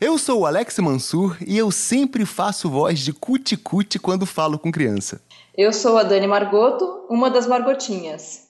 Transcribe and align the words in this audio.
Eu 0.00 0.16
sou 0.16 0.42
o 0.42 0.46
Alex 0.46 0.78
Mansur 0.78 1.36
e 1.44 1.58
eu 1.58 1.72
sempre 1.72 2.24
faço 2.24 2.70
voz 2.70 3.00
de 3.00 3.12
cuti-cuti 3.12 3.98
quando 3.98 4.24
falo 4.24 4.56
com 4.56 4.70
criança. 4.70 5.20
Eu 5.56 5.72
sou 5.72 5.98
a 5.98 6.04
Dani 6.04 6.28
Margoto, 6.28 7.04
uma 7.10 7.28
das 7.28 7.48
Margotinhas. 7.48 8.44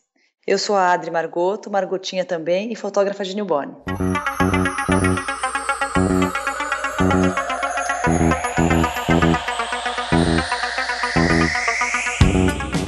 Eu 0.47 0.59
sou 0.59 0.77
a 0.77 0.93
Adri 0.93 1.11
Margoto, 1.11 1.71
Margotinha 1.71 2.23
também 2.23 2.71
e 2.71 2.77
fotógrafa 2.77 3.25
de 3.25 3.35
newborn. 3.35 3.75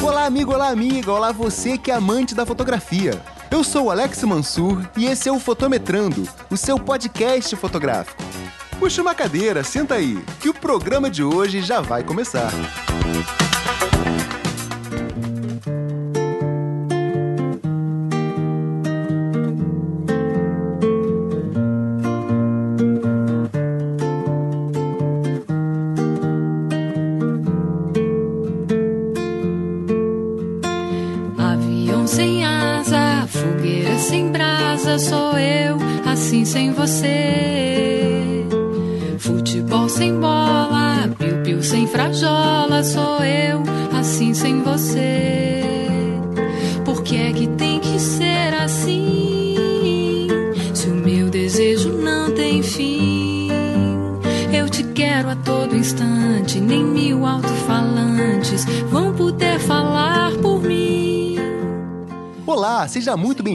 Olá, 0.03 0.27
amigo, 0.27 0.53
olá, 0.53 0.69
amiga, 0.69 1.11
olá 1.11 1.33
você 1.33 1.79
que 1.79 1.91
é 1.91 1.95
amante 1.95 2.35
da 2.35 2.45
fotografia. 2.45 3.13
Eu 3.51 3.65
sou 3.65 3.87
o 3.87 3.91
Alex 3.91 4.23
Mansur 4.25 4.87
e 4.99 5.07
esse 5.07 5.31
é 5.31 5.33
o 5.33 5.41
Fotometrando, 5.41 6.29
o 6.51 6.59
seu 6.59 6.79
podcast 6.79 7.57
fotográfico. 7.57 8.40
Puxa 8.81 9.03
uma 9.03 9.15
cadeira, 9.15 9.63
senta 9.63 9.97
aí, 9.97 10.19
que 10.41 10.49
o 10.49 10.55
programa 10.55 11.11
de 11.11 11.23
hoje 11.23 11.61
já 11.61 11.83
vai 11.83 12.03
começar. 12.03 12.51
Avião 12.51 13.50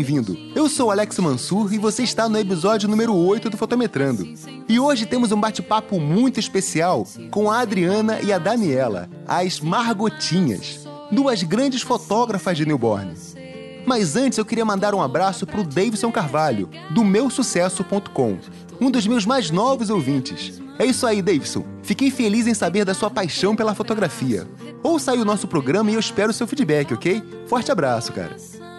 bem-vindo. 0.05 0.37
Eu 0.53 0.69
sou 0.69 0.89
o 0.89 0.91
Alex 0.91 1.17
Mansur 1.17 1.73
e 1.73 1.79
você 1.79 2.03
está 2.03 2.29
no 2.29 2.37
episódio 2.37 2.87
número 2.87 3.15
8 3.15 3.49
do 3.49 3.57
Fotometrando. 3.57 4.35
E 4.69 4.79
hoje 4.79 5.07
temos 5.07 5.31
um 5.31 5.39
bate-papo 5.39 5.99
muito 5.99 6.39
especial 6.39 7.07
com 7.31 7.49
a 7.49 7.59
Adriana 7.59 8.19
e 8.21 8.31
a 8.31 8.37
Daniela, 8.37 9.09
as 9.27 9.59
Margotinhas, 9.59 10.87
duas 11.11 11.41
grandes 11.41 11.81
fotógrafas 11.81 12.55
de 12.55 12.67
newborn. 12.67 13.15
Mas 13.83 14.15
antes 14.15 14.37
eu 14.37 14.45
queria 14.45 14.63
mandar 14.63 14.93
um 14.93 15.01
abraço 15.01 15.47
pro 15.47 15.63
Davidson 15.63 16.11
Carvalho, 16.11 16.69
do 16.91 17.03
meusucesso.com, 17.03 18.37
um 18.79 18.91
dos 18.91 19.07
meus 19.07 19.25
mais 19.25 19.49
novos 19.49 19.89
ouvintes. 19.89 20.61
É 20.77 20.85
isso 20.85 21.07
aí, 21.07 21.19
Davidson. 21.19 21.65
Fiquei 21.81 22.11
feliz 22.11 22.45
em 22.45 22.53
saber 22.53 22.85
da 22.85 22.93
sua 22.93 23.09
paixão 23.09 23.55
pela 23.55 23.73
fotografia. 23.73 24.47
Ouça 24.83 25.13
aí 25.13 25.19
o 25.19 25.25
nosso 25.25 25.47
programa 25.47 25.89
e 25.89 25.95
eu 25.95 25.99
espero 25.99 26.29
o 26.29 26.33
seu 26.33 26.45
feedback, 26.45 26.93
ok? 26.93 27.23
Forte 27.47 27.71
abraço, 27.71 28.13
cara. 28.13 28.35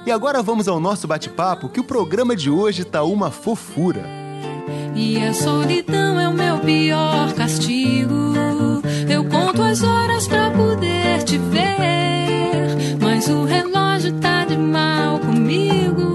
E 0.07 0.13
agora 0.13 0.41
vamos 0.41 0.69
ao 0.69 0.79
nosso 0.79 1.09
bate-papo, 1.09 1.69
que 1.69 1.81
o 1.81 1.85
programa 1.85 2.37
de 2.37 2.49
hoje 2.49 2.85
tá 2.85 3.03
uma 3.03 3.29
fofura. 3.29 4.05
E 4.95 5.21
a 5.21 5.35
solidão 5.35 6.21
é 6.21 6.29
o 6.29 6.33
meu 6.33 6.59
pior 6.61 7.33
castigo. 7.33 8.35
Eu 9.11 9.25
conto 9.25 9.61
as 9.63 9.83
horas 9.83 10.29
pra 10.29 10.53
poder 10.53 11.25
te 11.25 11.37
ver, 11.39 12.97
mas 13.03 13.29
o 13.29 13.45
relógio 13.45 14.13
tá 14.21 14.45
de 14.45 14.57
mal 14.57 15.19
comigo. 15.19 16.06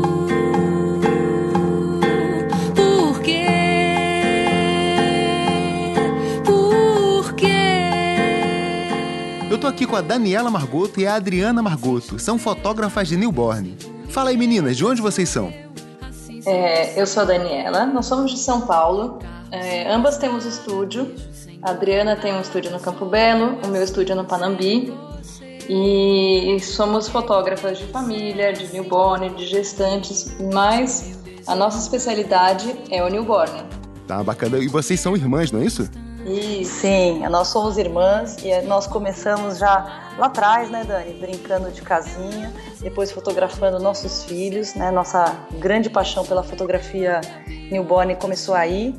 Aqui 9.72 9.88
com 9.88 9.96
a 9.96 10.02
Daniela 10.02 10.52
Margoto 10.52 11.00
e 11.00 11.08
a 11.08 11.16
Adriana 11.16 11.64
Margoto. 11.64 12.20
São 12.20 12.38
fotógrafas 12.38 13.08
de 13.08 13.16
newborn. 13.16 13.78
Fala 14.10 14.30
aí, 14.30 14.38
meninas, 14.38 14.76
de 14.76 14.86
onde 14.86 15.02
vocês 15.02 15.30
são? 15.30 15.52
É, 16.46 17.02
eu 17.02 17.08
sou 17.08 17.24
a 17.24 17.26
Daniela, 17.26 17.86
nós 17.86 18.06
somos 18.06 18.32
de 18.32 18.38
São 18.38 18.62
Paulo. 18.62 19.20
É, 19.50 19.90
ambas 19.90 20.18
temos 20.18 20.46
estúdio. 20.46 21.16
A 21.64 21.72
Adriana 21.72 22.18
tem 22.18 22.34
um 22.34 22.42
estúdio 22.42 22.70
no 22.70 22.80
Campo 22.80 23.06
Belo, 23.06 23.60
o 23.64 23.68
meu 23.70 23.82
estúdio 23.82 24.14
no 24.14 24.26
Panambi. 24.26 24.94
E 25.70 26.58
somos 26.60 27.08
fotógrafas 27.08 27.78
de 27.78 27.86
família, 27.86 28.52
de 28.52 28.74
newborn, 28.74 29.30
de 29.30 29.48
gestantes, 29.48 30.36
mas 30.54 31.18
a 31.48 31.56
nossa 31.56 31.78
especialidade 31.78 32.76
é 32.90 33.02
o 33.02 33.08
newborn. 33.08 33.64
Tá 34.06 34.22
bacana. 34.22 34.58
E 34.58 34.68
vocês 34.68 35.00
são 35.00 35.16
irmãs, 35.16 35.50
não 35.50 35.62
é 35.62 35.66
isso? 35.66 35.90
Sim, 36.64 37.28
nós 37.30 37.48
somos 37.48 37.78
irmãs 37.78 38.38
e 38.44 38.62
nós 38.62 38.88
começamos 38.88 39.58
já 39.58 40.14
lá 40.18 40.28
atrás, 40.28 40.70
né, 40.70 40.84
Dani? 40.84 41.14
Brincando 41.14 41.72
de 41.72 41.82
casinha, 41.82 42.52
depois 42.80 43.12
fotografando 43.12 43.80
nossos 43.80 44.24
filhos, 44.24 44.76
né? 44.76 44.92
Nossa 44.92 45.36
grande 45.60 45.90
paixão 45.90 46.26
pela 46.26 46.44
fotografia 46.44 47.22
newborn 47.72 48.16
começou 48.16 48.56
aí, 48.56 48.96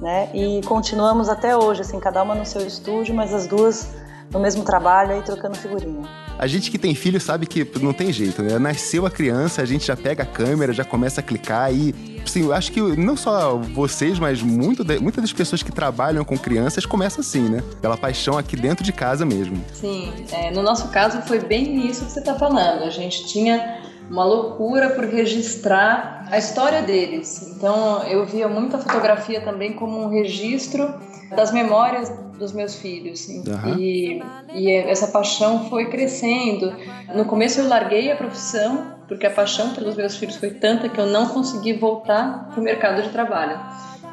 né? 0.00 0.28
E 0.34 0.60
continuamos 0.66 1.28
até 1.28 1.56
hoje, 1.56 1.82
assim, 1.82 2.00
cada 2.00 2.22
uma 2.22 2.34
no 2.34 2.44
seu 2.44 2.66
estúdio, 2.66 3.14
mas 3.14 3.32
as 3.32 3.46
duas 3.46 3.88
no 4.32 4.40
mesmo 4.40 4.64
trabalho 4.64 5.12
aí 5.12 5.22
trocando 5.22 5.56
figurinha. 5.56 6.02
A 6.38 6.46
gente 6.46 6.70
que 6.70 6.76
tem 6.78 6.94
filho 6.94 7.18
sabe 7.20 7.46
que 7.46 7.66
não 7.80 7.92
tem 7.94 8.12
jeito, 8.12 8.42
né? 8.42 8.58
Nasceu 8.58 9.06
a 9.06 9.10
criança, 9.10 9.62
a 9.62 9.64
gente 9.64 9.86
já 9.86 9.96
pega 9.96 10.22
a 10.22 10.26
câmera, 10.26 10.72
já 10.72 10.84
começa 10.84 11.20
a 11.20 11.22
clicar 11.24 11.72
e. 11.72 11.94
Sim, 12.26 12.42
eu 12.42 12.52
acho 12.52 12.72
que 12.72 12.80
não 12.80 13.16
só 13.16 13.56
vocês, 13.56 14.18
mas 14.18 14.42
muito 14.42 14.84
de- 14.84 14.98
muitas 14.98 15.22
das 15.22 15.32
pessoas 15.32 15.62
que 15.62 15.70
trabalham 15.72 16.24
com 16.24 16.36
crianças 16.36 16.84
começam 16.84 17.20
assim, 17.20 17.48
né? 17.48 17.62
Pela 17.80 17.96
paixão 17.96 18.36
aqui 18.36 18.56
dentro 18.56 18.84
de 18.84 18.92
casa 18.92 19.24
mesmo. 19.24 19.64
Sim, 19.72 20.12
é, 20.32 20.50
no 20.50 20.62
nosso 20.62 20.88
caso 20.88 21.22
foi 21.22 21.38
bem 21.38 21.86
isso 21.86 22.04
que 22.04 22.10
você 22.10 22.18
está 22.18 22.34
falando. 22.34 22.82
A 22.82 22.90
gente 22.90 23.24
tinha 23.26 23.80
uma 24.10 24.24
loucura 24.24 24.90
por 24.90 25.04
registrar 25.04 26.26
a 26.30 26.36
história 26.36 26.82
deles. 26.82 27.54
Então 27.56 28.02
eu 28.04 28.26
via 28.26 28.48
muita 28.48 28.76
fotografia 28.78 29.40
também 29.40 29.72
como 29.72 30.02
um 30.02 30.08
registro 30.10 30.92
das 31.34 31.52
memórias 31.52 32.12
dos 32.38 32.52
meus 32.52 32.76
filhos. 32.76 33.26
Aham. 33.48 33.76
E, 33.78 34.22
e 34.54 34.70
essa 34.72 35.08
paixão 35.08 35.68
foi 35.68 35.86
crescendo. 35.86 36.74
No 37.14 37.24
começo 37.24 37.60
eu 37.60 37.68
larguei 37.68 38.10
a 38.10 38.16
profissão 38.16 38.94
porque 39.08 39.26
a 39.26 39.30
paixão 39.30 39.72
pelos 39.74 39.96
meus 39.96 40.16
filhos 40.16 40.36
foi 40.36 40.50
tanta 40.50 40.88
que 40.88 41.00
eu 41.00 41.06
não 41.06 41.28
consegui 41.28 41.72
voltar 41.72 42.48
para 42.50 42.60
o 42.60 42.62
mercado 42.62 43.02
de 43.02 43.08
trabalho. 43.10 43.58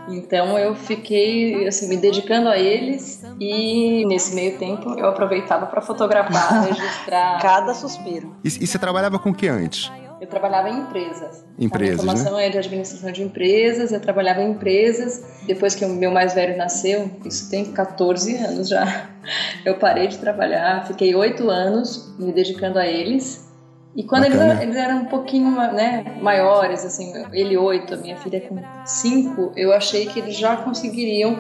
Então 0.07 0.59
eu 0.59 0.75
fiquei 0.75 1.65
assim 1.67 1.87
me 1.87 1.97
dedicando 1.97 2.49
a 2.49 2.57
eles 2.57 3.23
e 3.39 4.05
nesse 4.05 4.35
meio 4.35 4.57
tempo 4.57 4.97
eu 4.97 5.07
aproveitava 5.07 5.65
para 5.65 5.81
fotografar, 5.81 6.65
registrar. 6.67 7.41
Cada 7.41 7.73
suspiro. 7.73 8.35
E, 8.43 8.47
e 8.47 8.67
você 8.67 8.77
trabalhava 8.77 9.17
com 9.17 9.29
o 9.29 9.33
que 9.33 9.47
antes? 9.47 9.91
Eu 10.23 10.29
trabalhava 10.29 10.69
em 10.69 10.79
empresas. 10.79 11.43
Empresas, 11.59 11.99
A 11.99 12.03
minha 12.03 12.15
formação 12.15 12.39
é 12.39 12.49
de 12.49 12.57
administração 12.57 13.11
de 13.11 13.21
empresas, 13.21 13.91
eu 13.91 13.99
trabalhava 13.99 14.41
em 14.41 14.51
empresas. 14.51 15.21
Depois 15.45 15.75
que 15.75 15.83
o 15.83 15.89
meu 15.89 16.11
mais 16.11 16.33
velho 16.33 16.55
nasceu, 16.55 17.11
isso 17.25 17.49
tem 17.49 17.73
14 17.73 18.37
anos 18.37 18.69
já, 18.69 19.09
eu 19.65 19.77
parei 19.77 20.07
de 20.07 20.17
trabalhar, 20.19 20.87
fiquei 20.87 21.13
oito 21.13 21.49
anos 21.49 22.15
me 22.17 22.31
dedicando 22.31 22.79
a 22.79 22.87
eles. 22.87 23.51
E 23.97 24.03
quando 24.03 24.23
eles, 24.23 24.37
Bacana. 24.37 24.63
eles 24.63 24.77
eram 24.77 25.01
um 25.01 25.05
pouquinho 25.07 25.51
né, 25.51 26.05
maiores, 26.21 26.85
assim, 26.85 27.11
ele 27.33 27.57
oito, 27.57 27.93
a 27.93 27.97
minha 27.97 28.15
filha 28.15 28.39
com 28.39 28.57
cinco, 28.85 29.51
eu 29.57 29.73
achei 29.73 30.05
que 30.05 30.19
eles 30.19 30.37
já 30.37 30.55
conseguiriam 30.55 31.37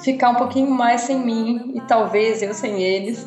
ficar 0.00 0.28
um 0.28 0.34
pouquinho 0.34 0.70
mais 0.70 1.00
sem 1.00 1.18
mim 1.18 1.72
e 1.74 1.80
talvez 1.80 2.42
eu 2.42 2.52
sem 2.52 2.82
eles. 2.82 3.26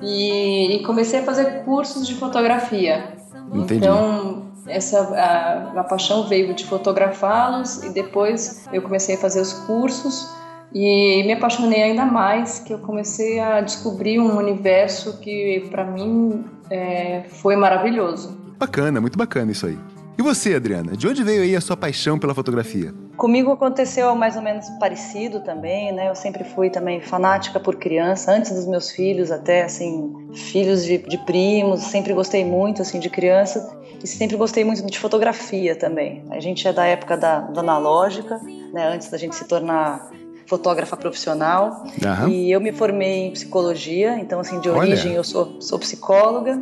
E, 0.00 0.76
e 0.76 0.82
comecei 0.84 1.20
a 1.20 1.22
fazer 1.22 1.64
cursos 1.64 2.06
de 2.06 2.14
fotografia. 2.14 3.20
Entendi. 3.52 3.84
Então, 3.84 4.42
essa 4.66 5.00
a, 5.00 5.80
a 5.80 5.84
paixão 5.84 6.28
veio 6.28 6.54
de 6.54 6.64
fotografá-los 6.64 7.82
e 7.82 7.90
depois 7.90 8.68
eu 8.72 8.82
comecei 8.82 9.16
a 9.16 9.18
fazer 9.18 9.40
os 9.40 9.52
cursos 9.52 10.28
e 10.74 11.22
me 11.24 11.32
apaixonei 11.34 11.82
ainda 11.82 12.04
mais, 12.06 12.58
que 12.58 12.72
eu 12.72 12.78
comecei 12.78 13.38
a 13.38 13.60
descobrir 13.60 14.18
um 14.18 14.36
universo 14.38 15.18
que 15.18 15.68
para 15.70 15.84
mim 15.84 16.44
é, 16.70 17.24
foi 17.28 17.56
maravilhoso. 17.56 18.36
Bacana, 18.58 19.00
muito 19.00 19.18
bacana 19.18 19.52
isso 19.52 19.66
aí. 19.66 19.78
E 20.18 20.22
você, 20.22 20.54
Adriana? 20.54 20.96
De 20.96 21.08
onde 21.08 21.22
veio 21.22 21.42
aí 21.42 21.56
a 21.56 21.60
sua 21.60 21.76
paixão 21.76 22.18
pela 22.18 22.34
fotografia? 22.34 22.92
Comigo 23.16 23.50
aconteceu 23.52 24.14
mais 24.14 24.36
ou 24.36 24.42
menos 24.42 24.68
parecido 24.78 25.40
também, 25.40 25.92
né? 25.92 26.10
Eu 26.10 26.14
sempre 26.14 26.44
fui 26.44 26.70
também 26.70 27.00
fanática 27.00 27.58
por 27.58 27.76
criança, 27.76 28.32
antes 28.32 28.52
dos 28.52 28.66
meus 28.66 28.90
filhos 28.90 29.30
até, 29.30 29.62
assim, 29.62 30.12
filhos 30.34 30.84
de, 30.84 30.98
de 30.98 31.18
primos, 31.18 31.80
sempre 31.80 32.12
gostei 32.12 32.44
muito, 32.44 32.82
assim, 32.82 33.00
de 33.00 33.08
criança 33.08 33.74
e 34.02 34.06
sempre 34.06 34.36
gostei 34.36 34.64
muito 34.64 34.84
de 34.84 34.98
fotografia 34.98 35.74
também. 35.74 36.24
A 36.30 36.40
gente 36.40 36.66
é 36.66 36.72
da 36.72 36.84
época 36.84 37.16
da, 37.16 37.40
da 37.40 37.60
analógica, 37.60 38.38
né? 38.72 38.94
Antes 38.94 39.10
da 39.10 39.16
gente 39.16 39.34
se 39.34 39.46
tornar 39.46 40.10
fotógrafa 40.46 40.96
profissional. 40.96 41.84
Aham. 42.04 42.28
E 42.28 42.50
eu 42.50 42.60
me 42.60 42.72
formei 42.72 43.26
em 43.26 43.30
psicologia, 43.30 44.18
então 44.18 44.40
assim, 44.40 44.60
de 44.60 44.68
origem 44.68 45.12
Olha. 45.12 45.18
eu 45.18 45.24
sou, 45.24 45.60
sou 45.62 45.78
psicóloga. 45.78 46.60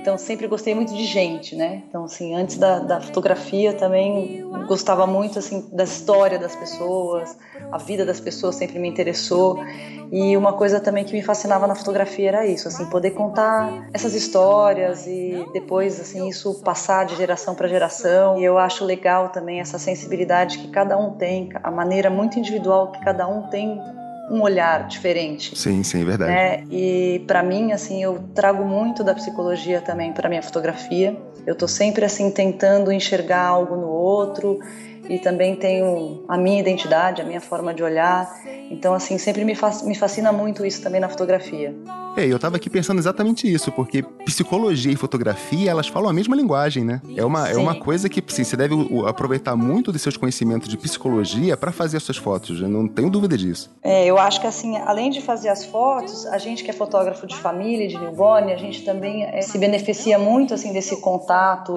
Então 0.00 0.16
sempre 0.16 0.46
gostei 0.46 0.74
muito 0.74 0.94
de 0.94 1.04
gente, 1.04 1.54
né? 1.54 1.82
Então 1.86 2.04
assim, 2.04 2.34
antes 2.34 2.56
da, 2.56 2.78
da 2.78 3.00
fotografia 3.02 3.74
também 3.74 4.42
gostava 4.66 5.06
muito 5.06 5.38
assim 5.38 5.68
da 5.72 5.84
história 5.84 6.38
das 6.38 6.56
pessoas, 6.56 7.36
a 7.70 7.76
vida 7.76 8.06
das 8.06 8.18
pessoas 8.18 8.54
sempre 8.54 8.78
me 8.78 8.88
interessou. 8.88 9.58
E 10.10 10.36
uma 10.38 10.54
coisa 10.54 10.80
também 10.80 11.04
que 11.04 11.12
me 11.12 11.22
fascinava 11.22 11.66
na 11.66 11.74
fotografia 11.74 12.28
era 12.28 12.46
isso, 12.46 12.66
assim, 12.66 12.84
poder 12.86 13.10
contar 13.10 13.88
essas 13.92 14.14
histórias 14.14 15.06
e 15.06 15.46
depois 15.52 16.00
assim 16.00 16.28
isso 16.28 16.54
passar 16.64 17.04
de 17.04 17.14
geração 17.14 17.54
para 17.54 17.68
geração. 17.68 18.38
E 18.38 18.44
eu 18.44 18.56
acho 18.56 18.84
legal 18.86 19.28
também 19.28 19.60
essa 19.60 19.78
sensibilidade 19.78 20.58
que 20.58 20.68
cada 20.68 20.96
um 20.96 21.12
tem, 21.12 21.50
a 21.62 21.70
maneira 21.70 22.08
muito 22.08 22.38
individual 22.38 22.90
que 22.90 23.00
cada 23.04 23.28
um 23.28 23.42
tem 23.48 23.78
um 24.30 24.40
olhar 24.42 24.86
diferente. 24.86 25.58
Sim, 25.58 25.82
sim, 25.82 26.04
verdade. 26.04 26.30
né? 26.30 26.64
E 26.70 27.24
para 27.26 27.42
mim, 27.42 27.72
assim, 27.72 28.02
eu 28.02 28.22
trago 28.34 28.64
muito 28.64 29.02
da 29.02 29.12
psicologia 29.12 29.80
também 29.80 30.12
para 30.12 30.28
minha 30.28 30.42
fotografia. 30.42 31.16
Eu 31.44 31.54
tô 31.56 31.66
sempre 31.66 32.04
assim 32.04 32.30
tentando 32.30 32.92
enxergar 32.92 33.42
algo 33.42 33.74
no 33.76 33.88
outro 33.88 34.60
e 35.08 35.18
também 35.18 35.56
tenho 35.56 36.24
a 36.28 36.36
minha 36.36 36.60
identidade, 36.60 37.20
a 37.20 37.24
minha 37.24 37.40
forma 37.40 37.74
de 37.74 37.82
olhar. 37.82 38.28
Então, 38.70 38.94
assim, 38.94 39.18
sempre 39.18 39.44
me, 39.44 39.56
me 39.84 39.94
fascina 39.94 40.32
muito 40.32 40.64
isso 40.64 40.82
também 40.82 41.00
na 41.00 41.08
fotografia. 41.08 41.74
É, 42.16 42.26
eu 42.26 42.38
tava 42.38 42.56
aqui 42.56 42.68
pensando 42.68 42.98
exatamente 42.98 43.52
isso, 43.52 43.70
porque 43.70 44.02
psicologia 44.24 44.92
e 44.92 44.96
fotografia, 44.96 45.70
elas 45.70 45.86
falam 45.88 46.10
a 46.10 46.12
mesma 46.12 46.34
linguagem, 46.34 46.84
né? 46.84 47.00
É 47.16 47.24
uma, 47.24 47.48
é 47.48 47.56
uma 47.56 47.74
coisa 47.74 48.08
que, 48.08 48.22
sim, 48.28 48.42
você 48.42 48.56
deve 48.56 48.74
aproveitar 49.06 49.56
muito 49.56 49.92
dos 49.92 50.02
seus 50.02 50.16
conhecimentos 50.16 50.68
de 50.68 50.76
psicologia 50.76 51.56
para 51.56 51.70
fazer 51.70 51.96
as 51.96 52.02
suas 52.02 52.16
fotos, 52.16 52.60
eu 52.60 52.68
não 52.68 52.88
tenho 52.88 53.10
dúvida 53.10 53.36
disso. 53.36 53.70
É, 53.82 54.04
eu 54.06 54.18
acho 54.18 54.40
que 54.40 54.46
assim, 54.46 54.76
além 54.78 55.10
de 55.10 55.20
fazer 55.20 55.48
as 55.48 55.64
fotos, 55.64 56.26
a 56.26 56.38
gente 56.38 56.64
que 56.64 56.70
é 56.70 56.72
fotógrafo 56.72 57.26
de 57.26 57.36
família, 57.36 57.86
de 57.86 57.98
newborn, 57.98 58.52
a 58.52 58.56
gente 58.56 58.84
também 58.84 59.24
é, 59.24 59.40
se 59.40 59.56
beneficia 59.58 60.18
muito 60.18 60.52
assim 60.52 60.72
desse 60.72 61.00
contato, 61.00 61.76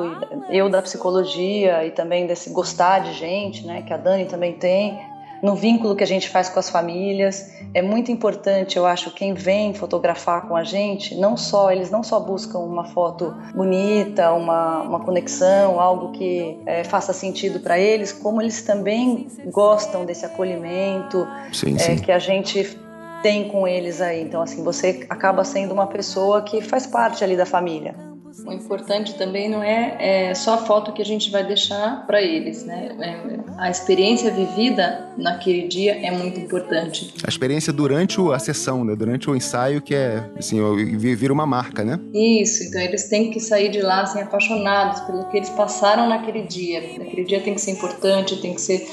eu 0.50 0.70
da 0.70 0.81
psicologia 0.81 1.86
e 1.86 1.92
também 1.92 2.25
desse 2.25 2.50
gostar 2.50 3.00
de 3.00 3.12
gente, 3.13 3.65
né, 3.65 3.81
que 3.81 3.94
a 3.94 3.98
Dani 3.98 4.25
também 4.25 4.51
tem, 4.51 5.00
no 5.44 5.56
vínculo 5.56 5.94
que 5.94 6.04
a 6.04 6.07
gente 6.07 6.30
faz 6.30 6.48
com 6.48 6.57
as 6.57 6.69
famílias. 6.69 7.51
É 7.74 7.81
muito 7.81 8.10
importante, 8.10 8.77
eu 8.77 8.86
acho, 8.86 9.12
quem 9.12 9.33
vem 9.33 9.74
fotografar 9.74 10.48
com 10.48 10.56
a 10.56 10.63
gente, 10.63 11.15
não 11.15 11.36
só 11.36 11.69
eles 11.69 11.92
não 11.92 12.01
só 12.01 12.18
buscam 12.18 12.60
uma 12.60 12.86
foto 12.86 13.36
bonita, 13.54 14.31
uma, 14.31 14.81
uma 14.83 15.00
conexão, 15.01 15.81
algo 15.81 16.13
que 16.13 16.57
é, 16.65 16.86
faça 16.86 17.12
sentido 17.12 17.60
para 17.60 17.77
eles, 17.77 18.13
como 18.13 18.42
eles 18.42 18.62
também 18.62 19.27
gostam 19.51 20.06
desse 20.06 20.25
acolhimento, 20.25 21.27
Sim, 21.51 21.75
é, 21.75 21.80
sim. 21.80 21.98
que 21.98 22.12
a 22.12 22.19
gente 22.19 22.80
tem 23.21 23.50
com 23.50 23.68
eles 23.68 24.00
aí. 24.00 24.21
Então, 24.21 24.42
assim, 24.42 24.63
você 24.63 25.06
acaba 25.10 25.44
sendo 25.44 25.74
uma 25.74 25.88
pessoa 25.88 26.42
que 26.42 26.62
faz 26.62 26.88
parte 26.88 27.21
ali 27.21 27.36
da 27.36 27.45
família. 27.45 28.12
O 28.45 28.51
importante 28.51 29.15
também 29.15 29.47
não 29.47 29.62
é, 29.62 30.30
é 30.30 30.33
só 30.33 30.56
a 30.56 30.57
foto 30.57 30.91
que 30.91 31.01
a 31.01 31.06
gente 31.06 31.30
vai 31.30 31.45
deixar 31.45 32.06
para 32.07 32.21
eles, 32.21 32.65
né? 32.65 32.89
É, 33.00 33.39
a 33.57 33.69
experiência 33.69 34.31
vivida 34.31 35.07
naquele 35.18 35.68
dia 35.68 35.94
é 36.06 36.09
muito 36.09 36.39
importante. 36.39 37.13
A 37.24 37.30
experiência 37.30 37.71
durante 37.71 38.19
a 38.33 38.39
sessão, 38.39 38.83
né? 38.83 38.95
Durante 38.95 39.30
o 39.30 39.35
ensaio, 39.35 39.81
que 39.81 39.94
é, 39.94 40.24
assim, 40.38 40.59
vira 40.95 41.31
uma 41.31 41.45
marca, 41.45 41.83
né? 41.83 42.00
Isso, 42.13 42.63
então 42.63 42.81
eles 42.81 43.07
têm 43.07 43.30
que 43.30 43.39
sair 43.39 43.69
de 43.69 43.81
lá 43.81 44.01
assim, 44.01 44.21
apaixonados 44.21 45.01
pelo 45.01 45.25
que 45.29 45.38
eles 45.38 45.50
passaram 45.51 46.09
naquele 46.09 46.44
dia. 46.44 46.79
Aquele 46.79 47.24
dia 47.24 47.39
tem 47.39 47.53
que 47.53 47.62
ser 47.62 47.71
importante, 47.71 48.41
tem 48.41 48.56
que 48.56 48.62
ser 48.62 48.88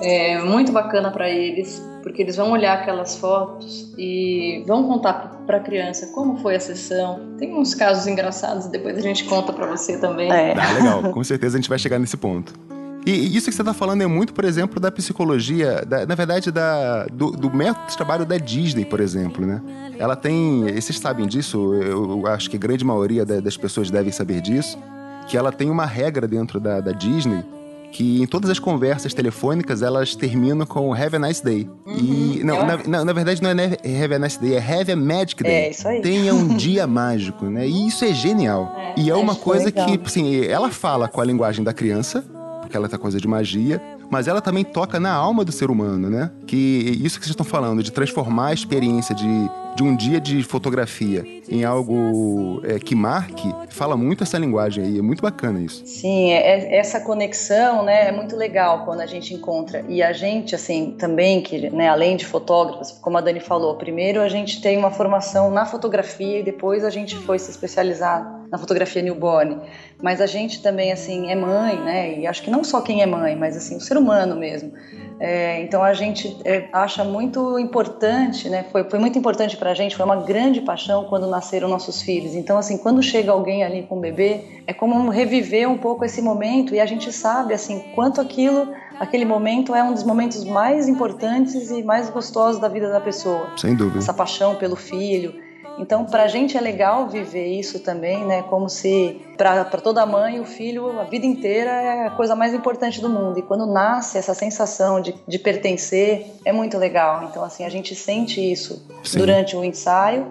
é, 0.00 0.42
muito 0.42 0.72
bacana 0.72 1.10
para 1.10 1.28
eles, 1.28 1.82
porque 2.06 2.22
eles 2.22 2.36
vão 2.36 2.52
olhar 2.52 2.78
aquelas 2.78 3.16
fotos 3.16 3.92
e 3.98 4.62
vão 4.64 4.84
contar 4.86 5.42
para 5.44 5.56
a 5.56 5.60
criança 5.60 6.06
como 6.14 6.36
foi 6.36 6.54
a 6.54 6.60
sessão. 6.60 7.18
Tem 7.36 7.52
uns 7.52 7.74
casos 7.74 8.06
engraçados, 8.06 8.68
depois 8.68 8.96
a 8.96 9.00
gente 9.00 9.24
conta 9.24 9.52
para 9.52 9.66
você 9.66 9.98
também. 9.98 10.30
É. 10.30 10.54
Ah, 10.56 10.72
legal. 10.72 11.02
Com 11.12 11.24
certeza 11.24 11.56
a 11.56 11.60
gente 11.60 11.68
vai 11.68 11.80
chegar 11.80 11.98
nesse 11.98 12.16
ponto. 12.16 12.54
E 13.04 13.36
isso 13.36 13.50
que 13.50 13.56
você 13.56 13.62
está 13.62 13.74
falando 13.74 14.02
é 14.02 14.06
muito, 14.06 14.32
por 14.32 14.44
exemplo, 14.44 14.78
da 14.78 14.88
psicologia, 14.92 15.84
da- 15.84 16.06
na 16.06 16.14
verdade, 16.14 16.52
da, 16.52 17.06
do, 17.06 17.32
do 17.32 17.52
método 17.52 17.88
de 17.88 17.96
trabalho 17.96 18.24
da 18.24 18.38
Disney, 18.38 18.84
por 18.84 19.00
exemplo, 19.00 19.44
né? 19.44 19.60
Ela 19.98 20.14
tem, 20.14 20.62
vocês 20.74 21.00
sabem 21.00 21.26
disso, 21.26 21.74
eu, 21.74 22.20
eu 22.20 22.26
acho 22.28 22.48
que 22.48 22.56
a 22.56 22.58
grande 22.60 22.84
maioria 22.84 23.24
da- 23.26 23.40
das 23.40 23.56
pessoas 23.56 23.90
devem 23.90 24.12
saber 24.12 24.40
disso, 24.40 24.78
que 25.26 25.36
ela 25.36 25.50
tem 25.50 25.70
uma 25.70 25.84
regra 25.86 26.28
dentro 26.28 26.60
da, 26.60 26.80
da 26.80 26.92
Disney 26.92 27.44
que 27.92 28.20
em 28.22 28.26
todas 28.26 28.50
as 28.50 28.58
conversas 28.58 29.14
telefônicas 29.14 29.82
elas 29.82 30.14
terminam 30.14 30.66
com 30.66 30.92
Have 30.92 31.16
a 31.16 31.18
Nice 31.18 31.42
Day. 31.44 31.68
e 31.86 32.40
não, 32.44 32.66
na, 32.66 32.76
na- 32.86 33.04
na 33.04 33.12
verdade 33.12 33.42
não 33.42 33.50
é 33.50 33.54
ne- 33.54 34.02
Have 34.04 34.14
a 34.14 34.18
Nice 34.18 34.40
Day, 34.40 34.54
é 34.54 34.58
Have 34.58 34.92
a 34.92 34.96
Magic 34.96 35.42
Day. 35.42 35.52
É, 35.52 35.70
isso 35.70 35.86
aí. 35.88 36.02
Tenha 36.02 36.34
um 36.34 36.48
dia 36.56 36.86
mágico, 36.86 37.46
né? 37.46 37.66
E 37.66 37.86
isso 37.88 38.04
é 38.04 38.12
genial. 38.12 38.74
É, 38.76 38.94
e 39.00 39.10
é 39.10 39.14
uma 39.14 39.32
acho 39.32 39.40
coisa 39.42 39.64
legal. 39.66 39.86
que, 39.86 40.00
assim, 40.04 40.44
ela 40.44 40.70
fala 40.70 41.08
com 41.08 41.20
a 41.20 41.24
linguagem 41.24 41.64
da 41.64 41.72
criança, 41.72 42.24
porque 42.60 42.76
ela 42.76 42.88
tá 42.88 42.98
coisa 42.98 43.20
de 43.20 43.26
magia, 43.28 43.80
mas 44.10 44.28
ela 44.28 44.40
também 44.40 44.64
toca 44.64 45.00
na 45.00 45.12
alma 45.12 45.44
do 45.44 45.52
ser 45.52 45.70
humano, 45.70 46.10
né? 46.10 46.30
Que 46.46 46.56
isso 47.02 47.18
que 47.18 47.24
vocês 47.24 47.30
estão 47.30 47.46
falando, 47.46 47.82
de 47.82 47.90
transformar 47.92 48.48
a 48.48 48.52
experiência 48.54 49.14
de, 49.14 49.24
de 49.76 49.82
um 49.82 49.94
dia 49.94 50.18
de 50.18 50.42
fotografia 50.42 51.22
em 51.50 51.62
algo 51.62 52.62
é, 52.64 52.78
que 52.78 52.94
marque, 52.94 53.54
fala 53.68 53.94
muito 53.94 54.24
essa 54.24 54.38
linguagem 54.38 54.82
aí, 54.82 54.98
é 54.98 55.02
muito 55.02 55.20
bacana 55.22 55.60
isso. 55.60 55.82
Sim, 55.84 56.32
é- 56.32 56.74
é- 56.74 56.76
essa 56.78 56.98
conexão, 57.00 57.84
né, 57.84 58.08
é 58.08 58.12
muito 58.12 58.34
legal 58.34 58.86
quando 58.86 59.00
a 59.02 59.06
gente 59.06 59.34
encontra. 59.34 59.84
E 59.86 60.02
a 60.02 60.14
gente, 60.14 60.54
assim, 60.54 60.96
também, 60.98 61.42
que, 61.42 61.68
né, 61.68 61.88
além 61.88 62.16
de 62.16 62.24
fotógrafos, 62.24 62.90
como 62.90 63.18
a 63.18 63.20
Dani 63.20 63.38
falou, 63.38 63.76
primeiro 63.76 64.22
a 64.22 64.28
gente 64.28 64.62
tem 64.62 64.78
uma 64.78 64.90
formação 64.90 65.50
na 65.50 65.66
fotografia 65.66 66.40
e 66.40 66.42
depois 66.42 66.82
a 66.82 66.90
gente 66.90 67.14
foi 67.14 67.38
se 67.38 67.50
especializar 67.50 68.46
na 68.50 68.56
fotografia 68.56 69.02
newborn. 69.02 69.58
Mas 70.02 70.22
a 70.22 70.26
gente 70.26 70.62
também, 70.62 70.90
assim, 70.90 71.30
é 71.30 71.34
mãe, 71.36 71.76
né, 71.80 72.18
e 72.18 72.26
acho 72.26 72.42
que 72.42 72.50
não 72.50 72.64
só 72.64 72.80
quem 72.80 73.02
é 73.02 73.06
mãe, 73.06 73.36
mas, 73.36 73.56
assim, 73.56 73.76
o 73.76 73.80
ser 73.80 73.98
humano 73.98 74.36
mesmo. 74.36 74.72
É, 75.18 75.62
então 75.62 75.82
a 75.82 75.94
gente 75.94 76.36
é, 76.44 76.68
acha 76.72 77.02
muito 77.02 77.58
importante, 77.58 78.50
né? 78.50 78.66
Foi, 78.70 78.84
foi 78.84 78.98
muito 78.98 79.18
importante 79.18 79.56
para 79.56 79.65
a 79.70 79.74
gente, 79.74 79.96
foi 79.96 80.04
uma 80.04 80.16
grande 80.16 80.60
paixão 80.60 81.04
quando 81.04 81.26
nasceram 81.26 81.68
nossos 81.68 82.02
filhos. 82.02 82.34
Então 82.34 82.58
assim, 82.58 82.78
quando 82.78 83.02
chega 83.02 83.32
alguém 83.32 83.64
ali 83.64 83.82
com 83.82 83.98
o 83.98 84.00
bebê, 84.00 84.62
é 84.66 84.72
como 84.72 85.08
reviver 85.10 85.68
um 85.68 85.78
pouco 85.78 86.04
esse 86.04 86.20
momento 86.20 86.74
e 86.74 86.80
a 86.80 86.86
gente 86.86 87.12
sabe 87.12 87.54
assim 87.54 87.84
quanto 87.94 88.20
aquilo, 88.20 88.72
aquele 88.98 89.24
momento 89.24 89.74
é 89.74 89.82
um 89.82 89.92
dos 89.92 90.02
momentos 90.02 90.44
mais 90.44 90.88
importantes 90.88 91.70
e 91.70 91.82
mais 91.82 92.10
gostosos 92.10 92.60
da 92.60 92.68
vida 92.68 92.90
da 92.90 93.00
pessoa. 93.00 93.48
Sem 93.56 93.74
dúvida. 93.74 93.98
Essa 93.98 94.14
paixão 94.14 94.54
pelo 94.56 94.76
filho. 94.76 95.45
Então, 95.78 96.04
para 96.04 96.24
a 96.24 96.28
gente 96.28 96.56
é 96.56 96.60
legal 96.60 97.08
viver 97.08 97.46
isso 97.46 97.80
também, 97.80 98.24
né? 98.24 98.42
Como 98.42 98.68
se 98.68 99.20
para 99.36 99.64
toda 99.64 100.04
mãe 100.06 100.40
o 100.40 100.44
filho 100.44 100.98
a 100.98 101.04
vida 101.04 101.26
inteira 101.26 101.70
é 101.70 102.06
a 102.06 102.10
coisa 102.10 102.34
mais 102.34 102.54
importante 102.54 103.00
do 103.00 103.08
mundo. 103.08 103.38
E 103.38 103.42
quando 103.42 103.66
nasce 103.66 104.16
essa 104.16 104.34
sensação 104.34 105.00
de, 105.00 105.14
de 105.26 105.38
pertencer 105.38 106.26
é 106.44 106.52
muito 106.52 106.78
legal. 106.78 107.24
Então, 107.24 107.44
assim, 107.44 107.64
a 107.64 107.68
gente 107.68 107.94
sente 107.94 108.40
isso 108.40 108.86
Sim. 109.04 109.18
durante 109.18 109.56
o 109.56 109.64
ensaio 109.64 110.26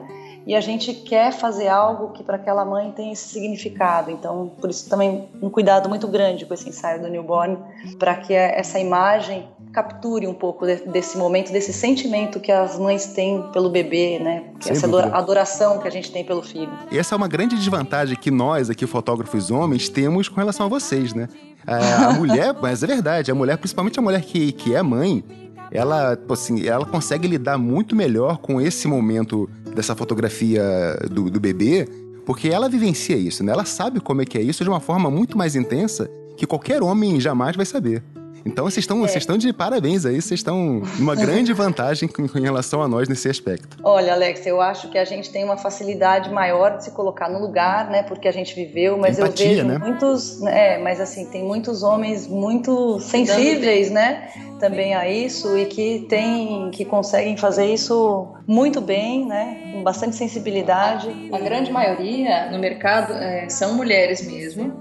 e 0.45 0.53
a 0.55 0.61
gente 0.61 0.93
quer 0.93 1.31
fazer 1.31 1.67
algo 1.67 2.09
que 2.13 2.23
para 2.23 2.35
aquela 2.35 2.63
mãe 2.63 2.91
tenha 2.91 3.11
esse 3.13 3.29
significado. 3.29 4.11
Então, 4.11 4.51
por 4.61 4.69
isso 4.69 4.87
também 4.89 5.27
um 5.41 5.49
cuidado 5.49 5.89
muito 5.89 6.07
grande 6.07 6.45
com 6.45 6.53
esse 6.53 6.69
ensaio 6.69 7.01
do 7.01 7.07
newborn, 7.07 7.57
para 7.97 8.15
que 8.15 8.33
essa 8.33 8.79
imagem 8.79 9.47
capture 9.73 10.25
um 10.27 10.33
pouco 10.33 10.65
de- 10.65 10.85
desse 10.87 11.17
momento, 11.17 11.51
desse 11.51 11.73
sentimento 11.73 12.39
que 12.39 12.51
as 12.51 12.77
mães 12.79 13.07
têm 13.07 13.41
pelo 13.51 13.69
bebê, 13.69 14.19
né? 14.19 14.43
Sem 14.61 14.71
essa 14.73 14.87
dúvida. 14.87 15.07
adora- 15.07 15.17
adoração 15.19 15.79
que 15.79 15.87
a 15.87 15.91
gente 15.91 16.11
tem 16.11 16.23
pelo 16.23 16.41
filho. 16.41 16.71
E 16.91 16.97
essa 16.97 17.13
é 17.13 17.17
uma 17.17 17.27
grande 17.27 17.55
desvantagem 17.55 18.15
que 18.15 18.29
nós, 18.31 18.69
aqui, 18.69 18.85
fotógrafos 18.87 19.51
homens, 19.51 19.89
temos 19.89 20.29
com 20.29 20.35
relação 20.35 20.67
a 20.67 20.69
vocês, 20.69 21.13
né? 21.13 21.27
A, 21.67 22.05
a 22.09 22.13
mulher, 22.13 22.53
mas 22.61 22.83
é 22.83 22.87
verdade, 22.87 23.31
a 23.31 23.35
mulher, 23.35 23.57
principalmente 23.57 23.97
a 23.99 24.01
mulher 24.01 24.21
que, 24.21 24.51
que 24.51 24.75
é 24.75 24.81
mãe, 24.83 25.23
ela, 25.71 26.17
assim, 26.29 26.65
ela 26.67 26.85
consegue 26.85 27.27
lidar 27.27 27.57
muito 27.57 27.95
melhor 27.95 28.37
com 28.37 28.61
esse 28.61 28.87
momento 28.87 29.49
dessa 29.75 29.95
fotografia 29.95 30.63
do, 31.11 31.29
do 31.29 31.39
bebê, 31.39 31.87
porque 32.25 32.49
ela 32.49 32.67
vivencia 32.67 33.15
isso, 33.15 33.43
né? 33.43 33.51
Ela 33.51 33.65
sabe 33.65 33.99
como 33.99 34.21
é 34.21 34.25
que 34.25 34.37
é 34.37 34.41
isso 34.41 34.63
de 34.63 34.69
uma 34.69 34.79
forma 34.79 35.11
muito 35.11 35.37
mais 35.37 35.55
intensa 35.55 36.09
que 36.35 36.47
qualquer 36.47 36.81
homem 36.81 37.19
jamais 37.19 37.55
vai 37.55 37.65
saber. 37.65 38.01
Então 38.45 38.65
vocês 38.65 38.83
estão, 38.83 38.99
vocês 38.99 39.23
estão 39.23 39.37
de 39.37 39.51
parabéns 39.51 40.05
aí, 40.05 40.21
vocês 40.21 40.39
estão 40.39 40.83
numa 40.99 41.15
grande 41.17 41.51
vantagem 41.51 42.07
com, 42.07 42.27
com 42.27 42.39
relação 42.39 42.81
a 42.83 42.87
nós 42.87 43.09
nesse 43.09 43.27
aspecto. 43.27 43.77
Olha, 43.83 44.13
Alex, 44.13 44.45
eu 44.45 44.61
acho 44.61 44.87
que 44.89 44.99
a 44.99 45.05
gente 45.05 45.31
tem 45.31 45.43
uma 45.43 45.57
facilidade 45.57 46.29
maior 46.29 46.77
de 46.77 46.83
se 46.83 46.91
colocar 46.91 47.27
no 47.27 47.39
lugar, 47.39 47.89
né? 47.89 48.03
Porque 48.03 48.27
a 48.27 48.31
gente 48.31 48.53
viveu, 48.53 48.97
mas 48.97 49.17
Empatia, 49.17 49.45
eu 49.45 49.49
vejo 49.55 49.67
né? 49.67 49.77
muitos, 49.79 50.43
é, 50.43 50.77
mas 50.77 51.01
assim, 51.01 51.25
tem 51.25 51.43
muitos 51.43 51.81
homens 51.81 52.27
muito 52.27 52.99
sensíveis, 52.99 53.89
né? 53.89 54.29
Também 54.59 54.93
a 54.93 55.09
isso 55.09 55.57
e 55.57 55.65
que 55.65 56.05
tem, 56.07 56.69
que 56.71 56.85
conseguem 56.85 57.35
fazer 57.35 57.65
isso 57.65 58.27
muito 58.47 58.79
bem, 58.79 59.25
né? 59.25 59.71
Com 59.73 59.83
bastante 59.83 60.15
sensibilidade. 60.15 61.09
A 61.31 61.39
grande 61.39 61.71
maioria 61.71 62.51
no 62.51 62.59
mercado 62.59 63.13
é, 63.13 63.49
são 63.49 63.73
mulheres 63.73 64.25
mesmo, 64.25 64.71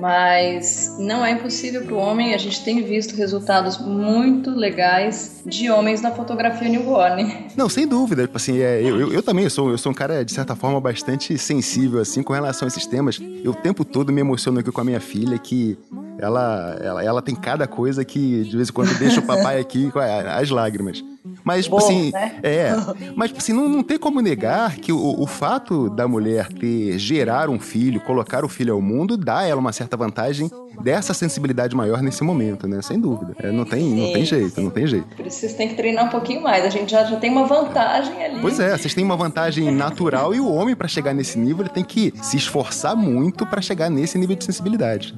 mas 0.00 0.96
não 0.98 1.24
é 1.24 1.30
impossível 1.30 1.84
para 1.84 1.94
o 1.94 1.98
homem. 1.98 2.34
A 2.34 2.38
gente 2.38 2.62
tem 2.64 2.82
visto 2.82 3.11
visto 3.12 3.16
resultados 3.16 3.78
muito 3.78 4.50
legais 4.50 5.42
de 5.46 5.70
homens 5.70 6.00
na 6.00 6.10
fotografia 6.10 6.68
newborn. 6.68 7.46
Não, 7.56 7.68
sem 7.68 7.86
dúvida. 7.86 8.22
Tipo 8.22 8.36
assim, 8.36 8.58
é, 8.58 8.80
eu, 8.82 8.98
eu, 8.98 9.12
eu, 9.12 9.22
também 9.22 9.48
sou, 9.48 9.70
eu 9.70 9.78
sou 9.78 9.92
um 9.92 9.94
cara, 9.94 10.24
de 10.24 10.32
certa 10.32 10.56
forma, 10.56 10.80
bastante 10.80 11.36
sensível, 11.38 12.00
assim, 12.00 12.22
com 12.22 12.32
relação 12.32 12.66
a 12.66 12.68
esses 12.68 12.86
temas. 12.86 13.20
Eu 13.44 13.52
o 13.52 13.54
tempo 13.54 13.84
todo 13.84 14.12
me 14.12 14.20
emociono 14.20 14.60
aqui 14.60 14.72
com 14.72 14.80
a 14.80 14.84
minha 14.84 15.00
filha, 15.00 15.38
que 15.38 15.78
ela, 16.18 16.76
ela, 16.80 17.04
ela 17.04 17.22
tem 17.22 17.34
cada 17.34 17.66
coisa 17.66 18.04
que 18.04 18.44
de 18.44 18.56
vez 18.56 18.70
em 18.70 18.72
quando 18.72 18.98
deixa 18.98 19.20
o 19.20 19.22
papai 19.22 19.60
aqui 19.60 19.90
com 19.90 19.98
as 19.98 20.50
lágrimas. 20.50 21.04
Mas, 21.44 21.64
tipo 21.64 21.78
Bom, 21.78 21.84
assim, 21.84 22.10
né? 22.10 22.38
é. 22.42 22.70
Mas, 23.14 23.30
tipo 23.30 23.40
assim, 23.40 23.52
não, 23.52 23.68
não 23.68 23.82
tem 23.82 23.98
como 23.98 24.20
negar 24.20 24.76
que 24.76 24.92
o, 24.92 25.20
o 25.20 25.26
fato 25.26 25.88
da 25.90 26.08
mulher 26.08 26.48
ter 26.48 26.98
gerar 26.98 27.48
um 27.48 27.58
filho, 27.58 28.00
colocar 28.00 28.44
o 28.44 28.48
filho 28.48 28.74
ao 28.74 28.80
mundo, 28.80 29.16
dá 29.16 29.38
a 29.38 29.46
ela 29.46 29.60
uma 29.60 29.72
certa 29.72 29.96
vantagem 29.96 30.50
dessa 30.80 31.14
sensibilidade 31.14 31.76
maior 31.76 32.02
nesse 32.02 32.24
momento, 32.24 32.66
né? 32.66 32.80
Sem 32.82 32.98
dúvida. 32.98 33.34
É, 33.38 33.52
não, 33.52 33.64
tem, 33.64 33.84
não 33.84 34.12
tem 34.12 34.24
jeito, 34.24 34.60
não 34.60 34.70
tem 34.70 34.86
jeito. 34.86 35.06
Por 35.16 35.26
isso 35.26 35.38
vocês 35.38 35.54
têm 35.54 35.68
que 35.68 35.74
treinar 35.74 36.06
um 36.06 36.08
pouquinho 36.08 36.42
mais. 36.42 36.64
A 36.64 36.70
gente 36.70 36.90
já, 36.90 37.04
já 37.04 37.16
tem 37.16 37.30
uma 37.30 37.46
vantagem 37.46 38.22
ali. 38.24 38.40
Pois 38.40 38.58
é, 38.58 38.76
vocês 38.76 38.94
têm 38.94 39.04
uma 39.04 39.16
vantagem 39.16 39.70
natural 39.70 40.34
e 40.34 40.40
o 40.40 40.48
homem, 40.52 40.74
para 40.74 40.88
chegar 40.88 41.14
nesse 41.14 41.38
nível, 41.38 41.64
ele 41.64 41.72
tem 41.72 41.84
que 41.84 42.12
se 42.22 42.36
esforçar 42.36 42.96
muito 42.96 43.46
para 43.46 43.60
chegar 43.60 43.90
nesse 43.90 44.18
nível 44.18 44.36
de 44.36 44.44
sensibilidade. 44.44 45.14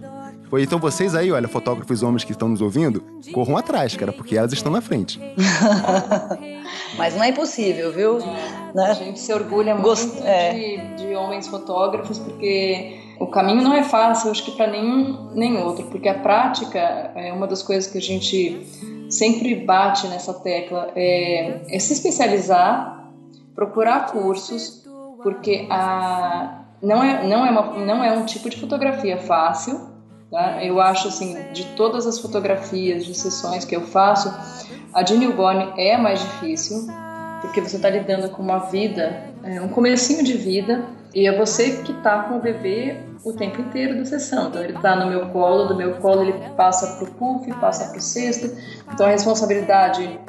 Então 0.62 0.78
vocês 0.78 1.14
aí, 1.14 1.30
olha, 1.32 1.48
fotógrafos 1.48 2.02
homens 2.02 2.24
que 2.24 2.32
estão 2.32 2.48
nos 2.48 2.60
ouvindo, 2.60 3.02
corram 3.32 3.56
atrás, 3.56 3.96
cara, 3.96 4.12
porque 4.12 4.36
elas 4.36 4.52
estão 4.52 4.70
na 4.70 4.80
frente. 4.80 5.20
Mas 6.96 7.14
não 7.14 7.24
é 7.24 7.28
impossível, 7.28 7.92
viu? 7.92 8.18
Né? 8.74 8.90
A 8.90 8.94
gente 8.94 9.18
se 9.18 9.32
orgulha 9.32 9.74
muito 9.74 9.86
Gost... 9.86 10.20
é. 10.24 10.52
de, 10.52 11.06
de 11.06 11.14
homens 11.14 11.48
fotógrafos, 11.48 12.18
porque 12.18 13.00
o 13.18 13.26
caminho 13.26 13.62
não 13.62 13.74
é 13.74 13.82
fácil, 13.82 14.30
acho 14.30 14.44
que 14.44 14.52
para 14.52 14.66
nenhum 14.66 15.30
nem 15.34 15.56
outro, 15.58 15.86
porque 15.86 16.08
a 16.08 16.18
prática 16.18 16.78
é 16.78 17.32
uma 17.32 17.46
das 17.46 17.62
coisas 17.62 17.90
que 17.90 17.98
a 17.98 18.00
gente 18.00 18.66
sempre 19.08 19.54
bate 19.54 20.06
nessa 20.08 20.34
tecla, 20.34 20.90
é, 20.96 21.62
é 21.68 21.78
se 21.78 21.92
especializar, 21.92 23.10
procurar 23.54 24.06
cursos, 24.06 24.84
porque 25.22 25.66
a, 25.70 26.64
não, 26.82 27.02
é, 27.02 27.26
não, 27.26 27.46
é 27.46 27.50
uma, 27.50 27.62
não 27.78 28.04
é 28.04 28.12
um 28.12 28.26
tipo 28.26 28.50
de 28.50 28.60
fotografia 28.60 29.18
fácil, 29.18 29.93
Tá? 30.30 30.64
Eu 30.64 30.80
acho 30.80 31.08
assim, 31.08 31.36
de 31.52 31.64
todas 31.76 32.06
as 32.06 32.18
fotografias 32.18 33.04
de 33.04 33.14
sessões 33.14 33.64
que 33.64 33.76
eu 33.76 33.82
faço, 33.82 34.32
a 34.92 35.02
de 35.02 35.16
newborn 35.16 35.72
é 35.76 35.96
mais 35.96 36.20
difícil, 36.20 36.86
porque 37.40 37.60
você 37.60 37.76
está 37.76 37.90
lidando 37.90 38.28
com 38.30 38.42
uma 38.42 38.58
vida, 38.58 39.24
é, 39.42 39.60
um 39.60 39.68
comecinho 39.68 40.24
de 40.24 40.34
vida, 40.34 40.84
e 41.14 41.28
é 41.28 41.36
você 41.36 41.82
que 41.82 41.92
está 41.92 42.24
com 42.24 42.38
o 42.38 42.40
bebê 42.40 42.96
o 43.24 43.32
tempo 43.32 43.60
inteiro 43.60 43.96
da 43.96 44.04
sessão. 44.04 44.48
Então 44.48 44.62
ele 44.62 44.76
está 44.76 44.96
no 44.96 45.06
meu 45.06 45.26
colo, 45.28 45.66
do 45.66 45.76
meu 45.76 45.94
colo 45.94 46.22
ele 46.22 46.34
passa 46.56 46.96
para 46.96 47.04
o 47.04 47.10
puff, 47.12 47.52
passa 47.60 47.88
para 47.88 47.98
o 47.98 48.00
cesto. 48.00 48.50
Então 48.92 49.06
a 49.06 49.10
responsabilidade 49.10 50.20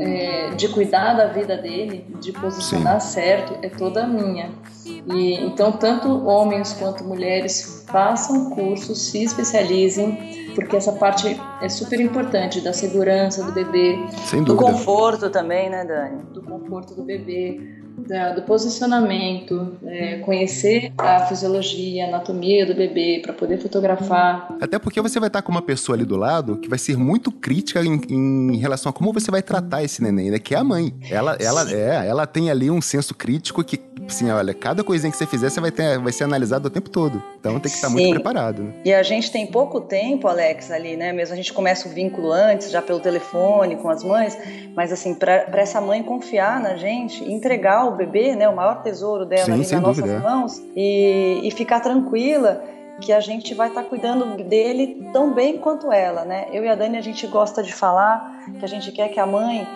é, 0.00 0.50
de 0.50 0.68
cuidar 0.68 1.14
da 1.14 1.26
vida 1.26 1.56
dele, 1.56 2.06
de 2.20 2.32
posicionar 2.32 3.00
Sim. 3.00 3.12
certo, 3.12 3.58
é 3.62 3.68
toda 3.68 4.06
minha. 4.06 4.50
E, 4.86 5.34
então, 5.44 5.72
tanto 5.72 6.26
homens 6.26 6.72
quanto 6.74 7.04
mulheres 7.04 7.84
façam 7.86 8.50
cursos, 8.50 9.10
se 9.10 9.22
especializem, 9.22 10.52
porque 10.54 10.76
essa 10.76 10.92
parte 10.92 11.40
é 11.60 11.68
super 11.68 12.00
importante 12.00 12.60
da 12.60 12.72
segurança 12.72 13.44
do 13.44 13.52
bebê, 13.52 13.98
do 14.44 14.56
conforto 14.56 15.30
também, 15.30 15.68
né, 15.70 15.84
Dani? 15.84 16.22
Do 16.32 16.42
conforto 16.42 16.94
do 16.94 17.02
bebê, 17.02 17.60
da, 17.96 18.32
do 18.32 18.42
posicionamento, 18.42 19.76
é, 19.84 20.18
conhecer 20.18 20.92
a 20.98 21.26
fisiologia, 21.26 22.04
a 22.04 22.08
anatomia 22.08 22.66
do 22.66 22.74
bebê 22.74 23.20
para 23.22 23.32
poder 23.32 23.58
fotografar. 23.58 24.56
Até 24.60 24.78
porque 24.78 25.00
você 25.00 25.20
vai 25.20 25.28
estar 25.28 25.42
com 25.42 25.52
uma 25.52 25.62
pessoa 25.62 25.96
ali 25.96 26.04
do 26.04 26.16
lado 26.16 26.56
que 26.58 26.68
vai 26.68 26.78
ser 26.78 26.96
muito 26.96 27.30
crítica 27.30 27.80
em, 27.82 28.00
em 28.08 28.56
relação 28.56 28.90
a 28.90 28.92
como 28.92 29.12
você 29.12 29.30
vai 29.30 29.42
tratar 29.42 29.82
esse 29.82 30.02
neném, 30.02 30.30
né? 30.30 30.38
Que 30.38 30.54
é 30.54 30.58
a 30.58 30.64
mãe. 30.64 30.94
Ela, 31.10 31.36
ela, 31.40 31.70
é, 31.70 32.06
ela 32.06 32.26
tem 32.26 32.50
ali 32.50 32.70
um 32.70 32.80
senso 32.80 33.14
crítico 33.14 33.62
que, 33.62 33.80
assim, 34.06 34.30
olha, 34.30 34.52
cada 34.52 34.82
coisinha 34.82 35.10
que 35.10 35.16
você 35.16 35.26
fizer, 35.26 35.50
você 35.50 35.60
vai, 35.60 35.70
ter, 35.70 35.98
vai 35.98 36.12
ser 36.12 36.24
analisado 36.24 36.68
o 36.68 36.70
tempo 36.70 36.90
todo. 36.90 37.22
Então 37.38 37.52
tem 37.52 37.70
que 37.70 37.76
estar 37.76 37.88
Sim. 37.88 37.94
muito 37.94 38.10
preparado. 38.14 38.62
Né? 38.62 38.72
E 38.84 38.92
a 38.92 39.02
gente 39.02 39.30
tem 39.30 39.46
pouco 39.46 39.80
tempo, 39.80 40.26
Alex, 40.26 40.70
ali, 40.70 40.96
né? 40.96 41.12
Mesmo 41.12 41.32
a 41.32 41.36
gente 41.36 41.52
começa 41.52 41.88
o 41.88 41.92
vínculo 41.92 42.32
antes, 42.32 42.70
já 42.70 42.82
pelo 42.82 43.00
telefone, 43.00 43.76
com 43.76 43.88
as 43.88 44.02
mães, 44.02 44.36
mas 44.74 44.92
assim, 44.92 45.14
para 45.14 45.46
essa 45.54 45.80
mãe 45.80 46.02
confiar 46.02 46.60
na 46.60 46.76
gente, 46.76 47.22
entregar 47.24 47.83
o 47.88 47.96
bebê, 47.96 48.34
né, 48.34 48.48
o 48.48 48.54
maior 48.54 48.82
tesouro 48.82 49.24
dela 49.24 49.44
Sim, 49.44 49.52
ali 49.52 49.60
nas 49.60 49.70
nossas 49.70 50.04
dúvida. 50.04 50.20
mãos 50.20 50.62
e, 50.76 51.40
e 51.42 51.50
ficar 51.50 51.80
tranquila 51.80 52.62
que 53.00 53.12
a 53.12 53.20
gente 53.20 53.54
vai 53.54 53.68
estar 53.68 53.82
tá 53.82 53.88
cuidando 53.88 54.42
dele 54.44 55.08
tão 55.12 55.32
bem 55.32 55.58
quanto 55.58 55.92
ela, 55.92 56.24
né? 56.24 56.46
Eu 56.52 56.64
e 56.64 56.68
a 56.68 56.74
Dani 56.74 56.96
a 56.96 57.00
gente 57.00 57.26
gosta 57.26 57.62
de 57.62 57.72
falar 57.72 58.44
que 58.58 58.64
a 58.64 58.68
gente 58.68 58.92
quer 58.92 59.08
que 59.08 59.18
a 59.18 59.26
mãe 59.26 59.66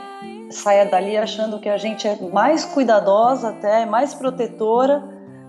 saia 0.51 0.87
dali 0.87 1.17
achando 1.17 1.59
que 1.59 1.69
a 1.69 1.77
gente 1.77 2.07
é 2.07 2.17
mais 2.33 2.65
cuidadosa 2.65 3.51
até, 3.51 3.85
mais 3.85 4.15
protetora 4.15 5.03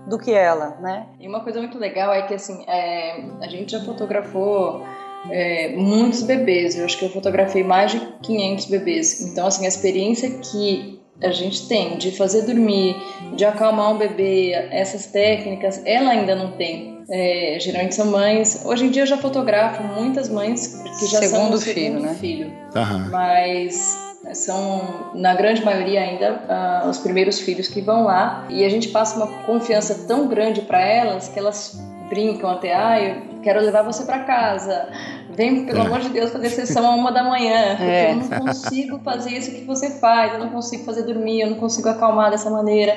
do 0.06 0.18
que 0.18 0.32
ela, 0.32 0.76
né? 0.80 1.06
E 1.20 1.28
uma 1.28 1.40
coisa 1.40 1.60
muito 1.60 1.78
legal 1.78 2.12
é 2.12 2.22
que 2.22 2.34
assim, 2.34 2.64
é, 2.66 3.24
a 3.40 3.46
gente 3.46 3.72
já 3.72 3.80
fotografou 3.80 4.84
é, 5.30 5.76
muitos 5.76 6.22
bebês. 6.22 6.76
Eu 6.76 6.84
acho 6.84 6.98
que 6.98 7.04
eu 7.04 7.10
fotografei 7.10 7.62
mais 7.62 7.92
de 7.92 8.00
500 8.22 8.66
bebês. 8.66 9.20
Então, 9.20 9.46
assim, 9.46 9.64
a 9.64 9.68
experiência 9.68 10.30
que 10.38 11.00
a 11.22 11.30
gente 11.30 11.66
tem 11.68 11.96
de 11.96 12.10
fazer 12.12 12.42
dormir, 12.42 12.96
de 13.36 13.44
acalmar 13.44 13.92
um 13.92 13.98
bebê, 13.98 14.52
essas 14.70 15.06
técnicas, 15.06 15.82
ela 15.84 16.10
ainda 16.10 16.34
não 16.34 16.52
tem. 16.52 17.00
É, 17.10 17.58
geralmente 17.60 17.94
são 17.94 18.06
mães. 18.06 18.62
Hoje 18.64 18.86
em 18.86 18.90
dia 18.90 19.02
eu 19.02 19.06
já 19.06 19.18
fotografo 19.18 19.82
muitas 19.82 20.28
mães 20.28 20.80
que 20.98 21.06
já 21.06 21.18
segundo 21.18 21.28
são 21.28 21.54
o 21.54 21.60
filho, 21.60 21.74
segundo 21.74 22.02
né? 22.02 22.14
filho. 22.14 22.52
Uhum. 22.74 23.10
Mas 23.10 23.98
são 24.32 25.10
na 25.14 25.34
grande 25.34 25.64
maioria 25.64 26.02
ainda 26.02 26.84
uh, 26.84 26.88
os 26.88 26.98
primeiros 26.98 27.40
filhos 27.40 27.68
que 27.68 27.80
vão 27.80 28.04
lá 28.04 28.46
e 28.48 28.64
a 28.64 28.68
gente 28.68 28.88
passa 28.88 29.16
uma 29.16 29.26
confiança 29.44 30.06
tão 30.06 30.28
grande 30.28 30.62
para 30.62 30.80
elas 30.80 31.28
que 31.28 31.38
elas 31.38 31.80
brincam 32.10 32.50
até, 32.50 32.74
ah, 32.74 33.00
eu 33.00 33.40
quero 33.42 33.60
levar 33.60 33.82
você 33.82 34.04
para 34.04 34.24
casa. 34.24 34.88
Vem, 35.30 35.64
pelo 35.64 35.78
é. 35.78 35.86
amor 35.86 36.00
de 36.00 36.10
Deus, 36.10 36.30
fazer 36.30 36.50
sessão 36.50 36.84
a 36.84 36.94
uma 36.94 37.10
da 37.10 37.22
manhã. 37.22 37.78
É. 37.80 38.12
eu 38.12 38.16
não 38.16 38.28
consigo 38.28 38.98
fazer 38.98 39.30
isso 39.30 39.52
que 39.52 39.64
você 39.64 39.90
faz, 39.98 40.34
eu 40.34 40.40
não 40.40 40.50
consigo 40.50 40.84
fazer 40.84 41.04
dormir, 41.04 41.40
eu 41.40 41.50
não 41.50 41.56
consigo 41.56 41.88
acalmar 41.88 42.30
dessa 42.30 42.50
maneira. 42.50 42.96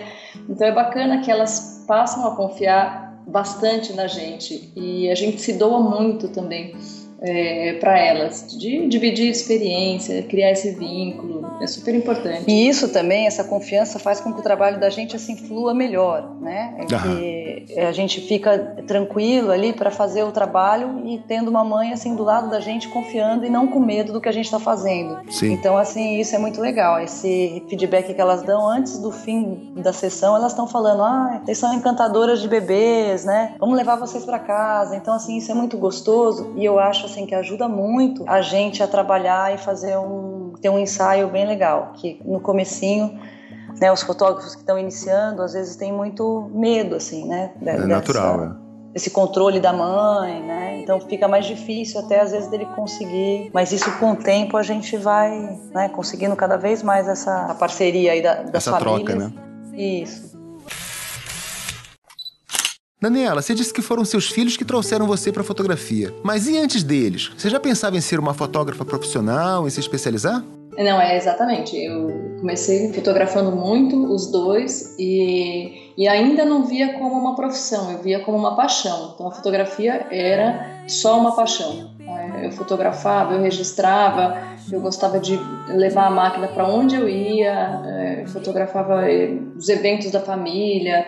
Então 0.49 0.67
é 0.67 0.71
bacana 0.71 1.21
que 1.21 1.31
elas 1.31 1.85
passam 1.87 2.27
a 2.27 2.35
confiar 2.35 3.13
bastante 3.27 3.93
na 3.93 4.07
gente 4.07 4.71
e 4.75 5.09
a 5.09 5.15
gente 5.15 5.39
se 5.39 5.53
doa 5.53 5.79
muito 5.79 6.27
também 6.27 6.75
é, 7.23 7.73
para 7.79 7.97
elas, 7.97 8.45
de 8.57 8.85
dividir 8.87 9.29
experiência, 9.29 10.21
criar 10.23 10.51
esse 10.51 10.71
vínculo, 10.71 11.43
é 11.61 11.67
super 11.67 11.95
importante. 11.95 12.43
E 12.47 12.67
isso 12.67 12.89
também, 12.89 13.25
essa 13.25 13.45
confiança 13.45 13.97
faz 13.97 14.19
com 14.19 14.33
que 14.33 14.41
o 14.41 14.43
trabalho 14.43 14.79
da 14.79 14.89
gente 14.89 15.15
assim 15.15 15.37
flua 15.37 15.73
melhor, 15.73 16.35
né? 16.41 16.75
É 16.79 16.85
que 16.85 17.79
a 17.79 17.91
gente 17.93 18.19
fica 18.19 18.75
tranquilo 18.85 19.51
ali 19.51 19.71
para 19.71 19.89
fazer 19.89 20.23
o 20.23 20.31
trabalho 20.31 21.01
e 21.05 21.17
tendo 21.19 21.47
uma 21.47 21.63
mãe 21.63 21.93
assim 21.93 22.15
do 22.15 22.23
lado 22.23 22.49
da 22.49 22.59
gente 22.59 22.89
confiando 22.89 23.45
e 23.45 23.49
não 23.49 23.67
com 23.67 23.79
medo 23.79 24.11
do 24.11 24.19
que 24.19 24.27
a 24.27 24.31
gente 24.31 24.45
está 24.45 24.59
fazendo. 24.59 25.19
Sim. 25.31 25.53
Então 25.53 25.77
assim 25.77 26.19
isso 26.19 26.35
é 26.35 26.39
muito 26.39 26.59
legal. 26.59 26.99
Esse 26.99 27.63
feedback 27.69 28.13
que 28.13 28.19
elas 28.19 28.43
dão 28.43 28.67
antes 28.67 28.97
do 28.99 29.11
fim 29.11 29.73
da 29.77 29.93
sessão, 29.93 30.35
elas 30.35 30.51
estão 30.51 30.67
falando, 30.67 31.03
ah, 31.03 31.41
vocês 31.43 31.57
são 31.57 31.73
encantadoras 31.73 32.41
de 32.41 32.47
bebês, 32.49 33.23
né? 33.23 33.55
Vamos 33.59 33.77
levar 33.77 33.95
vocês 33.95 34.25
para 34.25 34.39
casa. 34.39 34.95
Então 34.95 35.13
assim 35.13 35.37
isso 35.37 35.51
é 35.51 35.55
muito 35.55 35.77
gostoso 35.77 36.51
e 36.57 36.65
eu 36.65 36.79
acho 36.79 37.12
assim 37.13 37.25
que 37.25 37.35
ajuda 37.35 37.67
muito 37.67 38.25
a 38.27 38.41
gente 38.41 38.81
a 38.81 38.87
trabalhar 38.87 39.53
e 39.53 39.57
fazer 39.57 39.97
um 39.97 40.53
ter 40.61 40.69
um 40.69 40.79
ensaio 40.79 41.27
bem 41.27 41.45
legal, 41.45 41.93
que 41.95 42.19
no 42.25 42.39
comecinho 42.39 43.19
né, 43.79 43.91
os 43.91 44.01
fotógrafos 44.01 44.55
que 44.55 44.61
estão 44.61 44.77
iniciando 44.77 45.41
às 45.41 45.53
vezes 45.53 45.75
têm 45.75 45.91
muito 45.91 46.49
medo 46.53 46.95
assim, 46.95 47.27
né? 47.27 47.51
É 47.61 47.65
dessa, 47.65 47.87
natural, 47.87 48.43
é. 48.43 48.63
Esse 48.95 49.09
controle 49.09 49.59
da 49.59 49.73
mãe, 49.73 50.41
né? 50.43 50.81
Então 50.81 50.99
fica 51.01 51.27
mais 51.27 51.45
difícil 51.45 51.99
até 51.99 52.21
às 52.21 52.31
vezes 52.31 52.47
dele 52.49 52.67
conseguir. 52.75 53.49
Mas 53.51 53.71
isso 53.71 53.91
com 53.97 54.11
o 54.11 54.15
tempo 54.15 54.55
a 54.55 54.61
gente 54.61 54.95
vai 54.97 55.59
né, 55.73 55.89
conseguindo 55.89 56.35
cada 56.35 56.57
vez 56.57 56.83
mais 56.83 57.07
essa 57.07 57.55
parceria 57.59 58.11
aí 58.11 58.21
da, 58.21 58.35
das 58.43 58.67
essa 58.67 58.77
famílias. 58.77 59.03
troca, 59.03 59.15
né? 59.15 59.33
Isso. 59.75 60.32
Daniela, 63.03 63.41
você 63.41 63.53
disse 63.53 63.73
que 63.73 63.81
foram 63.81 64.05
seus 64.05 64.29
filhos 64.29 64.55
que 64.55 64.63
trouxeram 64.63 65.05
você 65.05 65.29
para 65.29 65.43
fotografia. 65.43 66.13
Mas 66.23 66.47
e 66.47 66.57
antes 66.57 66.83
deles? 66.83 67.33
Você 67.37 67.49
já 67.49 67.59
pensava 67.59 67.97
em 67.97 68.01
ser 68.01 68.17
uma 68.17 68.33
fotógrafa 68.33 68.85
profissional, 68.85 69.67
em 69.67 69.69
se 69.69 69.81
especializar? 69.81 70.41
Não, 70.77 71.01
é 71.01 71.17
exatamente. 71.17 71.75
Eu 71.75 72.37
comecei 72.39 72.93
fotografando 72.93 73.51
muito 73.51 74.09
os 74.09 74.31
dois 74.31 74.95
e, 74.97 75.91
e 75.97 76.07
ainda 76.07 76.45
não 76.45 76.63
via 76.63 76.93
como 76.93 77.19
uma 77.19 77.35
profissão, 77.35 77.91
eu 77.91 77.97
via 77.97 78.21
como 78.21 78.37
uma 78.37 78.55
paixão. 78.55 79.11
Então 79.13 79.27
a 79.27 79.31
fotografia 79.31 80.07
era 80.09 80.85
só 80.87 81.19
uma 81.19 81.35
paixão. 81.35 81.91
Eu 82.41 82.51
fotografava, 82.51 83.33
eu 83.33 83.41
registrava, 83.41 84.37
eu 84.71 84.79
gostava 84.79 85.19
de 85.19 85.37
levar 85.67 86.07
a 86.07 86.09
máquina 86.09 86.47
para 86.47 86.67
onde 86.67 86.95
eu 86.95 87.07
ia, 87.07 87.81
é, 87.85 88.25
fotografava 88.27 89.09
é, 89.09 89.37
os 89.55 89.69
eventos 89.69 90.11
da 90.11 90.19
família. 90.19 91.05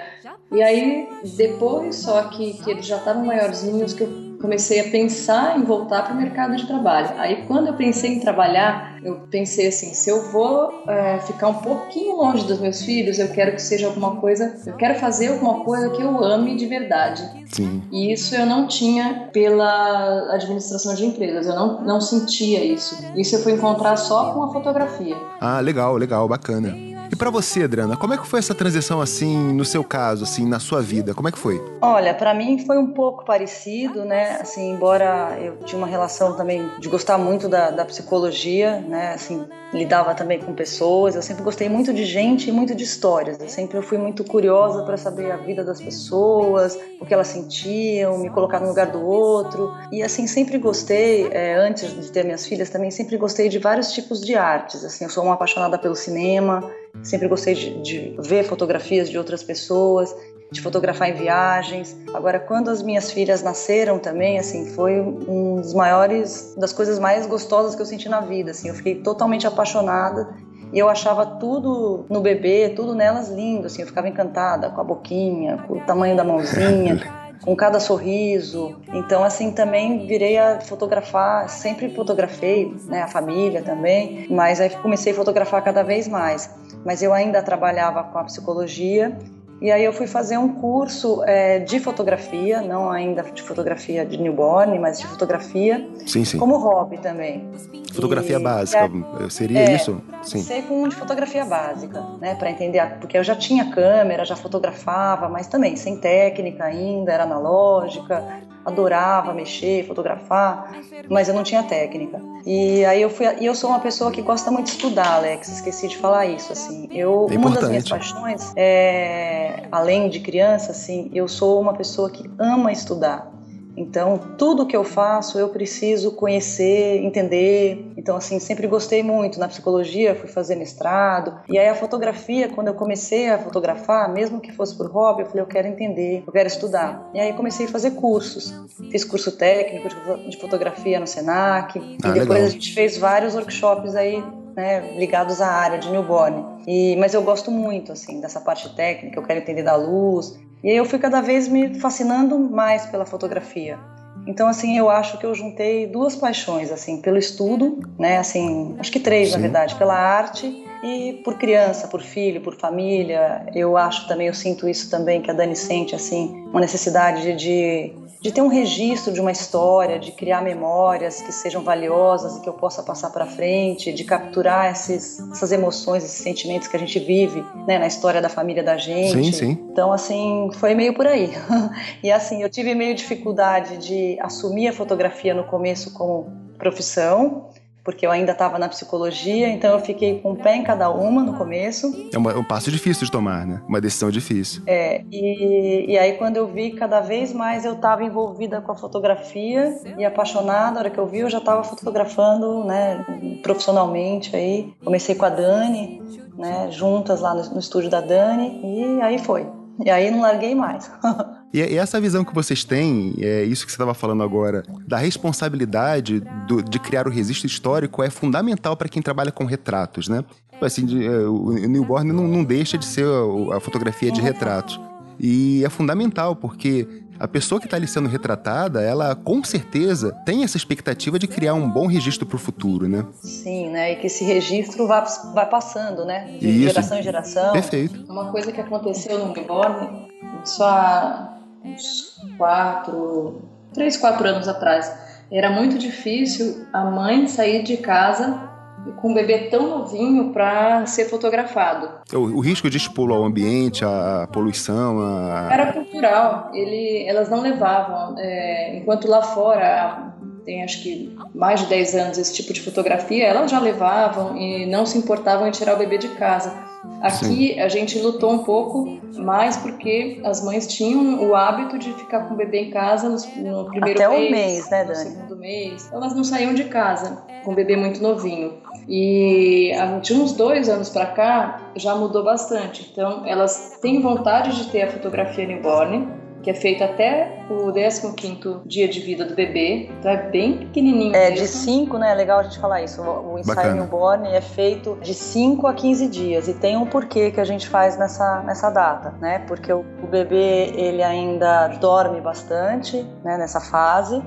E 0.51 0.61
aí, 0.61 1.07
depois, 1.35 1.95
só 1.97 2.23
que, 2.23 2.53
que 2.53 2.71
eles 2.71 2.85
já 2.85 2.97
estavam 2.97 3.25
maiorzinhos, 3.25 3.93
que 3.93 4.03
eu 4.03 4.25
comecei 4.39 4.79
a 4.79 4.89
pensar 4.89 5.57
em 5.57 5.63
voltar 5.63 6.03
para 6.03 6.13
o 6.13 6.17
mercado 6.17 6.55
de 6.55 6.67
trabalho. 6.67 7.09
Aí, 7.17 7.45
quando 7.47 7.67
eu 7.67 7.73
pensei 7.73 8.13
em 8.13 8.19
trabalhar, 8.19 8.99
eu 9.03 9.21
pensei 9.29 9.67
assim: 9.67 9.93
se 9.93 10.09
eu 10.09 10.31
vou 10.31 10.83
é, 10.87 11.19
ficar 11.19 11.47
um 11.47 11.55
pouquinho 11.55 12.15
longe 12.15 12.45
dos 12.45 12.59
meus 12.59 12.83
filhos, 12.83 13.17
eu 13.17 13.29
quero 13.29 13.53
que 13.53 13.61
seja 13.61 13.87
alguma 13.87 14.17
coisa, 14.17 14.55
eu 14.65 14.73
quero 14.73 14.95
fazer 14.99 15.27
alguma 15.29 15.63
coisa 15.63 15.89
que 15.89 16.01
eu 16.01 16.23
ame 16.23 16.55
de 16.55 16.67
verdade. 16.67 17.23
Sim. 17.47 17.81
E 17.91 18.13
isso 18.13 18.35
eu 18.35 18.45
não 18.45 18.67
tinha 18.67 19.29
pela 19.33 20.33
administração 20.33 20.93
de 20.93 21.05
empresas, 21.05 21.47
eu 21.47 21.55
não, 21.55 21.81
não 21.81 21.99
sentia 21.99 22.63
isso. 22.63 23.03
Isso 23.15 23.35
eu 23.35 23.39
fui 23.39 23.53
encontrar 23.53 23.97
só 23.97 24.33
com 24.33 24.43
a 24.43 24.53
fotografia. 24.53 25.15
Ah, 25.41 25.59
legal, 25.59 25.95
legal, 25.97 26.27
bacana. 26.27 26.94
E 27.11 27.15
para 27.15 27.29
você, 27.29 27.63
Adriana, 27.63 27.95
como 27.95 28.13
é 28.13 28.17
que 28.17 28.27
foi 28.27 28.39
essa 28.39 28.55
transição 28.55 28.99
assim, 28.99 29.53
no 29.53 29.63
seu 29.63 29.83
caso, 29.83 30.23
assim, 30.23 30.47
na 30.47 30.59
sua 30.59 30.81
vida? 30.81 31.13
Como 31.13 31.27
é 31.27 31.31
que 31.31 31.37
foi? 31.37 31.63
Olha, 31.81 32.13
para 32.13 32.33
mim 32.33 32.65
foi 32.65 32.77
um 32.77 32.87
pouco 32.87 33.23
parecido, 33.23 34.03
né? 34.03 34.37
Assim, 34.41 34.71
embora 34.71 35.37
eu 35.39 35.57
tinha 35.65 35.77
uma 35.77 35.87
relação 35.87 36.35
também 36.35 36.69
de 36.79 36.89
gostar 36.89 37.17
muito 37.17 37.47
da, 37.47 37.69
da 37.71 37.85
psicologia, 37.85 38.79
né? 38.81 39.13
Assim, 39.13 39.45
lidava 39.73 40.15
também 40.15 40.39
com 40.39 40.53
pessoas. 40.53 41.15
Eu 41.15 41.21
sempre 41.21 41.43
gostei 41.43 41.69
muito 41.69 41.93
de 41.93 42.05
gente 42.05 42.49
e 42.49 42.51
muito 42.51 42.73
de 42.73 42.83
histórias. 42.83 43.39
Eu 43.39 43.49
sempre 43.49 43.81
fui 43.81 43.97
muito 43.97 44.23
curiosa 44.23 44.83
para 44.83 44.97
saber 44.97 45.31
a 45.31 45.37
vida 45.37 45.63
das 45.63 45.81
pessoas, 45.81 46.77
o 46.99 47.05
que 47.05 47.13
elas 47.13 47.27
sentiam, 47.27 48.17
me 48.17 48.29
colocar 48.29 48.59
no 48.59 48.67
lugar 48.67 48.87
do 48.87 49.01
outro. 49.01 49.71
E 49.91 50.01
assim 50.01 50.27
sempre 50.27 50.57
gostei. 50.57 51.27
É, 51.31 51.55
antes 51.55 51.93
de 51.93 52.11
ter 52.11 52.23
minhas 52.23 52.45
filhas, 52.45 52.69
também 52.69 52.89
sempre 52.91 53.17
gostei 53.17 53.49
de 53.49 53.59
vários 53.59 53.91
tipos 53.91 54.21
de 54.21 54.35
artes. 54.35 54.83
Assim, 54.83 55.03
eu 55.05 55.09
sou 55.09 55.23
uma 55.23 55.33
apaixonada 55.33 55.77
pelo 55.77 55.95
cinema. 55.95 56.63
Sempre 57.05 57.29
gostei 57.29 57.53
de, 57.53 57.81
de 57.81 58.15
ver 58.19 58.43
fotografias 58.43 59.09
de 59.09 59.17
outras 59.17 59.41
pessoas 59.41 60.13
de 60.51 60.61
fotografar 60.61 61.09
em 61.09 61.13
viagens. 61.13 61.95
Agora, 62.13 62.39
quando 62.39 62.69
as 62.69 62.81
minhas 62.81 63.11
filhas 63.11 63.41
nasceram 63.41 63.99
também, 63.99 64.37
assim, 64.37 64.65
foi 64.67 64.99
um 64.99 65.61
dos 65.61 65.73
maiores, 65.73 66.55
das 66.57 66.71
coisas 66.71 66.99
mais 66.99 67.25
gostosas 67.25 67.75
que 67.75 67.81
eu 67.81 67.85
senti 67.85 68.07
na 68.07 68.21
vida, 68.21 68.51
assim. 68.51 68.69
Eu 68.69 68.75
fiquei 68.75 68.95
totalmente 68.95 69.47
apaixonada 69.47 70.29
e 70.71 70.79
eu 70.79 70.89
achava 70.89 71.25
tudo 71.25 72.05
no 72.09 72.21
bebê, 72.21 72.69
tudo 72.75 72.93
nelas 72.93 73.29
lindo, 73.29 73.67
assim. 73.67 73.81
Eu 73.81 73.87
ficava 73.87 74.07
encantada 74.07 74.69
com 74.69 74.81
a 74.81 74.83
boquinha, 74.83 75.57
com 75.67 75.77
o 75.77 75.81
tamanho 75.81 76.15
da 76.15 76.23
mãozinha. 76.23 77.01
com 77.43 77.55
cada 77.55 77.79
sorriso. 77.79 78.75
Então, 78.91 79.23
assim, 79.23 79.51
também 79.51 80.07
virei 80.07 80.37
a 80.37 80.59
fotografar, 80.61 81.47
sempre 81.47 81.89
fotografei, 81.89 82.73
né, 82.85 83.03
a 83.03 83.07
família 83.07 83.61
também, 83.61 84.25
mas 84.29 84.59
aí 84.59 84.69
comecei 84.69 85.11
a 85.11 85.15
fotografar 85.15 85.63
cada 85.63 85.83
vez 85.83 86.07
mais. 86.07 86.49
Mas 86.85 87.01
eu 87.01 87.13
ainda 87.13 87.41
trabalhava 87.41 88.03
com 88.03 88.19
a 88.19 88.23
psicologia 88.23 89.17
e 89.61 89.71
aí 89.71 89.85
eu 89.85 89.93
fui 89.93 90.05
fazer 90.05 90.37
um 90.37 90.49
curso 90.49 91.23
é, 91.25 91.59
de 91.59 91.79
fotografia, 91.79 92.61
não 92.61 92.91
ainda 92.91 93.23
de 93.23 93.41
fotografia 93.41 94.05
de 94.05 94.17
newborn, 94.17 94.77
mas 94.77 94.99
de 94.99 95.07
fotografia 95.07 95.89
sim, 96.05 96.25
sim. 96.25 96.37
como 96.37 96.57
hobby 96.57 96.97
também. 96.97 97.49
Fotografia 97.93 98.37
e, 98.37 98.43
básica, 98.43 98.91
é, 99.21 99.29
seria 99.29 99.59
é, 99.59 99.75
isso? 99.75 100.01
Sim. 100.21 100.41
Sei 100.41 100.61
com 100.61 100.87
de 100.87 100.95
fotografia 100.95 101.45
básica, 101.45 102.01
né, 102.19 102.35
para 102.35 102.51
entender, 102.51 102.85
porque 102.99 103.17
eu 103.17 103.23
já 103.23 103.35
tinha 103.35 103.71
câmera, 103.71 104.25
já 104.25 104.35
fotografava, 104.35 105.29
mas 105.29 105.47
também 105.47 105.77
sem 105.77 105.97
técnica 105.97 106.65
ainda, 106.65 107.13
era 107.13 107.23
analógica, 107.23 108.23
adorava 108.65 109.33
mexer, 109.33 109.85
fotografar, 109.85 110.75
mas 111.09 111.27
eu 111.27 111.33
não 111.33 111.43
tinha 111.43 111.61
técnica. 111.63 112.19
E 112.45 112.83
aí 112.85 113.01
eu 113.01 113.09
fui, 113.09 113.25
e 113.39 113.45
eu 113.45 113.55
sou 113.55 113.69
uma 113.69 113.79
pessoa 113.79 114.11
que 114.11 114.21
gosta 114.21 114.49
muito 114.51 114.65
de 114.65 114.71
estudar, 114.71 115.15
Alex, 115.15 115.47
esqueci 115.49 115.87
de 115.87 115.97
falar 115.97 116.25
isso, 116.25 116.51
assim. 116.51 116.87
Eu, 116.91 117.27
é 117.29 117.37
uma 117.37 117.51
das 117.51 117.69
minhas 117.69 117.87
paixões 117.87 118.51
é, 118.55 119.63
além 119.71 120.09
de 120.09 120.19
criança, 120.19 120.71
assim, 120.71 121.09
eu 121.13 121.27
sou 121.27 121.59
uma 121.59 121.73
pessoa 121.73 122.09
que 122.09 122.29
ama 122.39 122.71
estudar. 122.71 123.34
Então, 123.77 124.17
tudo 124.37 124.65
que 124.65 124.75
eu 124.75 124.83
faço, 124.83 125.37
eu 125.37 125.49
preciso 125.49 126.11
conhecer, 126.11 127.03
entender. 127.03 127.91
Então, 127.97 128.15
assim, 128.15 128.39
sempre 128.39 128.67
gostei 128.67 129.03
muito. 129.03 129.39
Na 129.39 129.47
psicologia, 129.47 130.15
fui 130.15 130.29
fazer 130.29 130.55
mestrado. 130.55 131.39
E 131.49 131.57
aí, 131.57 131.67
a 131.67 131.75
fotografia, 131.75 132.49
quando 132.49 132.67
eu 132.67 132.73
comecei 132.73 133.29
a 133.29 133.37
fotografar, 133.37 134.11
mesmo 134.11 134.39
que 134.39 134.51
fosse 134.51 134.75
por 134.75 134.87
hobby, 134.87 135.23
eu 135.23 135.27
falei, 135.27 135.41
eu 135.41 135.47
quero 135.47 135.67
entender, 135.67 136.23
eu 136.25 136.31
quero 136.31 136.47
estudar. 136.47 137.09
E 137.13 137.19
aí, 137.19 137.33
comecei 137.33 137.65
a 137.65 137.69
fazer 137.69 137.91
cursos. 137.91 138.53
Fiz 138.91 139.03
curso 139.03 139.31
técnico 139.31 139.89
de 140.29 140.39
fotografia 140.39 140.99
no 140.99 141.07
SENAC. 141.07 141.79
Ah, 142.03 142.09
e 142.09 142.13
depois 142.13 142.27
legal. 142.29 142.43
a 142.43 142.49
gente 142.49 142.73
fez 142.73 142.97
vários 142.97 143.35
workshops 143.35 143.95
aí 143.95 144.23
né, 144.55 144.95
ligados 144.95 145.41
à 145.41 145.47
área 145.47 145.77
de 145.77 145.89
newborn. 145.89 146.63
E, 146.65 146.95
mas 146.95 147.13
eu 147.13 147.21
gosto 147.21 147.51
muito 147.51 147.91
assim 147.91 148.19
dessa 148.21 148.39
parte 148.39 148.73
técnica, 148.75 149.19
eu 149.19 149.23
quero 149.23 149.39
entender 149.39 149.63
da 149.63 149.75
luz, 149.75 150.39
e 150.65 150.71
aí 150.71 150.77
eu 150.77 150.83
fui 150.83 150.97
cada 150.97 151.21
vez 151.21 151.47
me 151.47 151.79
fascinando 151.79 152.39
mais 152.39 152.87
pela 152.87 153.05
fotografia. 153.05 153.77
Então, 154.25 154.47
assim, 154.47 154.75
eu 154.75 154.89
acho 154.89 155.19
que 155.19 155.25
eu 155.25 155.35
juntei 155.35 155.85
duas 155.85 156.15
paixões, 156.15 156.71
assim, 156.71 156.99
pelo 156.99 157.19
estudo, 157.19 157.87
né, 157.99 158.17
assim, 158.17 158.75
acho 158.79 158.91
que 158.91 158.99
três, 158.99 159.27
Sim. 159.27 159.35
na 159.35 159.41
verdade, 159.43 159.75
pela 159.75 159.93
arte 159.93 160.65
e 160.85 161.13
por 161.23 161.35
criança, 161.37 161.87
por 161.87 162.01
filho, 162.01 162.41
por 162.41 162.55
família. 162.55 163.47
Eu 163.55 163.75
acho 163.75 164.07
também, 164.07 164.27
eu 164.27 164.33
sinto 164.33 164.69
isso 164.69 164.89
também, 164.89 165.21
que 165.21 165.31
a 165.31 165.33
Dani 165.33 165.55
sente, 165.55 165.95
assim, 165.95 166.45
uma 166.51 166.61
necessidade 166.61 167.35
de 167.35 167.93
de 168.25 168.31
ter 168.31 168.41
um 168.41 168.47
registro 168.47 169.13
de 169.13 169.21
uma 169.21 169.31
história, 169.31 169.99
de 169.99 170.11
criar 170.11 170.41
memórias 170.41 171.21
que 171.21 171.31
sejam 171.31 171.63
valiosas 171.63 172.37
e 172.37 172.41
que 172.41 172.49
eu 172.49 172.53
possa 172.53 172.81
passar 172.81 173.11
para 173.11 173.27
frente, 173.27 173.93
de 173.93 174.03
capturar 174.03 174.71
esses, 174.71 175.19
essas 175.31 175.51
emoções, 175.51 176.03
esses 176.03 176.23
sentimentos 176.23 176.67
que 176.67 176.75
a 176.75 176.79
gente 176.79 176.97
vive 176.97 177.45
né, 177.67 177.77
na 177.77 177.85
história 177.85 178.19
da 178.19 178.27
família 178.27 178.63
da 178.63 178.77
gente. 178.77 179.25
Sim, 179.25 179.31
sim. 179.31 179.51
Então, 179.71 179.93
assim, 179.93 180.49
foi 180.55 180.73
meio 180.73 180.95
por 180.95 181.05
aí. 181.05 181.29
e 182.01 182.11
assim, 182.11 182.41
eu 182.41 182.49
tive 182.49 182.73
meio 182.73 182.95
dificuldade 182.95 183.77
de 183.77 184.17
assumir 184.19 184.69
a 184.69 184.73
fotografia 184.73 185.35
no 185.35 185.43
começo 185.43 185.93
como 185.93 186.25
profissão, 186.57 187.49
porque 187.85 188.05
eu 188.05 188.11
ainda 188.11 188.31
estava 188.31 188.57
na 188.57 188.67
psicologia, 188.67 189.47
então 189.47 189.71
eu 189.71 189.79
fiquei 189.79 190.19
com 190.19 190.31
um 190.31 190.35
pé 190.35 190.55
em 190.55 190.63
cada 190.63 190.89
uma 190.89 191.21
no 191.21 191.35
começo. 191.37 192.09
É 192.11 192.17
uma, 192.17 192.35
um 192.35 192.43
passo 192.43 192.71
difícil 192.71 193.05
de 193.05 193.11
tomar, 193.11 193.45
né? 193.45 193.61
Uma 193.69 193.79
decisão 193.79 194.09
difícil. 194.09 194.63
É, 194.65 195.03
e, 195.11 195.85
e 195.91 195.97
aí 195.97 196.13
quando 196.13 196.37
eu 196.37 196.47
vi 196.47 196.71
cada 196.71 196.99
vez 196.99 197.31
mais 197.31 197.63
eu 197.63 197.73
estava 197.73 198.03
envolvida 198.03 198.59
com 198.59 198.71
a 198.71 198.75
fotografia 198.75 199.79
e 199.97 200.03
apaixonada, 200.03 200.71
na 200.71 200.79
hora 200.79 200.89
que 200.89 200.97
eu 200.97 201.05
vi 201.05 201.19
eu 201.19 201.29
já 201.29 201.37
estava 201.37 201.63
fotografando, 201.63 202.63
né, 202.63 203.05
profissionalmente 203.43 204.35
aí. 204.35 204.73
Comecei 204.83 205.13
com 205.13 205.25
a 205.25 205.29
Dani, 205.29 206.01
né, 206.35 206.71
juntas 206.71 207.21
lá 207.21 207.35
no, 207.35 207.43
no 207.51 207.59
estúdio 207.59 207.89
da 207.89 208.01
Dani 208.01 208.61
e 208.63 209.01
aí 209.01 209.19
foi. 209.19 209.47
E 209.83 209.91
aí 209.91 210.09
não 210.09 210.21
larguei 210.21 210.55
mais. 210.55 210.89
E, 211.55 211.77
essa 211.77 212.01
visão 212.01 212.25
que 212.25 212.35
vocês 212.35 212.65
têm, 212.65 213.13
é 213.17 213.43
isso 213.45 213.65
que 213.65 213.71
você 213.71 213.75
estava 213.75 213.93
falando 213.93 214.21
agora, 214.21 214.61
da 214.85 214.97
responsabilidade 214.97 216.21
do, 216.45 216.61
de 216.61 216.77
criar 216.79 217.07
o 217.07 217.09
registro 217.09 217.47
histórico 217.47 218.03
é 218.03 218.09
fundamental 218.09 218.75
para 218.75 218.89
quem 218.89 219.01
trabalha 219.01 219.31
com 219.31 219.45
retratos, 219.45 220.09
né? 220.09 220.25
Assim, 220.61 220.85
de, 220.85 221.05
é, 221.05 221.19
o 221.19 221.51
newborn 221.51 222.11
não, 222.11 222.27
não, 222.27 222.43
deixa 222.43 222.77
de 222.77 222.85
ser 222.85 223.05
a, 223.05 223.55
a 223.55 223.59
fotografia 223.61 224.11
de 224.11 224.19
retratos. 224.19 224.77
E 225.17 225.63
é 225.63 225.69
fundamental, 225.69 226.35
porque 226.35 226.85
a 227.17 227.25
pessoa 227.25 227.61
que 227.61 227.67
está 227.67 227.77
ali 227.77 227.87
sendo 227.87 228.09
retratada, 228.09 228.81
ela 228.81 229.15
com 229.15 229.41
certeza 229.41 230.11
tem 230.25 230.43
essa 230.43 230.57
expectativa 230.57 231.17
de 231.17 231.25
criar 231.25 231.53
um 231.53 231.69
bom 231.69 231.87
registro 231.87 232.25
para 232.25 232.35
o 232.35 232.39
futuro, 232.39 232.89
né? 232.89 233.05
Sim, 233.21 233.69
né? 233.69 233.93
E 233.93 233.95
que 233.95 234.07
esse 234.07 234.25
registro 234.25 234.87
vá, 234.87 235.05
vai 235.33 235.49
passando, 235.49 236.03
né? 236.03 236.35
De 236.37 236.49
Isso. 236.49 236.67
geração 236.67 236.97
em 236.97 237.03
geração. 237.03 237.53
Perfeito. 237.53 238.03
Uma 238.09 238.29
coisa 238.29 238.51
que 238.51 238.59
aconteceu 238.59 239.19
no 239.19 239.33
newborn, 239.33 240.09
só 240.43 241.34
uns 241.65 242.21
quatro, 242.37 243.41
três, 243.73 243.97
quatro 243.97 244.27
anos 244.27 244.47
atrás. 244.47 244.91
Era 245.31 245.49
muito 245.49 245.77
difícil 245.77 246.65
a 246.71 246.85
mãe 246.85 247.27
sair 247.27 247.63
de 247.63 247.77
casa 247.77 248.53
com 248.97 249.09
um 249.09 249.13
bebê 249.13 249.49
tão 249.49 249.67
novinho 249.67 250.31
para 250.31 250.85
ser 250.85 251.05
fotografado. 251.05 251.89
O, 252.13 252.37
o, 252.37 252.39
risco 252.39 252.69
de 252.69 252.77
expor 252.77 253.09
ao 253.09 253.23
ambiente, 253.23 253.83
a, 253.83 254.23
a 254.23 254.27
poluição, 254.27 254.99
a... 254.99 255.49
era 255.51 255.73
cultural. 255.73 256.51
Ele, 256.53 257.03
elas 257.07 257.29
não 257.29 257.41
levavam, 257.41 258.15
é, 258.17 258.77
enquanto 258.77 259.07
lá 259.07 259.23
fora 259.23 260.14
tem 260.45 260.63
acho 260.63 260.83
que 260.83 261.17
mais 261.33 261.61
de 261.61 261.65
10 261.67 261.95
anos 261.95 262.17
esse 262.17 262.33
tipo 262.33 262.53
de 262.53 262.61
fotografia, 262.61 263.25
elas 263.25 263.49
já 263.49 263.59
levavam 263.59 264.37
e 264.37 264.65
não 264.65 264.85
se 264.85 264.97
importavam 264.97 265.47
em 265.47 265.51
tirar 265.51 265.75
o 265.75 265.77
bebê 265.77 265.97
de 265.97 266.09
casa. 266.09 266.53
Aqui 267.01 267.53
Sim. 267.53 267.59
a 267.59 267.67
gente 267.67 267.99
lutou 267.99 268.31
um 268.31 268.39
pouco 268.39 268.99
mais 269.17 269.57
porque 269.57 270.21
as 270.23 270.43
mães 270.43 270.67
tinham 270.67 271.27
o 271.27 271.35
hábito 271.35 271.77
de 271.77 271.91
ficar 271.93 272.27
com 272.27 272.35
o 272.35 272.37
bebê 272.37 272.59
em 272.59 272.69
casa 272.69 273.09
no, 273.09 273.63
no 273.63 273.65
primeiro 273.69 274.01
Até 274.01 274.09
mês, 274.09 274.27
um 274.27 274.31
mês, 274.31 274.69
né, 274.69 274.83
Dani? 274.83 274.89
no 274.89 274.95
segundo 274.95 275.35
mês. 275.37 275.89
Elas 275.91 276.15
não 276.15 276.23
saíam 276.23 276.53
de 276.53 276.65
casa 276.65 277.23
com 277.43 277.51
o 277.51 277.55
bebê 277.55 277.75
muito 277.75 278.01
novinho. 278.01 278.53
E 278.87 279.71
de 280.01 280.13
uns 280.13 280.33
dois 280.33 280.69
anos 280.69 280.89
para 280.89 281.07
cá 281.07 281.71
já 281.75 281.95
mudou 281.95 282.23
bastante. 282.23 282.87
Então 282.91 283.23
elas 283.25 283.77
têm 283.81 284.01
vontade 284.01 284.55
de 284.55 284.69
ter 284.69 284.83
a 284.83 284.91
fotografia 284.91 285.45
newborn, 285.45 286.07
que 286.45 286.51
é 286.51 286.53
feito 286.53 286.83
até 286.83 287.39
o 287.49 287.71
15 287.71 288.61
dia 288.67 288.87
de 288.87 288.99
vida 288.99 289.25
do 289.25 289.33
bebê. 289.33 289.89
Então 289.99 290.11
é 290.11 290.29
bem 290.29 290.59
pequenininho. 290.59 291.15
É, 291.15 291.31
mesmo. 291.31 291.43
de 291.43 291.47
5, 291.47 291.97
né? 291.97 292.11
É 292.11 292.13
legal 292.13 292.37
a 292.37 292.43
gente 292.43 292.59
falar 292.59 292.83
isso. 292.83 293.01
O 293.01 293.39
ensaio 293.39 293.55
Bacana. 293.55 293.73
newborn 293.73 294.27
é 294.27 294.41
feito 294.41 294.95
de 295.01 295.15
5 295.15 295.65
a 295.65 295.73
15 295.73 296.07
dias. 296.07 296.47
E 296.47 296.53
tem 296.53 296.77
um 296.77 296.85
porquê 296.85 297.31
que 297.31 297.41
a 297.41 297.43
gente 297.43 297.67
faz 297.67 297.97
nessa, 297.97 298.43
nessa 298.43 298.69
data, 298.69 299.15
né? 299.19 299.39
Porque 299.47 299.73
o, 299.73 299.83
o 300.03 300.05
bebê, 300.05 300.71
ele 300.75 301.01
ainda 301.01 301.67
dorme 301.79 302.21
bastante, 302.21 303.03
né? 303.23 303.39
Nessa 303.39 303.59
fase. 303.59 304.21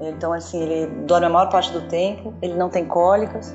Então, 0.00 0.32
assim, 0.32 0.60
ele 0.60 0.86
dorme 1.04 1.26
a 1.26 1.30
maior 1.30 1.48
parte 1.48 1.70
do 1.70 1.82
tempo, 1.82 2.34
ele 2.42 2.54
não 2.54 2.68
tem 2.68 2.84
cólicas. 2.84 3.54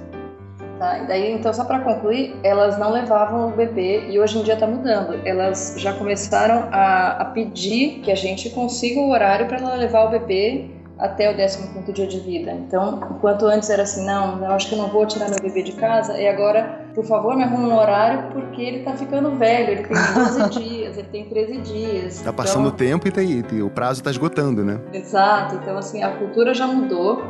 Tá, 0.78 1.00
e 1.00 1.08
daí, 1.08 1.32
então, 1.32 1.52
só 1.54 1.64
para 1.64 1.80
concluir, 1.80 2.36
elas 2.44 2.78
não 2.78 2.92
levavam 2.92 3.50
o 3.50 3.52
bebê 3.52 4.08
e 4.10 4.20
hoje 4.20 4.38
em 4.38 4.44
dia 4.44 4.54
está 4.54 4.68
mudando. 4.68 5.20
Elas 5.26 5.76
já 5.78 5.94
começaram 5.94 6.68
a, 6.72 7.22
a 7.22 7.26
pedir 7.26 8.00
que 8.02 8.12
a 8.12 8.16
gente 8.16 8.50
consiga 8.52 9.00
o 9.00 9.10
horário 9.10 9.48
para 9.48 9.58
ela 9.58 9.76
levar 9.76 10.06
o 10.06 10.10
bebê 10.10 10.70
até 11.00 11.30
o 11.32 11.36
15 11.36 11.94
dia 11.94 12.08
de 12.08 12.20
vida. 12.20 12.52
Então, 12.52 13.00
enquanto 13.12 13.46
antes 13.46 13.70
era 13.70 13.84
assim, 13.84 14.06
não, 14.06 14.44
eu 14.44 14.52
acho 14.52 14.68
que 14.68 14.76
eu 14.76 14.80
não 14.80 14.88
vou 14.88 15.06
tirar 15.06 15.30
meu 15.30 15.40
bebê 15.40 15.62
de 15.64 15.74
casa, 15.74 16.18
e 16.20 16.28
agora, 16.28 16.82
por 16.94 17.06
favor, 17.06 17.36
me 17.36 17.44
arruma 17.44 17.68
um 17.68 17.78
horário 17.78 18.32
porque 18.32 18.62
ele 18.62 18.84
tá 18.84 18.94
ficando 18.94 19.32
velho, 19.36 19.72
ele 19.72 19.84
tem 19.84 19.98
12 20.16 20.50
dias, 20.60 20.98
ele 20.98 21.08
tem 21.08 21.26
13 21.26 21.58
dias. 21.60 22.22
Tá 22.22 22.34
passando 22.34 22.66
o 22.66 22.68
então, 22.68 22.78
tempo 22.78 23.08
e 23.08 23.12
tá 23.12 23.22
aí, 23.22 23.44
o 23.62 23.70
prazo 23.70 24.04
tá 24.04 24.10
esgotando, 24.10 24.64
né? 24.64 24.80
Exato, 24.94 25.56
então 25.56 25.78
assim, 25.78 26.04
a 26.04 26.12
cultura 26.12 26.54
já 26.54 26.68
mudou 26.68 27.24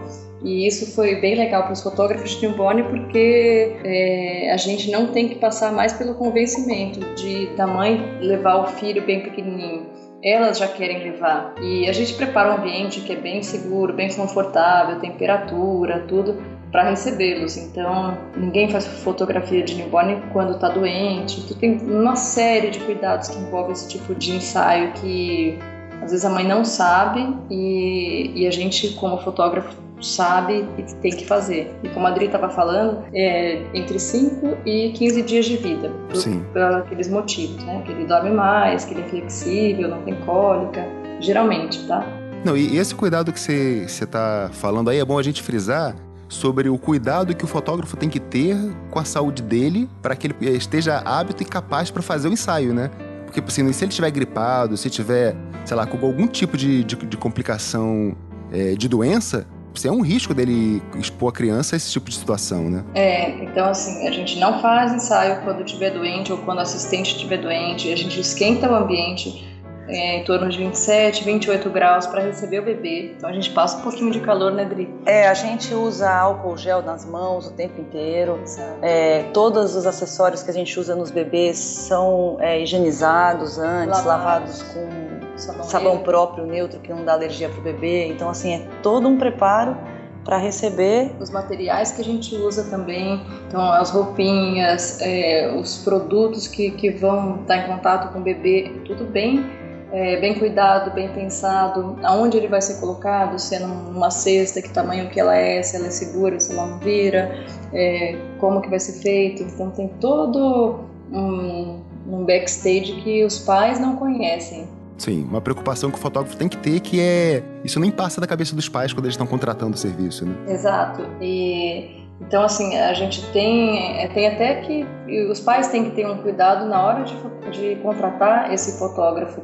e 0.43 0.67
isso 0.67 0.93
foi 0.93 1.15
bem 1.15 1.36
legal 1.36 1.63
para 1.63 1.73
os 1.73 1.82
fotógrafos 1.82 2.32
de 2.32 2.47
newborn 2.47 2.84
porque 2.84 3.76
é, 3.84 4.52
a 4.52 4.58
gente 4.58 4.91
não 4.91 5.08
tem 5.08 5.28
que 5.28 5.36
passar 5.36 5.71
mais 5.71 5.93
pelo 5.93 6.15
convencimento 6.15 7.00
de 7.15 7.47
da 7.56 7.65
mãe 7.65 8.19
levar 8.21 8.58
o 8.58 8.67
filho 8.67 9.04
bem 9.06 9.21
pequenininho. 9.21 9.88
Elas 10.23 10.58
já 10.58 10.67
querem 10.67 11.12
levar 11.12 11.56
e 11.62 11.88
a 11.88 11.93
gente 11.93 12.13
prepara 12.13 12.52
um 12.52 12.58
ambiente 12.58 13.02
que 13.02 13.13
é 13.13 13.15
bem 13.15 13.41
seguro, 13.41 13.93
bem 13.93 14.13
confortável, 14.13 15.00
temperatura, 15.00 16.06
tudo 16.08 16.38
para 16.71 16.89
recebê-los. 16.89 17.56
Então, 17.58 18.17
ninguém 18.36 18.69
faz 18.69 18.86
fotografia 18.86 19.63
de 19.63 19.76
newborn 19.76 20.21
quando 20.34 20.56
está 20.56 20.69
doente. 20.69 21.45
Tu 21.47 21.56
tem 21.56 21.78
uma 21.78 22.15
série 22.15 22.69
de 22.69 22.80
cuidados 22.80 23.30
que 23.30 23.38
envolve 23.38 23.71
esse 23.71 23.88
tipo 23.88 24.13
de 24.13 24.36
ensaio 24.36 24.91
que 24.93 25.58
às 26.02 26.12
vezes 26.12 26.26
a 26.26 26.30
mãe 26.30 26.45
não 26.45 26.63
sabe 26.63 27.36
e, 27.50 28.32
e 28.36 28.47
a 28.47 28.52
gente, 28.52 28.93
como 28.93 29.17
fotógrafo, 29.17 29.87
sabe 30.01 30.67
e 30.77 30.83
tem 30.95 31.12
que 31.12 31.25
fazer. 31.25 31.75
E 31.83 31.89
como 31.89 32.07
a 32.07 32.10
Adri 32.10 32.25
estava 32.25 32.49
falando, 32.49 33.03
é 33.13 33.63
entre 33.73 33.99
5 33.99 34.57
e 34.65 34.91
15 34.91 35.21
dias 35.23 35.45
de 35.45 35.57
vida, 35.57 35.89
por, 36.10 36.17
Sim. 36.17 36.43
por 36.51 36.62
aqueles 36.62 37.07
motivos, 37.10 37.63
né? 37.63 37.81
Que 37.86 37.91
ele 37.91 38.05
dorme 38.05 38.31
mais, 38.31 38.86
que 38.86 38.93
ele 38.93 39.01
é 39.01 39.07
flexível, 39.07 39.89
não 39.89 40.01
tem 40.03 40.15
cólica, 40.21 40.86
geralmente, 41.19 41.86
tá? 41.88 42.05
Não, 42.45 42.55
e 42.55 42.77
esse 42.77 42.93
cuidado 42.93 43.33
que 43.33 43.39
você 43.39 43.86
está 43.86 44.49
falando 44.53 44.89
aí 44.89 44.99
é 44.99 45.05
bom 45.05 45.17
a 45.17 45.23
gente 45.23 45.41
frisar 45.41 45.95
sobre 46.29 46.69
o 46.69 46.77
cuidado 46.77 47.36
que 47.36 47.45
o 47.45 47.47
fotógrafo 47.47 47.95
tem 47.95 48.10
que 48.10 48.19
ter 48.19 48.55
com 48.91 48.99
a 48.99 49.05
saúde 49.05 49.41
dele 49.41 49.89
para 50.01 50.15
que 50.15 50.27
ele 50.27 50.57
esteja 50.57 50.97
hábito 50.99 51.41
e 51.43 51.45
capaz 51.45 51.89
para 51.89 52.01
fazer 52.01 52.27
o 52.27 52.33
ensaio, 52.33 52.73
né? 52.73 52.91
Porque 53.25 53.39
assim, 53.39 53.71
se 53.73 53.83
ele 53.83 53.89
estiver 53.89 54.12
gripado, 54.12 54.77
se 54.77 54.89
tiver, 54.89 55.36
sei 55.65 55.75
lá, 55.75 55.86
com 55.86 56.05
algum 56.05 56.27
tipo 56.27 56.55
de, 56.55 56.83
de, 56.83 56.95
de 56.95 57.17
complicação 57.17 58.15
é, 58.51 58.73
de 58.75 58.88
doença, 58.88 59.45
é 59.86 59.92
um 59.92 60.02
risco 60.02 60.34
dele 60.34 60.82
expor 60.96 61.30
a 61.30 61.32
criança 61.32 61.76
a 61.76 61.78
esse 61.78 61.92
tipo 61.92 62.10
de 62.10 62.16
situação, 62.16 62.70
né? 62.70 62.84
É, 62.96 63.44
então 63.44 63.68
assim, 63.68 64.08
a 64.08 64.12
gente 64.12 64.40
não 64.40 64.62
faz 64.62 64.94
ensaio 64.94 65.42
quando 65.44 65.63
estiver 65.63 65.92
doente 65.92 66.32
ou 66.32 66.38
quando 66.40 66.60
o 66.60 66.62
assistente 66.62 67.16
estiver 67.16 67.38
doente, 67.38 67.92
a 67.92 67.96
gente 67.96 68.20
esquenta 68.20 68.72
o 68.72 68.76
ambiente 68.76 69.46
é, 69.88 70.17
em 70.17 70.23
torno 70.23 70.50
de 70.50 70.58
27, 70.58 71.23
28 71.23 71.69
graus 71.69 72.06
para 72.08 72.21
receber 72.21 72.60
o 72.60 72.63
bebê. 72.63 73.13
Então 73.17 73.30
a 73.30 73.34
gente 73.34 73.50
passa 73.52 73.78
um 73.78 73.82
pouquinho 73.82 74.12
de 74.12 74.19
calor, 74.19 74.52
né, 74.52 74.65
Dri? 74.65 74.93
É, 75.06 75.28
a 75.28 75.34
gente 75.34 75.73
usa 75.73 76.10
álcool 76.10 76.58
gel 76.58 76.82
nas 76.82 77.06
mãos 77.06 77.47
o 77.47 77.54
tempo 77.54 77.80
inteiro. 77.80 78.39
É, 78.82 79.23
todos 79.34 79.76
os 79.76 79.86
acessórios 79.86 80.43
que 80.43 80.52
a 80.52 80.54
gente 80.54 80.80
usa 80.80 80.95
nos 80.95 81.12
bebês 81.12 81.58
são 81.58 82.38
é, 82.39 82.62
higienizados 82.62 83.58
antes, 83.58 84.04
Lavados. 84.04 84.06
lavados 84.06 84.63
com 84.63 85.08
Sabão, 85.38 85.63
sabão 85.63 86.00
próprio, 86.00 86.47
neutro, 86.47 86.80
que 86.80 86.91
não 86.91 87.06
dá 87.06 87.13
alergia 87.13 87.47
para 87.47 87.60
o 87.60 87.62
bebê. 87.62 88.08
Então, 88.08 88.28
assim, 88.28 88.56
é 88.56 88.67
todo 88.82 89.08
um 89.08 89.17
preparo 89.17 89.78
para 90.26 90.38
receber. 90.38 91.15
os 91.21 91.30
materiais 91.30 91.91
que 91.91 92.02
a 92.02 92.04
gente 92.04 92.36
usa 92.36 92.69
também, 92.69 93.21
então 93.47 93.62
as 93.62 93.91
roupinhas, 93.91 95.00
é, 95.00 95.56
os 95.58 95.78
produtos 95.78 96.47
que, 96.47 96.71
que 96.71 96.89
vão 96.89 97.41
estar 97.41 97.58
em 97.60 97.67
contato 97.67 98.12
com 98.12 98.19
o 98.19 98.21
bebê, 98.21 98.73
tudo 98.86 99.06
bem, 99.06 99.45
é, 99.91 100.19
bem 100.19 100.38
cuidado, 100.38 100.91
bem 100.91 101.10
pensado, 101.10 101.97
aonde 102.04 102.38
ele 102.38 102.47
vai 102.47 102.62
ser 102.62 102.80
colocado, 102.80 103.39
se 103.39 103.56
é 103.56 103.60
numa 103.60 104.12
cesta, 104.12 104.62
que 104.62 104.69
tamanho 104.69 105.10
que 105.10 105.19
ela 105.19 105.36
é, 105.36 105.62
se 105.63 105.76
ela 105.76 105.88
é 105.88 105.91
segura, 105.91 106.39
se 106.39 106.52
ela 106.52 106.65
não 106.65 106.80
vira, 106.80 107.45
é, 107.73 108.17
como 108.39 108.62
que 108.62 108.69
vai 108.69 108.80
ser 108.80 109.02
feito, 109.02 109.43
então 109.43 109.71
tem 109.71 109.88
todo 110.00 110.82
um, 111.12 111.82
um 112.08 112.26
backstage 112.26 113.02
que 113.04 113.23
os 113.23 113.39
pais 113.39 113.80
não 113.80 113.95
conhecem. 113.95 114.67
Sim, 114.97 115.23
uma 115.23 115.39
preocupação 115.39 115.91
que 115.91 115.97
o 115.97 116.02
fotógrafo 116.02 116.36
tem 116.36 116.50
que 116.50 116.58
ter 116.58 116.80
que 116.80 117.00
é. 117.00 117.43
Isso 117.63 117.80
nem 117.80 117.91
passa 117.91 118.19
da 118.19 118.26
cabeça 118.26 118.56
dos 118.56 118.67
pais 118.67 118.91
quando 118.91 119.06
eles 119.06 119.13
estão 119.13 119.28
contratando 119.28 119.76
o 119.76 119.78
serviço, 119.78 120.26
né? 120.26 120.36
Exato. 120.47 121.04
E 121.21 122.04
então 122.19 122.43
assim 122.43 122.76
a 122.76 122.93
gente 122.93 123.23
tem 123.32 124.02
é, 124.02 124.08
tem 124.08 124.28
até 124.28 124.56
que 124.62 124.88
os 125.30 125.39
pais 125.39 125.67
têm 125.67 125.86
que 125.86 125.91
ter 125.91 126.08
um 126.08 126.17
cuidado 126.17 126.67
na 126.67 126.84
hora 126.84 127.04
de, 127.04 127.15
de 127.52 127.76
contratar 127.82 128.52
esse 128.52 128.80
fotógrafo. 128.80 129.41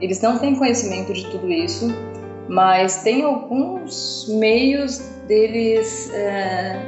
Eles 0.00 0.20
não 0.20 0.38
têm 0.38 0.56
conhecimento 0.56 1.12
de 1.12 1.26
tudo 1.26 1.50
isso, 1.50 1.88
mas 2.48 3.02
tem 3.02 3.22
alguns 3.22 4.26
meios 4.28 4.98
deles 5.26 6.10
é, 6.12 6.78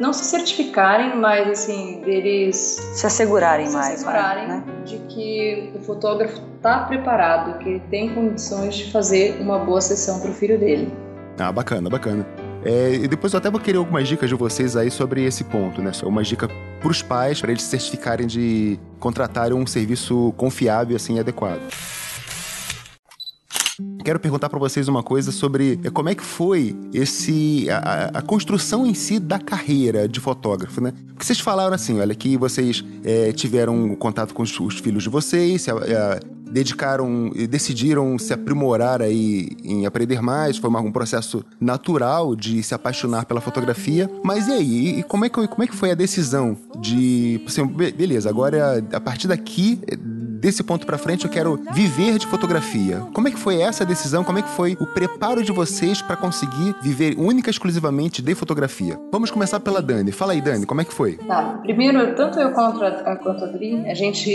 não 0.00 0.12
se 0.12 0.24
certificarem, 0.24 1.16
mas 1.16 1.48
assim 1.48 2.00
deles 2.00 2.56
Se 2.94 3.06
assegurarem 3.06 3.66
se 3.66 3.74
mais, 3.74 3.94
assegurarem 3.96 4.48
né? 4.48 4.64
de 4.84 4.98
que 4.98 5.72
o 5.74 5.80
fotógrafo 5.80 6.40
está 6.56 6.84
preparado, 6.84 7.58
que 7.58 7.68
ele 7.68 7.82
tem 7.90 8.12
condições 8.14 8.74
de 8.74 8.90
fazer 8.90 9.40
uma 9.40 9.58
boa 9.58 9.80
sessão 9.80 10.20
para 10.20 10.30
o 10.30 10.34
filho 10.34 10.58
dele. 10.58 10.92
Ah, 11.38 11.52
bacana, 11.52 11.88
bacana. 11.88 12.26
É, 12.64 12.92
e 12.92 13.08
depois 13.08 13.32
eu 13.32 13.38
até 13.38 13.50
vou 13.50 13.60
querer 13.60 13.78
algumas 13.78 14.06
dicas 14.06 14.28
de 14.28 14.34
vocês 14.34 14.76
aí 14.76 14.90
sobre 14.90 15.24
esse 15.24 15.44
ponto, 15.44 15.80
né? 15.80 15.92
Uma 16.02 16.22
dica 16.22 16.48
para 16.48 16.90
os 16.90 17.00
pais, 17.00 17.40
para 17.40 17.50
eles 17.50 17.62
se 17.62 17.70
certificarem 17.70 18.26
de 18.26 18.78
contratarem 18.98 19.56
um 19.56 19.66
serviço 19.66 20.34
confiável 20.36 20.96
assim 20.96 21.16
e 21.16 21.20
adequado. 21.20 21.60
Quero 24.04 24.18
perguntar 24.18 24.48
para 24.48 24.58
vocês 24.58 24.88
uma 24.88 25.02
coisa 25.02 25.30
sobre 25.30 25.78
é, 25.84 25.90
como 25.90 26.08
é 26.08 26.14
que 26.14 26.22
foi 26.24 26.74
esse 26.92 27.68
a, 27.70 27.76
a- 27.78 28.04
a 28.18 28.22
construção 28.22 28.86
em 28.86 28.94
si 28.94 29.18
da 29.18 29.38
carreira 29.38 30.08
de 30.08 30.18
fotógrafo, 30.20 30.80
né? 30.80 30.92
Porque 31.08 31.24
vocês 31.24 31.38
falaram 31.40 31.74
assim, 31.74 32.00
olha, 32.00 32.14
que 32.14 32.36
vocês 32.36 32.82
é, 33.04 33.30
tiveram 33.32 33.94
contato 33.96 34.32
com 34.32 34.42
os, 34.42 34.58
os 34.58 34.78
filhos 34.78 35.02
de 35.02 35.08
vocês, 35.10 35.62
se, 35.62 35.70
é, 35.70 36.20
dedicaram 36.50 37.30
e 37.34 37.46
decidiram 37.46 38.18
se 38.18 38.32
aprimorar 38.32 39.00
aí 39.02 39.48
em 39.64 39.86
aprender 39.86 40.20
mais, 40.20 40.56
foi 40.56 40.70
um 40.70 40.92
processo 40.92 41.44
natural 41.60 42.34
de 42.36 42.62
se 42.62 42.74
apaixonar 42.74 43.24
pela 43.24 43.40
fotografia. 43.40 44.10
Mas 44.22 44.48
e 44.48 44.52
aí, 44.52 44.98
e 45.00 45.02
como 45.02 45.24
é 45.24 45.28
que, 45.28 45.46
como 45.48 45.62
é 45.62 45.66
que 45.66 45.74
foi 45.76 45.90
a 45.90 45.94
decisão 45.94 46.56
de, 46.78 47.40
assim, 47.46 47.66
be- 47.66 47.92
beleza, 47.92 48.28
agora 48.28 48.84
a 48.92 49.00
partir 49.00 49.28
daqui 49.28 49.80
desse 50.40 50.62
ponto 50.62 50.86
pra 50.86 50.96
frente 50.96 51.26
eu 51.26 51.30
quero 51.30 51.60
viver 51.74 52.18
de 52.18 52.26
fotografia. 52.26 53.02
Como 53.12 53.28
é 53.28 53.30
que 53.30 53.38
foi 53.38 53.60
essa 53.60 53.84
decisão? 53.84 54.24
Como 54.24 54.38
é 54.38 54.42
que 54.42 54.48
foi 54.48 54.74
o 54.80 54.86
preparo 54.86 55.42
de 55.44 55.52
vocês 55.52 56.00
pra 56.00 56.16
conseguir 56.16 56.74
viver 56.82 57.14
única 57.18 57.50
e 57.50 57.52
exclusivamente 57.52 58.22
de 58.22 58.34
fotografia? 58.34 58.98
Vamos 59.12 59.30
começar 59.30 59.60
pela 59.60 59.82
Dani. 59.82 60.10
Fala 60.12 60.32
aí, 60.32 60.40
Dani, 60.40 60.64
como 60.64 60.80
é 60.80 60.84
que 60.84 60.94
foi? 60.94 61.18
Tá, 61.18 61.58
primeiro, 61.62 62.14
tanto 62.16 62.38
eu 62.40 62.52
quanto 62.52 62.82
a, 62.82 63.16
quanto 63.16 63.44
a 63.44 63.48
Adri, 63.48 63.86
a 63.86 63.92
gente 63.94 64.30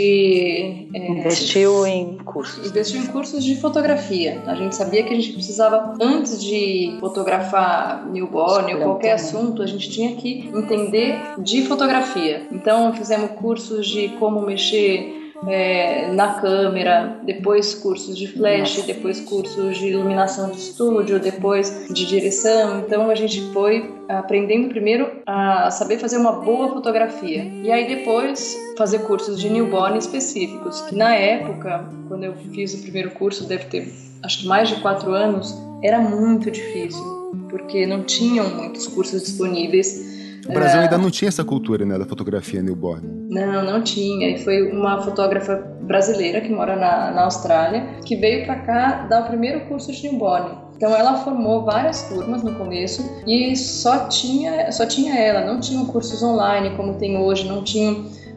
é, 0.93 1.12
Investiu 1.12 1.86
em 1.88 2.05
cursos. 2.24 2.68
investiu 2.68 3.02
em 3.02 3.08
cursos 3.08 3.44
de 3.44 3.56
fotografia. 3.56 4.41
A 4.46 4.56
gente 4.56 4.76
sabia 4.76 5.04
que 5.04 5.13
a 5.13 5.15
gente 5.15 5.34
precisava, 5.34 5.94
antes 6.02 6.44
de 6.44 6.98
fotografar 7.00 8.06
newborn 8.08 8.76
ou 8.76 8.82
qualquer 8.82 9.13
assunto, 9.13 9.62
a 9.62 9.68
gente 9.68 9.89
tinha 9.89 10.15
que 10.15 10.50
entender 10.54 11.18
de 11.38 11.65
fotografia. 11.65 12.48
Então, 12.52 12.94
fizemos 12.94 13.32
cursos 13.32 13.88
de 13.88 14.10
como 14.20 14.41
mexer 14.41 15.25
é, 15.48 16.12
na 16.12 16.34
câmera, 16.40 17.20
depois 17.24 17.74
cursos 17.76 18.18
de 18.18 18.28
flash, 18.28 18.84
depois 18.84 19.20
cursos 19.22 19.78
de 19.78 19.88
iluminação 19.88 20.52
de 20.52 20.58
estúdio, 20.58 21.20
depois 21.20 21.88
de 21.90 22.06
direção. 22.06 22.80
Então 22.80 23.10
a 23.10 23.16
gente 23.16 23.42
foi 23.54 23.94
aprendendo 24.08 24.70
primeiro 24.70 25.10
a 25.26 25.72
saber 25.72 25.98
fazer 25.98 26.18
uma 26.18 26.34
boa 26.34 26.70
fotografia 26.70 27.44
e 27.64 27.72
aí 27.72 27.88
depois 27.88 28.58
fazer 28.78 29.00
cursos 29.00 29.40
de 29.40 29.50
newborn 29.50 29.98
específicos. 29.98 30.82
Que 30.82 30.96
na 30.96 31.16
época, 31.16 31.86
quando 32.08 32.24
eu 32.24 32.34
fiz 32.54 32.74
o 32.74 32.82
primeiro 32.82 33.12
curso, 33.12 33.48
deve 33.48 33.66
ter 33.66 33.92
acho 34.26 34.40
que 34.40 34.48
mais 34.48 34.70
de 34.70 34.76
quatro 34.82 35.12
anos, 35.12 35.56
era 35.84 36.00
muito 36.00 36.50
difícil 36.50 37.16
porque 37.50 37.86
não 37.86 38.04
tinham 38.04 38.50
muitos 38.50 38.88
cursos 38.88 39.22
disponíveis 39.22 40.25
O 40.48 40.54
Brasil 40.54 40.80
é... 40.80 40.84
ainda 40.84 40.98
não 40.98 41.10
tinha 41.10 41.30
essa 41.30 41.44
cultura, 41.44 41.86
né, 41.86 41.98
da 41.98 42.06
fotografia 42.06 42.62
newborn. 42.62 43.08
Não, 43.30 43.64
não 43.64 43.82
tinha. 43.82 44.30
E 44.30 44.38
foi 44.44 44.72
uma 44.72 45.02
fotógrafa 45.02 45.56
brasileira 45.82 46.42
que 46.42 46.50
mora 46.50 46.76
na, 46.76 47.12
na 47.12 47.24
Austrália 47.24 48.00
que 48.06 48.16
veio 48.16 48.46
para 48.46 48.56
cá 48.60 49.08
dar 49.10 49.24
o 49.24 49.28
primeiro 49.28 49.62
curso 49.62 49.92
de 49.92 50.08
newborn. 50.08 50.66
Então 50.76 50.94
ela 50.94 51.18
formou 51.24 51.64
várias 51.64 52.04
turmas 52.10 52.44
no 52.44 52.54
começo 52.56 53.02
e 53.26 53.56
só 53.56 54.08
tinha, 54.08 54.72
só 54.72 54.86
tinha 54.86 55.16
ela, 55.16 55.42
não 55.42 55.60
tinham 55.60 55.86
cursos 55.86 56.22
online 56.22 56.76
como 56.76 56.96
tem 56.96 57.18
hoje, 57.18 57.48
não 57.48 57.64
tinha 57.64 57.96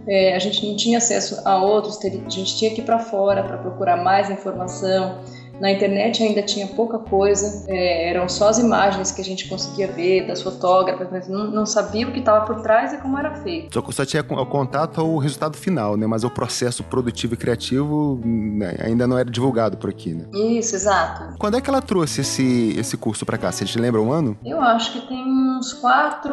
é, 0.09 0.35
a 0.35 0.39
gente 0.39 0.67
não 0.67 0.75
tinha 0.75 0.97
acesso 0.97 1.43
a 1.45 1.63
outros, 1.63 1.99
a 2.03 2.09
gente 2.09 2.57
tinha 2.57 2.71
que 2.71 2.81
ir 2.81 2.85
para 2.85 2.99
fora 2.99 3.43
para 3.43 3.59
procurar 3.59 3.97
mais 4.03 4.31
informação. 4.31 5.19
Na 5.61 5.71
internet 5.71 6.23
ainda 6.23 6.43
tinha 6.43 6.67
pouca 6.69 6.99
coisa, 6.99 7.65
é, 7.69 8.11
eram 8.11 8.29
só 8.29 8.49
as 8.49 8.59
imagens 8.59 9.11
que 9.11 9.21
a 9.21 9.25
gente 9.25 9.49
conseguia 9.49 9.89
ver 9.89 10.27
das 10.27 10.41
fotógrafas, 10.41 11.09
mas 11.11 11.29
não, 11.29 11.51
não 11.51 11.67
sabia 11.67 12.07
o 12.07 12.13
que 12.13 12.21
estava 12.21 12.47
por 12.47 12.63
trás 12.63 12.93
e 12.93 12.99
como 12.99 13.19
era 13.19 13.35
feito. 13.37 13.73
Só, 13.75 13.85
só 13.91 14.05
tinha 14.05 14.23
o 14.23 14.47
contato 14.47 15.01
ao 15.01 15.17
resultado 15.19 15.57
final, 15.57 15.97
né? 15.97 16.07
Mas 16.07 16.25
o 16.25 16.31
processo 16.31 16.85
produtivo 16.85 17.35
e 17.35 17.37
criativo 17.37 18.21
né, 18.25 18.77
ainda 18.81 19.07
não 19.07 19.19
era 19.19 19.29
divulgado 19.29 19.77
por 19.77 19.91
aqui, 19.91 20.15
né? 20.15 20.25
Isso, 20.33 20.77
exato. 20.77 21.37
Quando 21.39 21.57
é 21.57 21.61
que 21.61 21.69
ela 21.69 21.83
trouxe 21.83 22.21
esse, 22.21 22.75
esse 22.79 22.97
curso 22.97 23.27
para 23.27 23.37
cá? 23.37 23.51
Você 23.51 23.65
te 23.65 23.79
lembra 23.79 24.01
um 24.01 24.13
ano? 24.13 24.37
Eu 24.45 24.61
acho 24.61 24.93
que 24.93 25.09
tem 25.09 25.25
uns 25.25 25.73
quatro, 25.73 26.33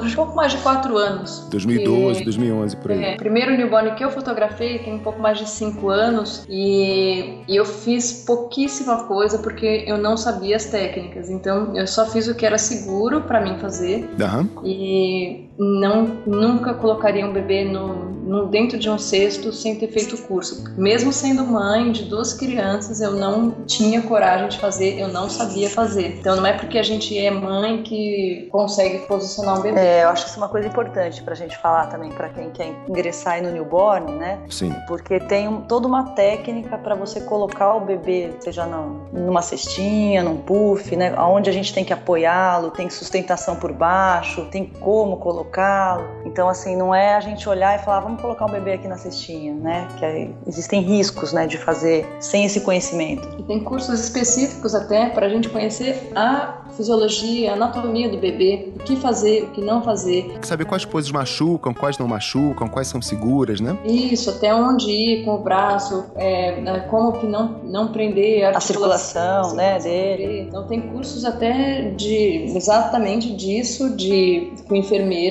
acho 0.00 0.12
um 0.12 0.16
pouco 0.16 0.36
mais 0.36 0.52
de 0.52 0.58
quatro 0.58 0.96
anos. 0.96 1.46
2012, 1.50 2.24
2011, 2.24 2.76
por 2.76 2.92
aí. 2.92 3.04
É, 3.04 3.16
primeiro 3.16 3.56
newborn 3.56 3.94
que 3.96 4.04
eu 4.04 4.10
fotografei 4.10 4.78
tem 4.78 4.94
um 4.94 5.00
pouco 5.00 5.20
mais 5.20 5.38
de 5.38 5.48
cinco 5.48 5.88
anos 5.88 6.44
e, 6.48 7.42
e 7.48 7.56
eu 7.56 7.64
fiz 7.64 8.24
pouquinho 8.24 8.59
pouquíssima 8.60 9.04
coisa 9.04 9.38
porque 9.38 9.84
eu 9.86 9.96
não 9.96 10.16
sabia 10.16 10.56
as 10.56 10.66
técnicas. 10.66 11.30
Então 11.30 11.74
eu 11.74 11.86
só 11.86 12.06
fiz 12.06 12.28
o 12.28 12.34
que 12.34 12.44
era 12.44 12.58
seguro 12.58 13.22
para 13.22 13.40
mim 13.40 13.58
fazer. 13.58 14.10
Uhum. 14.18 14.64
E 14.64 15.49
não 15.60 16.22
nunca 16.26 16.72
colocaria 16.72 17.26
um 17.26 17.32
bebê 17.34 17.64
no, 17.64 18.10
no, 18.30 18.46
dentro 18.46 18.78
de 18.78 18.88
um 18.88 18.96
cesto 18.96 19.52
sem 19.52 19.76
ter 19.76 19.88
feito 19.88 20.14
o 20.14 20.22
curso. 20.22 20.64
Mesmo 20.78 21.12
sendo 21.12 21.44
mãe 21.44 21.92
de 21.92 22.04
duas 22.04 22.32
crianças, 22.32 23.02
eu 23.02 23.12
não 23.12 23.50
tinha 23.66 24.00
coragem 24.00 24.48
de 24.48 24.58
fazer, 24.58 24.98
eu 24.98 25.08
não 25.08 25.28
sabia 25.28 25.68
fazer. 25.68 26.18
Então 26.18 26.36
não 26.36 26.46
é 26.46 26.54
porque 26.54 26.78
a 26.78 26.82
gente 26.82 27.16
é 27.18 27.30
mãe 27.30 27.82
que 27.82 28.48
consegue 28.50 29.00
posicionar 29.00 29.58
um 29.58 29.62
bebê. 29.62 29.78
É, 29.78 30.04
eu 30.04 30.08
acho 30.08 30.24
que 30.24 30.30
isso 30.30 30.38
é 30.38 30.42
uma 30.42 30.48
coisa 30.48 30.66
importante 30.66 31.22
para 31.22 31.34
a 31.34 31.36
gente 31.36 31.58
falar 31.58 31.88
também 31.88 32.10
para 32.10 32.30
quem 32.30 32.48
quer 32.50 32.72
ingressar 32.88 33.34
aí 33.34 33.42
no 33.42 33.50
newborn, 33.50 34.12
né? 34.12 34.38
Sim. 34.48 34.74
Porque 34.88 35.20
tem 35.20 35.46
um, 35.46 35.60
toda 35.60 35.86
uma 35.86 36.14
técnica 36.14 36.78
para 36.78 36.94
você 36.94 37.20
colocar 37.20 37.74
o 37.74 37.80
bebê, 37.80 38.30
seja 38.40 38.64
não, 38.64 39.08
numa 39.12 39.42
cestinha, 39.42 40.22
num 40.22 40.38
puff, 40.38 40.96
né? 40.96 41.14
Onde 41.18 41.50
a 41.50 41.52
gente 41.52 41.74
tem 41.74 41.84
que 41.84 41.92
apoiá-lo, 41.92 42.70
tem 42.70 42.88
sustentação 42.88 43.56
por 43.56 43.72
baixo, 43.72 44.46
tem 44.50 44.64
como 44.64 45.18
colocar 45.18 45.49
colocá-lo. 45.50 46.08
Então, 46.24 46.48
assim, 46.48 46.76
não 46.76 46.94
é 46.94 47.14
a 47.14 47.20
gente 47.20 47.48
olhar 47.48 47.78
e 47.78 47.84
falar, 47.84 48.00
vamos 48.00 48.20
colocar 48.20 48.46
um 48.46 48.50
bebê 48.50 48.74
aqui 48.74 48.86
na 48.86 48.96
cestinha, 48.96 49.52
né? 49.54 49.88
Que 49.98 50.30
existem 50.46 50.80
riscos, 50.80 51.32
né, 51.32 51.46
de 51.46 51.58
fazer 51.58 52.06
sem 52.20 52.44
esse 52.44 52.60
conhecimento. 52.60 53.28
E 53.38 53.42
tem 53.42 53.60
cursos 53.60 54.00
específicos 54.00 54.74
até 54.74 55.10
para 55.10 55.26
a 55.26 55.28
gente 55.28 55.48
conhecer 55.48 56.12
a 56.14 56.60
fisiologia, 56.76 57.50
a 57.50 57.54
anatomia 57.54 58.08
do 58.08 58.18
bebê, 58.18 58.72
o 58.76 58.78
que 58.78 58.96
fazer, 58.96 59.44
o 59.44 59.46
que 59.48 59.60
não 59.60 59.82
fazer. 59.82 60.38
Saber 60.42 60.64
quais 60.64 60.84
coisas 60.84 61.10
machucam, 61.10 61.74
quais 61.74 61.98
não 61.98 62.06
machucam, 62.06 62.68
quais 62.68 62.88
são 62.88 63.02
seguras, 63.02 63.60
né? 63.60 63.76
Isso, 63.84 64.30
até 64.30 64.54
onde 64.54 64.90
ir 64.90 65.24
com 65.24 65.34
o 65.34 65.38
braço, 65.38 66.06
é, 66.16 66.60
né, 66.60 66.80
como 66.88 67.12
que 67.12 67.26
não, 67.26 67.60
não 67.64 67.88
prender 67.88 68.44
a, 68.44 68.56
a 68.56 68.60
circulação, 68.60 69.54
né, 69.54 69.78
dele. 69.78 70.46
Então 70.48 70.66
tem 70.66 70.80
cursos 70.80 71.24
até 71.24 71.90
de 71.90 72.44
exatamente 72.56 73.34
disso, 73.34 73.96
de 73.96 74.52
com 74.68 74.76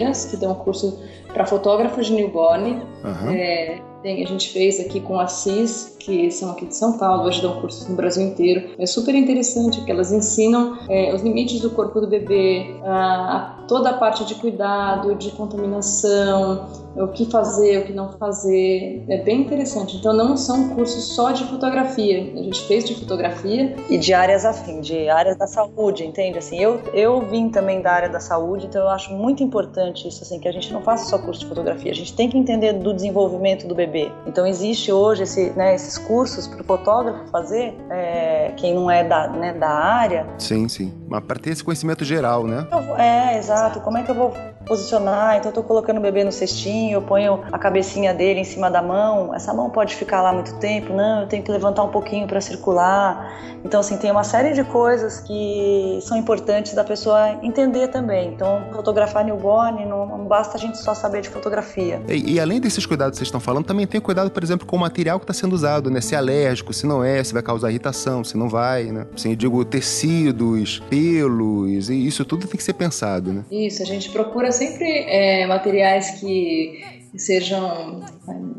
enfermeiras 0.09 0.25
que 0.25 0.37
dão 0.37 0.55
curso 0.55 0.99
para 1.27 1.45
fotógrafos 1.45 2.07
de 2.07 2.13
newborn. 2.13 2.81
Uhum. 3.03 3.31
É, 3.31 3.81
tem, 4.01 4.23
a 4.23 4.27
gente 4.27 4.49
fez 4.49 4.79
aqui 4.79 4.99
com 4.99 5.19
a 5.19 5.27
CIS, 5.27 5.97
que 6.09 6.31
são 6.31 6.49
aqui 6.49 6.65
de 6.65 6.75
São 6.75 6.97
Paulo, 6.97 7.25
hoje 7.25 7.39
dão 7.39 7.61
cursos 7.61 7.87
no 7.87 7.95
Brasil 7.95 8.25
inteiro. 8.25 8.71
É 8.79 8.85
super 8.87 9.13
interessante 9.13 9.79
que 9.85 9.91
elas 9.91 10.11
ensinam 10.11 10.79
é, 10.89 11.13
os 11.13 11.21
limites 11.21 11.61
do 11.61 11.69
corpo 11.69 12.01
do 12.01 12.07
bebê, 12.07 12.75
a, 12.83 13.35
a, 13.35 13.65
toda 13.67 13.91
a 13.91 13.93
parte 13.93 14.25
de 14.25 14.33
cuidado, 14.33 15.13
de 15.13 15.29
contaminação, 15.31 16.67
o 16.95 17.07
que 17.09 17.25
fazer, 17.25 17.79
o 17.79 17.85
que 17.85 17.93
não 17.93 18.11
fazer. 18.13 19.05
É 19.07 19.17
bem 19.17 19.41
interessante. 19.41 19.97
Então 19.97 20.13
não 20.13 20.35
são 20.35 20.69
cursos 20.69 21.15
só 21.15 21.31
de 21.31 21.43
fotografia. 21.45 22.33
A 22.33 22.43
gente 22.43 22.61
fez 22.61 22.83
de 22.83 22.95
fotografia. 22.95 23.75
E 23.87 23.97
de 23.97 24.11
áreas 24.11 24.45
assim, 24.45 24.81
de 24.81 25.07
áreas 25.09 25.37
da 25.37 25.45
saúde, 25.45 26.03
entende? 26.03 26.39
Assim, 26.39 26.59
eu, 26.59 26.81
eu 26.91 27.21
vim 27.21 27.49
também 27.49 27.81
da 27.81 27.91
área 27.91 28.09
da 28.09 28.19
saúde, 28.19 28.65
então 28.65 28.81
eu 28.81 28.89
acho 28.89 29.13
muito 29.13 29.43
importante 29.43 30.07
isso, 30.07 30.23
assim, 30.23 30.39
que 30.39 30.47
a 30.47 30.51
gente 30.51 30.73
não 30.73 30.81
faça 30.81 31.05
só 31.05 31.19
curso 31.19 31.41
de 31.41 31.45
fotografia. 31.45 31.91
A 31.91 31.95
gente 31.95 32.15
tem 32.15 32.27
que 32.27 32.37
entender 32.37 32.73
do 32.73 32.93
desenvolvimento 32.93 33.67
do 33.67 33.75
bebê. 33.75 34.11
Então 34.25 34.47
existe 34.47 34.91
hoje 34.91 35.23
esse, 35.23 35.51
né, 35.51 35.75
esses 35.75 35.98
cursos 35.99 36.47
para 36.47 36.62
o 36.62 36.63
fotógrafo 36.63 37.27
fazer, 37.31 37.77
é, 37.89 38.53
quem 38.57 38.73
não 38.73 38.89
é 38.89 39.03
da, 39.03 39.27
né, 39.27 39.53
da 39.53 39.69
área. 39.69 40.25
Sim, 40.38 40.67
sim. 40.67 40.93
Mas 41.07 41.23
para 41.23 41.39
ter 41.39 41.51
esse 41.51 41.63
conhecimento 41.63 42.03
geral, 42.03 42.45
né? 42.45 42.67
É, 42.97 43.38
exato. 43.38 43.79
Como 43.81 43.97
é 43.97 44.03
que 44.03 44.12
eu 44.12 44.15
vou 44.15 44.33
posicionar? 44.69 45.38
Então 45.38 45.47
eu 45.47 45.49
estou 45.49 45.63
colocando 45.63 45.97
o 45.97 46.01
bebê 46.01 46.23
no 46.23 46.32
cestinho, 46.32 46.93
eu 46.93 47.01
ponho 47.01 47.41
a 47.51 47.58
cabecinha 47.58 48.13
dele 48.13 48.39
em 48.39 48.45
cima 48.45 48.69
da 48.69 48.82
mão. 48.82 49.34
Essa 49.34 49.53
mão 49.53 49.69
pode 49.69 49.95
ficar 49.95 50.21
lá 50.21 50.32
muito 50.32 50.55
tempo? 50.60 50.93
Não, 50.93 51.21
eu 51.21 51.27
tenho 51.27 51.43
que 51.43 51.51
levantar 51.51 51.84
um 51.84 51.89
pouquinho 51.89 52.27
para 52.27 52.39
circular. 52.39 53.49
Então, 53.65 53.79
assim, 53.82 53.97
tem 53.97 54.12
uma 54.12 54.23
série 54.23 54.53
de 54.53 54.63
coisas 54.63 55.19
que 55.19 55.99
são 56.01 56.17
importantes 56.17 56.73
da 56.73 56.84
pessoa 56.84 57.39
entender 57.43 57.88
também. 57.89 58.29
Então, 58.29 58.63
fotografar 58.73 59.25
newborn 59.25 59.86
não, 59.86 60.05
não 60.05 60.25
basta 60.25 60.58
a 60.58 60.60
gente 60.60 60.77
só 60.77 60.93
saber 60.93 61.21
de 61.21 61.29
fotografia. 61.29 62.01
E, 62.08 62.36
e 62.36 62.39
além 62.39 62.62
desses 62.62 62.86
cuidados 62.86 63.13
que 63.13 63.17
vocês 63.17 63.27
estão 63.27 63.39
falando, 63.39 63.65
também 63.65 63.86
tem 63.86 63.99
cuidado, 63.99 64.32
por 64.32 64.43
exemplo, 64.43 64.65
com 64.65 64.75
o 64.75 64.79
material 64.79 65.19
que 65.19 65.23
está 65.23 65.34
sendo 65.34 65.53
usado, 65.53 65.89
né? 65.89 65.99
Se 65.99 66.15
é 66.15 66.17
alérgico, 66.17 66.71
se 66.73 66.86
não 66.86 67.03
é, 67.03 67.23
se 67.23 67.34
vai 67.34 67.41
causar 67.41 67.69
irritação, 67.69 68.23
se 68.23 68.38
não 68.38 68.47
vai, 68.47 68.86
né? 68.86 69.08
Assim, 69.13 69.32
eu 69.32 69.36
digo 69.36 69.65
tecidos, 69.65 70.79
pelos, 70.89 71.89
e 71.89 72.08
isso 72.08 72.23
tudo 72.23 72.47
tem 72.47 72.55
que 72.55 72.63
ser 72.63 72.73
pensado, 72.73 73.34
né? 73.34 73.43
Isso, 73.51 73.82
a 73.82 73.86
gente 73.86 74.10
procura 74.10 74.51
sempre 74.59 75.05
é, 75.07 75.47
materiais 75.47 76.19
que 76.19 76.98
sejam 77.17 78.01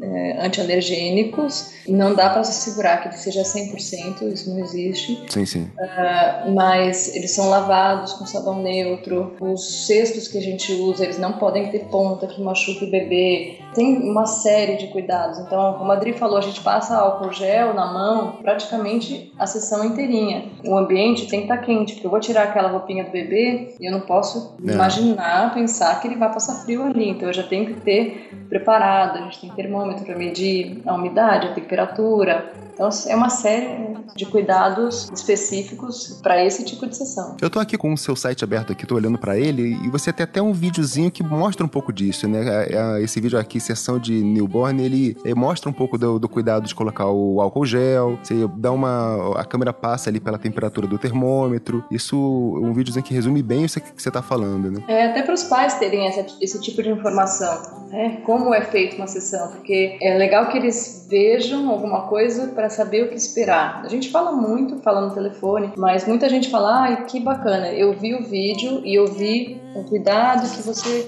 é, 0.02 0.44
antialergênicos. 0.44 1.72
Não 1.88 2.14
dá 2.14 2.30
para 2.30 2.44
se 2.44 2.70
segurar 2.70 2.98
que 2.98 3.08
ele 3.08 3.16
seja 3.16 3.42
100%, 3.42 4.32
isso 4.32 4.50
não 4.50 4.58
existe. 4.58 5.22
Sim, 5.28 5.46
sim. 5.46 5.62
Uh, 5.62 6.50
mas 6.54 7.14
eles 7.14 7.30
são 7.32 7.48
lavados 7.48 8.12
com 8.14 8.26
sabão 8.26 8.62
neutro. 8.62 9.34
Os 9.40 9.86
cestos 9.86 10.28
que 10.28 10.38
a 10.38 10.42
gente 10.42 10.72
usa, 10.72 11.04
eles 11.04 11.18
não 11.18 11.32
podem 11.32 11.70
ter 11.70 11.86
ponta 11.86 12.26
que 12.26 12.40
machuque 12.42 12.84
o 12.84 12.90
bebê. 12.90 13.58
Tem 13.74 13.96
uma 13.98 14.26
série 14.26 14.76
de 14.76 14.88
cuidados. 14.88 15.38
Então, 15.38 15.74
como 15.74 15.92
a 15.92 15.94
Adri 15.94 16.12
falou, 16.12 16.38
a 16.38 16.42
gente 16.42 16.60
passa 16.60 16.96
álcool 16.96 17.32
gel 17.32 17.74
na 17.74 17.92
mão 17.92 18.38
praticamente 18.42 19.32
a 19.38 19.46
sessão 19.46 19.84
inteirinha. 19.84 20.50
O 20.64 20.76
ambiente 20.76 21.26
tem 21.26 21.40
que 21.40 21.46
estar 21.46 21.58
tá 21.58 21.62
quente, 21.62 21.94
porque 21.94 22.06
eu 22.06 22.10
vou 22.10 22.20
tirar 22.20 22.44
aquela 22.44 22.68
roupinha 22.68 23.04
do 23.04 23.10
bebê 23.10 23.74
e 23.78 23.86
eu 23.86 23.92
não 23.92 24.00
posso 24.00 24.56
é. 24.66 24.72
imaginar, 24.72 25.54
pensar 25.54 26.00
que 26.00 26.08
ele 26.08 26.16
vai 26.16 26.32
passar 26.32 26.64
frio 26.64 26.84
ali. 26.84 27.10
Então, 27.10 27.28
eu 27.28 27.34
já 27.34 27.42
tenho 27.42 27.66
que 27.66 27.80
ter 27.80 28.39
preparado, 28.50 29.18
a 29.18 29.22
gente 29.22 29.40
tem 29.40 29.50
termômetro 29.50 30.04
para 30.04 30.16
medir 30.16 30.82
a 30.84 30.92
umidade, 30.92 31.46
a 31.46 31.54
temperatura. 31.54 32.52
Então 32.74 32.88
é 33.08 33.14
uma 33.14 33.28
série 33.28 33.94
de 34.16 34.24
cuidados 34.26 35.10
específicos 35.14 36.18
para 36.22 36.42
esse 36.42 36.64
tipo 36.64 36.86
de 36.86 36.96
sessão. 36.96 37.36
Eu 37.40 37.50
tô 37.50 37.60
aqui 37.60 37.76
com 37.76 37.92
o 37.92 37.96
seu 37.96 38.16
site 38.16 38.42
aberto 38.42 38.72
aqui, 38.72 38.86
tô 38.86 38.94
olhando 38.94 39.18
para 39.18 39.38
ele 39.38 39.78
e 39.84 39.88
você 39.90 40.10
tem 40.12 40.24
até 40.24 40.40
um 40.40 40.52
videozinho 40.52 41.10
que 41.10 41.22
mostra 41.22 41.64
um 41.64 41.68
pouco 41.68 41.92
disso, 41.92 42.26
né? 42.26 42.40
É, 42.40 42.76
é, 42.76 43.02
esse 43.02 43.20
vídeo 43.20 43.38
aqui, 43.38 43.60
sessão 43.60 43.98
de 43.98 44.24
newborn, 44.24 44.82
ele 44.82 45.14
mostra 45.36 45.68
um 45.68 45.72
pouco 45.74 45.98
do, 45.98 46.18
do 46.18 46.28
cuidado 46.28 46.66
de 46.66 46.74
colocar 46.74 47.06
o 47.06 47.40
álcool 47.40 47.66
gel, 47.66 48.18
você 48.22 48.48
dá 48.56 48.72
uma 48.72 49.38
a 49.38 49.44
câmera 49.44 49.72
passa 49.72 50.08
ali 50.08 50.18
pela 50.18 50.38
temperatura 50.38 50.86
do 50.86 50.98
termômetro. 50.98 51.84
Isso 51.90 52.16
é 52.16 52.66
um 52.66 52.72
videozinho 52.72 53.04
que 53.04 53.12
resume 53.12 53.42
bem 53.42 53.64
isso 53.64 53.78
que 53.78 54.02
você 54.02 54.10
tá 54.10 54.22
falando, 54.22 54.70
né? 54.70 54.82
É 54.88 55.06
até 55.06 55.22
para 55.22 55.34
os 55.34 55.44
pais 55.44 55.74
terem 55.74 56.06
essa, 56.06 56.26
esse 56.40 56.58
tipo 56.60 56.82
de 56.82 56.88
informação, 56.88 57.86
né? 57.90 58.22
Como 58.24 58.39
é 58.54 58.62
feita 58.62 58.96
uma 58.96 59.06
sessão, 59.06 59.48
porque 59.48 59.98
é 60.00 60.16
legal 60.16 60.48
que 60.48 60.56
eles 60.56 61.06
vejam 61.08 61.70
alguma 61.70 62.08
coisa 62.08 62.48
para 62.48 62.68
saber 62.70 63.04
o 63.04 63.08
que 63.08 63.16
esperar. 63.16 63.82
A 63.84 63.88
gente 63.88 64.10
fala 64.10 64.32
muito, 64.32 64.78
fala 64.78 65.00
no 65.02 65.14
telefone, 65.14 65.72
mas 65.76 66.06
muita 66.06 66.28
gente 66.28 66.48
fala, 66.48 66.82
ai, 66.82 67.04
que 67.04 67.20
bacana, 67.20 67.72
eu 67.72 67.92
vi 67.92 68.14
o 68.14 68.22
vídeo 68.22 68.80
e 68.84 68.94
eu 68.94 69.06
vi 69.06 69.60
o 69.74 69.84
cuidado 69.84 70.48
que 70.50 70.62
você 70.62 71.06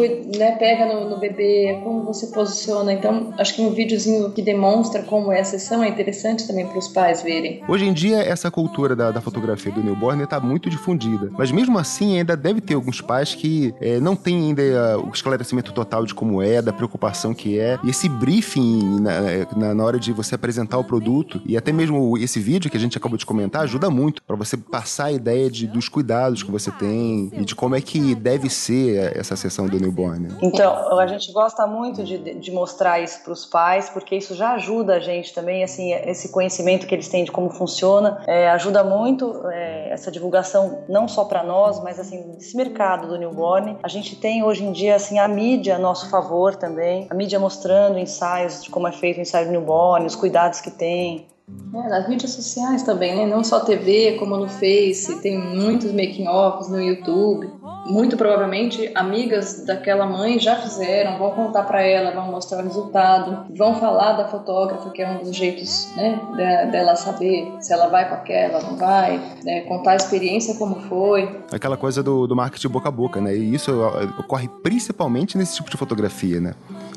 né, 0.00 0.52
pega 0.52 0.86
no, 0.86 1.08
no, 1.08 1.18
bebê, 1.18 1.80
como 1.82 2.04
você 2.04 2.26
posiciona. 2.28 2.92
Então, 2.92 3.32
acho 3.38 3.54
que 3.54 3.62
um 3.62 3.70
videozinho 3.70 4.30
que 4.30 4.42
demonstra 4.42 5.02
como 5.02 5.32
é 5.32 5.40
a 5.40 5.44
sessão 5.44 5.82
é 5.82 5.88
interessante 5.88 6.46
também 6.46 6.66
para 6.66 6.78
os 6.78 6.88
pais 6.88 7.22
verem. 7.22 7.62
Hoje 7.68 7.86
em 7.86 7.92
dia, 7.92 8.18
essa 8.18 8.50
cultura 8.50 8.94
da, 8.96 9.10
da 9.10 9.20
fotografia 9.20 9.72
do 9.72 9.82
newborn 9.82 10.22
está 10.22 10.40
muito 10.40 10.68
difundida, 10.68 11.30
mas 11.32 11.50
mesmo 11.50 11.78
assim, 11.78 12.18
ainda 12.18 12.36
deve 12.36 12.60
ter 12.60 12.74
alguns 12.74 13.00
pais 13.00 13.34
que 13.34 13.74
é, 13.80 14.00
não 14.00 14.16
têm 14.16 14.48
ainda 14.48 14.98
uh, 14.98 15.08
o 15.08 15.10
esclarecimento 15.12 15.72
total 15.72 16.04
de 16.04 16.14
como 16.14 16.42
é, 16.42 16.60
da 16.60 16.72
preocupação 16.72 17.34
que 17.34 17.58
é, 17.58 17.78
e 17.82 17.90
esse 17.90 18.08
briefing 18.08 19.00
na, 19.00 19.12
na, 19.56 19.74
na 19.74 19.84
hora 19.84 19.98
de 19.98 20.12
você 20.12 20.34
apresentar 20.34 20.78
o 20.78 20.84
produto, 20.84 21.40
e 21.46 21.56
até 21.56 21.72
mesmo 21.72 22.16
esse 22.18 22.40
vídeo 22.40 22.70
que 22.70 22.76
a 22.76 22.80
gente 22.80 22.96
acabou 22.96 23.18
de 23.18 23.26
comentar, 23.26 23.62
ajuda 23.62 23.90
muito 23.90 24.22
para 24.22 24.36
você 24.36 24.56
passar 24.56 25.06
a 25.06 25.12
ideia 25.12 25.50
de, 25.50 25.66
dos 25.66 25.88
cuidados 25.88 26.42
que 26.42 26.50
você 26.50 26.70
tem 26.70 27.30
e 27.32 27.44
de 27.44 27.54
como 27.54 27.74
é 27.74 27.80
que 27.80 28.14
deve 28.14 28.48
ser 28.48 29.16
essa 29.16 29.36
sessão 29.36 29.66
do 29.66 29.76
newborn. 29.84 30.28
Né? 30.28 30.38
Então, 30.42 30.98
a 30.98 31.06
gente 31.06 31.32
gosta 31.32 31.66
muito 31.66 32.02
de, 32.02 32.18
de 32.18 32.50
mostrar 32.50 33.00
isso 33.00 33.22
para 33.22 33.32
os 33.32 33.44
pais, 33.44 33.88
porque 33.88 34.16
isso 34.16 34.34
já 34.34 34.54
ajuda 34.54 34.96
a 34.96 35.00
gente 35.00 35.32
também, 35.32 35.62
assim, 35.62 35.92
esse 35.92 36.30
conhecimento 36.30 36.86
que 36.86 36.94
eles 36.94 37.08
têm 37.08 37.24
de 37.24 37.30
como 37.30 37.50
funciona, 37.50 38.22
é, 38.26 38.50
ajuda 38.50 38.82
muito 38.82 39.46
é, 39.48 39.90
essa 39.92 40.10
divulgação, 40.10 40.84
não 40.88 41.06
só 41.06 41.24
para 41.24 41.42
nós, 41.42 41.82
mas 41.82 41.98
assim, 41.98 42.22
desse 42.32 42.56
mercado 42.56 43.08
do 43.08 43.18
newborn. 43.18 43.76
A 43.82 43.88
gente 43.88 44.16
tem 44.16 44.42
hoje 44.42 44.64
em 44.64 44.72
dia, 44.72 44.96
assim, 44.96 45.18
a 45.18 45.28
mídia 45.28 45.76
a 45.76 45.78
nosso 45.78 46.08
favor 46.08 46.56
também, 46.56 47.06
a 47.10 47.14
mídia 47.14 47.38
mostrando 47.38 47.98
ensaios 47.98 48.62
de 48.62 48.70
como 48.70 48.88
é 48.88 48.92
feito 48.92 49.18
o 49.18 49.20
ensaio 49.20 49.50
newborn, 49.50 50.06
os 50.06 50.16
cuidados 50.16 50.60
que 50.60 50.70
tem, 50.70 51.26
é, 51.74 51.88
nas 51.88 52.08
mídias 52.08 52.30
sociais 52.30 52.82
também, 52.82 53.14
né? 53.14 53.26
Não 53.26 53.44
só 53.44 53.60
TV, 53.60 54.16
como 54.18 54.36
no 54.36 54.48
Face, 54.48 55.20
tem 55.20 55.38
muitos 55.38 55.92
making-offs 55.92 56.70
no 56.70 56.80
YouTube. 56.80 57.50
Muito 57.86 58.16
provavelmente 58.16 58.90
amigas 58.94 59.64
daquela 59.64 60.06
mãe 60.06 60.38
já 60.38 60.56
fizeram, 60.56 61.18
vão 61.18 61.30
contar 61.32 61.64
para 61.64 61.82
ela, 61.82 62.10
vão 62.12 62.30
mostrar 62.30 62.58
o 62.58 62.62
resultado, 62.62 63.46
vão 63.54 63.74
falar 63.74 64.14
da 64.14 64.28
fotógrafa, 64.28 64.90
que 64.90 65.02
é 65.02 65.08
um 65.08 65.18
dos 65.18 65.36
jeitos, 65.36 65.92
né, 65.96 66.68
dela 66.70 66.96
saber 66.96 67.52
se 67.60 67.72
ela 67.72 67.88
vai 67.88 68.08
com 68.08 68.14
aquela, 68.14 68.60
não 68.62 68.76
vai, 68.76 69.20
né? 69.44 69.62
contar 69.62 69.92
a 69.92 69.96
experiência 69.96 70.54
como 70.54 70.76
foi. 70.88 71.40
Aquela 71.52 71.76
coisa 71.76 72.02
do, 72.02 72.26
do 72.26 72.36
marketing 72.36 72.68
boca 72.68 72.88
a 72.88 72.92
boca, 72.92 73.20
né? 73.20 73.34
E 73.34 73.54
isso 73.54 73.72
ocorre 74.18 74.48
principalmente 74.62 75.36
nesse 75.36 75.56
tipo 75.56 75.70
de 75.70 75.76
fotografia, 75.76 76.40
né? 76.40 76.54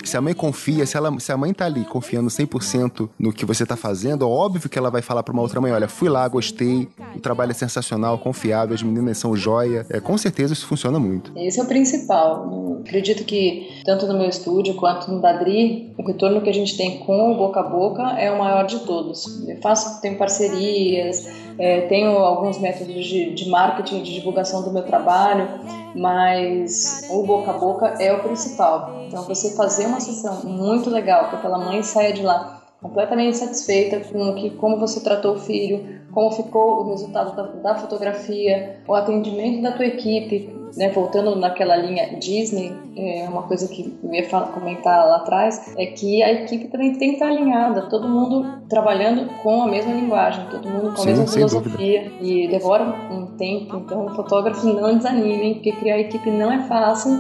Se 0.08 0.16
a 0.16 0.22
mãe 0.22 0.34
confia, 0.34 0.86
se, 0.86 0.96
ela, 0.96 1.20
se 1.20 1.32
a 1.32 1.38
mãe 1.38 1.54
tá 1.54 1.66
ali 1.66 1.84
confiando 1.84 2.30
100% 2.30 3.10
no 3.20 3.34
que 3.34 3.46
você 3.46 3.66
tá 3.66 3.76
fazendo, 3.76 4.28
óbvio 4.28 4.70
que 4.70 4.80
ela 4.80 4.90
vai 4.90 5.02
falar 5.02 5.22
para 5.22 5.34
uma 5.34 5.42
outra 5.42 5.60
mãe: 5.60 5.72
olha, 5.72 5.88
fui 5.88 6.08
lá, 6.08 6.28
gostei, 6.28 6.88
o 7.16 7.20
trabalho 7.20 7.52
é 7.52 7.54
sensacional, 7.54 8.18
confiável, 8.18 8.74
as 8.74 8.82
meninas 8.82 9.18
são 9.18 9.36
joia. 9.36 9.86
É, 9.90 10.00
com 10.00 10.18
certeza 10.18 10.54
isso 10.54 10.66
funciona 10.66 10.98
muito. 10.98 11.32
Esse 11.36 11.60
é 11.60 11.64
o 11.64 11.66
principal. 11.66 12.82
Acredito 12.86 13.26
que, 13.26 13.82
tanto 13.84 14.08
no 14.08 14.18
meu 14.18 14.30
estúdio 14.30 14.76
quanto 14.76 15.12
no 15.12 15.22
Dadri, 15.22 15.94
o 15.98 16.08
retorno 16.08 16.42
que 16.42 16.50
a 16.50 16.54
gente 16.54 16.78
tem 16.78 17.00
com 17.00 17.34
o 17.34 17.36
boca 17.36 17.60
a 17.60 17.64
boca 17.64 18.04
é 18.18 18.32
o 18.32 18.40
maior 18.40 18.66
de 18.66 18.80
todos. 18.80 19.46
Eu 19.48 19.58
faço, 19.62 20.00
tenho 20.02 20.18
parcerias, 20.18 21.28
é, 21.60 21.82
tenho 21.82 22.12
alguns 22.12 22.60
métodos 22.60 23.06
de, 23.06 23.34
de 23.34 23.50
marketing, 23.50 24.04
de 24.04 24.14
divulgação 24.14 24.64
do 24.64 24.72
meu 24.72 24.84
trabalho, 24.84 25.48
mas 25.98 27.08
o 27.10 27.24
boca 27.24 27.52
a 27.52 27.54
boca 27.54 27.88
é 28.00 28.14
o 28.14 28.22
principal. 28.22 29.06
Então, 29.08 29.24
você 29.24 29.56
fazer 29.56 29.88
uma 29.88 30.00
sessão 30.00 30.44
muito 30.44 30.90
legal, 30.90 31.30
que 31.30 31.36
aquela 31.36 31.58
mãe 31.58 31.82
saia 31.82 32.14
de 32.14 32.22
lá 32.22 32.62
completamente 32.82 33.38
satisfeita 33.38 34.00
com 34.02 34.36
que, 34.36 34.52
como 34.52 34.80
você 34.80 35.00
tratou 35.00 35.36
o 35.36 35.40
filho, 35.40 35.97
como 36.18 36.32
ficou 36.32 36.82
o 36.82 36.90
resultado 36.90 37.36
da, 37.36 37.44
da 37.44 37.76
fotografia, 37.76 38.80
o 38.88 38.96
atendimento 38.96 39.62
da 39.62 39.74
tua 39.74 39.86
equipe, 39.86 40.50
né, 40.76 40.90
voltando 40.90 41.36
naquela 41.36 41.76
linha 41.76 42.18
Disney, 42.18 42.74
é 42.96 43.30
uma 43.30 43.44
coisa 43.44 43.68
que 43.68 43.96
eu 44.04 44.12
ia 44.12 44.28
falar, 44.28 44.48
comentar 44.48 45.06
lá 45.06 45.18
atrás, 45.18 45.76
é 45.78 45.86
que 45.86 46.24
a 46.24 46.34
equipe 46.34 46.70
também 46.70 46.94
tem 46.94 47.10
que 47.10 47.14
estar 47.18 47.28
alinhada, 47.28 47.84
todo 47.84 48.10
mundo 48.10 48.64
trabalhando 48.68 49.32
com 49.44 49.62
a 49.62 49.68
mesma 49.68 49.94
linguagem, 49.94 50.44
todo 50.50 50.68
mundo 50.68 50.86
com 50.96 51.02
a 51.02 51.04
Sim, 51.04 51.10
mesma 51.10 51.28
filosofia, 51.28 52.06
dúvida. 52.06 52.26
e 52.26 52.48
demora 52.48 52.84
um 53.12 53.38
tempo, 53.38 53.78
então 53.78 54.10
fotógrafos 54.16 54.64
não 54.64 54.98
desanimem, 54.98 55.54
porque 55.54 55.72
criar 55.74 56.00
equipe 56.00 56.32
não 56.32 56.52
é 56.52 56.64
fácil, 56.64 57.12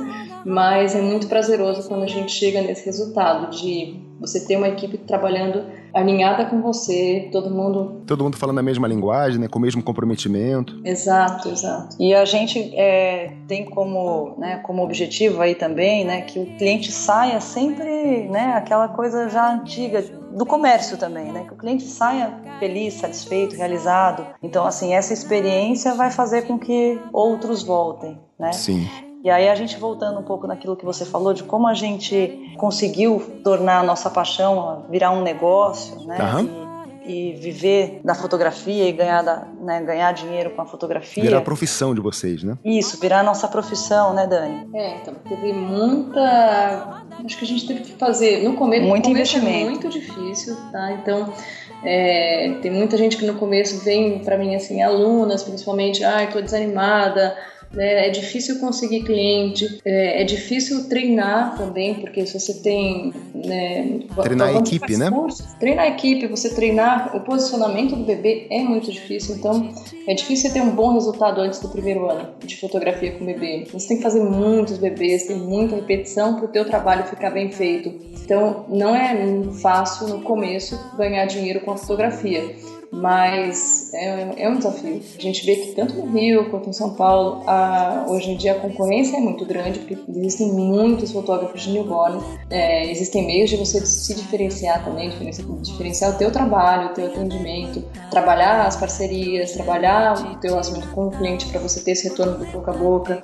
mas 0.44 0.96
é 0.96 1.02
muito 1.04 1.28
prazeroso 1.28 1.88
quando 1.88 2.02
a 2.02 2.08
gente 2.08 2.32
chega 2.32 2.64
nesse 2.64 2.84
resultado 2.84 3.52
de 3.52 4.07
você 4.20 4.46
ter 4.46 4.58
uma 4.58 4.68
equipe 4.68 4.98
trabalhando 4.98 5.64
alinhada 5.94 6.46
com 6.46 6.62
você, 6.62 7.30
todo 7.32 7.50
mundo. 7.50 8.02
Todo 8.06 8.24
mundo 8.24 8.38
falando 8.38 8.60
a 8.60 8.64
mesma 8.64 8.88
linguagem, 8.88 9.40
né, 9.40 9.48
com 9.48 9.60
o 9.60 9.62
mesmo 9.62 9.82
comprometimento. 9.82 10.80
Exato, 10.84 11.50
exato. 11.50 11.96
E 12.00 12.14
a 12.14 12.26
gente 12.26 12.72
é, 12.76 13.34
tem 13.48 13.66
como, 13.66 14.36
né, 14.38 14.58
como 14.64 14.84
objetivo 14.84 15.42
aí 15.42 15.56
também, 15.56 16.06
né, 16.06 16.22
que 16.22 16.40
o 16.40 16.46
cliente 16.58 16.92
saia 16.92 17.40
sempre, 17.42 18.28
né, 18.30 18.54
aquela 18.56 18.88
coisa 18.88 19.30
já 19.30 19.54
antiga 19.54 20.04
do 20.36 20.46
comércio 20.46 20.98
também, 20.98 21.32
né, 21.32 21.46
que 21.48 21.54
o 21.54 21.58
cliente 21.58 21.84
saia 21.84 22.34
feliz, 22.60 22.96
satisfeito, 22.96 23.56
realizado. 23.56 24.26
Então, 24.42 24.66
assim, 24.66 24.94
essa 24.94 25.14
experiência 25.14 25.94
vai 25.96 26.12
fazer 26.12 26.44
com 26.44 26.60
que 26.60 27.00
outros 27.12 27.64
voltem, 27.64 28.18
né? 28.40 28.52
Sim. 28.52 28.88
E 29.24 29.30
aí 29.30 29.50
a 29.50 29.56
gente 29.56 29.78
voltando 29.78 30.20
um 30.20 30.24
pouco 30.24 30.48
naquilo 30.48 30.76
que 30.76 30.86
você 30.86 31.06
falou 31.06 31.34
de 31.34 31.44
como 31.44 31.68
a 31.68 31.74
gente 31.74 32.54
conseguiu 32.58 33.40
tornar 33.44 33.80
a 33.80 33.84
nossa 33.84 34.10
paixão 34.10 34.86
virar 34.90 35.12
um 35.12 35.22
negócio, 35.22 36.06
né? 36.06 36.18
Uhum. 36.22 36.68
E, 37.06 37.32
e, 37.32 37.34
viver 37.34 38.02
da 38.04 38.14
fotografia 38.14 38.88
e 38.88 38.92
ganhar, 38.92 39.22
da, 39.24 39.48
né, 39.62 39.82
ganhar 39.82 40.12
dinheiro 40.12 40.52
com 40.52 40.62
a 40.62 40.66
fotografia. 40.66 41.24
Virar 41.24 41.40
a 41.40 41.42
profissão 41.42 41.96
de 41.96 42.02
vocês, 42.02 42.44
né? 42.44 42.58
Isso, 42.64 43.00
virar 43.00 43.22
a 43.22 43.24
nossa 43.24 43.48
profissão, 43.48 44.14
né, 44.14 44.28
Dani? 44.28 44.68
É, 44.74 44.98
então 44.98 45.14
teve 45.28 45.54
muita. 45.54 47.06
Acho 47.26 47.38
que 47.38 47.46
a 47.46 47.48
gente 47.48 47.66
teve 47.66 47.82
que 47.82 47.94
fazer 47.94 48.44
no 48.44 48.56
começo. 48.56 48.86
Muito 48.86 49.10
no 49.10 49.16
começo 49.16 49.36
é 49.36 49.40
investimento. 49.40 49.68
É 49.68 49.70
muito 49.70 49.90
difícil, 49.90 50.56
tá? 50.72 50.92
Então. 50.92 51.34
É, 51.84 52.58
tem 52.62 52.72
muita 52.72 52.98
gente 52.98 53.18
que 53.18 53.26
no 53.26 53.36
começo 53.36 53.84
vem 53.84 54.20
para 54.20 54.36
mim 54.36 54.56
assim, 54.56 54.82
alunas 54.82 55.44
principalmente, 55.44 56.04
ai, 56.04 56.26
ah, 56.26 56.28
tô 56.28 56.42
desanimada, 56.42 57.38
né? 57.72 58.08
É 58.08 58.10
difícil 58.10 58.60
conseguir 58.60 59.04
cliente, 59.04 59.80
é, 59.86 60.22
é, 60.22 60.24
difícil 60.24 60.88
treinar 60.88 61.58
também, 61.58 61.96
porque 61.96 62.26
se 62.26 62.40
você 62.40 62.62
tem. 62.62 63.14
Né, 63.34 64.00
treinar 64.22 64.50
a 64.50 64.60
equipe, 64.60 64.98
né? 64.98 65.12
Cursos, 65.12 65.54
treinar 65.60 65.86
a 65.86 65.88
equipe, 65.90 66.28
você 66.28 66.54
treinar 66.54 67.16
o 67.16 67.22
posicionamento 67.22 67.96
do 67.96 68.04
bebê 68.04 68.48
é 68.50 68.60
muito 68.60 68.92
difícil, 68.92 69.36
então 69.36 69.70
é 70.08 70.14
difícil 70.14 70.52
ter 70.54 70.62
um 70.62 70.72
bom 70.72 70.94
resultado 70.94 71.42
antes 71.42 71.60
do 71.60 71.70
primeiro 71.70 72.10
ano 72.10 72.30
de 72.44 72.58
fotografia 72.58 73.12
com 73.12 73.26
bebê. 73.26 73.66
Você 73.72 73.90
tem 73.90 73.98
que 73.98 74.04
fazer 74.04 74.22
muitos 74.22 74.78
bebês, 74.78 75.28
tem 75.28 75.38
muita 75.38 75.76
repetição 75.76 76.36
para 76.36 76.46
o 76.46 76.48
teu 76.48 76.66
trabalho 76.66 77.04
ficar 77.06 77.32
bem 77.32 77.52
feito. 77.52 77.94
Então 78.24 78.66
não 78.70 78.96
é 78.96 79.16
fácil 79.62 80.08
no 80.08 80.22
começo 80.22 80.78
ganhar 80.98 81.26
dinheiro 81.26 81.62
com 81.62 81.72
a 81.72 81.78
fotografia 81.78 82.77
mas 82.92 83.92
é, 83.94 84.44
é, 84.44 84.50
um 84.50 84.58
desafio. 84.58 85.02
A 85.18 85.22
gente 85.22 85.46
vê 85.46 85.56
que 85.56 85.76
tanto 85.76 85.94
no 85.96 86.12
Rio 86.12 86.50
quanto 86.50 86.70
em 86.70 86.74
São 86.74 86.96
Paulo, 86.96 87.44
a, 87.48 88.06
hoje 88.08 88.32
em 88.32 88.38
dia 88.38 88.54
a 88.54 88.60
concorrência 88.60 89.18
é 89.18 89.20
muito 89.20 89.46
grande, 89.46 89.80
porque 89.80 89.98
existem 90.10 90.52
muitos 90.52 91.12
fotógrafos 91.12 91.62
de 91.62 91.72
newborn, 91.72 92.22
é, 92.50 92.90
existem 92.90 93.26
meios 93.26 93.50
de 93.50 93.58
você 93.58 93.86
se 93.86 94.16
diferenciar 94.16 94.84
também, 94.84 95.10
diferenciar 95.62 96.16
o 96.16 96.18
teu 96.18 96.32
trabalho, 96.32 96.90
o 96.90 96.94
teu 96.94 97.08
atendimento, 97.08 97.84
trabalhar 98.10 98.66
as 98.66 98.76
parcerias, 98.76 99.52
trabalhar 99.52 100.14
o 100.14 100.38
teu 100.38 100.58
assunto 100.58 100.88
com 100.90 101.08
o 101.08 101.12
cliente 101.12 101.46
para 101.48 101.60
você 101.60 101.82
ter 101.82 101.92
esse 101.92 102.10
retorno 102.10 102.38
do 102.38 102.46
boca 102.52 102.72
a 102.72 102.74
boca. 102.74 103.24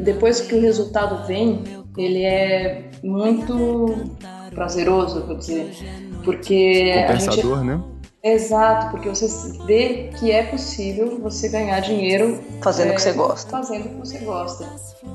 Depois 0.00 0.40
que 0.40 0.54
o 0.54 0.60
resultado 0.60 1.26
vem, 1.26 1.62
ele 1.96 2.24
é 2.24 2.90
muito 3.02 3.94
prazeroso, 4.54 5.26
vou 5.26 5.36
dizer, 5.36 5.70
porque 6.24 6.92
compensador, 7.06 7.58
gente, 7.58 7.66
né? 7.66 7.82
Exato, 8.24 8.92
porque 8.92 9.08
você 9.08 9.26
vê 9.66 10.10
que 10.16 10.30
é 10.30 10.44
possível 10.44 11.18
você 11.20 11.48
ganhar 11.48 11.80
dinheiro 11.80 12.40
fazendo 12.62 12.90
é, 12.90 12.92
o 12.92 12.94
que 12.94 13.02
você 13.02 13.12
gosta. 13.12 13.50
Fazendo 13.50 13.86
o 13.86 13.88
que 13.88 13.94
você 13.96 14.18
gosta. 14.18 14.68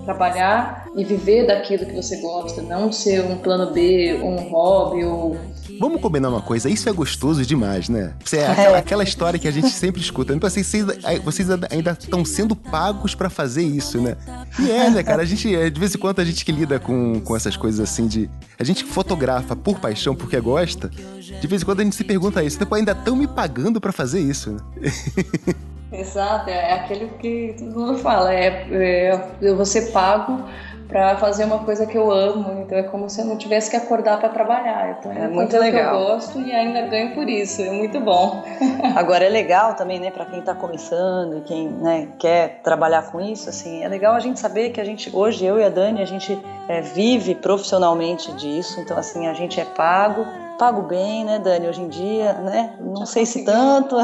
Trabalhar 0.04 0.90
e 0.94 1.06
viver 1.06 1.48
daquilo 1.48 1.86
que 1.86 1.96
você 1.96 2.18
gosta, 2.18 2.62
não 2.62 2.92
ser 2.92 3.22
um 3.22 3.38
plano 3.38 3.72
B, 3.72 4.20
um 4.22 4.36
hobby 4.50 5.06
ou 5.06 5.38
Vamos 5.80 6.02
combinar 6.02 6.30
uma 6.30 6.42
coisa, 6.42 6.70
isso 6.70 6.90
é 6.90 6.92
gostoso 6.92 7.46
demais, 7.46 7.88
né? 7.88 8.14
É 8.32 8.46
aquela, 8.48 8.78
aquela 8.78 9.04
história 9.04 9.38
que 9.38 9.48
a 9.48 9.52
gente 9.52 9.70
sempre 9.70 10.02
escuta. 10.02 10.34
Então, 10.34 10.48
assim, 10.48 10.64
vocês, 10.64 10.86
vocês 11.24 11.48
ainda 11.70 11.92
estão 11.92 12.26
sendo 12.26 12.56
pagos 12.56 13.14
para 13.14 13.30
fazer 13.30 13.64
isso, 13.64 14.02
né? 14.02 14.16
E 14.60 14.72
é, 14.72 14.90
né, 14.90 15.04
cara? 15.04 15.22
A 15.22 15.26
gente, 15.26 15.54
é, 15.54 15.70
de 15.70 15.80
vez 15.80 15.94
em 15.94 15.98
quando, 15.98 16.20
a 16.20 16.26
gente 16.26 16.44
que 16.44 16.52
lida 16.52 16.80
com, 16.80 17.20
com 17.22 17.36
essas 17.36 17.56
coisas 17.56 17.80
assim 17.80 18.08
de. 18.08 18.30
A 18.58 18.64
gente 18.64 18.84
fotografa 18.84 19.56
por 19.56 19.80
paixão, 19.80 20.16
porque 20.16 20.40
gosta. 20.40 20.90
De 21.36 21.48
vez 21.48 21.62
em 21.62 21.66
quando 21.66 21.82
a 21.82 21.84
gente 21.84 21.96
se 21.96 22.04
pergunta 22.04 22.44
isso. 22.44 22.58
Tipo, 22.58 22.76
ainda 22.76 22.92
estão 22.92 23.16
me 23.16 23.28
pagando 23.28 23.80
para 23.82 23.92
fazer 23.92 24.20
isso? 24.20 24.58
Exato, 25.92 26.50
é 26.50 26.74
aquele 26.74 27.08
que 27.20 27.56
todo 27.58 27.80
mundo 27.80 27.98
fala. 27.98 28.34
É, 28.34 28.68
é 28.72 29.30
eu 29.42 29.56
vou 29.56 29.66
ser 29.66 29.92
pago 29.92 30.44
para 30.88 31.18
fazer 31.18 31.44
uma 31.46 31.60
coisa 31.60 31.86
que 31.86 31.98
eu 31.98 32.12
amo. 32.12 32.62
Então 32.62 32.78
é 32.78 32.84
como 32.84 33.10
se 33.10 33.22
eu 33.22 33.26
não 33.26 33.38
tivesse 33.38 33.70
que 33.70 33.76
acordar 33.76 34.20
para 34.20 34.30
trabalhar. 34.30 34.98
Então, 35.00 35.12
é 35.12 35.28
muito 35.28 35.58
legal. 35.58 36.00
eu 36.00 36.08
gosto 36.08 36.40
e 36.42 36.52
ainda 36.52 36.82
ganho 36.88 37.14
por 37.14 37.28
isso. 37.30 37.62
É 37.62 37.72
muito 37.72 38.00
bom. 38.00 38.44
Agora 38.96 39.26
é 39.26 39.30
legal 39.30 39.76
também, 39.76 40.00
né, 40.00 40.12
para 40.12 40.26
quem 40.26 40.40
está 40.40 40.54
começando 40.54 41.38
e 41.38 41.42
quem 41.42 41.70
né, 41.70 42.10
quer 42.18 42.62
trabalhar 42.64 43.04
com 43.12 43.20
isso, 43.22 43.50
assim, 43.50 43.84
é 43.84 43.88
legal 43.88 44.16
a 44.16 44.20
gente 44.20 44.40
saber 44.40 44.70
que 44.72 44.82
a 44.82 44.86
gente 44.86 45.10
hoje 45.14 45.46
eu 45.46 45.60
e 45.60 45.64
a 45.64 45.70
Dani 45.70 46.02
a 46.02 46.06
gente 46.06 46.38
é, 46.68 46.82
vive 46.82 47.36
profissionalmente 47.36 48.32
disso. 48.34 48.80
Então 48.80 48.98
assim 48.98 49.28
a 49.28 49.34
gente 49.34 49.60
é 49.60 49.66
pago 49.66 50.26
pago 50.58 50.82
bem, 50.82 51.24
né, 51.24 51.40
Dani, 51.40 51.68
hoje 51.68 51.82
em 51.82 51.88
dia, 51.88 52.34
né? 52.34 52.76
Não 52.80 52.98
Já 52.98 53.06
sei 53.06 53.26
se 53.26 53.46
tanto, 53.46 53.96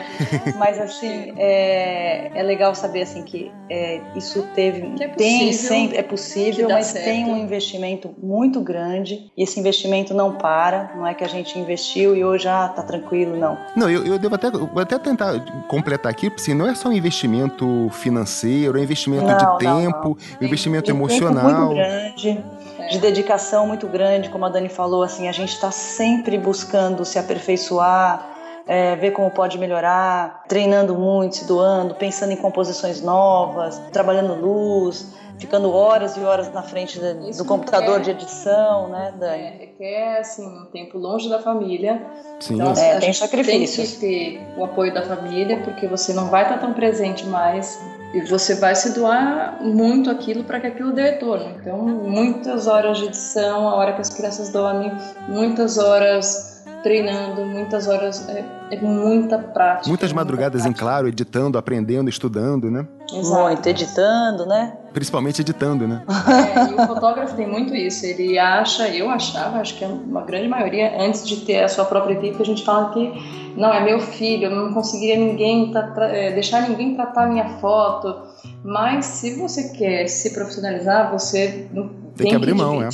mas 0.58 0.80
assim 0.80 1.32
é, 1.36 2.30
é 2.34 2.42
legal 2.42 2.74
saber 2.74 3.02
assim 3.02 3.22
que 3.22 3.52
é, 3.70 4.00
isso 4.16 4.46
teve, 4.54 5.02
é 5.02 5.08
tem 5.08 5.52
sempre 5.52 5.98
é 5.98 6.02
possível, 6.02 6.68
mas 6.68 6.86
certo. 6.86 7.04
tem 7.04 7.26
um 7.26 7.36
investimento 7.36 8.14
muito 8.22 8.60
grande 8.60 9.30
e 9.36 9.42
esse 9.42 9.60
investimento 9.60 10.14
não 10.14 10.32
para, 10.32 10.92
não 10.96 11.06
é 11.06 11.14
que 11.14 11.24
a 11.24 11.28
gente 11.28 11.58
investiu 11.58 12.16
e 12.16 12.24
hoje 12.24 12.48
ah 12.48 12.68
tá 12.68 12.82
tranquilo, 12.82 13.36
não. 13.36 13.58
Não, 13.76 13.90
eu, 13.90 14.04
eu 14.04 14.18
devo 14.18 14.34
até 14.34 14.50
vou 14.50 14.80
até 14.80 14.98
tentar 14.98 15.38
completar 15.68 16.10
aqui, 16.10 16.30
porque 16.30 16.42
assim, 16.42 16.54
não 16.54 16.66
é 16.66 16.74
só 16.74 16.88
um 16.88 16.92
investimento 16.92 17.88
financeiro, 17.92 18.78
é 18.78 18.80
um 18.80 18.84
investimento 18.84 19.26
não, 19.26 19.36
de 19.36 19.44
não, 19.44 19.58
tempo, 19.58 20.18
não. 20.40 20.46
investimento 20.46 20.84
de 20.86 20.90
emocional. 20.90 21.44
Tempo 21.44 21.64
muito 21.64 21.74
grande 21.74 22.44
de 22.90 22.98
dedicação 22.98 23.66
muito 23.66 23.86
grande, 23.86 24.28
como 24.28 24.44
a 24.44 24.48
Dani 24.48 24.68
falou, 24.68 25.02
assim, 25.02 25.28
a 25.28 25.32
gente 25.32 25.52
está 25.52 25.70
sempre 25.70 26.38
buscando 26.38 27.04
se 27.04 27.18
aperfeiçoar, 27.18 28.36
é, 28.66 28.96
ver 28.96 29.12
como 29.12 29.30
pode 29.30 29.58
melhorar, 29.58 30.44
treinando 30.46 30.94
muito, 30.94 31.36
se 31.36 31.46
doando, 31.46 31.94
pensando 31.94 32.32
em 32.32 32.36
composições 32.36 33.00
novas, 33.00 33.78
trabalhando 33.90 34.34
luz, 34.34 35.14
ficando 35.38 35.72
horas 35.72 36.16
e 36.16 36.20
horas 36.20 36.52
na 36.52 36.62
frente 36.62 36.98
do, 36.98 37.30
do 37.32 37.44
computador 37.44 38.00
de 38.00 38.10
edição, 38.10 38.88
né, 38.88 39.14
Dani? 39.18 39.42
É, 39.42 39.74
é 39.80 40.18
assim, 40.18 40.46
um 40.46 40.66
tempo 40.66 40.98
longe 40.98 41.28
da 41.28 41.38
família. 41.38 42.02
Sim. 42.40 42.54
Então, 42.54 42.72
é, 42.72 42.98
tem 42.98 43.12
sacrifícios. 43.12 43.96
Tem 43.96 44.34
que 44.34 44.38
ter 44.38 44.60
o 44.60 44.64
apoio 44.64 44.92
da 44.92 45.02
família, 45.02 45.62
porque 45.62 45.86
você 45.86 46.12
não 46.12 46.28
vai 46.28 46.42
estar 46.42 46.58
tão 46.58 46.74
presente 46.74 47.24
mais 47.26 47.80
e 48.12 48.20
você 48.22 48.54
vai 48.54 48.74
se 48.74 48.94
doar 48.94 49.58
muito 49.60 50.10
aquilo 50.10 50.44
para 50.44 50.60
que 50.60 50.66
aquilo 50.66 50.92
dê 50.92 51.02
retorno. 51.02 51.56
Então, 51.60 51.78
muitas 51.78 52.66
horas 52.66 52.98
de 52.98 53.06
edição, 53.06 53.68
a 53.68 53.74
hora 53.74 53.92
que 53.92 54.00
as 54.00 54.08
crianças 54.08 54.50
dormem, 54.50 54.92
muitas 55.28 55.78
horas 55.78 56.57
treinando, 56.88 57.44
muitas 57.44 57.86
horas, 57.86 58.26
é, 58.30 58.42
é 58.70 58.80
muita 58.80 59.38
prática. 59.38 59.88
Muitas 59.88 60.10
madrugadas 60.10 60.64
em 60.64 60.72
claro, 60.72 61.06
editando, 61.06 61.58
aprendendo, 61.58 62.08
estudando, 62.08 62.70
né? 62.70 62.86
Exato. 63.12 63.42
Muito, 63.42 63.66
editando, 63.68 64.46
né? 64.46 64.72
Principalmente 64.94 65.42
editando, 65.42 65.86
né? 65.86 66.02
É, 66.48 66.70
e 66.70 66.74
o 66.74 66.86
fotógrafo 66.86 67.36
tem 67.36 67.46
muito 67.46 67.74
isso. 67.74 68.06
Ele 68.06 68.38
acha, 68.38 68.88
eu 68.88 69.10
achava, 69.10 69.58
acho 69.58 69.76
que 69.76 69.84
é 69.84 69.86
uma 69.86 70.22
grande 70.22 70.48
maioria, 70.48 70.98
antes 70.98 71.26
de 71.26 71.36
ter 71.44 71.62
a 71.62 71.68
sua 71.68 71.84
própria 71.84 72.14
equipe, 72.14 72.40
a 72.40 72.46
gente 72.46 72.64
fala 72.64 72.90
que 72.90 73.52
não, 73.54 73.72
é 73.72 73.84
meu 73.84 74.00
filho, 74.00 74.44
eu 74.44 74.50
não 74.50 74.72
conseguiria 74.72 75.16
ninguém 75.16 75.72
é, 76.10 76.32
deixar 76.32 76.68
ninguém 76.68 76.94
tratar 76.94 77.26
minha 77.26 77.58
foto. 77.58 78.14
Mas 78.64 79.04
se 79.04 79.34
você 79.34 79.70
quer 79.70 80.06
se 80.08 80.32
profissionalizar, 80.32 81.10
você 81.10 81.68
tem, 81.72 81.90
tem 82.16 82.28
que 82.28 82.34
abrir 82.34 82.52
que 82.52 82.58
mão, 82.58 82.82
é. 82.82 82.88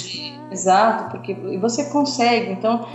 Exato, 0.50 1.10
porque 1.10 1.34
você 1.60 1.84
consegue. 1.84 2.50
Então, 2.52 2.86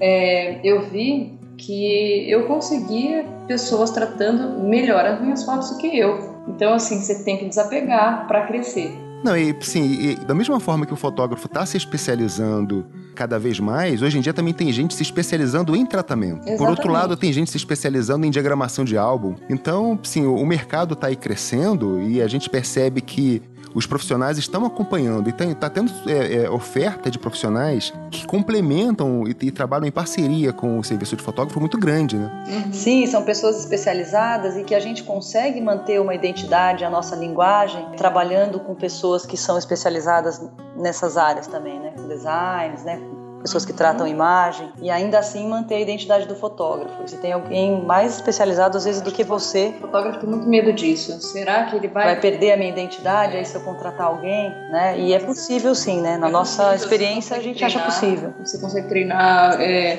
é, 0.00 0.60
eu 0.64 0.88
vi 0.88 1.38
que 1.56 2.30
eu 2.30 2.46
conseguia 2.46 3.24
pessoas 3.46 3.90
tratando 3.90 4.62
melhor 4.62 5.04
as 5.04 5.20
minhas 5.20 5.44
fotos 5.44 5.70
do 5.70 5.78
que 5.78 5.98
eu. 5.98 6.44
Então, 6.46 6.74
assim, 6.74 7.00
você 7.00 7.24
tem 7.24 7.36
que 7.36 7.46
desapegar 7.46 8.26
para 8.26 8.46
crescer. 8.46 8.96
Não, 9.24 9.36
e 9.36 9.54
sim, 9.60 10.16
da 10.26 10.34
mesma 10.34 10.60
forma 10.60 10.86
que 10.86 10.92
o 10.92 10.96
fotógrafo 10.96 11.46
está 11.46 11.66
se 11.66 11.76
especializando 11.76 12.86
cada 13.16 13.36
vez 13.36 13.58
mais, 13.58 14.00
hoje 14.00 14.16
em 14.16 14.20
dia 14.20 14.32
também 14.32 14.54
tem 14.54 14.72
gente 14.72 14.94
se 14.94 15.02
especializando 15.02 15.74
em 15.74 15.84
tratamento. 15.84 16.36
Exatamente. 16.36 16.58
Por 16.58 16.68
outro 16.68 16.92
lado, 16.92 17.16
tem 17.16 17.32
gente 17.32 17.50
se 17.50 17.56
especializando 17.56 18.24
em 18.24 18.30
diagramação 18.30 18.84
de 18.84 18.96
álbum. 18.96 19.34
Então, 19.50 19.98
sim, 20.04 20.24
o 20.24 20.46
mercado 20.46 20.94
está 20.94 21.08
aí 21.08 21.16
crescendo 21.16 22.00
e 22.00 22.22
a 22.22 22.28
gente 22.28 22.48
percebe 22.48 23.00
que 23.00 23.42
os 23.74 23.86
profissionais 23.86 24.38
estão 24.38 24.64
acompanhando 24.64 25.28
e 25.28 25.52
está 25.52 25.68
tendo 25.68 25.92
é, 26.06 26.44
é, 26.44 26.50
oferta 26.50 27.10
de 27.10 27.18
profissionais 27.18 27.92
que 28.10 28.26
complementam 28.26 29.24
e, 29.26 29.30
e, 29.30 29.50
trabalham 29.50 29.86
em 29.86 29.90
parceria 29.90 30.52
com 30.52 30.78
o 30.78 30.84
serviço 30.84 31.16
de 31.16 31.22
fotógrafo 31.22 31.60
muito 31.60 31.78
grande, 31.78 32.16
né? 32.16 32.30
Sim, 32.72 33.06
são 33.06 33.22
pessoas 33.22 33.58
especializadas 33.58 34.56
e 34.56 34.64
que 34.64 34.74
a 34.74 34.80
gente 34.80 35.02
consegue 35.02 35.60
manter 35.60 36.00
uma 36.00 36.14
identidade, 36.14 36.84
a 36.84 36.90
nossa 36.90 37.16
linguagem, 37.16 37.84
trabalhando 37.96 38.60
com 38.60 38.74
pessoas 38.74 39.26
que 39.26 39.36
são 39.36 39.58
especializadas 39.58 40.42
nessas 40.76 41.16
áreas 41.16 41.46
também, 41.46 41.78
né? 41.78 41.92
Com 41.96 42.06
designs, 42.08 42.84
né? 42.84 43.00
Pessoas 43.40 43.64
que 43.64 43.72
tratam 43.72 44.06
imagem, 44.06 44.70
e 44.80 44.90
ainda 44.90 45.18
assim 45.18 45.48
manter 45.48 45.76
a 45.76 45.80
identidade 45.80 46.26
do 46.26 46.34
fotógrafo. 46.34 47.02
Você 47.06 47.16
tem 47.16 47.32
alguém 47.32 47.82
mais 47.84 48.16
especializado 48.16 48.76
às 48.76 48.84
vezes 48.84 49.00
do 49.00 49.10
que 49.10 49.24
você. 49.24 49.74
O 49.78 49.80
fotógrafo 49.82 50.20
tem 50.20 50.28
muito 50.28 50.46
medo 50.48 50.72
disso. 50.72 51.20
Será 51.20 51.64
que 51.64 51.76
ele 51.76 51.88
vai. 51.88 52.04
Vai 52.04 52.20
perder 52.20 52.52
a 52.52 52.56
minha 52.56 52.70
identidade 52.70 53.36
aí 53.36 53.44
se 53.44 53.54
eu 53.54 53.60
contratar 53.62 54.08
alguém, 54.08 54.50
né? 54.70 54.98
E 54.98 55.12
é 55.12 55.18
possível 55.18 55.74
sim, 55.74 56.00
né? 56.00 56.16
Na 56.16 56.28
é 56.28 56.30
nossa 56.30 56.74
experiência 56.74 57.36
a 57.36 57.40
gente 57.40 57.58
treinar, 57.58 57.82
acha 57.82 57.84
possível. 57.84 58.34
Você 58.44 58.58
consegue 58.58 58.88
treinar 58.88 59.60
é, 59.60 59.98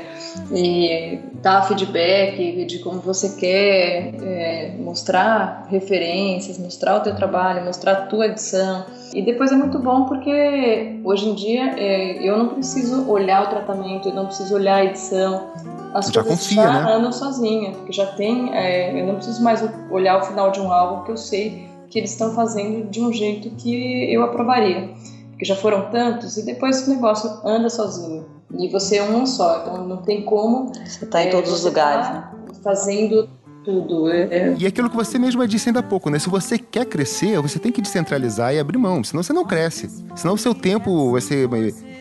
e 0.51 1.19
dar 1.41 1.67
feedback 1.67 2.65
de 2.65 2.79
como 2.79 2.99
você 2.99 3.29
quer, 3.37 4.13
é, 4.21 4.73
mostrar 4.77 5.67
referências, 5.69 6.57
mostrar 6.57 6.97
o 6.97 6.99
teu 7.01 7.15
trabalho, 7.15 7.63
mostrar 7.63 7.91
a 7.93 8.01
tua 8.07 8.27
edição. 8.27 8.85
E 9.13 9.21
depois 9.21 9.51
é 9.51 9.55
muito 9.55 9.79
bom 9.79 10.05
porque 10.05 10.99
hoje 11.03 11.29
em 11.29 11.35
dia 11.35 11.75
é, 11.77 12.27
eu 12.27 12.37
não 12.37 12.49
preciso 12.49 13.09
olhar 13.09 13.38
o 13.43 13.49
tratamento, 13.49 14.09
eu 14.09 14.15
não 14.15 14.25
preciso 14.25 14.55
olhar 14.55 14.75
a 14.75 14.85
edição. 14.85 15.47
As 15.93 16.07
já 16.07 16.23
coisas 16.23 16.47
confia, 16.47 16.63
já 16.63 16.83
né? 16.83 16.93
andam 16.93 17.11
sozinha, 17.11 17.71
porque 17.71 17.91
já 17.91 18.05
tem. 18.05 18.53
É, 18.53 18.99
eu 18.99 19.07
não 19.07 19.15
preciso 19.15 19.43
mais 19.43 19.63
olhar 19.89 20.19
o 20.19 20.25
final 20.25 20.51
de 20.51 20.59
um 20.59 20.71
álbum, 20.71 20.97
porque 20.97 21.11
eu 21.11 21.17
sei 21.17 21.67
que 21.89 21.97
eles 21.97 22.11
estão 22.11 22.33
fazendo 22.33 22.89
de 22.89 23.01
um 23.01 23.11
jeito 23.11 23.49
que 23.51 24.13
eu 24.13 24.23
aprovaria. 24.23 24.89
Porque 25.31 25.45
já 25.45 25.55
foram 25.55 25.89
tantos 25.89 26.37
e 26.37 26.45
depois 26.45 26.87
o 26.87 26.91
negócio 26.91 27.29
anda 27.43 27.69
sozinho. 27.69 28.25
E 28.57 28.67
você 28.67 28.97
é 28.97 29.03
um 29.03 29.25
só, 29.25 29.61
então 29.61 29.87
não 29.87 29.97
tem 29.97 30.23
como. 30.23 30.71
Você 30.85 31.05
está 31.05 31.23
em 31.23 31.27
é, 31.27 31.31
todos 31.31 31.51
os 31.51 31.63
lugares, 31.63 32.07
tá 32.07 32.13
né? 32.13 32.29
Fazendo 32.63 33.29
tudo. 33.63 34.11
É, 34.11 34.21
é... 34.23 34.55
E 34.57 34.65
aquilo 34.65 34.89
que 34.89 34.95
você 34.95 35.19
mesma 35.19 35.47
disse 35.47 35.69
ainda 35.69 35.79
há 35.79 35.83
pouco, 35.83 36.09
né? 36.09 36.19
Se 36.19 36.29
você 36.29 36.57
quer 36.57 36.85
crescer, 36.85 37.39
você 37.41 37.59
tem 37.59 37.71
que 37.71 37.81
descentralizar 37.81 38.53
e 38.53 38.59
abrir 38.59 38.77
mão, 38.77 39.03
senão 39.03 39.21
você 39.21 39.33
não 39.33 39.45
cresce. 39.45 39.89
Senão 40.15 40.33
o 40.33 40.37
seu 40.37 40.53
tempo 40.53 41.11
vai 41.11 41.21
ser 41.21 41.47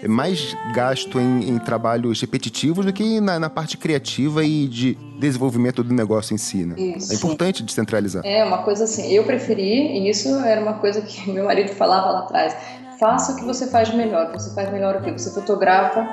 mais 0.07 0.57
gasto 0.74 1.18
em, 1.18 1.49
em 1.49 1.59
trabalhos 1.59 2.20
repetitivos 2.20 2.86
do 2.86 2.92
que 2.92 3.20
na, 3.20 3.38
na, 3.38 3.51
parte 3.51 3.76
criativa 3.76 4.44
e 4.44 4.68
de 4.68 4.94
desenvolvimento 5.18 5.82
do 5.82 5.92
negócio 5.92 6.34
em 6.34 6.38
si, 6.38 6.64
né? 6.64 6.74
Isso. 6.78 7.12
É 7.12 7.16
importante 7.16 7.62
descentralizar. 7.62 8.22
É, 8.24 8.44
uma 8.44 8.59
coisa 8.59 8.84
assim, 8.84 9.11
eu 9.11 9.24
preferi, 9.24 9.99
e 9.99 10.09
isso 10.09 10.28
era 10.40 10.61
uma 10.61 10.74
coisa 10.74 11.01
que 11.01 11.28
meu 11.32 11.44
marido 11.44 11.70
falava 11.70 12.11
lá 12.11 12.20
atrás, 12.20 12.55
faça 13.01 13.32
o 13.32 13.36
que 13.36 13.44
você 13.44 13.66
faz 13.66 13.92
melhor. 13.92 14.30
Você 14.32 14.55
faz 14.55 14.70
melhor 14.70 14.96
o 14.96 15.03
que? 15.03 15.11
Você 15.11 15.30
fotografa, 15.30 16.07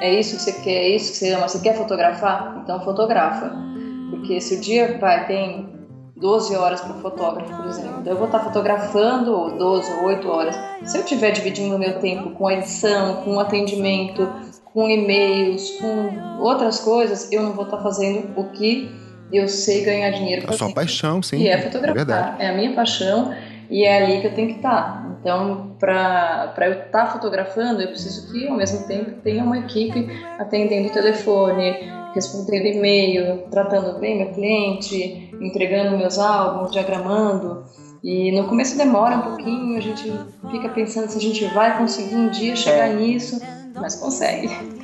é 0.00 0.18
isso 0.18 0.36
que 0.36 0.42
você 0.42 0.52
quer, 0.52 0.84
é 0.84 0.88
isso 0.96 1.12
que 1.12 1.18
você 1.18 1.32
ama, 1.32 1.48
você 1.48 1.58
quer 1.58 1.76
fotografar? 1.76 2.60
Então 2.62 2.80
fotografa 2.84 3.68
porque 4.10 4.40
se 4.40 4.56
o 4.56 4.60
dia 4.60 4.98
vai, 4.98 5.26
tem 5.26 5.77
12 6.20 6.56
horas 6.56 6.80
para 6.80 6.96
o 6.96 7.00
fotógrafo, 7.00 7.54
por 7.56 7.66
exemplo, 7.66 8.00
então 8.00 8.12
eu 8.12 8.16
vou 8.16 8.26
estar 8.26 8.40
fotografando 8.40 9.56
12 9.56 9.92
ou 9.92 10.04
8 10.06 10.28
horas. 10.28 10.56
Se 10.84 10.98
eu 10.98 11.02
estiver 11.02 11.30
dividindo 11.30 11.76
o 11.76 11.78
meu 11.78 11.98
tempo 12.00 12.30
com 12.30 12.50
edição, 12.50 13.22
com 13.22 13.38
atendimento, 13.38 14.28
com 14.64 14.88
e-mails, 14.88 15.70
com 15.78 16.40
outras 16.40 16.80
coisas, 16.80 17.30
eu 17.30 17.42
não 17.42 17.52
vou 17.52 17.64
estar 17.64 17.78
fazendo 17.78 18.38
o 18.38 18.44
que 18.50 18.90
eu 19.32 19.46
sei 19.48 19.84
ganhar 19.84 20.10
dinheiro. 20.10 20.46
A 20.48 20.52
sua 20.52 20.72
paixão, 20.72 21.22
sim. 21.22 21.38
E 21.38 21.48
é 21.48 21.60
fotografar. 21.60 22.36
É, 22.38 22.46
é, 22.46 22.48
a 22.50 22.54
minha 22.54 22.72
paixão 22.74 23.34
e 23.70 23.84
é 23.84 24.02
ali 24.02 24.20
que 24.20 24.26
eu 24.26 24.34
tenho 24.34 24.48
que 24.48 24.56
estar. 24.56 25.18
Então, 25.20 25.76
para 25.78 26.54
eu 26.66 26.84
estar 26.84 27.06
fotografando, 27.06 27.82
eu 27.82 27.88
preciso 27.88 28.32
que, 28.32 28.46
ao 28.46 28.56
mesmo 28.56 28.86
tempo, 28.86 29.20
tenha 29.22 29.44
uma 29.44 29.58
equipe 29.58 30.08
atendendo 30.38 30.88
o 30.88 30.92
telefone, 30.92 31.76
respondendo 32.14 32.66
e-mail, 32.66 33.44
tratando 33.50 33.98
bem 33.98 34.18
meu 34.18 34.32
cliente, 34.32 35.30
entregando 35.40 35.96
meus 35.98 36.18
álbuns, 36.18 36.72
diagramando. 36.72 37.64
E 38.02 38.32
no 38.32 38.46
começo 38.46 38.78
demora 38.78 39.16
um 39.16 39.22
pouquinho, 39.22 39.76
a 39.76 39.80
gente 39.80 40.10
fica 40.50 40.68
pensando 40.68 41.08
se 41.08 41.18
a 41.18 41.20
gente 41.20 41.44
vai 41.46 41.76
conseguir 41.76 42.14
um 42.14 42.30
dia 42.30 42.54
chegar 42.54 42.88
é. 42.88 42.94
nisso, 42.94 43.40
mas 43.74 43.96
consegue. 43.96 44.77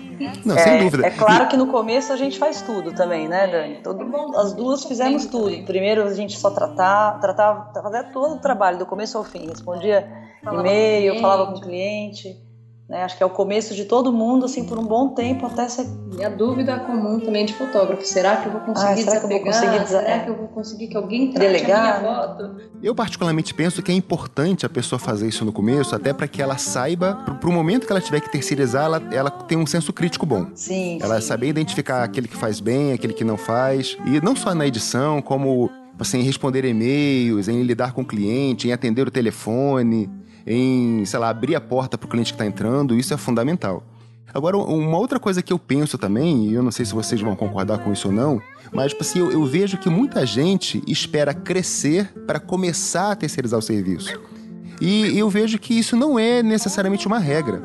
Não, 0.44 0.56
é, 0.56 0.58
sem 0.58 0.78
dúvida. 0.78 1.06
É 1.06 1.10
claro 1.10 1.48
que 1.48 1.56
no 1.56 1.66
começo 1.66 2.12
a 2.12 2.16
gente 2.16 2.38
faz 2.38 2.62
tudo 2.62 2.92
também, 2.92 3.28
né, 3.28 3.46
Dani? 3.46 3.80
Todo, 3.82 4.36
as 4.36 4.52
duas 4.52 4.84
fizemos 4.84 5.26
tudo. 5.26 5.64
Primeiro 5.64 6.02
a 6.02 6.14
gente 6.14 6.38
só 6.38 6.50
tratava, 6.50 7.18
tratava, 7.20 7.72
fazia 7.82 8.04
todo 8.04 8.36
o 8.36 8.40
trabalho, 8.40 8.78
do 8.78 8.86
começo 8.86 9.16
ao 9.18 9.24
fim. 9.24 9.48
Respondia 9.48 10.06
e-mail, 10.42 11.20
falava 11.20 11.52
com 11.52 11.58
o 11.58 11.60
cliente. 11.60 12.36
Né? 12.88 13.02
Acho 13.02 13.16
que 13.16 13.22
é 13.22 13.26
o 13.26 13.30
começo 13.30 13.74
de 13.74 13.86
todo 13.86 14.12
mundo, 14.12 14.44
assim, 14.44 14.64
por 14.64 14.78
um 14.78 14.84
bom 14.84 15.08
tempo, 15.08 15.46
até 15.46 15.66
ser... 15.68 15.86
E 16.18 16.24
a 16.24 16.28
dúvida 16.28 16.78
comum 16.80 17.18
também 17.18 17.44
de 17.44 17.54
fotógrafo, 17.54 18.04
será 18.04 18.36
que 18.36 18.46
eu 18.46 18.52
vou 18.52 18.60
conseguir 18.60 18.92
ah, 18.92 18.96
será 18.96 19.12
desapegar? 19.14 19.28
Que 19.28 19.34
eu 19.34 19.42
vou 19.42 19.52
conseguir 19.52 19.88
Será 19.88 20.08
é. 20.08 20.18
que 20.20 20.30
eu 20.30 20.36
vou 20.36 20.48
conseguir 20.48 20.88
que 20.88 20.96
alguém 20.96 21.32
trate 21.32 21.46
Delegar, 21.46 21.96
a 21.96 22.00
minha 22.00 22.14
foto? 22.14 22.56
Eu 22.82 22.94
particularmente 22.94 23.54
penso 23.54 23.82
que 23.82 23.90
é 23.90 23.94
importante 23.94 24.64
a 24.64 24.68
pessoa 24.68 24.98
fazer 24.98 25.26
isso 25.26 25.44
no 25.44 25.52
começo, 25.52 25.94
até 25.94 26.12
para 26.12 26.28
que 26.28 26.40
ela 26.40 26.58
saiba, 26.58 27.14
pro, 27.40 27.50
o 27.50 27.52
momento 27.52 27.86
que 27.86 27.92
ela 27.92 28.00
tiver 28.00 28.20
que 28.20 28.30
terceirizar, 28.30 28.84
ela, 28.84 29.02
ela 29.10 29.30
tem 29.30 29.58
um 29.58 29.66
senso 29.66 29.92
crítico 29.92 30.26
bom. 30.26 30.46
Sim. 30.54 30.98
Ela 31.02 31.20
sim. 31.20 31.26
saber 31.26 31.48
identificar 31.48 32.04
aquele 32.04 32.28
que 32.28 32.36
faz 32.36 32.60
bem, 32.60 32.92
aquele 32.92 33.14
que 33.14 33.24
não 33.24 33.36
faz. 33.36 33.96
E 34.06 34.20
não 34.20 34.36
só 34.36 34.54
na 34.54 34.66
edição, 34.66 35.20
como 35.22 35.70
assim, 35.98 36.18
em 36.18 36.22
responder 36.22 36.64
e-mails, 36.64 37.48
em 37.48 37.62
lidar 37.62 37.92
com 37.92 38.02
o 38.02 38.04
cliente, 38.04 38.68
em 38.68 38.72
atender 38.72 39.08
o 39.08 39.10
telefone 39.10 40.08
em, 40.46 41.04
sei 41.04 41.18
lá, 41.18 41.28
abrir 41.28 41.54
a 41.54 41.60
porta 41.60 41.96
para 41.96 42.06
o 42.06 42.10
cliente 42.10 42.32
que 42.32 42.34
está 42.34 42.46
entrando, 42.46 42.96
isso 42.96 43.12
é 43.14 43.16
fundamental. 43.16 43.82
Agora, 44.32 44.56
uma 44.58 44.98
outra 44.98 45.20
coisa 45.20 45.40
que 45.40 45.52
eu 45.52 45.58
penso 45.58 45.96
também, 45.96 46.48
e 46.48 46.54
eu 46.54 46.62
não 46.62 46.72
sei 46.72 46.84
se 46.84 46.92
vocês 46.92 47.20
vão 47.20 47.36
concordar 47.36 47.78
com 47.78 47.92
isso 47.92 48.08
ou 48.08 48.14
não, 48.14 48.42
mas 48.72 48.90
tipo 48.90 49.04
assim, 49.04 49.20
eu, 49.20 49.30
eu 49.30 49.44
vejo 49.44 49.78
que 49.78 49.88
muita 49.88 50.26
gente 50.26 50.82
espera 50.88 51.32
crescer 51.32 52.12
para 52.26 52.40
começar 52.40 53.12
a 53.12 53.16
terceirizar 53.16 53.58
o 53.58 53.62
serviço. 53.62 54.20
E 54.80 55.16
eu 55.16 55.30
vejo 55.30 55.56
que 55.58 55.78
isso 55.78 55.96
não 55.96 56.18
é 56.18 56.42
necessariamente 56.42 57.06
uma 57.06 57.20
regra. 57.20 57.62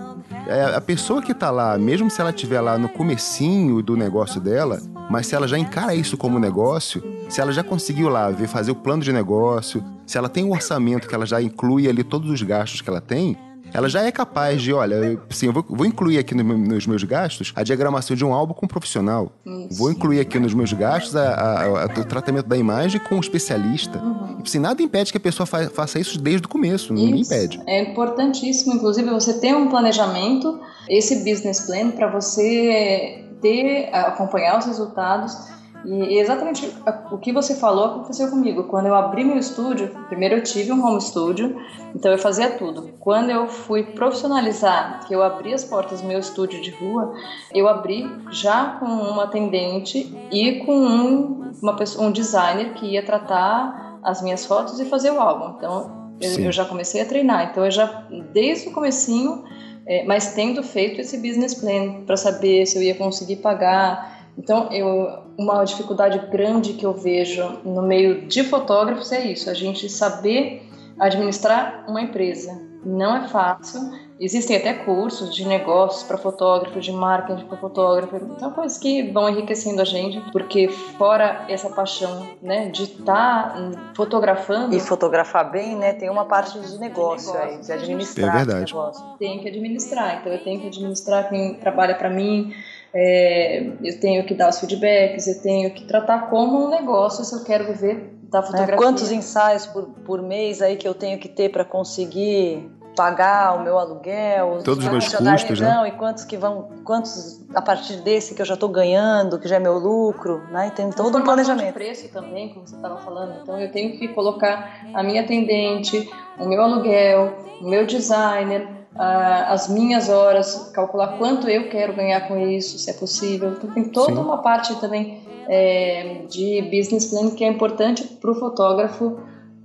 É, 0.49 0.63
a 0.63 0.81
pessoa 0.81 1.21
que 1.21 1.31
está 1.31 1.51
lá, 1.51 1.77
mesmo 1.77 2.09
se 2.09 2.19
ela 2.19 2.31
estiver 2.31 2.59
lá 2.59 2.75
no 2.75 2.89
comecinho 2.89 3.83
do 3.83 3.95
negócio 3.95 4.41
dela, 4.41 4.81
mas 5.07 5.27
se 5.27 5.35
ela 5.35 5.47
já 5.47 5.59
encara 5.59 5.93
isso 5.93 6.17
como 6.17 6.39
negócio, 6.39 7.03
se 7.29 7.39
ela 7.39 7.51
já 7.51 7.63
conseguiu 7.63 8.09
lá 8.09 8.31
ver 8.31 8.47
fazer 8.47 8.71
o 8.71 8.75
plano 8.75 9.03
de 9.03 9.13
negócio, 9.13 9.83
se 10.07 10.17
ela 10.17 10.27
tem 10.27 10.43
um 10.43 10.51
orçamento 10.51 11.07
que 11.07 11.13
ela 11.13 11.27
já 11.27 11.39
inclui 11.39 11.87
ali 11.87 12.03
todos 12.03 12.31
os 12.31 12.41
gastos 12.41 12.81
que 12.81 12.89
ela 12.89 12.99
tem, 12.99 13.37
ela 13.73 13.89
já 13.89 14.01
é 14.01 14.11
capaz 14.11 14.61
de, 14.61 14.73
olha, 14.73 15.19
sim, 15.29 15.47
eu 15.47 15.53
vou, 15.53 15.65
vou 15.67 15.85
incluir 15.85 16.17
aqui 16.17 16.35
no, 16.35 16.43
nos 16.57 16.87
meus 16.87 17.03
gastos 17.03 17.51
a 17.55 17.63
diagramação 17.63 18.15
de 18.15 18.25
um 18.25 18.33
álbum 18.33 18.53
com 18.53 18.65
um 18.65 18.69
profissional. 18.69 19.31
Isso. 19.45 19.77
Vou 19.77 19.91
incluir 19.91 20.19
aqui 20.19 20.39
nos 20.39 20.53
meus 20.53 20.73
gastos 20.73 21.15
a, 21.15 21.33
a, 21.33 21.83
a, 21.83 21.85
o 21.85 22.05
tratamento 22.05 22.47
da 22.47 22.57
imagem 22.57 22.99
com 22.99 23.15
um 23.15 23.19
especialista. 23.19 23.99
Uhum. 23.99 24.39
Assim, 24.43 24.59
nada 24.59 24.81
impede 24.81 25.11
que 25.11 25.17
a 25.17 25.21
pessoa 25.21 25.45
fa 25.45 25.69
faça 25.69 25.99
isso 25.99 26.19
desde 26.19 26.45
o 26.45 26.49
começo, 26.49 26.93
não 26.93 27.01
impede. 27.01 27.61
É 27.67 27.81
importantíssimo, 27.81 28.73
inclusive, 28.73 29.09
você 29.09 29.39
ter 29.39 29.55
um 29.55 29.69
planejamento, 29.69 30.59
esse 30.87 31.17
business 31.23 31.61
plan, 31.61 31.91
para 31.91 32.09
você 32.09 33.25
ter, 33.41 33.89
acompanhar 33.93 34.57
os 34.57 34.65
resultados 34.65 35.37
e 35.85 36.17
exatamente 36.17 36.69
o 37.09 37.17
que 37.17 37.31
você 37.31 37.55
falou 37.55 37.85
aconteceu 37.85 38.29
comigo. 38.29 38.65
Quando 38.65 38.87
eu 38.87 38.95
abri 38.95 39.23
meu 39.23 39.37
estúdio, 39.37 39.89
primeiro 40.07 40.35
eu 40.35 40.43
tive 40.43 40.71
um 40.71 40.85
home 40.85 41.01
studio, 41.01 41.55
então 41.95 42.11
eu 42.11 42.17
fazia 42.17 42.51
tudo. 42.51 42.89
Quando 42.99 43.29
eu 43.29 43.47
fui 43.47 43.83
profissionalizar, 43.83 45.05
que 45.07 45.13
eu 45.13 45.23
abri 45.23 45.53
as 45.53 45.63
portas 45.63 46.01
do 46.01 46.07
meu 46.07 46.19
estúdio 46.19 46.61
de 46.61 46.71
rua, 46.71 47.13
eu 47.53 47.67
abri 47.67 48.09
já 48.31 48.77
com 48.79 48.85
uma 48.85 49.23
atendente 49.23 50.13
e 50.31 50.59
com 50.65 50.75
um, 50.75 51.51
uma 51.61 51.75
pessoa, 51.75 52.07
um 52.07 52.11
designer 52.11 52.73
que 52.73 52.85
ia 52.85 53.05
tratar 53.05 53.99
as 54.03 54.21
minhas 54.21 54.45
fotos 54.45 54.79
e 54.79 54.85
fazer 54.85 55.11
o 55.11 55.19
álbum. 55.19 55.55
Então 55.57 56.13
eu, 56.19 56.45
eu 56.45 56.51
já 56.51 56.65
comecei 56.65 57.01
a 57.01 57.05
treinar. 57.05 57.51
Então 57.51 57.63
eu 57.63 57.71
já 57.71 57.85
desde 58.33 58.67
o 58.67 58.73
comecinho, 58.73 59.45
é, 59.85 60.03
mas 60.03 60.33
tendo 60.33 60.61
feito 60.61 60.99
esse 60.99 61.17
business 61.17 61.53
plan 61.53 62.01
para 62.05 62.17
saber 62.17 62.65
se 62.65 62.77
eu 62.77 62.83
ia 62.83 62.95
conseguir 62.95 63.37
pagar 63.37 64.18
então, 64.39 64.71
eu, 64.71 65.19
uma 65.37 65.65
dificuldade 65.65 66.17
grande 66.31 66.71
que 66.71 66.85
eu 66.85 66.93
vejo 66.93 67.59
no 67.65 67.81
meio 67.81 68.25
de 68.25 68.41
fotógrafos 68.41 69.11
é 69.11 69.27
isso: 69.27 69.49
a 69.49 69.53
gente 69.53 69.89
saber 69.89 70.65
administrar 70.97 71.83
uma 71.89 72.01
empresa. 72.01 72.69
Não 72.85 73.17
é 73.17 73.27
fácil. 73.27 73.81
Existem 74.17 74.55
até 74.55 74.73
cursos 74.73 75.35
de 75.35 75.45
negócios 75.45 76.03
para 76.03 76.17
fotógrafo, 76.17 76.79
de 76.79 76.93
marketing 76.93 77.45
para 77.45 77.57
fotógrafo. 77.57 78.15
Então, 78.15 78.51
coisas 78.51 78.77
que 78.77 79.11
vão 79.11 79.29
enriquecendo 79.29 79.81
a 79.81 79.85
gente, 79.85 80.21
porque 80.31 80.69
fora 80.69 81.45
essa 81.49 81.69
paixão, 81.69 82.25
né, 82.41 82.69
de 82.69 82.83
estar 82.83 83.53
tá 83.53 83.91
fotografando 83.93 84.73
e 84.73 84.79
fotografar 84.79 85.51
bem, 85.51 85.75
né, 85.75 85.91
tem 85.91 86.09
uma 86.09 86.23
parte 86.23 86.57
de 86.57 86.79
negócio, 86.79 87.33
de, 87.33 87.37
negócio, 87.37 87.37
aí, 87.37 87.61
de 87.61 87.71
administrar. 87.73 88.35
É 88.35 88.45
verdade. 88.45 88.73
Tem 89.19 89.39
que 89.39 89.49
administrar. 89.49 90.19
Então, 90.21 90.31
eu 90.31 90.41
tenho 90.41 90.61
que 90.61 90.67
administrar 90.67 91.27
quem 91.27 91.55
trabalha 91.55 91.95
para 91.95 92.09
mim 92.09 92.53
é, 92.93 93.71
eu 93.83 93.99
tenho 93.99 94.25
que 94.25 94.33
dar 94.33 94.49
os 94.49 94.59
feedbacks, 94.59 95.27
eu 95.27 95.41
tenho 95.41 95.73
que 95.73 95.85
tratar 95.85 96.29
como 96.29 96.65
um 96.65 96.69
negócio 96.69 97.23
se 97.23 97.35
eu 97.35 97.43
quero 97.43 97.65
viver 97.65 98.17
da 98.23 98.39
é, 98.39 98.41
fotografia. 98.41 98.75
É, 98.75 98.77
quantos 98.77 99.11
ensaios 99.11 99.65
por, 99.65 99.85
por 100.05 100.21
mês 100.21 100.61
aí 100.61 100.75
que 100.75 100.87
eu 100.87 100.93
tenho 100.93 101.19
que 101.19 101.29
ter 101.29 101.49
para 101.49 101.65
conseguir 101.65 102.69
pagar 102.95 103.55
o 103.55 103.63
meu 103.63 103.79
aluguel, 103.79 104.59
todos 104.63 104.83
os 104.83 104.91
meus 104.91 105.07
custos, 105.07 105.61
né? 105.61 105.87
E 105.87 105.91
quantos 105.91 106.25
que 106.25 106.35
vão, 106.35 106.69
quantos 106.83 107.45
a 107.55 107.61
partir 107.61 108.01
desse 108.01 108.35
que 108.35 108.41
eu 108.41 108.45
já 108.45 108.55
estou 108.55 108.67
ganhando, 108.67 109.39
que 109.39 109.47
já 109.47 109.55
é 109.55 109.59
meu 109.59 109.77
lucro, 109.77 110.43
né? 110.51 110.67
E 110.67 110.71
tem 110.71 110.89
todo 110.89 111.17
um 111.17 111.23
planejamento. 111.23 111.67
De 111.67 111.73
preço 111.73 112.11
também, 112.11 112.49
como 112.49 112.67
você 112.67 112.75
estava 112.75 112.97
falando. 112.97 113.39
Então 113.41 113.57
eu 113.57 113.71
tenho 113.71 113.97
que 113.97 114.09
colocar 114.09 114.81
a 114.93 115.01
minha 115.01 115.21
atendente, 115.21 116.11
o 116.37 116.45
meu 116.45 116.61
aluguel, 116.61 117.37
o 117.61 117.69
meu 117.69 117.85
designer, 117.85 118.67
as 118.99 119.69
minhas 119.69 120.09
horas, 120.09 120.71
calcular 120.73 121.17
quanto 121.17 121.47
eu 121.47 121.69
quero 121.69 121.93
ganhar 121.93 122.27
com 122.27 122.37
isso, 122.37 122.77
se 122.77 122.89
é 122.89 122.93
possível. 122.93 123.51
Então 123.51 123.71
tem 123.71 123.85
toda 123.85 124.13
Sim. 124.13 124.19
uma 124.19 124.39
parte 124.39 124.75
também 124.81 125.21
é, 125.47 126.25
de 126.29 126.61
business 126.63 127.05
plan 127.05 127.31
que 127.31 127.43
é 127.43 127.47
importante 127.47 128.03
para 128.03 128.29
o 128.29 128.35
fotógrafo 128.35 129.17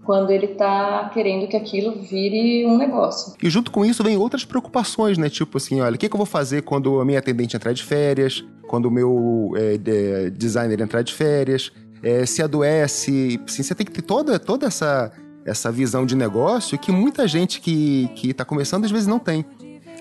quando 0.04 0.30
ele 0.30 0.46
está 0.46 1.10
querendo 1.12 1.48
que 1.48 1.56
aquilo 1.56 2.00
vire 2.00 2.64
um 2.66 2.76
negócio. 2.78 3.34
E 3.42 3.50
junto 3.50 3.72
com 3.72 3.84
isso 3.84 4.04
vem 4.04 4.16
outras 4.16 4.44
preocupações, 4.44 5.18
né? 5.18 5.28
Tipo 5.28 5.56
assim, 5.56 5.80
olha, 5.80 5.96
o 5.96 5.98
que, 5.98 6.08
que 6.08 6.14
eu 6.14 6.18
vou 6.18 6.26
fazer 6.26 6.62
quando 6.62 7.00
a 7.00 7.04
minha 7.04 7.18
atendente 7.18 7.56
entrar 7.56 7.72
de 7.72 7.82
férias, 7.82 8.44
quando 8.68 8.86
o 8.86 8.90
meu 8.90 9.52
é, 9.56 10.30
designer 10.30 10.80
entrar 10.80 11.02
de 11.02 11.12
férias, 11.12 11.72
é, 12.02 12.24
se 12.26 12.42
adoece, 12.42 13.40
assim, 13.44 13.62
você 13.62 13.74
tem 13.74 13.86
que 13.86 13.92
ter 13.92 14.02
toda, 14.02 14.38
toda 14.38 14.66
essa 14.66 15.10
essa 15.46 15.70
visão 15.70 16.06
de 16.06 16.16
negócio 16.16 16.78
que 16.78 16.90
muita 16.90 17.26
gente 17.28 17.60
que 17.60 18.10
está 18.22 18.44
começando 18.44 18.84
às 18.84 18.90
vezes 18.90 19.06
não 19.06 19.18
tem. 19.18 19.44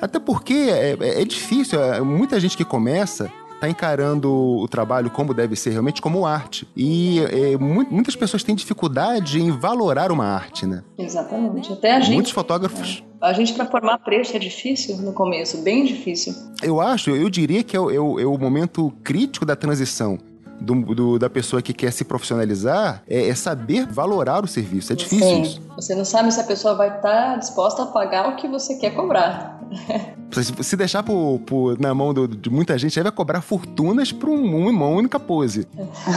Até 0.01 0.19
porque 0.19 0.53
é, 0.53 0.97
é, 0.99 1.21
é 1.21 1.25
difícil, 1.25 1.81
é, 1.81 2.01
muita 2.01 2.39
gente 2.39 2.57
que 2.57 2.65
começa 2.65 3.31
está 3.53 3.69
encarando 3.69 4.29
o 4.29 4.67
trabalho 4.67 5.09
como 5.09 5.33
deve 5.33 5.55
ser, 5.55 5.69
realmente 5.69 6.01
como 6.01 6.25
arte. 6.25 6.67
E 6.75 7.19
é, 7.19 7.57
muitas 7.57 8.13
pessoas 8.13 8.43
têm 8.43 8.53
dificuldade 8.53 9.41
em 9.41 9.51
valorar 9.51 10.11
uma 10.11 10.25
arte, 10.25 10.65
né? 10.65 10.83
Exatamente. 10.97 11.71
Até 11.71 11.93
a 11.93 12.01
gente. 12.01 12.15
Muitos 12.15 12.33
fotógrafos. 12.33 13.01
É. 13.09 13.13
A 13.25 13.31
gente, 13.31 13.53
para 13.53 13.65
formar 13.65 13.99
preço, 13.99 14.35
é 14.35 14.39
difícil 14.39 14.97
no 14.97 15.13
começo, 15.13 15.59
bem 15.59 15.85
difícil. 15.85 16.35
Eu 16.61 16.81
acho, 16.81 17.11
eu 17.11 17.29
diria 17.29 17.63
que 17.63 17.77
é 17.77 17.79
o, 17.79 17.89
é 17.89 17.97
o, 17.97 18.19
é 18.19 18.25
o 18.25 18.37
momento 18.37 18.91
crítico 19.01 19.45
da 19.45 19.55
transição 19.55 20.19
do, 20.59 20.75
do, 20.95 21.19
da 21.19 21.29
pessoa 21.29 21.61
que 21.61 21.73
quer 21.73 21.91
se 21.91 22.03
profissionalizar 22.03 23.03
é, 23.07 23.29
é, 23.29 23.35
saber 23.35 23.85
valorar 23.87 24.43
o 24.43 24.47
serviço. 24.47 24.93
É 24.93 24.95
difícil 24.95 25.27
Sim. 25.27 25.41
isso. 25.41 25.61
Você 25.75 25.95
não 25.95 26.05
sabe 26.05 26.31
se 26.31 26.39
a 26.39 26.43
pessoa 26.43 26.75
vai 26.75 26.87
estar 26.87 27.01
tá 27.01 27.35
disposta 27.37 27.83
a 27.83 27.85
pagar 27.87 28.29
o 28.29 28.35
que 28.35 28.47
você 28.47 28.75
quer 28.75 28.91
cobrar. 28.91 29.59
Se 30.61 30.75
deixar 30.75 31.03
por, 31.03 31.39
por, 31.45 31.79
na 31.79 31.93
mão 31.93 32.13
do, 32.13 32.27
de 32.27 32.49
muita 32.49 32.77
gente, 32.77 32.97
aí 32.99 33.03
vai 33.03 33.11
cobrar 33.11 33.41
fortunas 33.41 34.11
por 34.11 34.29
um, 34.29 34.69
uma 34.69 34.87
única 34.87 35.19
pose. 35.19 35.67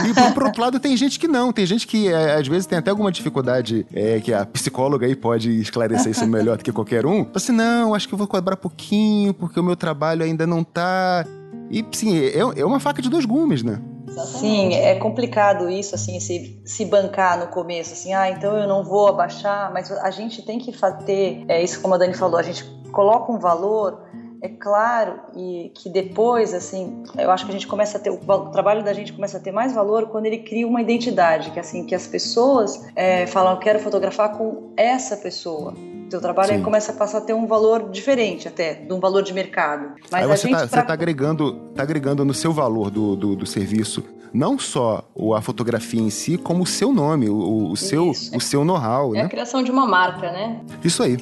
E 0.07 0.13
por, 0.13 0.33
por, 0.33 0.43
outro 0.43 0.61
lado, 0.61 0.79
tem 0.79 0.95
gente 0.97 1.19
que 1.19 1.27
não. 1.27 1.51
Tem 1.51 1.65
gente 1.65 1.85
que 1.85 2.07
é, 2.07 2.35
às 2.35 2.47
vezes 2.47 2.65
tem 2.65 2.77
até 2.77 2.89
alguma 2.89 3.11
dificuldade 3.11 3.85
é, 3.93 4.19
que 4.19 4.33
a 4.33 4.45
psicóloga 4.45 5.05
aí 5.05 5.15
pode 5.15 5.51
esclarecer 5.59 6.11
isso 6.11 6.25
melhor 6.25 6.57
do 6.57 6.63
que 6.63 6.71
qualquer 6.71 7.05
um. 7.05 7.27
Assim, 7.33 7.51
não, 7.51 7.93
acho 7.93 8.07
que 8.07 8.13
eu 8.13 8.17
vou 8.17 8.27
cobrar 8.27 8.57
pouquinho 8.57 9.33
porque 9.33 9.59
o 9.59 9.63
meu 9.63 9.75
trabalho 9.75 10.23
ainda 10.23 10.47
não 10.47 10.63
tá. 10.63 11.25
E 11.69 11.85
sim, 11.91 12.17
é, 12.17 12.39
é 12.39 12.65
uma 12.65 12.79
faca 12.79 13.01
de 13.01 13.09
dois 13.09 13.25
gumes, 13.25 13.61
né? 13.61 13.79
Sim, 14.07 14.73
é 14.73 14.95
complicado 14.95 15.69
isso, 15.69 15.93
assim, 15.93 16.19
se, 16.19 16.59
se 16.65 16.85
bancar 16.85 17.37
no 17.37 17.47
começo, 17.47 17.93
assim, 17.93 18.13
ah, 18.13 18.29
então 18.29 18.57
eu 18.57 18.67
não 18.67 18.83
vou 18.83 19.07
abaixar, 19.07 19.71
mas 19.73 19.91
a 19.91 20.09
gente 20.11 20.41
tem 20.41 20.59
que 20.59 20.71
ter, 21.05 21.45
é 21.47 21.61
isso 21.61 21.81
como 21.81 21.93
a 21.93 21.97
Dani 21.97 22.13
falou, 22.13 22.39
a 22.39 22.43
gente 22.43 22.63
coloca 22.91 23.31
um 23.31 23.37
valor, 23.37 24.01
é 24.41 24.47
claro, 24.47 25.19
e 25.35 25.71
que 25.75 25.89
depois, 25.89 26.53
assim, 26.53 27.03
eu 27.17 27.29
acho 27.31 27.45
que 27.45 27.51
a 27.51 27.53
gente 27.53 27.67
começa 27.67 27.97
a 27.97 28.01
ter, 28.01 28.09
o, 28.09 28.15
o 28.15 28.51
trabalho 28.51 28.83
da 28.83 28.93
gente 28.93 29.11
começa 29.11 29.37
a 29.37 29.41
ter 29.41 29.51
mais 29.51 29.73
valor 29.73 30.07
quando 30.07 30.25
ele 30.25 30.39
cria 30.39 30.67
uma 30.67 30.81
identidade, 30.81 31.51
que 31.51 31.59
assim, 31.59 31.85
que 31.85 31.95
as 31.95 32.07
pessoas 32.07 32.87
é, 32.95 33.27
falam, 33.27 33.53
eu 33.53 33.59
quero 33.59 33.79
fotografar 33.79 34.37
com 34.37 34.71
essa 34.77 35.17
pessoa, 35.17 35.73
teu 36.09 36.21
trabalho 36.21 36.61
começa 36.63 36.91
a 36.91 36.95
passar 36.95 37.19
a 37.19 37.21
ter 37.21 37.33
um 37.33 37.47
valor 37.47 37.89
diferente 37.89 38.47
até, 38.47 38.73
de 38.73 38.93
um 38.93 38.99
valor 38.99 39.21
de 39.23 39.33
mercado. 39.33 39.95
Mas 40.11 40.23
aí 40.23 40.37
você 40.37 40.49
está 40.49 40.67
pra... 40.67 40.83
tá 40.83 40.93
agregando, 40.93 41.53
tá 41.75 41.83
agregando 41.83 42.23
no 42.25 42.33
seu 42.33 42.53
valor 42.53 42.89
do, 42.89 43.15
do, 43.15 43.35
do, 43.35 43.45
serviço 43.45 44.03
não 44.33 44.59
só 44.59 45.09
a 45.35 45.41
fotografia 45.41 46.01
em 46.01 46.09
si, 46.09 46.37
como 46.37 46.63
o 46.63 46.65
seu 46.65 46.93
nome, 46.93 47.29
o, 47.29 47.71
o 47.71 47.77
seu, 47.77 48.09
o 48.09 48.39
seu 48.41 48.65
know-how. 48.65 49.15
É 49.15 49.19
né? 49.19 49.25
a 49.25 49.29
criação 49.29 49.63
de 49.63 49.71
uma 49.71 49.87
marca, 49.87 50.31
né? 50.31 50.61
Isso 50.83 51.01
aí. 51.01 51.17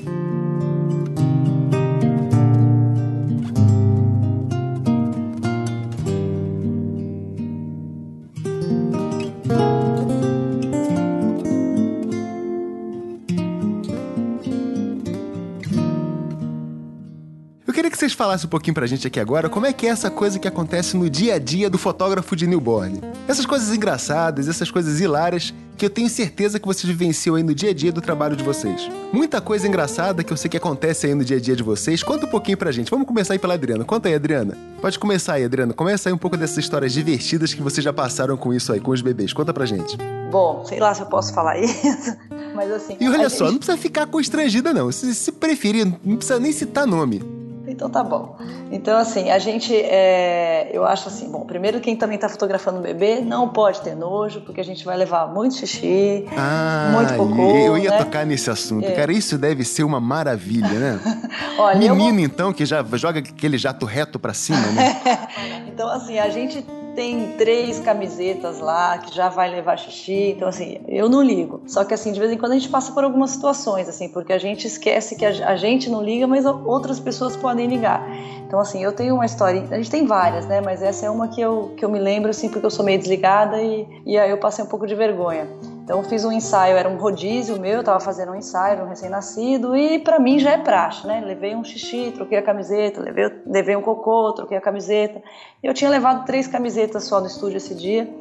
Vocês 17.96 18.12
falassem 18.12 18.46
um 18.46 18.50
pouquinho 18.50 18.74
pra 18.74 18.86
gente 18.86 19.08
aqui 19.08 19.22
agora 19.22 19.48
como 19.48 19.66
é 19.66 19.72
que 19.72 19.88
é 19.88 19.90
essa 19.90 20.12
coisa 20.12 20.38
que 20.38 20.48
acontece 20.48 20.98
no 20.98 21.10
dia 21.10 21.36
a 21.36 21.40
dia 21.40 21.70
do 21.70 21.78
fotógrafo 21.78 22.36
de 22.36 22.46
newborn. 22.46 23.00
Essas 23.26 23.46
coisas 23.46 23.74
engraçadas, 23.74 24.50
essas 24.50 24.70
coisas 24.70 25.00
hilárias 25.00 25.54
que 25.78 25.86
eu 25.86 25.90
tenho 25.90 26.10
certeza 26.10 26.60
que 26.60 26.68
vocês 26.68 26.86
vivenciam 26.86 27.36
aí 27.36 27.44
no 27.44 27.56
dia 27.56 27.70
a 27.70 27.74
dia 27.74 27.92
do 27.92 28.02
trabalho 28.02 28.36
de 28.36 28.44
vocês. 28.44 28.90
Muita 29.14 29.40
coisa 29.40 29.66
engraçada 29.68 30.24
que 30.24 30.32
eu 30.32 30.38
sei 30.38 30.50
que 30.50 30.58
acontece 30.58 31.08
aí 31.08 31.16
no 31.16 31.24
dia 31.24 31.38
a 31.38 31.40
dia 31.40 31.56
de 31.56 31.64
vocês. 31.64 32.04
Conta 32.04 32.26
um 32.26 32.30
pouquinho 32.30 32.58
pra 32.58 32.72
gente. 32.72 32.92
Vamos 32.92 33.08
começar 33.08 33.34
aí 33.34 33.40
pela 33.40 33.54
Adriana. 33.54 33.86
Conta 33.86 34.10
aí, 34.10 34.16
Adriana. 34.16 34.58
Pode 34.82 35.00
começar 35.00 35.34
aí, 35.34 35.46
Adriana. 35.46 35.74
Começa 35.74 36.10
aí 36.10 36.14
um 36.14 36.18
pouco 36.18 36.36
dessas 36.36 36.58
histórias 36.58 36.92
divertidas 36.92 37.54
que 37.54 37.62
vocês 37.62 37.84
já 37.84 37.94
passaram 37.94 38.36
com 38.36 38.54
isso 38.54 38.74
aí, 38.74 38.80
com 38.80 38.92
os 38.92 39.02
bebês. 39.02 39.32
Conta 39.32 39.54
pra 39.54 39.66
gente. 39.66 39.98
Bom, 40.32 40.66
sei 40.66 40.80
lá 40.80 40.94
se 40.94 41.02
eu 41.02 41.08
posso 41.08 41.34
falar 41.34 41.58
isso, 41.64 42.16
mas 42.54 42.72
assim. 42.72 42.98
E 43.00 43.08
olha 43.08 43.30
só, 43.30 43.46
gente... 43.46 43.54
não 43.54 43.58
precisa 43.58 43.78
ficar 43.78 44.06
constrangida, 44.08 44.74
não. 44.74 44.92
Se, 44.92 45.14
se 45.16 45.32
preferir, 45.32 45.86
não 46.04 46.18
precisa 46.18 46.40
nem 46.40 46.52
citar 46.52 46.86
nome. 46.86 47.45
Então 47.68 47.90
tá 47.90 48.04
bom. 48.04 48.38
Então, 48.72 48.98
assim, 48.98 49.30
a 49.30 49.40
gente, 49.40 49.76
é, 49.76 50.70
eu 50.72 50.86
acho 50.86 51.08
assim, 51.08 51.30
bom, 51.30 51.46
primeiro 51.46 51.80
quem 51.80 51.96
também 51.96 52.18
tá 52.18 52.30
fotografando 52.30 52.80
o 52.80 52.82
bebê 52.82 53.22
não 53.22 53.50
pode 53.50 53.82
ter 53.82 53.96
nojo, 53.96 54.42
porque 54.42 54.62
a 54.62 54.64
gente 54.64 54.86
vai 54.86 54.98
levar 54.98 55.28
muito 55.28 55.56
xixi, 55.56 56.26
ah, 56.38 56.92
muito 56.94 57.16
cocô. 57.16 57.56
Eu 57.58 57.78
ia 57.78 57.92
né? 57.92 57.98
tocar 57.98 58.26
nesse 58.26 58.50
assunto. 58.50 58.86
É. 58.86 58.92
Cara, 58.92 59.12
isso 59.12 59.38
deve 59.38 59.64
ser 59.64 59.84
uma 59.84 60.00
maravilha, 60.00 60.68
né? 60.68 61.00
Olha, 61.58 61.78
Menino, 61.78 62.20
eu... 62.20 62.26
então, 62.26 62.54
que 62.54 62.66
já 62.66 62.84
joga 62.94 63.20
aquele 63.20 63.58
jato 63.58 63.86
reto 63.86 64.20
para 64.20 64.34
cima, 64.34 64.66
né? 64.72 65.02
então, 65.68 65.90
assim, 65.90 66.20
a 66.20 66.30
gente 66.30 66.66
tem 66.96 67.34
três 67.38 67.80
camisetas 67.80 68.60
lá 68.60 68.98
que 68.98 69.14
já 69.14 69.30
vai 69.30 69.50
levar 69.50 69.78
xixi, 69.78 70.32
então 70.36 70.48
assim, 70.48 70.80
eu 70.88 71.10
não 71.10 71.22
ligo. 71.22 71.62
Só 71.68 71.84
que 71.84 71.94
assim, 71.94 72.12
de 72.12 72.20
vez 72.20 72.32
em 72.32 72.38
quando 72.38 72.54
a 72.54 72.56
gente 72.56 72.70
passa 72.70 72.92
por 72.92 73.04
algumas 73.04 73.32
situações, 73.32 73.90
assim, 73.90 74.10
porque 74.10 74.32
a 74.32 74.38
gente 74.38 74.66
esquece 74.66 75.16
que 75.16 75.26
a, 75.26 75.56
gente 75.56 75.90
não 75.90 76.02
liga, 76.02 76.26
mas 76.26 76.46
outras 76.46 77.00
pessoas 77.00 77.36
podem 77.36 77.68
ligar. 77.68 78.08
Então 78.48 78.60
assim, 78.60 78.84
eu 78.84 78.94
tenho 78.94 79.16
uma 79.16 79.26
história, 79.26 79.66
a 79.70 79.76
gente 79.76 79.92
tem 79.92 80.06
várias, 80.06 80.46
né, 80.46 80.62
mas 80.62 80.82
essa 80.82 81.06
é 81.06 81.10
uma 81.10 81.28
que 81.28 81.42
eu, 81.42 81.74
que 81.78 81.84
eu 81.84 81.90
me 81.90 82.00
lembro, 82.00 82.30
assim, 82.30 82.50
porque 82.50 82.66
eu 82.66 82.72
sou 82.72 82.86
meio 82.86 82.98
desligada 82.98 83.62
e, 83.62 83.88
e 84.06 84.18
aí 84.18 84.30
eu 84.30 84.38
passei 84.38 84.64
um 84.64 84.68
pouco 84.68 84.88
de 84.88 84.96
vergonha. 84.96 85.48
Então 85.86 86.04
fiz 86.04 86.26
um 86.26 86.32
ensaio, 86.32 86.76
era 86.76 86.90
um 86.90 86.98
rodízio 86.98 87.60
meu, 87.60 87.74
eu 87.74 87.84
tava 87.84 88.00
fazendo 88.00 88.32
um 88.32 88.36
ensaio, 88.36 88.84
um 88.84 88.88
recém-nascido, 88.88 89.76
e 89.78 90.00
para 90.00 90.20
mim 90.20 90.40
já 90.40 90.54
é 90.54 90.58
praxe, 90.58 91.06
né? 91.06 91.22
Levei 91.24 91.56
um 91.56 91.64
xixi, 91.64 92.12
troquei 92.12 92.40
a 92.40 92.42
camiseta, 92.42 93.00
levei, 93.00 93.32
levei 93.46 93.76
um 93.76 93.84
cocô, 93.84 94.34
troquei 94.34 94.58
a 94.58 94.62
camiseta. 94.62 95.22
Eu 95.62 95.76
tinha 95.76 95.88
levado 95.88 96.26
três 96.26 96.48
camisetas 96.48 97.04
só 97.04 97.20
no 97.20 97.28
estúdio 97.28 97.58
esse 97.58 97.76
dia. 97.76 98.12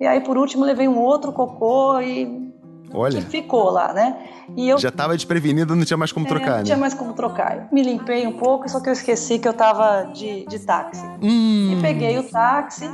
E 0.00 0.04
aí, 0.04 0.20
por 0.20 0.36
último, 0.36 0.64
levei 0.64 0.88
um 0.88 0.98
outro 0.98 1.32
cocô 1.32 2.00
e 2.00 2.52
Olha. 2.94 3.20
que 3.20 3.26
ficou 3.28 3.70
lá, 3.70 3.92
né? 3.92 4.16
E 4.56 4.68
eu 4.68 4.78
já 4.78 4.88
estava 4.88 5.14
desprevenido, 5.14 5.74
não 5.74 5.84
tinha 5.84 5.96
mais 5.96 6.12
como 6.12 6.26
é, 6.26 6.28
trocar, 6.28 6.50
não 6.50 6.56
né? 6.58 6.64
tinha 6.64 6.76
mais 6.76 6.94
como 6.94 7.12
trocar. 7.14 7.56
Eu 7.56 7.64
me 7.72 7.82
limpei 7.82 8.26
um 8.26 8.32
pouco, 8.32 8.68
só 8.68 8.80
que 8.80 8.88
eu 8.88 8.92
esqueci 8.92 9.38
que 9.38 9.48
eu 9.48 9.52
estava 9.52 10.10
de, 10.12 10.44
de 10.46 10.58
táxi. 10.58 11.04
Hum. 11.22 11.72
E 11.72 11.80
peguei 11.80 12.18
o 12.18 12.24
táxi 12.24 12.90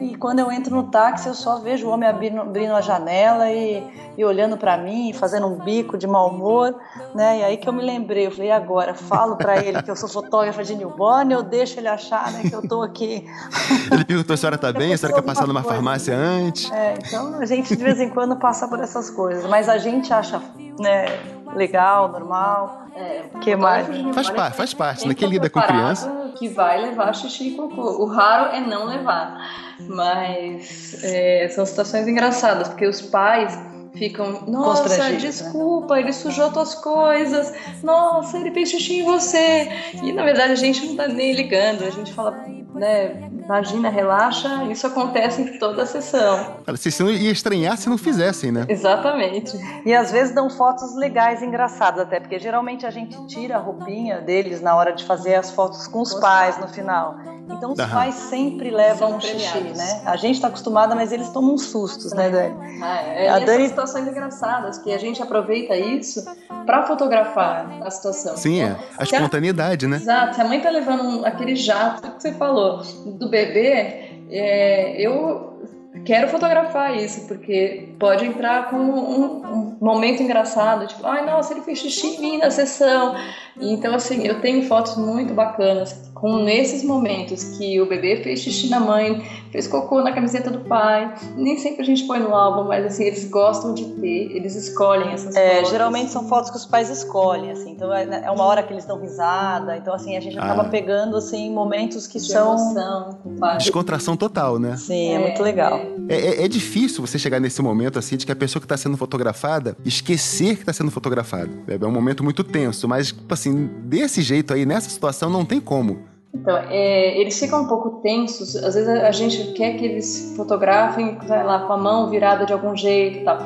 e 0.00 0.14
quando 0.16 0.40
eu 0.40 0.52
entro 0.52 0.74
no 0.74 0.84
táxi, 0.84 1.28
eu 1.28 1.34
só 1.34 1.58
vejo 1.58 1.86
o 1.86 1.90
homem 1.90 2.08
abrindo, 2.08 2.40
abrindo 2.40 2.72
a 2.74 2.80
janela 2.80 3.50
e, 3.50 3.82
e 4.16 4.24
olhando 4.24 4.56
para 4.56 4.76
mim, 4.76 5.12
fazendo 5.14 5.46
um 5.46 5.56
bico 5.56 5.96
de 5.96 6.06
mau 6.06 6.28
humor, 6.28 6.74
né? 7.14 7.38
E 7.40 7.44
aí 7.44 7.56
que 7.56 7.66
eu 7.66 7.72
me 7.72 7.82
lembrei, 7.82 8.26
eu 8.26 8.30
falei, 8.30 8.50
agora? 8.50 8.94
Falo 8.94 9.36
para 9.36 9.64
ele 9.64 9.82
que 9.82 9.90
eu 9.90 9.96
sou 9.96 10.08
fotógrafa 10.08 10.62
de 10.62 10.74
newborn 10.74 11.34
ou 11.34 11.42
deixo 11.42 11.80
ele 11.80 11.88
achar 11.88 12.30
né, 12.32 12.42
que 12.42 12.54
eu 12.54 12.66
tô 12.66 12.82
aqui? 12.82 13.26
Ele 13.90 14.04
perguntou, 14.04 14.34
a 14.34 14.36
senhora 14.36 14.58
tá 14.58 14.72
bem? 14.72 14.92
A 14.92 14.98
senhora 14.98 15.14
quer 15.14 15.26
passar 15.26 15.46
numa 15.46 15.62
coisa. 15.62 15.76
farmácia 15.76 16.16
antes? 16.16 16.70
É, 16.70 16.94
então 16.98 17.38
a 17.40 17.46
gente 17.46 17.74
de 17.74 17.82
vez 17.82 18.00
em 18.00 18.10
quando 18.10 18.36
passa 18.36 18.68
por 18.68 18.80
essas 18.80 19.10
coisas, 19.10 19.35
mas 19.44 19.68
a 19.68 19.78
gente 19.78 20.12
acha, 20.12 20.40
né, 20.78 21.06
legal, 21.54 22.08
normal. 22.08 22.82
É, 22.94 23.24
que 23.40 23.54
mais? 23.54 23.86
Faz, 24.14 24.30
parte, 24.30 24.56
faz 24.56 24.74
parte, 24.74 25.08
né? 25.08 25.14
Quem 25.14 25.28
lida 25.28 25.50
com 25.50 25.60
criança. 25.60 26.32
Que 26.36 26.48
vai 26.48 26.80
levar 26.80 27.14
xixi 27.14 27.48
e 27.48 27.56
cocô. 27.56 28.02
O 28.02 28.06
raro 28.06 28.54
é 28.54 28.60
não 28.60 28.86
levar. 28.86 29.38
Mas 29.80 31.02
é, 31.04 31.48
são 31.48 31.66
situações 31.66 32.08
engraçadas, 32.08 32.68
porque 32.68 32.86
os 32.86 33.02
pais 33.02 33.58
ficam, 33.96 34.44
nossa, 34.46 34.96
né? 34.96 35.16
desculpa, 35.16 35.94
né? 35.94 36.02
ele 36.02 36.12
sujou 36.12 36.50
tuas 36.50 36.74
coisas, 36.74 37.52
nossa, 37.82 38.38
ele 38.38 38.50
fez 38.50 38.70
xixi 38.70 39.00
em 39.00 39.04
você. 39.04 39.68
E 40.02 40.12
na 40.12 40.24
verdade 40.24 40.52
a 40.52 40.56
gente 40.56 40.86
não 40.86 40.96
tá 40.96 41.08
nem 41.08 41.32
ligando, 41.32 41.84
a 41.84 41.90
gente 41.90 42.12
fala, 42.12 42.32
né, 42.74 43.28
imagina, 43.46 43.88
relaxa, 43.88 44.64
isso 44.64 44.86
acontece 44.86 45.40
em 45.40 45.58
toda 45.58 45.82
a 45.82 45.86
sessão. 45.86 46.56
Você 46.66 47.02
não 47.02 47.10
ia 47.10 47.30
estranhar 47.30 47.76
se 47.76 47.88
não 47.88 47.96
fizessem, 47.96 48.52
né? 48.52 48.66
Exatamente. 48.68 49.56
E 49.84 49.94
às 49.94 50.10
vezes 50.10 50.34
dão 50.34 50.50
fotos 50.50 50.94
legais, 50.96 51.42
engraçadas 51.42 52.00
até, 52.00 52.20
porque 52.20 52.38
geralmente 52.38 52.84
a 52.84 52.90
gente 52.90 53.16
tira 53.26 53.56
a 53.56 53.58
roupinha 53.58 54.20
deles 54.20 54.60
na 54.60 54.76
hora 54.76 54.92
de 54.92 55.04
fazer 55.04 55.36
as 55.36 55.50
fotos 55.50 55.86
com 55.86 56.00
os 56.00 56.14
pais 56.14 56.58
no 56.58 56.68
final. 56.68 57.16
Então 57.48 57.72
os 57.72 57.78
pais 57.78 58.14
sempre 58.14 58.70
levam 58.70 59.08
São 59.08 59.16
um 59.18 59.20
xixi, 59.20 59.60
né? 59.60 60.02
A 60.04 60.16
gente 60.16 60.34
está 60.34 60.48
acostumada, 60.48 60.94
mas 60.94 61.12
eles 61.12 61.28
tomam 61.30 61.54
uns 61.54 61.66
sustos, 61.66 62.12
né, 62.12 62.28
Dani? 62.28 62.82
É, 62.82 63.26
é 63.26 63.28
a 63.28 63.38
Dani... 63.38 63.64
situações 63.86 64.08
engraçadas, 64.08 64.78
que 64.78 64.92
a 64.92 64.98
gente 64.98 65.22
aproveita 65.22 65.76
isso 65.76 66.24
para 66.66 66.86
fotografar 66.86 67.70
a 67.82 67.90
situação. 67.90 68.36
Sim, 68.36 68.62
é. 68.62 68.76
A 68.98 69.04
espontaneidade, 69.04 69.86
a... 69.86 69.88
né? 69.88 69.96
Exato. 69.96 70.34
Se 70.34 70.40
a 70.40 70.44
mãe 70.44 70.60
tá 70.60 70.70
levando 70.70 71.02
um, 71.02 71.24
aquele 71.24 71.54
jato 71.54 72.10
que 72.12 72.22
você 72.22 72.32
falou 72.32 72.82
do 73.06 73.28
bebê, 73.28 74.10
é, 74.30 75.00
eu 75.00 75.56
quero 76.04 76.28
fotografar 76.28 76.96
isso, 76.96 77.26
porque 77.26 77.88
pode 77.98 78.24
entrar 78.24 78.70
com 78.70 78.76
um, 78.76 79.46
um, 79.46 79.76
momento 79.80 80.22
engraçado, 80.22 80.86
tipo, 80.86 81.06
ai, 81.06 81.24
nossa, 81.24 81.52
ele 81.52 81.62
fez 81.62 81.78
xixi 81.78 82.16
em 82.16 82.20
mim 82.20 82.38
na 82.38 82.50
sessão. 82.50 83.16
Então, 83.60 83.94
assim, 83.94 84.26
eu 84.26 84.40
tenho 84.40 84.62
fotos 84.64 84.96
muito 84.96 85.32
bacanas 85.32 86.10
com 86.14 86.42
nesses 86.42 86.82
momentos 86.82 87.56
que 87.56 87.80
o 87.80 87.86
bebê 87.86 88.16
fez 88.22 88.40
xixi 88.40 88.68
na 88.68 88.80
mãe, 88.80 89.22
fez 89.56 89.66
cocô 89.66 90.02
na 90.02 90.12
camiseta 90.12 90.50
do 90.50 90.60
pai. 90.60 91.14
Nem 91.34 91.58
sempre 91.58 91.80
a 91.80 91.84
gente 91.84 92.04
põe 92.04 92.18
no 92.18 92.34
álbum, 92.34 92.68
mas 92.68 92.84
assim, 92.84 93.04
eles 93.04 93.24
gostam 93.24 93.72
de 93.72 93.84
ter, 93.94 94.36
eles 94.36 94.54
escolhem 94.54 95.12
essas 95.12 95.34
é, 95.34 95.56
fotos. 95.56 95.70
Geralmente 95.70 96.10
são 96.10 96.28
fotos 96.28 96.50
que 96.50 96.58
os 96.58 96.66
pais 96.66 96.90
escolhem, 96.90 97.50
assim. 97.50 97.70
Então 97.70 97.92
é, 97.92 98.24
é 98.24 98.30
uma 98.30 98.44
hora 98.44 98.62
que 98.62 98.74
eles 98.74 98.84
dão 98.84 99.00
risada. 99.00 99.76
Então, 99.78 99.94
assim, 99.94 100.14
a 100.14 100.20
gente 100.20 100.38
acaba 100.38 100.62
ah. 100.62 100.68
pegando 100.68 101.16
assim 101.16 101.50
momentos 101.50 102.06
que 102.06 102.18
de 102.18 102.26
são. 102.26 102.52
Emoção. 102.52 103.18
Descontração 103.56 104.16
total, 104.16 104.58
né? 104.58 104.76
Sim, 104.76 105.08
é, 105.08 105.14
é 105.14 105.18
muito 105.18 105.42
legal. 105.42 105.80
É, 106.08 106.16
é, 106.16 106.44
é, 106.44 106.48
difícil 106.48 107.04
você 107.04 107.18
chegar 107.18 107.40
nesse 107.40 107.62
momento 107.62 107.98
assim 107.98 108.16
de 108.16 108.26
que 108.26 108.32
a 108.32 108.36
pessoa 108.36 108.60
que 108.60 108.66
está 108.66 108.76
sendo 108.76 108.96
fotografada 108.96 109.76
esquecer 109.84 110.56
que 110.56 110.62
está 110.62 110.72
sendo 110.72 110.90
fotografada. 110.90 111.50
É 111.66 111.86
um 111.86 111.90
momento 111.90 112.22
muito 112.22 112.44
tenso, 112.44 112.86
mas 112.86 113.08
tipo 113.08 113.32
assim, 113.32 113.70
desse 113.84 114.20
jeito 114.20 114.52
aí, 114.52 114.66
nessa 114.66 114.90
situação, 114.90 115.30
não 115.30 115.44
tem 115.44 115.60
como. 115.60 116.15
Então, 116.40 116.56
é, 116.68 117.18
eles 117.18 117.38
ficam 117.38 117.62
um 117.62 117.66
pouco 117.66 118.02
tensos. 118.02 118.56
Às 118.56 118.74
vezes 118.74 118.88
a 118.88 119.10
gente 119.10 119.52
quer 119.52 119.76
que 119.76 119.84
eles 119.84 120.34
fotografem, 120.36 121.18
sei 121.26 121.42
lá, 121.42 121.60
com 121.60 121.72
a 121.72 121.76
mão 121.76 122.10
virada 122.10 122.44
de 122.44 122.52
algum 122.52 122.76
jeito 122.76 123.18
e 123.18 123.24
tal. 123.24 123.38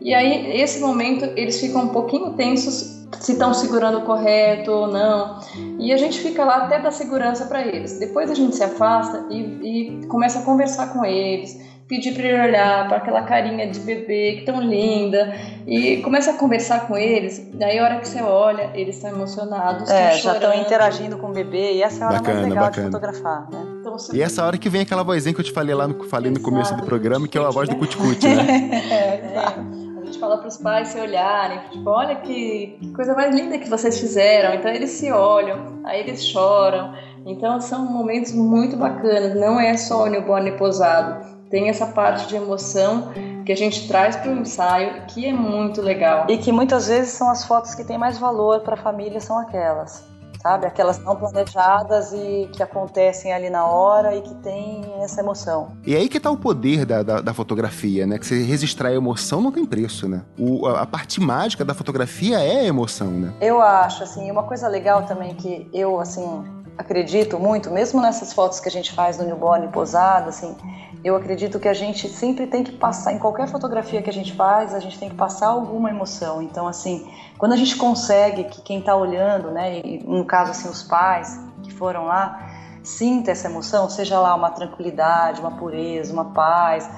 E 0.00 0.14
aí, 0.14 0.60
esse 0.60 0.80
momento, 0.80 1.24
eles 1.36 1.60
ficam 1.60 1.82
um 1.82 1.88
pouquinho 1.88 2.32
tensos 2.32 2.98
se 3.20 3.32
estão 3.32 3.52
segurando 3.52 4.02
correto 4.02 4.70
ou 4.70 4.86
não. 4.86 5.38
E 5.78 5.92
a 5.92 5.96
gente 5.96 6.20
fica 6.20 6.44
lá 6.44 6.64
até 6.64 6.80
dar 6.80 6.90
segurança 6.90 7.46
para 7.46 7.66
eles. 7.66 7.98
Depois 7.98 8.30
a 8.30 8.34
gente 8.34 8.56
se 8.56 8.62
afasta 8.62 9.26
e, 9.30 10.00
e 10.00 10.06
começa 10.06 10.40
a 10.40 10.42
conversar 10.42 10.92
com 10.92 11.04
eles 11.04 11.58
pedir 11.88 12.12
para 12.12 12.22
ele 12.22 12.48
olhar 12.48 12.86
para 12.86 12.98
aquela 12.98 13.22
carinha 13.22 13.66
de 13.66 13.80
bebê 13.80 14.36
que 14.38 14.44
tão 14.44 14.60
linda 14.60 15.34
e 15.66 15.96
começa 16.02 16.32
a 16.32 16.34
conversar 16.34 16.86
com 16.86 16.96
eles. 16.96 17.50
Daí 17.54 17.78
a 17.78 17.84
hora 17.84 17.98
que 17.98 18.06
você 18.06 18.20
olha, 18.20 18.70
eles 18.74 18.96
estão 18.96 19.10
emocionados, 19.10 19.88
é, 19.90 20.18
já 20.18 20.34
estão 20.34 20.54
interagindo 20.54 21.16
com 21.16 21.28
o 21.28 21.32
bebê 21.32 21.72
e 21.72 21.82
essa 21.82 22.04
é 22.04 22.06
a 22.06 22.10
hora 22.10 22.18
bacana, 22.18 22.40
mais 22.40 22.48
legal 22.50 22.64
bacana. 22.66 22.86
de 22.86 22.92
fotografar, 22.92 23.50
né? 23.50 23.66
Então, 23.80 23.96
e 24.12 24.22
essa 24.22 24.44
hora 24.44 24.58
que 24.58 24.68
vem 24.68 24.82
aquela 24.82 25.02
vozinha 25.02 25.34
que 25.34 25.40
eu 25.40 25.44
te 25.44 25.52
falei 25.52 25.74
lá 25.74 25.88
no, 25.88 26.04
falei 26.04 26.30
no 26.30 26.40
começo 26.40 26.76
do 26.76 26.82
programa, 26.82 27.26
que 27.26 27.38
é 27.38 27.40
a 27.40 27.48
voz 27.48 27.68
do 27.68 27.76
cuticute, 27.76 28.28
né? 28.28 28.70
é, 28.90 28.94
é. 28.94 29.38
A 29.38 30.04
gente 30.04 30.20
fala 30.20 30.38
para 30.38 30.48
os 30.48 30.58
pais 30.58 30.88
se 30.88 31.00
olharem, 31.00 31.58
tipo, 31.70 31.88
olha 31.88 32.16
que, 32.16 32.78
que 32.80 32.92
coisa 32.92 33.14
mais 33.14 33.34
linda 33.34 33.58
que 33.58 33.68
vocês 33.68 33.98
fizeram. 33.98 34.54
Então 34.54 34.70
eles 34.70 34.90
se 34.90 35.10
olham, 35.10 35.80
aí 35.84 36.00
eles 36.00 36.24
choram. 36.24 36.94
Então 37.26 37.60
são 37.60 37.84
momentos 37.84 38.32
muito 38.32 38.76
bacanas. 38.76 39.34
Não 39.34 39.60
é 39.60 39.76
só 39.76 40.04
o 40.04 40.06
newborn 40.06 40.52
posado 40.52 41.37
tem 41.50 41.68
essa 41.68 41.86
parte 41.86 42.26
de 42.28 42.36
emoção 42.36 43.12
que 43.44 43.52
a 43.52 43.56
gente 43.56 43.88
traz 43.88 44.16
para 44.16 44.30
o 44.30 44.38
ensaio, 44.38 45.06
que 45.06 45.26
é 45.26 45.32
muito 45.32 45.80
legal. 45.80 46.26
E 46.28 46.36
que 46.38 46.52
muitas 46.52 46.88
vezes 46.88 47.12
são 47.12 47.30
as 47.30 47.44
fotos 47.44 47.74
que 47.74 47.84
têm 47.84 47.98
mais 47.98 48.18
valor 48.18 48.60
para 48.60 48.74
a 48.74 48.76
família, 48.76 49.20
são 49.20 49.38
aquelas. 49.38 50.06
Sabe? 50.42 50.66
Aquelas 50.66 50.98
não 51.00 51.16
planejadas 51.16 52.12
e 52.12 52.48
que 52.52 52.62
acontecem 52.62 53.32
ali 53.32 53.50
na 53.50 53.66
hora 53.66 54.14
e 54.14 54.22
que 54.22 54.34
tem 54.36 54.84
essa 55.02 55.20
emoção. 55.20 55.72
E 55.84 55.96
aí 55.96 56.08
que 56.08 56.20
tá 56.20 56.30
o 56.30 56.36
poder 56.36 56.86
da, 56.86 57.02
da, 57.02 57.20
da 57.20 57.34
fotografia, 57.34 58.06
né? 58.06 58.18
Que 58.18 58.26
você 58.26 58.40
registrar 58.44 58.90
a 58.90 58.94
emoção 58.94 59.40
não 59.40 59.50
tem 59.50 59.66
preço, 59.66 60.08
né? 60.08 60.22
O, 60.38 60.64
a, 60.66 60.82
a, 60.82 60.86
parte 60.86 61.20
mágica 61.20 61.64
da 61.64 61.74
fotografia 61.74 62.38
é 62.38 62.60
a 62.60 62.64
emoção, 62.64 63.08
né? 63.08 63.32
Eu 63.40 63.60
acho, 63.60 64.04
assim, 64.04 64.30
uma 64.30 64.44
coisa 64.44 64.68
legal 64.68 65.02
também 65.06 65.34
que 65.34 65.68
eu, 65.72 65.98
assim, 65.98 66.44
acredito 66.78 67.40
muito, 67.40 67.72
mesmo 67.72 68.00
nessas 68.00 68.32
fotos 68.32 68.60
que 68.60 68.68
a 68.68 68.70
gente 68.70 68.92
faz 68.92 69.18
no 69.18 69.24
newborn 69.24 69.66
posado, 69.68 70.28
assim, 70.28 70.56
eu 71.02 71.16
acredito 71.16 71.58
que 71.58 71.66
a 71.66 71.74
gente 71.74 72.08
sempre 72.08 72.46
tem 72.46 72.62
que 72.62 72.70
passar, 72.70 73.12
em 73.12 73.18
qualquer 73.18 73.48
fotografia 73.48 74.00
que 74.00 74.08
a 74.08 74.12
gente 74.12 74.32
faz, 74.32 74.72
a 74.72 74.78
gente 74.78 74.96
tem 74.96 75.08
que 75.08 75.16
passar 75.16 75.48
alguma 75.48 75.90
emoção. 75.90 76.40
Então, 76.40 76.68
assim, 76.68 77.10
quando 77.36 77.52
a 77.52 77.56
gente 77.56 77.76
consegue 77.76 78.44
que 78.44 78.62
quem 78.62 78.78
está 78.78 78.94
olhando, 78.94 79.50
né, 79.50 79.80
e 79.80 80.04
no 80.06 80.24
caso 80.24 80.52
assim 80.52 80.68
os 80.68 80.84
pais, 80.84 81.38
que 81.64 81.72
foram 81.72 82.04
lá, 82.04 82.48
sinta 82.84 83.32
essa 83.32 83.48
emoção, 83.48 83.90
seja 83.90 84.20
lá 84.20 84.34
uma 84.34 84.50
tranquilidade, 84.50 85.40
uma 85.40 85.56
pureza, 85.56 86.12
uma 86.12 86.26
paz, 86.26 86.88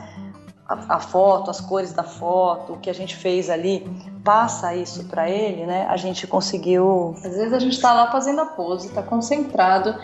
a, 0.71 1.01
foto, 1.01 1.51
as 1.51 1.61
cores 1.61 1.93
da 1.93 2.05
foto, 2.05 2.75
o 2.75 2.79
que 2.79 2.89
a 2.89 2.93
gente 2.93 3.17
fez 3.17 3.51
ali, 3.51 3.85
passa 4.23 4.75
isso 4.75 5.05
para 5.07 5.29
ele, 5.29 5.67
né? 5.67 5.87
A 5.89 5.97
gente 5.97 6.27
conseguiu. 6.29 7.15
Às 7.17 7.37
vezes 7.37 7.53
a 7.53 7.59
gente 7.59 7.73
está 7.73 7.93
lá 7.93 8.11
fazendo 8.13 8.41
a 8.41 8.47
pose, 8.47 8.87
está 8.87 9.03
concentrado 9.03 9.95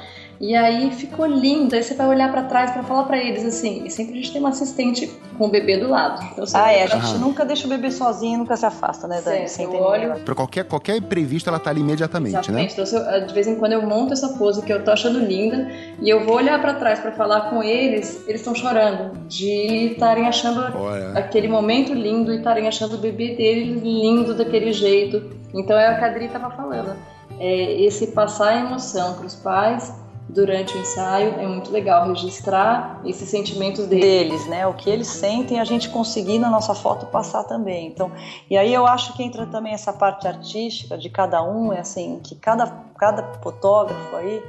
e 0.41 0.55
aí 0.55 0.91
ficou 0.91 1.27
lindo. 1.27 1.75
Aí 1.75 1.83
você 1.83 1.95
vai 1.95 2.07
olhar 2.07 2.31
para 2.31 2.43
trás 2.45 2.71
para 2.71 2.83
falar 2.83 3.05
para 3.05 3.19
eles 3.19 3.45
assim. 3.45 3.85
E 3.85 3.91
sempre 3.91 4.15
a 4.15 4.17
gente 4.17 4.33
tem 4.33 4.41
uma 4.41 4.51
assistente 4.51 5.11
com 5.39 5.47
o 5.47 5.49
bebê 5.49 5.77
do 5.79 5.89
lado. 5.89 6.23
Então, 6.33 6.45
ah, 6.55 6.73
é. 6.73 6.85
A 6.85 6.87
gente 6.87 7.07
Aham. 7.07 7.19
nunca 7.19 7.45
deixa 7.45 7.67
o 7.67 7.71
bebê 7.71 7.91
sozinho, 7.91 8.39
nunca 8.39 8.57
se 8.57 8.67
afasta, 8.67 9.07
né, 9.07 9.21
Dani? 9.25 9.47
Eu 9.59 9.75
olho. 9.75 10.15
Para 10.21 10.35
qualquer, 10.35 10.65
qualquer 10.65 10.97
imprevisto, 10.97 11.49
ela 11.49 11.59
tá 11.59 11.71
ali 11.71 11.81
imediatamente, 11.81 12.33
né? 12.33 12.41
Exatamente. 12.41 12.79
né? 12.79 12.85
Então, 12.85 13.15
eu, 13.15 13.27
de 13.27 13.35
vez 13.35 13.47
em 13.47 13.55
quando 13.57 13.73
eu 13.73 13.83
monto 13.83 14.13
essa 14.13 14.29
pose 14.31 14.63
que 14.63 14.73
eu 14.73 14.85
tô 14.85 14.91
achando 14.91 15.19
linda 15.19 15.71
e 16.01 16.09
eu 16.09 16.25
vou 16.25 16.37
olhar 16.37 16.61
para 16.61 16.75
trás 16.75 17.01
para 17.01 17.13
falar 17.13 17.51
com 17.51 17.63
eles, 17.63 18.23
eles 18.27 18.41
estão 18.41 18.55
chorando 18.55 19.17
de 19.29 19.93
estarem 19.93 20.27
achando 20.27 20.61
Olha. 20.77 21.11
aquele 21.19 21.49
momento 21.49 21.93
lindo 21.95 22.33
e 22.33 22.39
estarem 22.39 22.69
achando 22.69 22.97
o 22.97 22.99
bebê 22.99 23.35
deles 23.35 23.83
lindo 23.83 24.35
daquele 24.35 24.73
jeito. 24.73 25.23
Então 25.55 25.79
é 25.79 25.95
o 25.95 25.99
que 25.99 26.05
a 26.05 26.07
Adri 26.09 26.29
tava 26.29 26.51
falando. 26.51 26.97
É 27.39 27.83
esse 27.83 28.09
passar 28.09 28.49
a 28.49 28.61
emoção 28.61 29.15
para 29.15 29.27
os 29.27 29.35
pais 29.35 29.93
durante 30.29 30.77
o 30.77 30.81
ensaio. 30.81 31.35
É 31.39 31.47
muito 31.47 31.71
legal 31.71 32.09
registrar 32.09 33.01
esses 33.05 33.29
sentimentos 33.29 33.87
deles. 33.87 34.05
deles, 34.05 34.47
né? 34.47 34.67
O 34.67 34.75
que 34.75 34.91
eles 34.91 35.07
sentem, 35.07 35.61
a 35.61 35.65
gente 35.65 35.89
conseguir 35.89 36.39
na 36.39 36.51
nossa 36.51 36.75
foto 36.75 37.07
passar 37.07 37.45
também. 37.45 37.87
Então, 37.87 38.11
e 38.51 38.57
aí 38.57 38.73
eu 38.73 38.87
acho 38.87 39.15
que 39.15 39.23
entra 39.23 39.47
também 39.47 39.73
essa 39.73 39.93
parte 39.93 40.27
artística 40.27 40.99
de 40.99 41.09
cada 41.09 41.43
um, 41.43 41.73
é 41.73 41.81
assim, 41.81 42.21
que 42.23 42.35
cada, 42.35 42.67
cada 42.99 43.23
fotógrafo 43.41 44.17
aí 44.17 44.43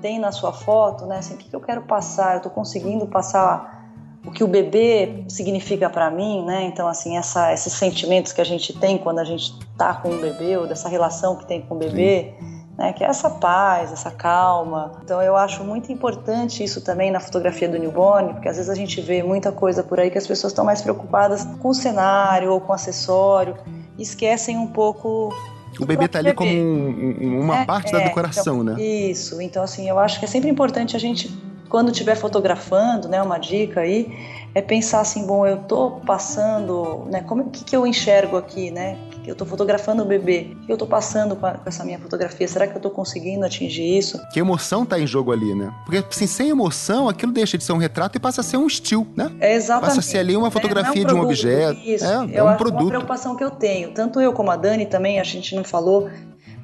tem 0.00 0.18
na 0.18 0.32
sua 0.32 0.52
foto, 0.52 1.06
né? 1.06 1.18
Assim, 1.18 1.34
o 1.34 1.38
que 1.38 1.54
eu 1.54 1.60
quero 1.60 1.82
passar? 1.82 2.34
Eu 2.34 2.36
estou 2.38 2.52
conseguindo 2.52 3.06
passar 3.06 3.76
o 4.24 4.30
que 4.30 4.42
o 4.42 4.48
bebê 4.48 5.24
significa 5.28 5.88
para 5.88 6.10
mim, 6.10 6.44
né? 6.44 6.64
Então, 6.64 6.88
assim, 6.88 7.16
essa, 7.16 7.52
esses 7.52 7.72
sentimentos 7.72 8.32
que 8.32 8.40
a 8.40 8.44
gente 8.44 8.72
tem 8.78 8.98
quando 8.98 9.18
a 9.18 9.24
gente 9.24 9.54
tá 9.76 9.94
com 9.94 10.10
o 10.10 10.20
bebê, 10.20 10.56
ou 10.56 10.66
dessa 10.66 10.88
relação 10.88 11.36
que 11.36 11.46
tem 11.46 11.62
com 11.62 11.74
o 11.74 11.78
bebê. 11.78 12.34
Sim 12.38 12.47
né, 12.78 12.92
que 12.92 13.02
é 13.02 13.08
essa 13.08 13.28
paz, 13.28 13.92
essa 13.92 14.10
calma. 14.10 14.92
Então 15.02 15.20
eu 15.20 15.36
acho 15.36 15.64
muito 15.64 15.90
importante 15.90 16.62
isso 16.62 16.80
também 16.80 17.10
na 17.10 17.18
fotografia 17.18 17.68
do 17.68 17.76
newborn, 17.76 18.34
porque 18.34 18.48
às 18.48 18.56
vezes 18.56 18.70
a 18.70 18.74
gente 18.74 19.00
vê 19.00 19.20
muita 19.20 19.50
coisa 19.50 19.82
por 19.82 19.98
aí 19.98 20.10
que 20.10 20.16
as 20.16 20.26
pessoas 20.26 20.52
estão 20.52 20.64
mais 20.64 20.80
preocupadas 20.80 21.44
com 21.60 21.70
o 21.70 21.74
cenário 21.74 22.52
ou 22.52 22.60
com 22.60 22.70
o 22.70 22.74
acessório, 22.74 23.56
e 23.98 24.02
esquecem 24.02 24.56
um 24.56 24.68
pouco 24.68 25.34
o 25.78 25.84
bebê 25.84 26.06
está 26.06 26.18
ali 26.18 26.32
como 26.32 26.50
um, 26.50 27.40
uma 27.42 27.58
é, 27.58 27.64
parte 27.64 27.94
é, 27.94 27.98
da 27.98 28.04
decoração, 28.04 28.62
então, 28.62 28.74
né? 28.74 28.82
Isso. 28.82 29.40
Então, 29.40 29.62
assim, 29.62 29.88
eu 29.88 29.98
acho 29.98 30.18
que 30.18 30.24
é 30.24 30.28
sempre 30.28 30.48
importante 30.48 30.96
a 30.96 30.98
gente, 30.98 31.30
quando 31.68 31.90
estiver 31.90 32.16
fotografando, 32.16 33.06
né, 33.06 33.22
uma 33.22 33.38
dica 33.38 33.80
aí, 33.80 34.10
é 34.54 34.62
pensar 34.62 35.00
assim, 35.00 35.26
bom, 35.26 35.46
eu 35.46 35.56
estou 35.56 36.00
passando, 36.00 37.06
né, 37.10 37.20
como 37.20 37.50
que, 37.50 37.62
que 37.62 37.76
eu 37.76 37.86
enxergo 37.86 38.36
aqui, 38.36 38.70
né? 38.70 38.96
Eu 39.28 39.32
estou 39.32 39.46
fotografando 39.46 40.02
o 40.02 40.06
bebê, 40.06 40.52
o 40.62 40.66
que 40.66 40.72
eu 40.72 40.74
estou 40.74 40.88
passando 40.88 41.36
com, 41.36 41.46
essa 41.66 41.84
minha 41.84 41.98
fotografia? 41.98 42.48
Será 42.48 42.66
que 42.66 42.72
eu 42.72 42.78
estou 42.78 42.90
conseguindo 42.90 43.44
atingir 43.44 43.98
isso? 43.98 44.18
Que 44.32 44.40
emoção 44.40 44.84
está 44.84 44.98
em 44.98 45.06
jogo 45.06 45.32
ali, 45.32 45.54
né? 45.54 45.70
Porque 45.84 45.98
assim, 45.98 46.26
sem 46.26 46.48
emoção, 46.48 47.10
aquilo 47.10 47.30
deixa 47.30 47.58
de 47.58 47.64
ser 47.64 47.72
um 47.72 47.76
retrato 47.76 48.16
e 48.16 48.20
passa 48.20 48.40
a 48.40 48.44
ser 48.44 48.56
um 48.56 48.66
estilo, 48.66 49.06
né? 49.14 49.30
É 49.38 49.54
exatamente. 49.54 49.88
Passa 49.88 50.00
a 50.00 50.02
ser 50.02 50.18
ali 50.18 50.34
uma 50.34 50.50
fotografia 50.50 51.02
é, 51.02 51.04
é 51.04 51.04
um 51.04 51.08
de 51.08 51.14
um 51.14 51.20
objeto. 51.20 51.80
Isso. 51.80 52.04
É, 52.06 52.36
é 52.36 52.42
um 52.42 52.56
produto. 52.56 52.80
É 52.80 52.82
uma 52.84 52.88
preocupação 52.88 53.36
que 53.36 53.44
eu 53.44 53.50
tenho. 53.50 53.92
Tanto 53.92 54.18
eu 54.18 54.32
como 54.32 54.50
a 54.50 54.56
Dani 54.56 54.86
também, 54.86 55.20
a 55.20 55.24
gente 55.24 55.54
não 55.54 55.62
falou, 55.62 56.08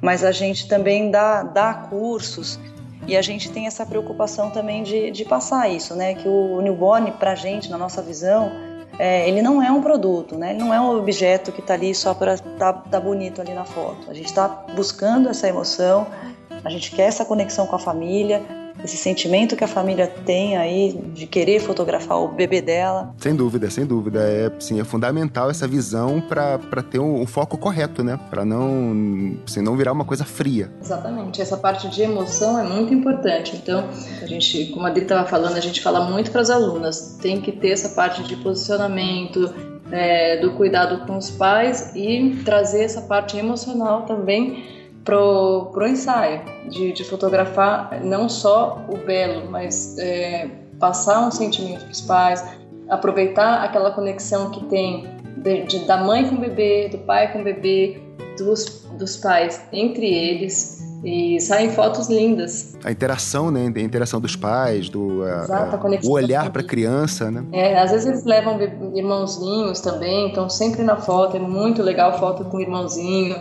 mas 0.01 0.23
a 0.23 0.31
gente 0.31 0.67
também 0.67 1.11
dá, 1.11 1.43
dá 1.43 1.71
cursos 1.73 2.59
e 3.07 3.15
a 3.15 3.21
gente 3.21 3.51
tem 3.51 3.67
essa 3.67 3.85
preocupação 3.85 4.49
também 4.49 4.81
de, 4.81 5.11
de 5.11 5.23
passar 5.23 5.69
isso, 5.69 5.95
né? 5.95 6.15
Que 6.15 6.27
o 6.27 6.59
newborn, 6.61 7.11
pra 7.11 7.35
gente, 7.35 7.69
na 7.69 7.77
nossa 7.77 8.01
visão, 8.01 8.51
é, 8.97 9.27
ele 9.27 9.41
não 9.41 9.61
é 9.61 9.71
um 9.71 9.81
produto, 9.81 10.37
né? 10.37 10.51
Ele 10.51 10.59
não 10.59 10.73
é 10.73 10.79
um 10.79 10.97
objeto 10.97 11.51
que 11.51 11.59
está 11.59 11.73
ali 11.73 11.93
só 11.93 12.13
para 12.13 12.37
tá, 12.37 12.73
tá 12.73 12.99
bonito 12.99 13.41
ali 13.41 13.53
na 13.53 13.65
foto. 13.65 14.09
A 14.09 14.13
gente 14.13 14.27
está 14.27 14.47
buscando 14.75 15.29
essa 15.29 15.47
emoção, 15.47 16.07
a 16.63 16.69
gente 16.69 16.91
quer 16.91 17.03
essa 17.03 17.25
conexão 17.25 17.67
com 17.67 17.75
a 17.75 17.79
família, 17.79 18.41
esse 18.83 18.97
sentimento 18.97 19.55
que 19.55 19.63
a 19.63 19.67
família 19.67 20.07
tem 20.07 20.57
aí 20.57 20.99
de 21.13 21.25
querer 21.25 21.59
fotografar 21.59 22.17
o 22.17 22.27
bebê 22.27 22.61
dela. 22.61 23.13
Sem 23.17 23.35
dúvida, 23.35 23.69
sem 23.69 23.85
dúvida. 23.85 24.19
É, 24.19 24.51
sim, 24.59 24.79
é 24.79 24.83
fundamental 24.83 25.49
essa 25.49 25.67
visão 25.67 26.21
para 26.21 26.59
ter 26.83 26.99
o 26.99 27.03
um, 27.03 27.21
um, 27.21 27.25
foco 27.25 27.57
correto, 27.57 28.03
né? 28.03 28.19
Para 28.29 28.45
não, 28.45 29.37
assim, 29.45 29.61
não 29.61 29.75
virar 29.75 29.91
uma 29.91 30.05
coisa 30.05 30.25
fria. 30.25 30.71
Exatamente. 30.81 31.41
Essa 31.41 31.57
parte 31.57 31.87
de 31.89 32.01
emoção 32.01 32.59
é 32.59 32.63
muito 32.63 32.93
importante. 32.93 33.55
Então, 33.55 33.87
a 34.21 34.25
gente, 34.25 34.65
como 34.67 34.85
a 34.85 34.89
Adri 34.89 35.03
estava 35.03 35.27
falando, 35.27 35.55
a 35.55 35.61
gente 35.61 35.81
fala 35.81 36.01
muito 36.09 36.31
para 36.31 36.41
as 36.41 36.49
alunas. 36.49 37.17
Tem 37.21 37.41
que 37.41 37.51
ter 37.51 37.69
essa 37.69 37.89
parte 37.89 38.23
de 38.23 38.35
posicionamento, 38.37 39.53
é, 39.91 40.37
do 40.37 40.51
cuidado 40.51 41.05
com 41.05 41.17
os 41.17 41.29
pais 41.29 41.91
e 41.95 42.41
trazer 42.43 42.83
essa 42.83 43.01
parte 43.01 43.37
emocional 43.37 44.03
também 44.03 44.63
pro, 45.05 45.69
pro 45.71 45.87
ensaio, 45.87 46.41
de, 46.67 46.91
de 46.91 47.03
fotografar 47.03 48.03
não 48.03 48.27
só 48.27 48.83
o 48.89 48.97
belo, 48.97 49.49
mas 49.49 49.97
é, 49.99 50.49
passar 50.79 51.27
um 51.27 51.31
sentimento 51.31 51.83
para 51.83 51.91
os 51.91 52.01
pais, 52.01 52.43
aproveitar 52.89 53.63
aquela 53.63 53.91
conexão 53.91 54.49
que 54.49 54.65
tem 54.65 55.07
de, 55.37 55.63
de, 55.63 55.79
da 55.85 55.97
mãe 55.97 56.27
com 56.27 56.35
o 56.35 56.39
bebê, 56.39 56.89
do 56.89 56.97
pai 56.99 57.31
com 57.31 57.39
o 57.39 57.43
bebê, 57.43 58.01
dos, 58.37 58.85
dos 58.97 59.15
pais 59.17 59.61
entre 59.71 60.07
eles 60.07 60.83
e 61.03 61.39
saem 61.39 61.69
fotos 61.69 62.09
lindas. 62.09 62.75
A 62.83 62.91
interação, 62.91 63.51
né? 63.51 63.71
A 63.75 63.79
interação 63.79 64.19
dos 64.19 64.35
pais, 64.35 64.89
do 64.89 65.23
Exato, 65.23 65.75
a, 65.75 65.89
a, 65.89 65.99
o 66.03 66.11
olhar 66.11 66.49
para 66.49 66.61
a 66.63 66.65
criança, 66.65 67.29
né? 67.29 67.45
É, 67.51 67.79
às 67.79 67.91
vezes 67.91 68.07
eles 68.07 68.23
levam 68.23 68.59
irmãozinhos 68.95 69.79
também, 69.81 70.31
então 70.31 70.49
sempre 70.49 70.81
na 70.81 70.95
foto 70.95 71.37
é 71.37 71.39
muito 71.39 71.83
legal 71.83 72.17
foto 72.17 72.43
com 72.45 72.59
irmãozinho. 72.59 73.35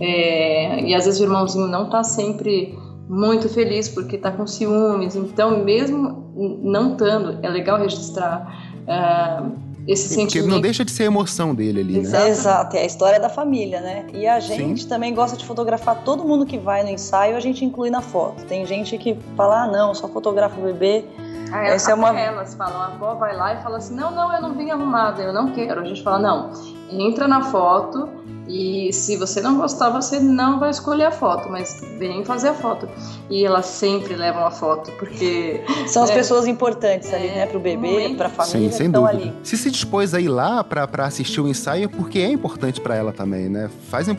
É, 0.00 0.80
e 0.84 0.94
às 0.94 1.04
vezes 1.04 1.20
o 1.20 1.24
irmãozinho 1.24 1.66
não 1.66 1.84
está 1.84 2.02
sempre 2.02 2.78
muito 3.08 3.48
feliz 3.48 3.88
porque 3.88 4.16
está 4.16 4.30
com 4.30 4.46
ciúmes. 4.46 5.14
Então, 5.16 5.62
mesmo 5.62 6.32
não 6.62 6.92
estando, 6.92 7.38
é 7.42 7.48
legal 7.48 7.78
registrar. 7.78 8.72
Uh, 8.82 9.72
esse 9.86 10.08
Porque 10.08 10.20
sentimento. 10.20 10.50
não 10.50 10.60
deixa 10.60 10.84
de 10.84 10.92
ser 10.92 11.04
a 11.04 11.06
emoção 11.06 11.54
dele 11.54 11.80
ali, 11.80 11.92
né? 11.94 12.28
Exato, 12.28 12.76
é 12.76 12.82
a 12.82 12.84
história 12.84 13.18
da 13.18 13.28
família, 13.28 13.80
né? 13.80 14.06
E 14.14 14.26
a 14.28 14.38
gente 14.38 14.82
Sim. 14.82 14.88
também 14.88 15.12
gosta 15.12 15.36
de 15.36 15.44
fotografar 15.44 16.04
todo 16.04 16.24
mundo 16.24 16.46
que 16.46 16.56
vai 16.56 16.84
no 16.84 16.90
ensaio, 16.90 17.36
a 17.36 17.40
gente 17.40 17.64
inclui 17.64 17.90
na 17.90 18.00
foto. 18.00 18.44
Tem 18.44 18.64
gente 18.64 18.96
que 18.96 19.18
fala, 19.36 19.64
ah, 19.64 19.66
não, 19.66 19.92
só 19.92 20.06
fotografa 20.06 20.58
o 20.60 20.62
bebê. 20.62 21.04
Ah, 21.50 21.66
Essa 21.66 21.90
é 21.90 21.94
uma... 21.94 22.18
Elas 22.18 22.54
falam, 22.54 22.80
a 22.80 22.86
avó 22.86 23.14
vai 23.14 23.36
lá 23.36 23.54
e 23.54 23.62
fala 23.62 23.78
assim, 23.78 23.94
não, 23.94 24.12
não, 24.12 24.32
eu 24.32 24.40
não 24.40 24.54
vim 24.54 24.70
arrumada, 24.70 25.20
eu 25.20 25.32
não 25.32 25.50
quero. 25.52 25.80
A 25.80 25.84
gente 25.84 26.02
fala, 26.02 26.20
não, 26.20 26.50
entra 26.92 27.26
na 27.26 27.42
foto 27.42 28.08
e 28.52 28.92
se 28.92 29.16
você 29.16 29.40
não 29.40 29.56
gostar, 29.56 29.88
você 29.88 30.20
não 30.20 30.60
vai 30.60 30.68
escolher 30.68 31.06
a 31.06 31.10
foto, 31.10 31.48
mas 31.50 31.82
vem 31.98 32.22
fazer 32.22 32.48
a 32.48 32.54
foto. 32.54 32.86
E 33.30 33.46
elas 33.46 33.64
sempre 33.64 34.14
levam 34.14 34.44
a 34.44 34.50
foto, 34.50 34.92
porque. 34.98 35.62
São 35.88 36.02
as 36.02 36.10
é, 36.10 36.14
pessoas 36.14 36.46
importantes 36.46 37.14
ali, 37.14 37.28
é, 37.28 37.34
né? 37.34 37.46
Pro 37.46 37.58
bebê, 37.58 38.14
pra 38.14 38.28
família. 38.28 38.70
Sim, 38.70 38.76
sem 38.76 38.90
dúvida. 38.90 39.16
Ali. 39.16 39.32
Se 39.42 39.56
se 39.56 39.70
dispôs 39.70 40.12
a 40.12 40.20
ir 40.20 40.28
lá 40.28 40.62
pra 40.62 40.86
assistir 41.06 41.40
o 41.40 41.48
ensaio, 41.48 41.88
porque 41.88 42.18
é 42.18 42.30
importante 42.30 42.78
para 42.78 42.94
ela 42.94 43.10
também, 43.10 43.48
né? 43.48 43.70
Faz. 43.88 44.06
É, 44.08 44.12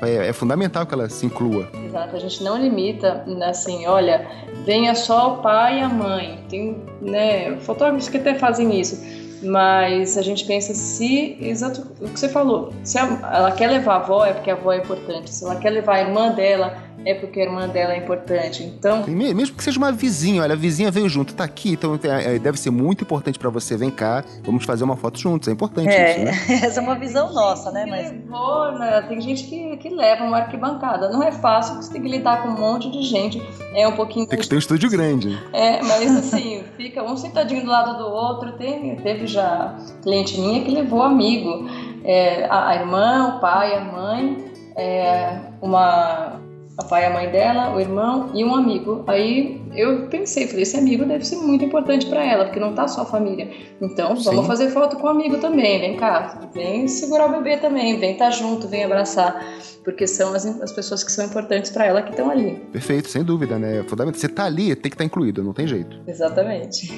é, 0.00 0.28
é, 0.28 0.32
fundamental 0.32 0.86
que 0.86 0.94
ela 0.94 1.06
se 1.10 1.26
inclua. 1.26 1.68
Exato, 1.84 2.16
a 2.16 2.18
gente 2.18 2.42
não 2.42 2.56
limita, 2.56 3.26
assim, 3.42 3.86
olha, 3.86 4.26
venha 4.64 4.94
só 4.94 5.34
o 5.34 5.42
pai 5.42 5.80
e 5.80 5.82
a 5.82 5.88
mãe. 5.90 6.42
Tem 6.48 6.82
né, 7.02 7.58
fotógrafos 7.58 8.08
que 8.08 8.16
até 8.16 8.34
fazem 8.36 8.80
isso 8.80 9.19
mas 9.42 10.18
a 10.18 10.22
gente 10.22 10.44
pensa 10.44 10.74
se, 10.74 11.36
exato 11.40 11.86
o 12.00 12.08
que 12.08 12.18
você 12.18 12.28
falou, 12.28 12.72
se 12.84 12.98
ela 12.98 13.52
quer 13.52 13.68
levar 13.68 13.94
a 13.94 13.96
avó 13.96 14.24
é 14.24 14.32
porque 14.32 14.50
a 14.50 14.54
avó 14.54 14.72
é 14.72 14.78
importante, 14.78 15.32
se 15.32 15.44
ela 15.44 15.56
quer 15.56 15.70
levar 15.70 15.96
a 15.96 16.00
irmã 16.00 16.32
dela 16.32 16.76
é 17.04 17.14
porque 17.14 17.40
a 17.40 17.44
irmã 17.44 17.68
dela 17.68 17.94
é 17.94 17.98
importante. 17.98 18.62
Então. 18.62 19.04
Mesmo 19.06 19.56
que 19.56 19.64
seja 19.64 19.78
uma 19.78 19.92
vizinha, 19.92 20.42
olha, 20.42 20.52
a 20.52 20.56
vizinha 20.56 20.90
veio 20.90 21.08
junto, 21.08 21.34
tá 21.34 21.44
aqui, 21.44 21.72
então 21.72 21.98
é, 22.02 22.36
é, 22.36 22.38
deve 22.38 22.58
ser 22.58 22.70
muito 22.70 23.04
importante 23.04 23.38
para 23.38 23.48
você. 23.48 23.76
Vem 23.76 23.90
cá, 23.90 24.24
vamos 24.42 24.64
fazer 24.64 24.84
uma 24.84 24.96
foto 24.96 25.18
juntos. 25.18 25.48
É 25.48 25.52
importante 25.52 25.88
é, 25.88 26.10
isso, 26.10 26.24
né? 26.24 26.60
Essa 26.62 26.80
é 26.80 26.82
uma 26.82 26.94
visão 26.94 27.32
nossa, 27.32 27.70
né? 27.70 27.86
Mas... 27.88 28.10
Levou, 28.10 28.72
né? 28.78 29.02
Tem 29.08 29.20
gente 29.20 29.44
que, 29.44 29.76
que 29.78 29.88
leva 29.88 30.24
uma 30.24 30.38
arquibancada. 30.38 31.10
Não 31.10 31.22
é 31.22 31.32
fácil, 31.32 31.76
você 31.76 31.92
tem 31.92 32.02
que 32.02 32.08
lidar 32.08 32.42
com 32.42 32.48
um 32.48 32.58
monte 32.58 32.90
de 32.90 33.02
gente. 33.02 33.40
É 33.74 33.86
um 33.88 33.96
pouquinho. 33.96 34.26
Tem 34.26 34.38
que 34.38 34.48
ter 34.48 34.56
um 34.56 34.58
estúdio 34.58 34.90
grande. 34.90 35.38
É, 35.52 35.82
mas 35.82 36.16
assim, 36.16 36.64
fica 36.76 37.02
um 37.02 37.16
sentadinho 37.16 37.62
do 37.62 37.70
lado 37.70 37.98
do 37.98 38.10
outro. 38.10 38.52
Tem, 38.52 38.96
teve 38.96 39.26
já 39.26 39.76
cliente 40.02 40.38
minha 40.38 40.62
que 40.62 40.70
levou 40.70 41.02
amigo. 41.02 41.66
É, 42.04 42.44
a, 42.46 42.68
a 42.68 42.74
irmã, 42.76 43.36
o 43.36 43.40
pai, 43.40 43.74
a 43.74 43.80
mãe. 43.80 44.50
É, 44.76 45.40
uma 45.60 46.40
a 46.80 46.84
pai 46.84 47.02
e 47.02 47.06
a 47.06 47.10
mãe 47.10 47.30
dela, 47.30 47.74
o 47.74 47.80
irmão 47.80 48.30
e 48.34 48.42
um 48.42 48.54
amigo. 48.54 49.04
Aí 49.06 49.60
eu 49.74 50.06
pensei, 50.08 50.46
falei, 50.46 50.62
esse 50.62 50.76
amigo 50.76 51.04
deve 51.04 51.24
ser 51.24 51.36
muito 51.36 51.64
importante 51.64 52.06
para 52.06 52.24
ela, 52.24 52.46
porque 52.46 52.58
não 52.58 52.74
tá 52.74 52.88
só 52.88 53.02
a 53.02 53.04
família. 53.04 53.50
Então, 53.80 54.16
Sim. 54.16 54.24
vamos 54.24 54.46
fazer 54.46 54.70
foto 54.70 54.96
com 54.96 55.06
o 55.06 55.10
amigo 55.10 55.38
também, 55.38 55.78
vem 55.80 55.96
cá, 55.96 56.48
vem 56.54 56.88
segurar 56.88 57.26
o 57.26 57.32
bebê 57.32 57.58
também, 57.58 57.98
vem 57.98 58.12
estar 58.12 58.26
tá 58.26 58.30
junto, 58.30 58.66
vem 58.66 58.84
abraçar, 58.84 59.44
porque 59.84 60.06
são 60.06 60.34
as, 60.34 60.46
as 60.46 60.72
pessoas 60.72 61.04
que 61.04 61.12
são 61.12 61.24
importantes 61.24 61.70
para 61.70 61.84
ela 61.84 62.02
que 62.02 62.10
estão 62.10 62.30
ali. 62.30 62.56
Perfeito, 62.72 63.08
sem 63.08 63.22
dúvida, 63.22 63.58
né? 63.58 63.84
Fundamental. 63.86 64.18
Você 64.18 64.28
tá 64.28 64.44
ali, 64.44 64.74
tem 64.74 64.90
que 64.90 64.94
estar 64.94 64.98
tá 64.98 65.04
incluído, 65.04 65.44
não 65.44 65.52
tem 65.52 65.66
jeito. 65.66 66.00
Exatamente. 66.06 66.90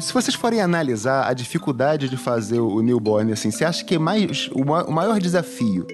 se 0.00 0.12
vocês 0.12 0.34
forem 0.34 0.60
analisar 0.60 1.28
a 1.28 1.32
dificuldade 1.32 2.08
de 2.08 2.16
fazer 2.16 2.60
o 2.60 2.80
newborn, 2.80 3.32
assim, 3.32 3.50
você 3.50 3.64
acha 3.64 3.84
que 3.84 3.94
é 3.94 3.98
mais, 3.98 4.48
o 4.52 4.92
maior 4.92 5.18
desafio 5.18 5.86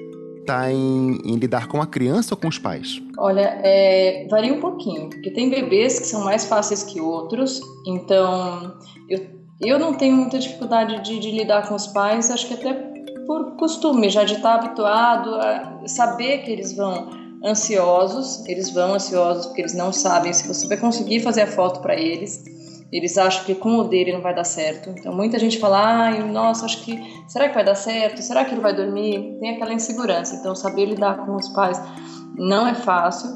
está 0.43 0.71
em, 0.71 1.19
em, 1.25 1.37
lidar 1.37 1.69
com 1.69 1.81
a 1.81 1.87
criança 1.87 2.35
ou 2.35 2.41
com 2.41 2.49
os 2.49 2.59
pais? 2.59 3.01
Olha, 3.19 3.59
é, 3.63 4.27
varia 4.31 4.53
um 4.53 4.61
pouquinho, 4.61 5.09
porque 5.09 5.31
tem 5.31 5.49
bebês 5.49 5.99
que 5.99 6.07
são 6.07 6.25
mais 6.25 6.45
fáceis 6.45 6.83
que 6.83 7.01
outros, 7.01 7.61
então 7.87 8.77
eu, 9.09 9.27
eu 9.61 9.79
não 9.79 9.95
tenho 9.95 10.17
muita 10.17 10.39
dificuldade 10.39 11.03
de, 11.03 11.19
de 11.19 11.31
lidar 11.31 11.69
com 11.69 11.75
os 11.75 11.87
pais, 11.87 12.31
acho 12.31 12.47
que 12.47 12.55
até 12.55 12.73
por 13.27 13.57
costume, 13.57 14.11
já 14.11 14.25
de 14.25 14.35
estar 14.35 14.57
habituado 14.57 15.35
a 15.37 15.83
saber 15.87 16.39
que 16.39 16.51
eles 16.51 16.77
vão 16.77 17.09
ansiosos, 17.45 18.45
eles 18.47 18.71
vão 18.71 18.95
ansiosos 18.95 19.47
porque 19.47 19.63
eles 19.63 19.75
não 19.75 19.93
sabem 19.93 20.33
se 20.33 20.47
você 20.47 20.67
vai 20.67 20.77
conseguir 20.77 21.21
fazer 21.21 21.43
a 21.43 21.47
foto 21.47 21.81
para 21.81 21.97
eles. 21.97 22.43
Eles 22.93 23.17
acham 23.17 23.45
que 23.45 23.55
com 23.55 23.79
o 23.79 23.85
dele 23.85 24.13
não 24.13 24.21
vai 24.21 24.35
dar 24.35 24.45
certo. 24.45 24.91
Então 24.91 25.15
muita 25.15 25.39
gente 25.39 25.59
fala, 25.59 25.79
ai, 25.79 26.23
nossa, 26.23 26.67
acho 26.67 26.85
que 26.85 27.01
será 27.27 27.49
que 27.49 27.55
vai 27.55 27.65
dar 27.65 27.75
certo? 27.75 28.21
Será 28.21 28.45
que 28.45 28.53
ele 28.53 28.61
vai 28.61 28.75
dormir? 28.75 29.39
Tem 29.41 29.55
aquela 29.55 29.73
insegurança. 29.73 30.35
Então 30.37 30.55
saber 30.55 30.85
lidar 30.85 31.25
com 31.25 31.35
os 31.35 31.49
pais 31.49 31.81
não 32.37 32.67
é 32.67 32.75
fácil. 32.75 33.31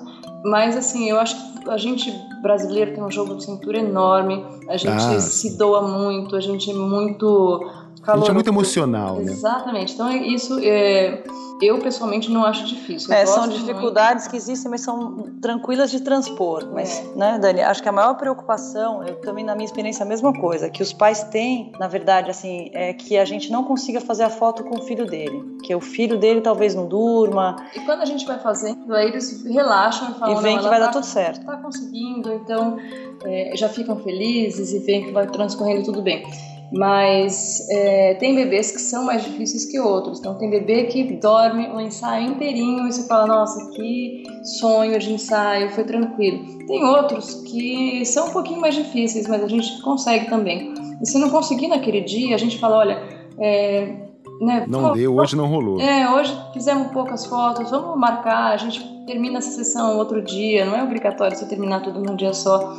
Mas 0.45 0.77
assim, 0.77 1.09
eu 1.09 1.19
acho 1.19 1.35
que 1.35 1.71
a 1.71 1.79
gente 1.79 2.13
brasileiro 2.43 2.95
tem 2.95 3.03
um 3.03 3.11
jogo 3.11 3.35
de 3.37 3.45
cintura 3.45 3.79
enorme. 3.79 4.45
A 4.69 4.77
gente 4.77 5.03
ah. 5.03 5.21
se 5.21 5.57
doa 5.57 5.83
muito. 5.83 6.37
A 6.37 6.41
gente 6.41 6.71
é 6.71 6.75
muito 6.75 7.86
calor. 8.07 8.19
A 8.19 8.21
gente 8.21 8.31
é 8.31 8.35
muito 8.35 8.49
emocional, 8.49 9.17
né? 9.17 9.33
Exatamente. 9.33 9.95
Então, 9.95 10.11
isso 10.11 10.59
é, 10.63 11.23
eu 11.61 11.79
pessoalmente 11.79 12.31
não 12.31 12.45
acho 12.45 12.65
difícil. 12.65 13.13
É, 13.13 13.27
são 13.27 13.49
dificuldades 13.49 14.25
muito. 14.25 14.31
que 14.31 14.37
existem, 14.37 14.71
mas 14.71 14.83
são 14.83 15.39
tranquilas 15.43 15.91
de 15.91 16.01
transpor. 16.01 16.71
Mas, 16.73 16.99
é. 16.99 17.19
né, 17.19 17.39
Dani, 17.39 17.63
acho 17.63 17.83
que 17.83 17.89
a 17.89 17.93
maior 17.93 18.15
preocupação, 18.15 19.03
eu 19.03 19.17
também 19.21 19.45
na 19.45 19.55
minha 19.55 19.65
experiência 19.65 20.05
a 20.05 20.09
mesma 20.09 20.33
coisa, 20.33 20.71
que 20.71 20.83
os 20.83 20.93
pais 20.93 21.25
têm, 21.25 21.73
na 21.79 21.89
verdade, 21.89 22.31
assim, 22.31 22.71
é 22.73 22.93
que 22.93 23.19
a 23.19 23.25
gente 23.25 23.51
não 23.51 23.65
consiga 23.65 24.01
fazer 24.01 24.23
a 24.23 24.31
foto 24.31 24.63
com 24.65 24.79
o 24.79 24.83
filho 24.83 25.07
dele, 25.07 25.59
que 25.63 25.75
o 25.75 25.81
filho 25.81 26.17
dele 26.19 26.41
talvez 26.41 26.75
não 26.75 26.87
durma. 26.87 27.57
E 27.75 27.81
quando 27.81 28.03
a 28.03 28.07
gente 28.07 28.25
vai 28.25 28.39
fazendo, 28.39 28.95
aí 28.95 29.09
eles 29.09 29.45
relaxam 29.45 30.11
e 30.11 30.15
falam, 30.15 30.39
e 30.39 30.43
vem 30.43 30.59
que 30.59 30.65
vai 30.65 30.79
tá, 30.79 30.87
dar 30.87 30.93
tudo 30.93 31.07
certo. 31.07 31.45
Tá 31.45 31.57
conseguindo, 31.57 32.33
então 32.33 32.77
é, 33.25 33.53
já 33.57 33.69
ficam 33.69 33.97
felizes 33.97 34.73
e 34.73 34.79
veem 34.79 35.07
que 35.07 35.13
vai 35.13 35.27
transcorrendo 35.27 35.85
tudo 35.85 36.03
bem 36.03 36.25
mas 36.73 37.67
é, 37.71 38.15
tem 38.15 38.35
bebês 38.35 38.71
que 38.73 38.81
são 38.81 39.05
mais 39.05 39.25
difíceis 39.25 39.65
que 39.67 39.79
outros. 39.79 40.19
Então 40.19 40.35
tem 40.35 40.51
bebê 40.51 40.85
que 40.85 41.05
dorme 41.15 41.69
o 41.69 41.81
ensaio 41.81 42.31
inteirinho 42.31 42.89
e 42.89 42.93
você 42.93 43.07
fala, 43.07 43.27
nossa, 43.27 43.71
que 43.73 44.25
sonho 44.43 44.99
de 44.99 45.13
ensaio, 45.13 45.71
foi 45.71 45.85
tranquilo. 45.85 46.67
Tem 46.67 46.85
outros 46.85 47.35
que 47.43 48.05
são 48.05 48.29
um 48.29 48.33
pouquinho 48.33 48.61
mais 48.61 48.75
difíceis, 48.75 49.27
mas 49.27 49.43
a 49.43 49.49
gente 49.49 49.81
consegue 49.83 50.29
também. 50.29 50.75
E 51.01 51.07
se 51.07 51.19
não 51.19 51.31
conseguir 51.31 51.69
naquele 51.69 52.01
dia, 52.01 52.35
a 52.35 52.39
gente 52.39 52.59
fala, 52.59 52.79
olha, 52.79 53.03
é, 53.39 54.07
né, 54.41 54.65
não 54.69 54.89
pô, 54.89 54.91
deu, 54.95 55.15
hoje 55.15 55.37
não 55.37 55.47
rolou. 55.47 55.81
É, 55.81 56.11
hoje 56.13 56.37
fizemos 56.53 56.89
poucas 56.89 57.27
fotos, 57.27 57.71
vamos 57.71 57.97
marcar, 57.99 58.53
a 58.53 58.57
gente 58.57 58.85
termina 59.07 59.39
essa 59.39 59.51
sessão 59.51 59.99
outro 59.99 60.21
dia, 60.23 60.65
não 60.65 60.75
é 60.75 60.83
obrigatório 60.83 61.37
você 61.37 61.47
terminar 61.47 61.81
tudo 61.83 62.01
num 62.01 62.17
dia 62.17 62.33
só. 62.33 62.77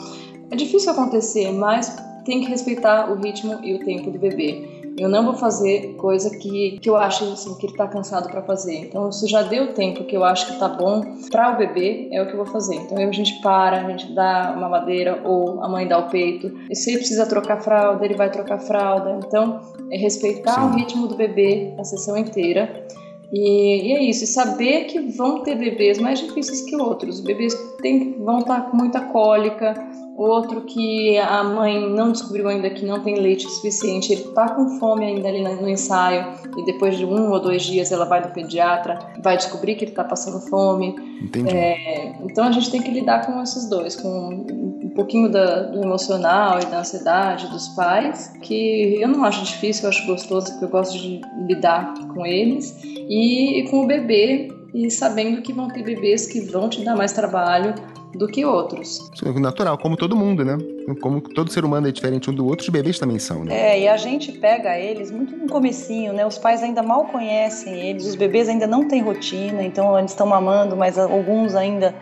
É 0.51 0.55
difícil 0.55 0.91
acontecer, 0.91 1.51
mas 1.51 1.95
tem 2.27 2.41
que 2.41 2.49
respeitar 2.49 3.09
o 3.09 3.15
ritmo 3.15 3.59
e 3.63 3.73
o 3.73 3.79
tempo 3.79 4.11
do 4.11 4.19
bebê. 4.19 4.77
Eu 4.97 5.07
não 5.07 5.23
vou 5.23 5.35
fazer 5.35 5.93
coisa 5.95 6.35
que, 6.37 6.77
que 6.79 6.89
eu 6.89 6.97
acho 6.97 7.23
assim, 7.23 7.55
que 7.55 7.67
ele 7.67 7.73
está 7.73 7.87
cansado 7.87 8.29
para 8.29 8.41
fazer. 8.41 8.75
Então, 8.79 9.11
se 9.11 9.27
já 9.27 9.43
deu 9.43 9.65
o 9.65 9.73
tempo 9.73 10.03
que 10.03 10.17
eu 10.17 10.25
acho 10.25 10.47
que 10.47 10.53
está 10.53 10.67
bom 10.67 11.01
para 11.31 11.53
o 11.53 11.57
bebê, 11.57 12.09
é 12.11 12.21
o 12.21 12.25
que 12.25 12.33
eu 12.33 12.37
vou 12.37 12.47
fazer. 12.47 12.75
Então, 12.75 12.97
a 12.97 13.11
gente 13.11 13.39
para, 13.41 13.85
a 13.85 13.89
gente 13.89 14.11
dá 14.13 14.53
uma 14.57 14.67
madeira 14.67 15.21
ou 15.23 15.63
a 15.63 15.69
mãe 15.69 15.87
dá 15.87 15.99
o 15.99 16.09
peito. 16.09 16.51
E 16.69 16.75
se 16.75 16.89
ele 16.89 16.97
precisa 16.97 17.25
trocar 17.27 17.61
fralda, 17.61 18.03
ele 18.03 18.15
vai 18.15 18.29
trocar 18.29 18.59
fralda. 18.59 19.19
Então, 19.25 19.61
é 19.91 19.97
respeitar 19.97 20.55
Sim. 20.55 20.67
o 20.67 20.69
ritmo 20.71 21.07
do 21.07 21.15
bebê 21.15 21.73
a 21.77 21.83
sessão 21.83 22.17
inteira. 22.17 22.87
E, 23.31 23.89
e, 23.89 23.93
é 23.93 24.03
isso, 24.03 24.23
e 24.23 24.27
saber 24.27 24.85
que 24.85 24.99
vão 24.99 25.43
ter 25.43 25.55
bebês 25.55 25.99
mais 25.99 26.19
difíceis 26.19 26.61
que 26.63 26.75
outros. 26.75 27.19
Os 27.19 27.21
bebês 27.23 27.53
tem, 27.81 28.13
vão 28.19 28.39
estar 28.39 28.61
tá 28.61 28.69
com 28.69 28.75
muita 28.77 29.01
cólica, 29.01 29.75
outro 30.17 30.61
que 30.61 31.17
a 31.19 31.43
mãe 31.43 31.89
não 31.89 32.11
descobriu 32.11 32.47
ainda 32.47 32.69
que 32.71 32.83
não 32.83 32.99
tem 33.01 33.19
leite 33.19 33.47
suficiente, 33.49 34.11
ele 34.11 34.23
está 34.23 34.49
com 34.49 34.79
fome 34.79 35.05
ainda 35.05 35.27
ali 35.27 35.43
no 35.43 35.69
ensaio 35.69 36.33
e 36.57 36.65
depois 36.65 36.97
de 36.97 37.05
um 37.05 37.29
ou 37.29 37.39
dois 37.39 37.61
dias 37.63 37.91
ela 37.91 38.05
vai 38.05 38.25
no 38.25 38.33
pediatra, 38.33 38.97
vai 39.21 39.37
descobrir 39.37 39.75
que 39.75 39.85
ele 39.85 39.91
está 39.91 40.03
passando 40.03 40.39
fome. 40.49 40.95
Entendi. 41.21 41.55
É, 41.55 42.15
então 42.23 42.45
a 42.45 42.51
gente 42.51 42.71
tem 42.71 42.81
que 42.81 42.89
lidar 42.89 43.25
com 43.25 43.41
esses 43.43 43.69
dois, 43.69 43.95
com 43.95 44.45
um 44.83 44.89
pouquinho 44.95 45.31
da, 45.31 45.63
do 45.63 45.83
emocional 45.83 46.59
e 46.59 46.65
da 46.65 46.79
ansiedade 46.79 47.47
dos 47.49 47.67
pais, 47.69 48.33
que 48.41 48.99
eu 48.99 49.07
não 49.07 49.23
acho 49.23 49.43
difícil, 49.43 49.83
eu 49.83 49.89
acho 49.89 50.05
gostoso, 50.07 50.47
porque 50.51 50.65
eu 50.65 50.69
gosto 50.69 50.97
de 50.97 51.21
lidar 51.47 51.93
com 52.07 52.25
eles, 52.25 52.75
e, 52.83 53.61
e 53.61 53.69
com 53.69 53.83
o 53.83 53.87
bebê 53.87 54.51
e 54.73 54.89
sabendo 54.91 55.41
que 55.41 55.53
vão 55.53 55.67
ter 55.67 55.83
bebês 55.83 56.27
que 56.27 56.41
vão 56.41 56.69
te 56.69 56.83
dar 56.83 56.95
mais 56.95 57.13
trabalho 57.13 57.73
do 58.17 58.27
que 58.27 58.43
outros. 58.45 59.11
Natural, 59.35 59.77
como 59.77 59.95
todo 59.95 60.15
mundo, 60.15 60.43
né? 60.43 60.57
Como 61.01 61.21
todo 61.21 61.51
ser 61.51 61.63
humano 61.63 61.87
é 61.87 61.91
diferente 61.91 62.29
um 62.29 62.33
do 62.33 62.45
outro, 62.45 62.63
os 62.63 62.69
bebês 62.69 62.97
também 62.97 63.19
são, 63.19 63.43
né? 63.43 63.55
É, 63.55 63.79
e 63.81 63.87
a 63.87 63.97
gente 63.97 64.31
pega 64.31 64.77
eles 64.77 65.11
muito 65.11 65.35
no 65.35 65.47
comecinho, 65.47 66.13
né? 66.13 66.25
Os 66.25 66.37
pais 66.37 66.63
ainda 66.63 66.81
mal 66.81 67.05
conhecem 67.05 67.73
eles, 67.89 68.05
os 68.05 68.15
bebês 68.15 68.49
ainda 68.49 68.65
não 68.65 68.87
têm 68.87 69.01
rotina, 69.01 69.63
então 69.63 69.97
eles 69.97 70.11
estão 70.11 70.27
mamando, 70.27 70.75
mas 70.75 70.97
alguns 70.97 71.55
ainda 71.55 71.95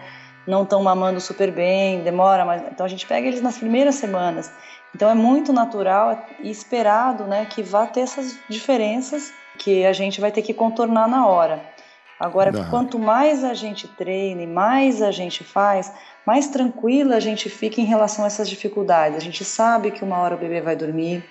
não 0.48 0.64
estão 0.64 0.82
mamando 0.82 1.20
super 1.20 1.52
bem, 1.52 2.02
demora, 2.02 2.46
mas 2.46 2.62
então 2.72 2.86
a 2.86 2.90
gente 2.90 3.06
pega 3.06 3.28
eles 3.28 3.42
nas 3.42 3.58
primeiras 3.58 3.96
semanas. 3.96 4.52
Então 4.94 5.10
é 5.10 5.16
muito 5.16 5.52
natural 5.52 6.26
e 6.40 6.50
esperado, 6.50 7.26
né, 7.26 7.46
que 7.46 7.62
vá 7.62 7.86
ter 7.86 8.02
essas 8.02 8.38
diferenças 8.48 9.34
que 9.58 9.86
a 9.86 9.94
gente 9.94 10.22
vai 10.22 10.32
ter 10.32 10.42
que 10.42 10.54
contornar 10.54 11.08
na 11.08 11.28
hora. 11.28 11.75
Agora, 12.20 12.52
quanto 12.70 12.98
mais 12.98 13.44
a 13.44 13.54
gente 13.54 13.88
treina 13.88 14.42
e 14.42 14.48
mais 14.48 15.02
a 15.02 15.12
gente 15.12 15.44
faz, 15.44 15.92
mais 16.26 16.48
tranquila 16.48 17.18
a 17.18 17.20
gente 17.20 17.50
fica 17.50 17.82
em 17.82 17.86
relação 17.86 18.24
a 18.24 18.28
essas 18.28 18.50
dificuldades. 18.50 19.18
A 19.18 19.22
gente 19.22 19.44
sabe 19.44 19.92
que 19.92 20.04
uma 20.04 20.18
hora 20.20 20.36
o 20.36 20.38
bebê 20.38 20.62
vai 20.62 20.76
dormir. 20.76 21.24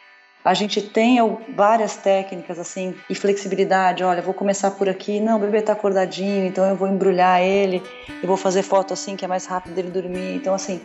A 0.45 0.53
gente 0.53 0.83
tem 0.83 1.17
várias 1.57 1.97
técnicas 1.97 2.59
assim 2.59 2.95
e 3.09 3.15
flexibilidade. 3.15 4.05
Olha, 4.05 4.21
vou 4.21 4.35
começar 4.35 4.73
por 4.73 4.91
aqui. 4.91 5.19
Não, 5.19 5.39
o 5.39 5.41
bebê 5.41 5.61
está 5.61 5.73
acordadinho, 5.73 6.45
então 6.45 6.67
eu 6.67 6.77
vou 6.77 6.87
embrulhar 6.87 7.41
ele 7.41 7.83
e 8.23 8.27
vou 8.27 8.37
fazer 8.37 8.63
foto 8.63 8.93
assim 8.93 9.17
que 9.17 9.25
é 9.25 9.29
mais 9.29 9.47
rápido 9.47 9.75
dele 9.75 9.91
dormir. 9.91 10.37
Então, 10.37 10.53
assim, 10.53 10.83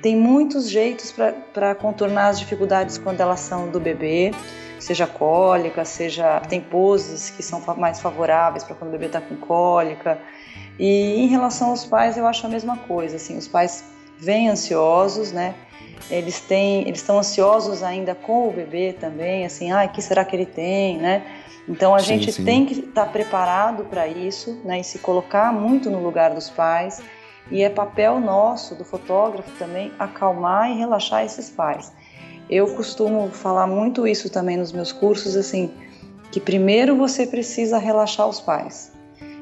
tem 0.00 0.16
muitos 0.16 0.66
jeitos 0.66 1.14
para 1.52 1.74
contornar 1.74 2.28
as 2.28 2.38
dificuldades 2.38 2.96
quando 2.96 3.20
elas 3.20 3.40
são 3.40 3.68
do 3.68 3.78
bebê 3.78 4.30
seja 4.82 5.06
cólica, 5.06 5.84
seja 5.84 6.40
tem 6.40 6.60
poses 6.60 7.30
que 7.30 7.42
são 7.42 7.62
mais 7.76 8.00
favoráveis 8.00 8.64
para 8.64 8.74
quando 8.74 8.90
o 8.90 8.92
bebê 8.92 9.06
está 9.06 9.20
com 9.20 9.36
cólica. 9.36 10.18
E 10.78 11.22
em 11.22 11.26
relação 11.28 11.70
aos 11.70 11.84
pais, 11.84 12.16
eu 12.16 12.26
acho 12.26 12.46
a 12.46 12.48
mesma 12.48 12.76
coisa. 12.76 13.16
Assim, 13.16 13.36
os 13.36 13.46
pais 13.46 13.84
vêm 14.18 14.48
ansiosos, 14.48 15.32
né? 15.32 15.54
Eles 16.10 16.40
têm, 16.40 16.82
eles 16.82 17.00
estão 17.00 17.18
ansiosos 17.18 17.82
ainda 17.82 18.14
com 18.14 18.48
o 18.48 18.52
bebê 18.52 18.92
também, 18.92 19.44
assim, 19.44 19.70
ah, 19.70 19.86
que 19.86 20.02
será 20.02 20.24
que 20.24 20.34
ele 20.34 20.46
tem, 20.46 20.98
né? 20.98 21.22
Então 21.68 21.94
a 21.94 22.00
sim, 22.00 22.06
gente 22.06 22.32
sim. 22.32 22.44
tem 22.44 22.66
que 22.66 22.80
estar 22.80 23.04
tá 23.04 23.10
preparado 23.10 23.84
para 23.84 24.08
isso, 24.08 24.60
né? 24.64 24.80
E 24.80 24.84
se 24.84 24.98
colocar 24.98 25.52
muito 25.52 25.90
no 25.90 26.02
lugar 26.02 26.34
dos 26.34 26.50
pais. 26.50 27.00
E 27.50 27.62
é 27.62 27.68
papel 27.68 28.20
nosso, 28.20 28.74
do 28.74 28.84
fotógrafo 28.84 29.50
também, 29.58 29.92
acalmar 29.98 30.70
e 30.70 30.78
relaxar 30.78 31.24
esses 31.24 31.50
pais. 31.50 31.92
Eu 32.52 32.66
costumo 32.74 33.30
falar 33.30 33.66
muito 33.66 34.06
isso 34.06 34.28
também 34.28 34.58
nos 34.58 34.72
meus 34.72 34.92
cursos, 34.92 35.36
assim, 35.36 35.70
que 36.30 36.38
primeiro 36.38 36.94
você 36.94 37.26
precisa 37.26 37.78
relaxar 37.78 38.28
os 38.28 38.40
pais. 38.40 38.92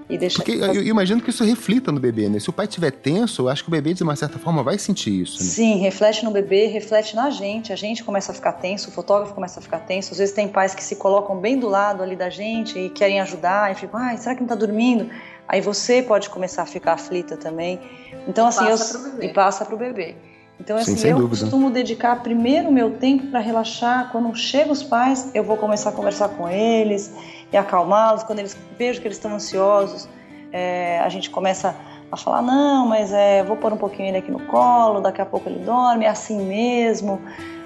E 0.08 0.16
deixar 0.16 0.44
Porque 0.44 0.52
eu 0.52 0.84
imagino 0.84 1.20
que 1.20 1.30
isso 1.30 1.42
reflita 1.42 1.90
no 1.90 1.98
bebê, 1.98 2.28
né? 2.28 2.38
Se 2.38 2.48
o 2.48 2.52
pai 2.52 2.66
estiver 2.66 2.92
tenso, 2.92 3.42
eu 3.42 3.48
acho 3.48 3.64
que 3.64 3.68
o 3.68 3.72
bebê, 3.72 3.94
de 3.94 4.04
uma 4.04 4.14
certa 4.14 4.38
forma, 4.38 4.62
vai 4.62 4.78
sentir 4.78 5.22
isso. 5.22 5.40
Né? 5.40 5.44
Sim, 5.44 5.78
reflete 5.78 6.24
no 6.24 6.30
bebê, 6.30 6.66
reflete 6.66 7.16
na 7.16 7.30
gente. 7.30 7.72
A 7.72 7.76
gente 7.76 8.04
começa 8.04 8.30
a 8.30 8.34
ficar 8.34 8.52
tenso, 8.52 8.90
o 8.90 8.92
fotógrafo 8.92 9.34
começa 9.34 9.58
a 9.58 9.62
ficar 9.62 9.80
tenso. 9.80 10.12
Às 10.12 10.18
vezes 10.18 10.32
tem 10.32 10.46
pais 10.46 10.72
que 10.72 10.82
se 10.82 10.94
colocam 10.94 11.36
bem 11.36 11.58
do 11.58 11.68
lado 11.68 12.04
ali 12.04 12.14
da 12.14 12.30
gente 12.30 12.78
e 12.78 12.90
querem 12.90 13.20
ajudar 13.20 13.72
e 13.72 13.74
ficam, 13.74 13.98
ai, 13.98 14.18
será 14.18 14.36
que 14.36 14.40
não 14.40 14.46
está 14.46 14.54
dormindo? 14.54 15.10
Aí 15.48 15.60
você 15.60 16.00
pode 16.00 16.30
começar 16.30 16.62
a 16.62 16.66
ficar 16.66 16.92
aflita 16.92 17.36
também. 17.36 17.80
Então, 18.28 18.46
e 18.46 18.48
assim, 18.48 18.66
passa 18.66 19.14
eu... 19.18 19.24
e 19.24 19.32
passa 19.32 19.64
para 19.64 19.74
o 19.74 19.78
bebê. 19.78 20.14
Então, 20.60 20.76
assim, 20.76 20.94
Sim, 20.94 21.08
eu 21.08 21.16
dúvida. 21.16 21.40
costumo 21.40 21.70
dedicar 21.70 22.22
primeiro 22.22 22.68
o 22.68 22.72
meu 22.72 22.90
tempo 22.98 23.26
para 23.28 23.40
relaxar. 23.40 24.10
Quando 24.12 24.34
chegam 24.36 24.72
os 24.72 24.82
pais, 24.82 25.30
eu 25.34 25.42
vou 25.42 25.56
começar 25.56 25.88
a 25.88 25.92
conversar 25.92 26.28
com 26.28 26.48
eles 26.48 27.12
e 27.50 27.56
acalmá-los. 27.56 28.22
Quando 28.22 28.40
eles 28.40 28.56
vejo 28.78 29.00
que 29.00 29.08
eles 29.08 29.16
estão 29.16 29.34
ansiosos, 29.34 30.06
é, 30.52 31.00
a 31.00 31.08
gente 31.08 31.30
começa 31.30 31.74
a 32.12 32.16
falar: 32.16 32.42
não, 32.42 32.86
mas 32.86 33.10
é, 33.10 33.42
vou 33.42 33.56
pôr 33.56 33.72
um 33.72 33.78
pouquinho 33.78 34.08
ele 34.08 34.18
aqui 34.18 34.30
no 34.30 34.40
colo, 34.40 35.00
daqui 35.00 35.22
a 35.22 35.26
pouco 35.26 35.48
ele 35.48 35.60
dorme, 35.60 36.04
é 36.04 36.08
assim 36.08 36.44
mesmo, 36.46 37.18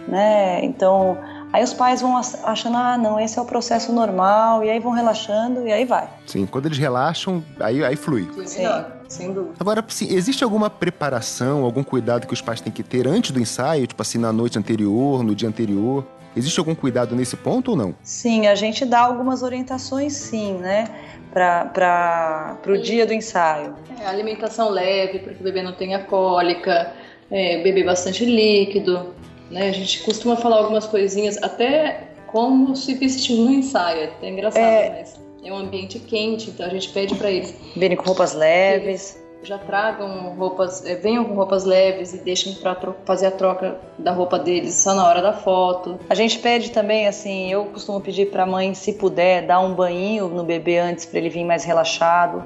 né? 0.06 0.64
Então, 0.64 1.18
Aí 1.54 1.62
os 1.62 1.72
pais 1.72 2.00
vão 2.00 2.16
achando, 2.16 2.76
ah, 2.76 2.98
não, 2.98 3.20
esse 3.20 3.38
é 3.38 3.40
o 3.40 3.44
processo 3.44 3.92
normal, 3.92 4.64
e 4.64 4.70
aí 4.70 4.80
vão 4.80 4.90
relaxando 4.90 5.64
e 5.68 5.72
aí 5.72 5.84
vai. 5.84 6.08
Sim, 6.26 6.46
quando 6.46 6.66
eles 6.66 6.78
relaxam, 6.78 7.44
aí, 7.60 7.84
aí 7.84 7.94
flui. 7.94 8.28
Sim, 8.44 8.66
sem 9.14 9.32
dúvida. 9.32 9.54
Agora, 9.58 9.84
sim, 9.88 10.08
existe 10.10 10.42
alguma 10.44 10.68
preparação, 10.68 11.64
algum 11.64 11.82
cuidado 11.82 12.26
que 12.26 12.34
os 12.34 12.40
pais 12.40 12.60
têm 12.60 12.72
que 12.72 12.82
ter 12.82 13.06
antes 13.06 13.30
do 13.30 13.40
ensaio, 13.40 13.86
tipo 13.86 14.00
assim, 14.02 14.18
na 14.18 14.32
noite 14.32 14.58
anterior, 14.58 15.22
no 15.22 15.34
dia 15.34 15.48
anterior? 15.48 16.04
Existe 16.36 16.58
algum 16.58 16.74
cuidado 16.74 17.14
nesse 17.14 17.36
ponto 17.36 17.70
ou 17.70 17.76
não? 17.76 17.94
Sim, 18.02 18.48
a 18.48 18.54
gente 18.54 18.84
dá 18.84 19.00
algumas 19.00 19.42
orientações, 19.42 20.14
sim, 20.14 20.54
né? 20.54 20.88
Para 21.32 22.58
o 22.66 22.76
dia 22.76 23.06
do 23.06 23.12
ensaio. 23.12 23.74
É, 24.00 24.06
alimentação 24.06 24.68
leve, 24.68 25.20
para 25.20 25.34
que 25.34 25.40
o 25.40 25.44
bebê 25.44 25.62
não 25.62 25.72
tenha 25.72 26.00
cólica, 26.00 26.92
é, 27.30 27.62
beber 27.62 27.84
bastante 27.84 28.24
líquido, 28.24 29.14
né? 29.50 29.68
A 29.68 29.72
gente 29.72 30.02
costuma 30.02 30.36
falar 30.36 30.56
algumas 30.56 30.86
coisinhas, 30.86 31.40
até 31.42 32.08
como 32.26 32.74
se 32.74 32.94
vestir 32.94 33.36
no 33.36 33.50
ensaio. 33.50 34.00
É 34.00 34.04
até 34.06 34.28
engraçado, 34.28 34.62
é... 34.62 34.98
mas 34.98 35.23
é 35.44 35.52
um 35.52 35.58
ambiente 35.58 35.98
quente, 35.98 36.50
então 36.50 36.66
a 36.66 36.68
gente 36.70 36.88
pede 36.88 37.14
para 37.14 37.30
eles. 37.30 37.54
Virem 37.76 37.96
com 37.96 38.04
roupas 38.04 38.34
leves. 38.34 39.22
Já 39.42 39.58
tragam 39.58 40.34
roupas, 40.38 40.86
é, 40.86 40.94
venham 40.94 41.22
com 41.22 41.34
roupas 41.34 41.64
leves 41.64 42.14
e 42.14 42.18
deixem 42.18 42.54
para 42.54 42.74
fazer 43.04 43.26
a 43.26 43.30
troca 43.30 43.76
da 43.98 44.10
roupa 44.10 44.38
deles 44.38 44.74
só 44.74 44.94
na 44.94 45.06
hora 45.06 45.20
da 45.20 45.34
foto. 45.34 46.00
A 46.08 46.14
gente 46.14 46.38
pede 46.38 46.70
também, 46.70 47.06
assim, 47.06 47.52
eu 47.52 47.66
costumo 47.66 48.00
pedir 48.00 48.30
para 48.30 48.44
a 48.44 48.46
mãe, 48.46 48.72
se 48.72 48.94
puder, 48.94 49.46
dar 49.46 49.60
um 49.60 49.74
banho 49.74 50.28
no 50.28 50.44
bebê 50.44 50.78
antes 50.78 51.04
para 51.04 51.18
ele 51.18 51.28
vir 51.28 51.44
mais 51.44 51.62
relaxado 51.62 52.42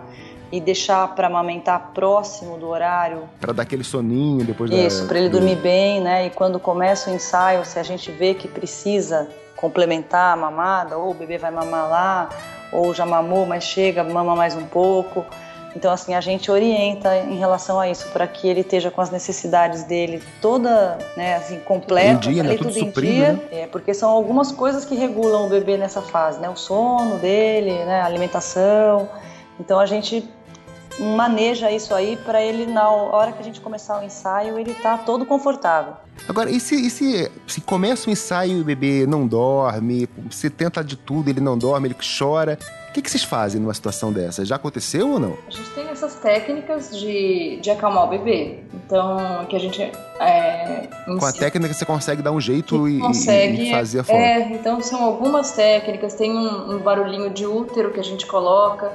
e 0.51 0.61
deixar 0.61 1.15
para 1.15 1.29
amamentar 1.29 1.93
próximo 1.95 2.59
do 2.59 2.67
horário. 2.67 3.29
Para 3.41 3.53
dar 3.53 3.63
aquele 3.63 3.85
soninho 3.85 4.45
depois 4.45 4.69
Isso, 4.69 4.81
da... 4.81 4.87
Isso, 4.89 5.07
para 5.07 5.19
ele 5.19 5.29
dormir 5.29 5.57
bem, 5.57 6.01
né? 6.01 6.27
E 6.27 6.31
quando 6.31 6.59
começa 6.59 7.13
o 7.13 7.15
ensaio, 7.15 7.65
se 7.65 7.79
a 7.79 7.83
gente 7.85 8.11
vê 8.11 8.35
que 8.35 8.49
precisa 8.49 9.29
complementar 9.55 10.33
a 10.33 10.37
mamada, 10.37 10.97
ou 10.99 11.11
o 11.11 11.15
bebê 11.15 11.39
vai 11.39 11.51
mamar 11.53 11.89
lá, 11.89 12.29
ou 12.73 12.95
já 12.95 13.07
mamou, 13.07 13.47
mas 13.47 13.65
chega, 13.65 14.03
mama 14.05 14.35
mais 14.35 14.55
um 14.55 14.67
pouco. 14.67 15.25
Então, 15.77 15.93
assim, 15.93 16.15
a 16.15 16.21
gente 16.21 16.51
orienta 16.51 17.17
em 17.17 17.37
relação 17.37 17.79
a 17.79 17.89
isso, 17.89 18.09
para 18.09 18.27
que 18.27 18.49
ele 18.49 18.61
esteja 18.61 18.91
com 18.91 19.01
as 19.01 19.11
necessidades 19.11 19.85
dele 19.85 20.23
toda, 20.41 20.99
né, 21.17 21.37
assim, 21.37 21.61
completa, 21.61 22.29
em 22.29 22.33
dia, 22.33 22.43
né? 22.43 22.57
tudo, 22.57 22.69
tudo 22.69 22.79
suprido, 22.87 23.13
dia, 23.13 23.33
né? 23.35 23.41
é, 23.53 23.67
porque 23.67 23.93
são 23.93 24.11
algumas 24.11 24.51
coisas 24.51 24.85
que 24.85 24.95
regulam 24.95 25.47
o 25.47 25.49
bebê 25.49 25.77
nessa 25.77 26.01
fase, 26.01 26.41
né, 26.41 26.49
o 26.49 26.57
sono 26.57 27.19
dele, 27.19 27.85
né, 27.85 28.01
a 28.01 28.07
alimentação. 28.07 29.09
Então, 29.61 29.79
a 29.79 29.87
gente 29.87 30.29
maneja 31.01 31.71
isso 31.71 31.95
aí 31.95 32.17
para 32.17 32.43
ele, 32.43 32.67
na 32.67 32.89
hora 32.91 33.33
que 33.33 33.41
a 33.41 33.45
gente 33.45 33.61
começar 33.61 34.01
o 34.01 34.05
ensaio, 34.05 34.59
ele 34.59 34.75
tá 34.75 34.99
todo 34.99 35.25
confortável. 35.25 35.95
Agora, 36.29 36.51
e 36.51 36.59
se, 36.59 36.75
e 36.75 36.91
se, 36.91 37.31
se 37.47 37.61
começa 37.61 38.09
o 38.09 38.13
ensaio 38.13 38.59
e 38.59 38.61
o 38.61 38.65
bebê 38.65 39.07
não 39.07 39.27
dorme, 39.27 40.09
você 40.31 40.51
tenta 40.51 40.83
de 40.83 40.97
tudo, 40.97 41.31
ele 41.31 41.41
não 41.41 41.57
dorme, 41.57 41.89
ele 41.89 41.97
chora, 42.19 42.59
o 42.89 42.93
que, 42.93 43.03
que 43.03 43.11
vocês 43.11 43.23
fazem 43.23 43.61
numa 43.61 43.75
situação 43.75 44.13
dessa? 44.13 44.45
Já 44.45 44.57
aconteceu 44.57 45.11
ou 45.11 45.21
não? 45.21 45.37
A 45.47 45.51
gente 45.51 45.71
tem 45.71 45.89
essas 45.89 46.15
técnicas 46.15 46.97
de, 46.99 47.59
de 47.61 47.71
acalmar 47.71 48.05
o 48.05 48.09
bebê. 48.09 48.61
Então, 48.73 49.45
que 49.47 49.55
a 49.55 49.61
gente. 49.61 49.83
É, 49.83 50.89
Com 51.07 51.25
a 51.25 51.33
técnica 51.33 51.75
você 51.75 51.85
consegue 51.85 52.23
dar 52.23 52.33
um 52.33 52.41
jeito 52.41 52.89
e, 52.89 52.99
consegue, 52.99 53.69
e, 53.69 53.71
fazer 53.71 54.01
a 54.01 54.05
foto. 54.05 54.17
É, 54.17 54.53
então 54.53 54.81
são 54.81 55.05
algumas 55.05 55.53
técnicas. 55.53 56.15
Tem 56.15 56.33
um, 56.33 56.77
um 56.77 56.79
barulhinho 56.79 57.29
de 57.31 57.47
útero 57.47 57.93
que 57.93 58.01
a 58.01 58.05
gente 58.05 58.27
coloca. 58.27 58.91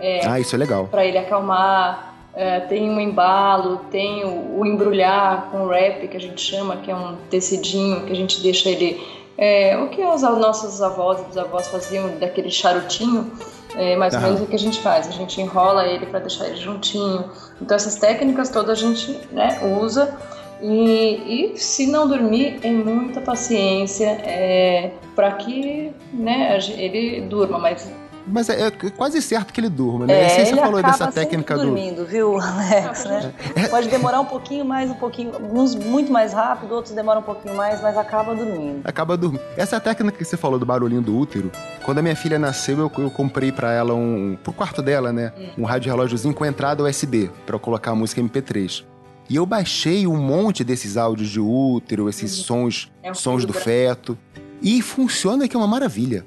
É, 0.00 0.26
ah, 0.26 0.38
isso 0.38 0.54
é 0.54 0.58
legal. 0.58 0.86
Para 0.86 1.04
ele 1.04 1.18
acalmar. 1.18 2.06
É, 2.34 2.60
tem 2.60 2.88
um 2.88 3.00
embalo, 3.00 3.78
tem 3.90 4.24
o, 4.24 4.60
o, 4.60 4.66
embrulhar 4.66 5.48
com 5.50 5.64
wrap, 5.64 6.06
que 6.06 6.16
a 6.16 6.20
gente 6.20 6.40
chama, 6.40 6.76
que 6.76 6.88
é 6.88 6.94
um 6.94 7.16
tecidinho 7.28 8.04
que 8.04 8.12
a 8.12 8.14
gente 8.14 8.40
deixa 8.40 8.70
ele. 8.70 9.04
É, 9.36 9.76
o 9.78 9.88
que 9.88 10.04
os 10.04 10.22
nossos 10.22 10.80
avós 10.80 11.20
e 11.20 11.24
bisavós 11.24 11.66
faziam 11.66 12.16
daquele 12.18 12.50
charutinho, 12.50 13.32
é 13.74 13.96
mais 13.96 14.14
ou 14.14 14.20
menos 14.20 14.40
o 14.40 14.46
que 14.46 14.54
a 14.54 14.58
gente 14.58 14.78
faz. 14.80 15.08
A 15.08 15.10
gente 15.10 15.40
enrola 15.40 15.86
ele 15.86 16.06
para 16.06 16.20
deixar 16.20 16.46
ele 16.46 16.56
juntinho. 16.56 17.24
Então, 17.60 17.74
essas 17.74 17.96
técnicas 17.96 18.50
todas 18.50 18.78
a 18.78 18.86
gente 18.86 19.18
né, 19.32 19.58
usa. 19.80 20.16
E, 20.60 21.52
e, 21.54 21.58
se 21.58 21.86
não 21.86 22.08
dormir, 22.08 22.60
é 22.62 22.70
muita 22.70 23.20
paciência 23.20 24.06
é, 24.24 24.92
para 25.14 25.32
que 25.32 25.92
né, 26.12 26.58
ele 26.76 27.20
durma, 27.22 27.58
mas 27.58 27.92
mas 28.30 28.48
é, 28.48 28.66
é, 28.66 28.70
quase 28.70 29.20
certo 29.22 29.52
que 29.52 29.60
ele 29.60 29.68
durma, 29.68 30.06
né? 30.06 30.24
É, 30.24 30.44
você 30.44 30.56
falou 30.56 30.82
dessa 30.82 31.10
técnica 31.10 31.56
do. 31.56 31.66
dormindo, 31.66 32.04
viu, 32.04 32.38
Alex? 32.40 33.04
Né? 33.04 33.32
É. 33.54 33.68
Pode 33.68 33.88
demorar 33.88 34.20
um 34.20 34.24
pouquinho 34.24 34.64
mais, 34.64 34.90
um 34.90 34.94
pouquinho. 34.94 35.32
Uns 35.52 35.74
muito 35.74 36.12
mais 36.12 36.32
rápido, 36.32 36.74
outros 36.74 36.94
demoram 36.94 37.20
um 37.20 37.24
pouquinho 37.24 37.54
mais, 37.54 37.80
mas 37.80 37.96
acaba 37.96 38.34
dormindo. 38.34 38.80
Acaba 38.84 39.16
dormindo. 39.16 39.42
Essa 39.56 39.80
técnica 39.80 40.16
que 40.16 40.24
você 40.24 40.36
falou 40.36 40.58
do 40.58 40.66
barulhinho 40.66 41.02
do 41.02 41.16
útero, 41.16 41.50
quando 41.84 41.98
a 41.98 42.02
minha 42.02 42.16
filha 42.16 42.38
nasceu, 42.38 42.78
eu, 42.78 42.92
eu 42.98 43.10
comprei 43.10 43.50
para 43.50 43.72
ela 43.72 43.94
um. 43.94 44.36
pro 44.42 44.52
quarto 44.52 44.82
dela, 44.82 45.12
né? 45.12 45.32
Um 45.56 45.64
rádio 45.64 45.90
relógiozinho 45.90 46.34
com 46.34 46.44
entrada 46.44 46.82
USB, 46.82 47.30
para 47.46 47.56
eu 47.56 47.60
colocar 47.60 47.92
a 47.92 47.94
música 47.94 48.20
MP3. 48.20 48.84
E 49.30 49.36
eu 49.36 49.44
baixei 49.44 50.06
um 50.06 50.16
monte 50.16 50.64
desses 50.64 50.96
áudios 50.96 51.28
de 51.28 51.38
útero, 51.38 52.08
esses 52.08 52.38
uhum. 52.38 52.44
sons, 52.44 52.90
é 53.02 53.10
um 53.10 53.14
sons 53.14 53.44
do 53.44 53.52
feto. 53.52 54.16
E 54.62 54.80
funciona 54.80 55.46
que 55.46 55.54
é 55.54 55.58
uma 55.58 55.68
maravilha. 55.68 56.24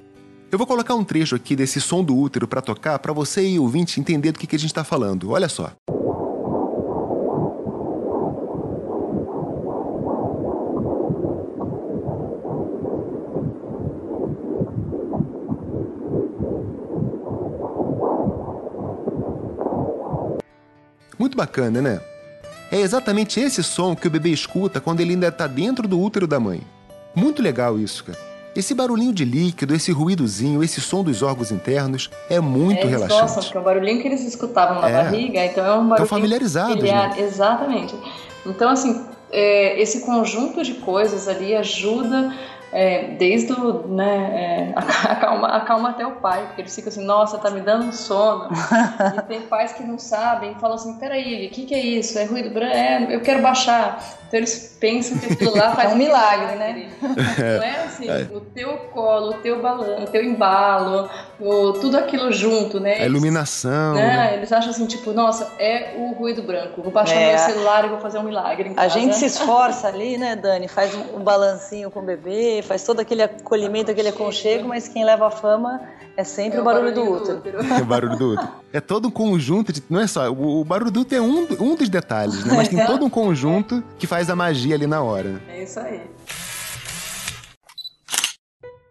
Eu 0.51 0.57
vou 0.57 0.67
colocar 0.67 0.95
um 0.95 1.03
trecho 1.03 1.33
aqui 1.33 1.55
desse 1.55 1.79
som 1.79 2.03
do 2.03 2.13
útero 2.13 2.45
para 2.45 2.61
tocar 2.61 2.99
para 2.99 3.13
você 3.13 3.41
e 3.47 3.57
ouvinte 3.57 4.01
entender 4.01 4.33
do 4.33 4.39
que, 4.39 4.45
que 4.45 4.57
a 4.57 4.59
gente 4.59 4.69
está 4.69 4.83
falando. 4.83 5.31
Olha 5.31 5.47
só. 5.47 5.71
Muito 21.17 21.37
bacana, 21.37 21.81
né? 21.81 22.01
É 22.69 22.81
exatamente 22.81 23.39
esse 23.39 23.63
som 23.63 23.95
que 23.95 24.07
o 24.07 24.11
bebê 24.11 24.31
escuta 24.31 24.81
quando 24.81 24.99
ele 24.99 25.13
ainda 25.13 25.29
está 25.29 25.47
dentro 25.47 25.87
do 25.87 25.97
útero 25.97 26.27
da 26.27 26.41
mãe. 26.41 26.61
Muito 27.15 27.41
legal 27.41 27.79
isso, 27.79 28.03
cara. 28.03 28.30
Esse 28.55 28.73
barulhinho 28.73 29.13
de 29.13 29.23
líquido, 29.23 29.73
esse 29.73 29.91
ruídozinho, 29.91 30.61
esse 30.63 30.81
som 30.81 31.03
dos 31.03 31.21
órgãos 31.21 31.51
internos 31.51 32.09
é 32.29 32.39
muito 32.39 32.85
é, 32.85 32.89
relaxante. 32.89 33.21
Nossa, 33.21 33.41
porque 33.41 33.57
é 33.57 33.59
o 33.59 33.63
barulhinho 33.63 34.01
que 34.01 34.07
eles 34.07 34.21
escutavam 34.25 34.81
na 34.81 34.89
é. 34.89 35.03
barriga, 35.03 35.45
então 35.45 35.65
é 35.65 35.73
um 35.73 35.87
barulho. 35.87 35.93
Estão 35.93 36.05
familiarizados. 36.05 36.83
Né? 36.83 37.15
Exatamente. 37.17 37.95
Então, 38.45 38.69
assim, 38.69 39.05
é, 39.31 39.81
esse 39.81 40.01
conjunto 40.01 40.63
de 40.63 40.73
coisas 40.75 41.27
ali 41.27 41.55
ajuda 41.55 42.33
é, 42.71 43.15
desde 43.17 43.51
o, 43.53 43.87
né, 43.87 44.73
é, 44.75 44.79
acalma, 45.09 45.47
acalma 45.49 45.89
até 45.89 46.05
o 46.05 46.13
pai, 46.13 46.45
porque 46.47 46.61
eles 46.61 46.73
ficam 46.73 46.89
assim, 46.89 47.05
nossa, 47.05 47.37
tá 47.37 47.49
me 47.49 47.61
dando 47.61 47.85
um 47.85 47.91
sono. 47.91 48.49
e 49.17 49.21
tem 49.27 49.41
pais 49.41 49.73
que 49.73 49.83
não 49.83 49.99
sabem, 49.99 50.55
falam 50.55 50.75
assim, 50.75 50.97
peraí, 50.97 51.47
o 51.47 51.49
que, 51.49 51.65
que 51.65 51.73
é 51.73 51.79
isso? 51.79 52.17
É 52.17 52.25
ruído 52.25 52.49
branco? 52.49 52.75
É, 52.75 53.07
eu 53.09 53.21
quero 53.21 53.41
baixar. 53.41 53.99
Então 54.31 54.39
eles 54.39 54.77
pensam 54.79 55.17
que 55.17 55.33
aquilo 55.33 55.57
lá 55.57 55.75
faz 55.75 55.91
é 55.91 55.93
um 55.93 55.97
milagre, 55.97 56.55
né? 56.55 56.89
Não 57.01 57.63
é 57.63 57.83
assim, 57.83 58.09
é. 58.09 58.29
o 58.33 58.39
teu 58.39 58.77
colo, 58.93 59.31
o 59.31 59.33
teu 59.33 59.61
balão, 59.61 60.05
o 60.05 60.07
teu 60.07 60.23
embalo, 60.23 61.09
o, 61.37 61.73
tudo 61.73 61.97
aquilo 61.97 62.31
junto, 62.31 62.79
né? 62.79 63.01
A 63.01 63.05
iluminação. 63.05 63.93
Né? 63.93 64.07
né? 64.07 64.33
Eles 64.35 64.49
acham 64.49 64.69
assim, 64.69 64.85
tipo, 64.85 65.11
nossa, 65.11 65.51
é 65.59 65.95
o 65.97 66.13
ruído 66.13 66.43
branco. 66.43 66.81
Vou 66.81 66.93
baixar 66.93 67.15
é. 67.15 67.29
meu 67.31 67.39
celular 67.39 67.83
e 67.83 67.89
vou 67.89 67.99
fazer 67.99 68.19
um 68.19 68.23
milagre. 68.23 68.71
A 68.77 68.87
gente 68.87 69.17
se 69.17 69.25
esforça 69.25 69.89
ali, 69.89 70.17
né, 70.17 70.37
Dani? 70.37 70.69
Faz 70.69 70.95
um 70.95 71.19
balancinho 71.19 71.91
com 71.91 71.99
o 71.99 72.03
bebê, 72.03 72.60
faz 72.63 72.83
todo 72.83 72.99
aquele 72.99 73.23
acolhimento, 73.23 73.91
aquele 73.91 74.09
aconchego, 74.09 74.67
mas 74.67 74.87
quem 74.87 75.03
leva 75.03 75.27
a 75.27 75.31
fama 75.31 75.81
é 76.17 76.23
sempre 76.23 76.59
é 76.59 76.61
o, 76.61 76.63
barulho, 76.63 76.93
barulho 76.93 77.05
do 77.05 77.21
útero. 77.21 77.37
útero. 77.37 77.73
É 77.73 77.81
o 77.81 77.85
barulho 77.85 78.17
do 78.17 78.33
útero. 78.33 78.49
É 78.73 78.81
todo 78.81 79.07
um 79.07 79.11
conjunto 79.11 79.71
de. 79.71 79.83
Não 79.89 79.99
é 79.99 80.07
só. 80.07 80.29
O, 80.31 80.61
o 80.61 80.65
barulho 80.65 80.91
do 80.91 81.01
útero 81.01 81.23
é 81.23 81.25
um, 81.25 81.47
um 81.59 81.75
dos 81.75 81.89
detalhes, 81.89 82.43
né? 82.45 82.53
Mas 82.55 82.67
tem 82.67 82.83
todo 82.85 83.05
um 83.05 83.09
conjunto 83.09 83.83
que 83.97 84.05
faz 84.05 84.29
a 84.29 84.35
magia 84.35 84.75
ali 84.75 84.87
na 84.87 85.01
hora. 85.01 85.41
É 85.47 85.63
isso 85.63 85.79
aí. 85.79 86.01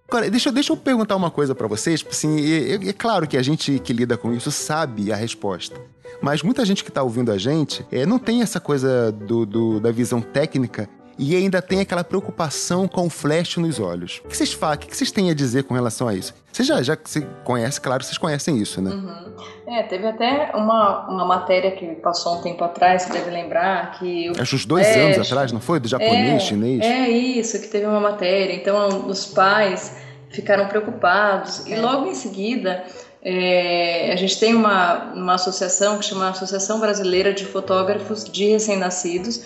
Agora, 0.08 0.28
deixa, 0.28 0.50
deixa 0.50 0.72
eu 0.72 0.76
perguntar 0.76 1.14
uma 1.14 1.30
coisa 1.30 1.54
para 1.54 1.68
vocês. 1.68 2.04
Assim, 2.10 2.40
é, 2.52 2.74
é, 2.74 2.92
claro 2.92 3.28
que 3.28 3.36
a 3.36 3.42
gente 3.42 3.78
que 3.78 3.92
lida 3.92 4.16
com 4.16 4.32
isso 4.32 4.50
sabe 4.50 5.12
a 5.12 5.16
resposta. 5.16 5.80
Mas 6.20 6.42
muita 6.42 6.64
gente 6.64 6.82
que 6.82 6.90
está 6.90 7.02
ouvindo 7.02 7.30
a 7.30 7.38
gente 7.38 7.86
é, 7.92 8.04
não 8.04 8.18
tem 8.18 8.42
essa 8.42 8.58
coisa 8.58 9.12
do, 9.12 9.46
do, 9.46 9.80
da 9.80 9.92
visão 9.92 10.20
técnica 10.20 10.88
e 11.20 11.36
ainda 11.36 11.60
tem 11.60 11.80
aquela 11.80 12.02
preocupação 12.02 12.88
com 12.88 13.06
o 13.06 13.10
flash 13.10 13.58
nos 13.58 13.78
olhos. 13.78 14.22
O 14.24 14.28
que 14.28 14.34
vocês 14.34 14.54
falam? 14.54 14.76
O 14.76 14.78
que 14.78 14.96
vocês 14.96 15.12
têm 15.12 15.30
a 15.30 15.34
dizer 15.34 15.64
com 15.64 15.74
relação 15.74 16.08
a 16.08 16.14
isso? 16.14 16.34
Você 16.50 16.64
já, 16.64 16.82
já 16.82 16.96
você 16.96 17.20
conhece, 17.44 17.78
claro, 17.78 18.02
vocês 18.02 18.16
conhecem 18.16 18.56
isso, 18.56 18.80
né? 18.80 18.90
Uhum. 18.90 19.34
É, 19.66 19.82
teve 19.82 20.06
até 20.06 20.50
uma, 20.54 21.06
uma 21.10 21.26
matéria 21.26 21.72
que 21.72 21.86
passou 21.96 22.38
um 22.38 22.40
tempo 22.40 22.64
atrás, 22.64 23.02
você 23.02 23.12
deve 23.12 23.30
lembrar, 23.30 23.98
que... 23.98 24.32
Acho 24.40 24.56
uns 24.56 24.64
dois 24.64 24.86
anos 24.96 25.18
atrás, 25.18 25.52
não 25.52 25.60
foi? 25.60 25.78
Do 25.78 25.88
japonês, 25.88 26.36
é, 26.36 26.38
chinês? 26.40 26.80
É 26.80 27.08
isso, 27.10 27.60
que 27.60 27.68
teve 27.68 27.84
uma 27.84 28.00
matéria. 28.00 28.54
Então, 28.54 29.06
os 29.06 29.26
pais 29.26 29.94
ficaram 30.30 30.68
preocupados. 30.68 31.66
E 31.66 31.76
logo 31.76 32.06
em 32.06 32.14
seguida, 32.14 32.82
é, 33.22 34.12
a 34.12 34.16
gente 34.16 34.38
tem 34.40 34.54
uma, 34.54 35.12
uma 35.12 35.34
associação 35.34 35.98
que 35.98 36.06
chama 36.06 36.30
Associação 36.30 36.80
Brasileira 36.80 37.32
de 37.32 37.44
Fotógrafos 37.44 38.24
de 38.24 38.46
Recém-Nascidos, 38.46 39.44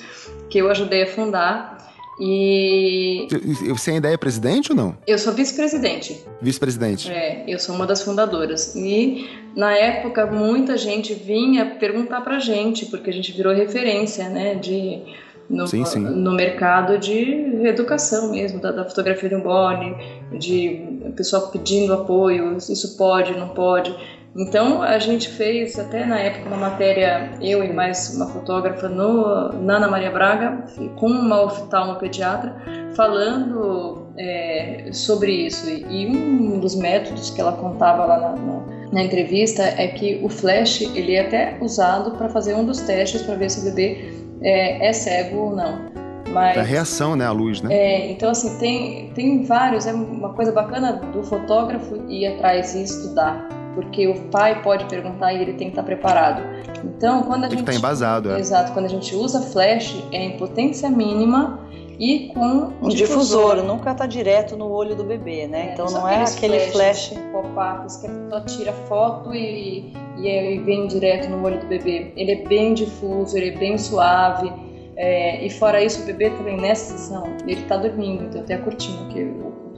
que 0.48 0.58
eu 0.58 0.70
ajudei 0.70 1.02
a 1.02 1.06
fundar. 1.06 1.74
E. 2.20 3.26
Você 3.68 3.90
ainda 3.90 4.08
é 4.08 4.16
presidente 4.16 4.70
ou 4.70 4.76
não? 4.76 4.96
Eu 5.04 5.18
sou 5.18 5.32
vice-presidente. 5.32 6.24
Vice-presidente. 6.40 7.10
É, 7.10 7.44
eu 7.48 7.58
sou 7.58 7.74
uma 7.74 7.86
das 7.86 8.02
fundadoras. 8.02 8.76
E 8.76 9.28
na 9.56 9.76
época 9.76 10.24
muita 10.26 10.78
gente 10.78 11.12
vinha 11.12 11.74
perguntar 11.80 12.20
pra 12.20 12.38
gente, 12.38 12.86
porque 12.86 13.10
a 13.10 13.12
gente 13.12 13.32
virou 13.32 13.52
referência, 13.52 14.28
né, 14.28 14.54
de 14.54 15.02
no, 15.48 15.66
sim, 15.66 15.84
sim. 15.84 16.00
no 16.00 16.32
mercado 16.32 16.98
de 16.98 17.66
educação 17.66 18.30
mesmo, 18.30 18.60
da, 18.60 18.72
da 18.72 18.84
fotografia 18.84 19.28
de 19.28 19.34
um 19.34 19.42
body, 19.42 19.94
de 20.38 21.12
pessoal 21.16 21.48
pedindo 21.48 21.92
apoio, 21.92 22.56
isso 22.56 22.96
pode, 22.96 23.36
não 23.36 23.48
pode. 23.50 23.94
Então 24.36 24.82
a 24.82 24.98
gente 24.98 25.28
fez 25.28 25.78
até 25.78 26.04
na 26.04 26.18
época 26.18 26.48
uma 26.48 26.56
matéria, 26.56 27.30
eu 27.40 27.62
e 27.62 27.72
mais 27.72 28.14
uma 28.16 28.26
fotógrafa 28.26 28.88
no 28.88 29.52
Nana 29.62 29.86
Maria 29.86 30.10
Braga, 30.10 30.64
com 30.96 31.06
uma 31.06 31.40
oftalmopediatra, 31.42 32.56
falando 32.96 34.08
é, 34.18 34.88
sobre 34.92 35.30
isso. 35.46 35.70
E 35.70 36.06
um 36.06 36.58
dos 36.58 36.74
métodos 36.74 37.30
que 37.30 37.40
ela 37.40 37.52
contava 37.52 38.04
lá 38.06 38.18
na, 38.18 38.32
na, 38.32 38.62
na 38.92 39.04
entrevista 39.04 39.62
é 39.62 39.86
que 39.86 40.20
o 40.20 40.28
flash 40.28 40.80
ele 40.96 41.14
é 41.14 41.26
até 41.26 41.58
usado 41.60 42.12
para 42.12 42.28
fazer 42.28 42.54
um 42.54 42.64
dos 42.64 42.80
testes 42.80 43.22
para 43.22 43.36
ver 43.36 43.50
se 43.50 43.60
o 43.60 43.70
bebê 43.70 44.23
é, 44.44 44.86
é 44.86 44.92
cego 44.92 45.38
ou 45.38 45.56
não. 45.56 45.94
Mas, 46.30 46.58
a 46.58 46.62
reação, 46.62 47.14
né, 47.14 47.26
à 47.26 47.32
luz, 47.32 47.60
né? 47.60 47.74
É, 47.74 48.10
então 48.10 48.30
assim, 48.30 48.58
tem, 48.58 49.10
tem 49.14 49.44
vários, 49.44 49.86
é 49.86 49.92
uma 49.92 50.32
coisa 50.32 50.52
bacana 50.52 50.92
do 50.92 51.22
fotógrafo 51.22 51.96
ir 52.08 52.26
atrás 52.26 52.74
e 52.74 52.82
estudar, 52.82 53.48
porque 53.74 54.08
o 54.08 54.14
pai 54.30 54.62
pode 54.62 54.84
perguntar 54.86 55.32
e 55.32 55.42
ele 55.42 55.52
tem 55.52 55.68
que 55.68 55.72
estar 55.72 55.82
preparado. 55.82 56.42
Então, 56.84 57.22
quando 57.22 57.44
a 57.44 57.48
tem 57.48 57.58
gente... 57.58 57.66
que 57.66 57.70
estar 57.70 57.78
embasado, 57.78 58.32
é. 58.32 58.40
Exato, 58.40 58.72
quando 58.72 58.86
a 58.86 58.88
gente 58.88 59.14
usa 59.14 59.40
flash, 59.40 60.02
é 60.12 60.24
em 60.24 60.36
potência 60.36 60.90
mínima 60.90 61.60
e 61.98 62.30
com 62.34 62.72
um 62.82 62.88
difusor, 62.88 63.54
difusor. 63.54 63.56
nunca 63.62 63.92
está 63.92 64.06
direto 64.06 64.56
no 64.56 64.68
olho 64.68 64.96
do 64.96 65.04
bebê, 65.04 65.46
né? 65.46 65.68
É, 65.68 65.72
então 65.72 65.86
não 65.86 66.08
é 66.08 66.24
aquele 66.24 66.58
flash, 66.58 67.08
flash... 67.08 67.22
pop-ups 67.30 67.96
que 67.98 68.06
a 68.06 68.10
pessoa 68.10 68.40
tira 68.40 68.72
foto 68.88 69.32
e, 69.34 69.92
e, 70.18 70.58
vem 70.58 70.86
direto 70.86 71.28
no 71.28 71.44
olho 71.44 71.60
do 71.60 71.66
bebê. 71.66 72.12
Ele 72.16 72.32
é 72.32 72.48
bem 72.48 72.74
difuso, 72.74 73.36
ele 73.36 73.50
é 73.50 73.58
bem 73.58 73.78
suave. 73.78 74.52
É, 74.96 75.44
e 75.44 75.50
fora 75.50 75.82
isso, 75.82 76.02
o 76.02 76.06
bebê 76.06 76.30
também 76.30 76.56
nessa 76.56 76.96
sessão, 76.96 77.24
ele 77.46 77.62
está 77.62 77.76
dormindo, 77.76 78.24
então 78.24 78.44
tem 78.44 78.54
a 78.56 78.60
cortina, 78.60 79.08
que 79.12 79.24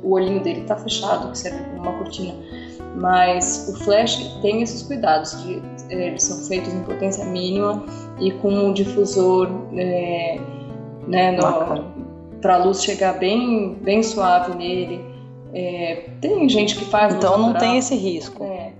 o, 0.03 0.11
olhinho 0.13 0.43
dele 0.43 0.61
está 0.61 0.77
fechado, 0.77 1.31
que 1.31 1.39
serve 1.39 1.65
como 1.65 1.89
uma 1.89 1.93
cortina. 1.95 2.35
Mas 2.95 3.69
o 3.71 3.85
flash 3.85 4.39
tem 4.43 4.63
esses 4.63 4.83
cuidados, 4.83 5.43
de, 5.43 5.63
é, 5.91 6.09
eles 6.09 6.23
são 6.23 6.37
feitos 6.47 6.73
em 6.73 6.83
potência 6.83 7.25
mínima 7.25 7.83
e 8.21 8.31
com 8.31 8.51
um 8.51 8.73
difusor 8.75 9.49
é, 9.75 10.39
né, 11.07 11.37
para 12.43 12.55
a 12.55 12.59
luz 12.59 12.83
chegar 12.83 13.15
bem, 13.19 13.75
bem 13.83 14.03
suave 14.03 14.55
nele. 14.55 15.01
É, 15.55 16.11
tem 16.21 16.47
gente 16.49 16.77
que 16.77 16.85
faz. 16.85 17.15
Então 17.15 17.39
não 17.39 17.55
tem 17.55 17.79
esse 17.79 17.95
risco. 17.95 18.45
É. 18.45 18.73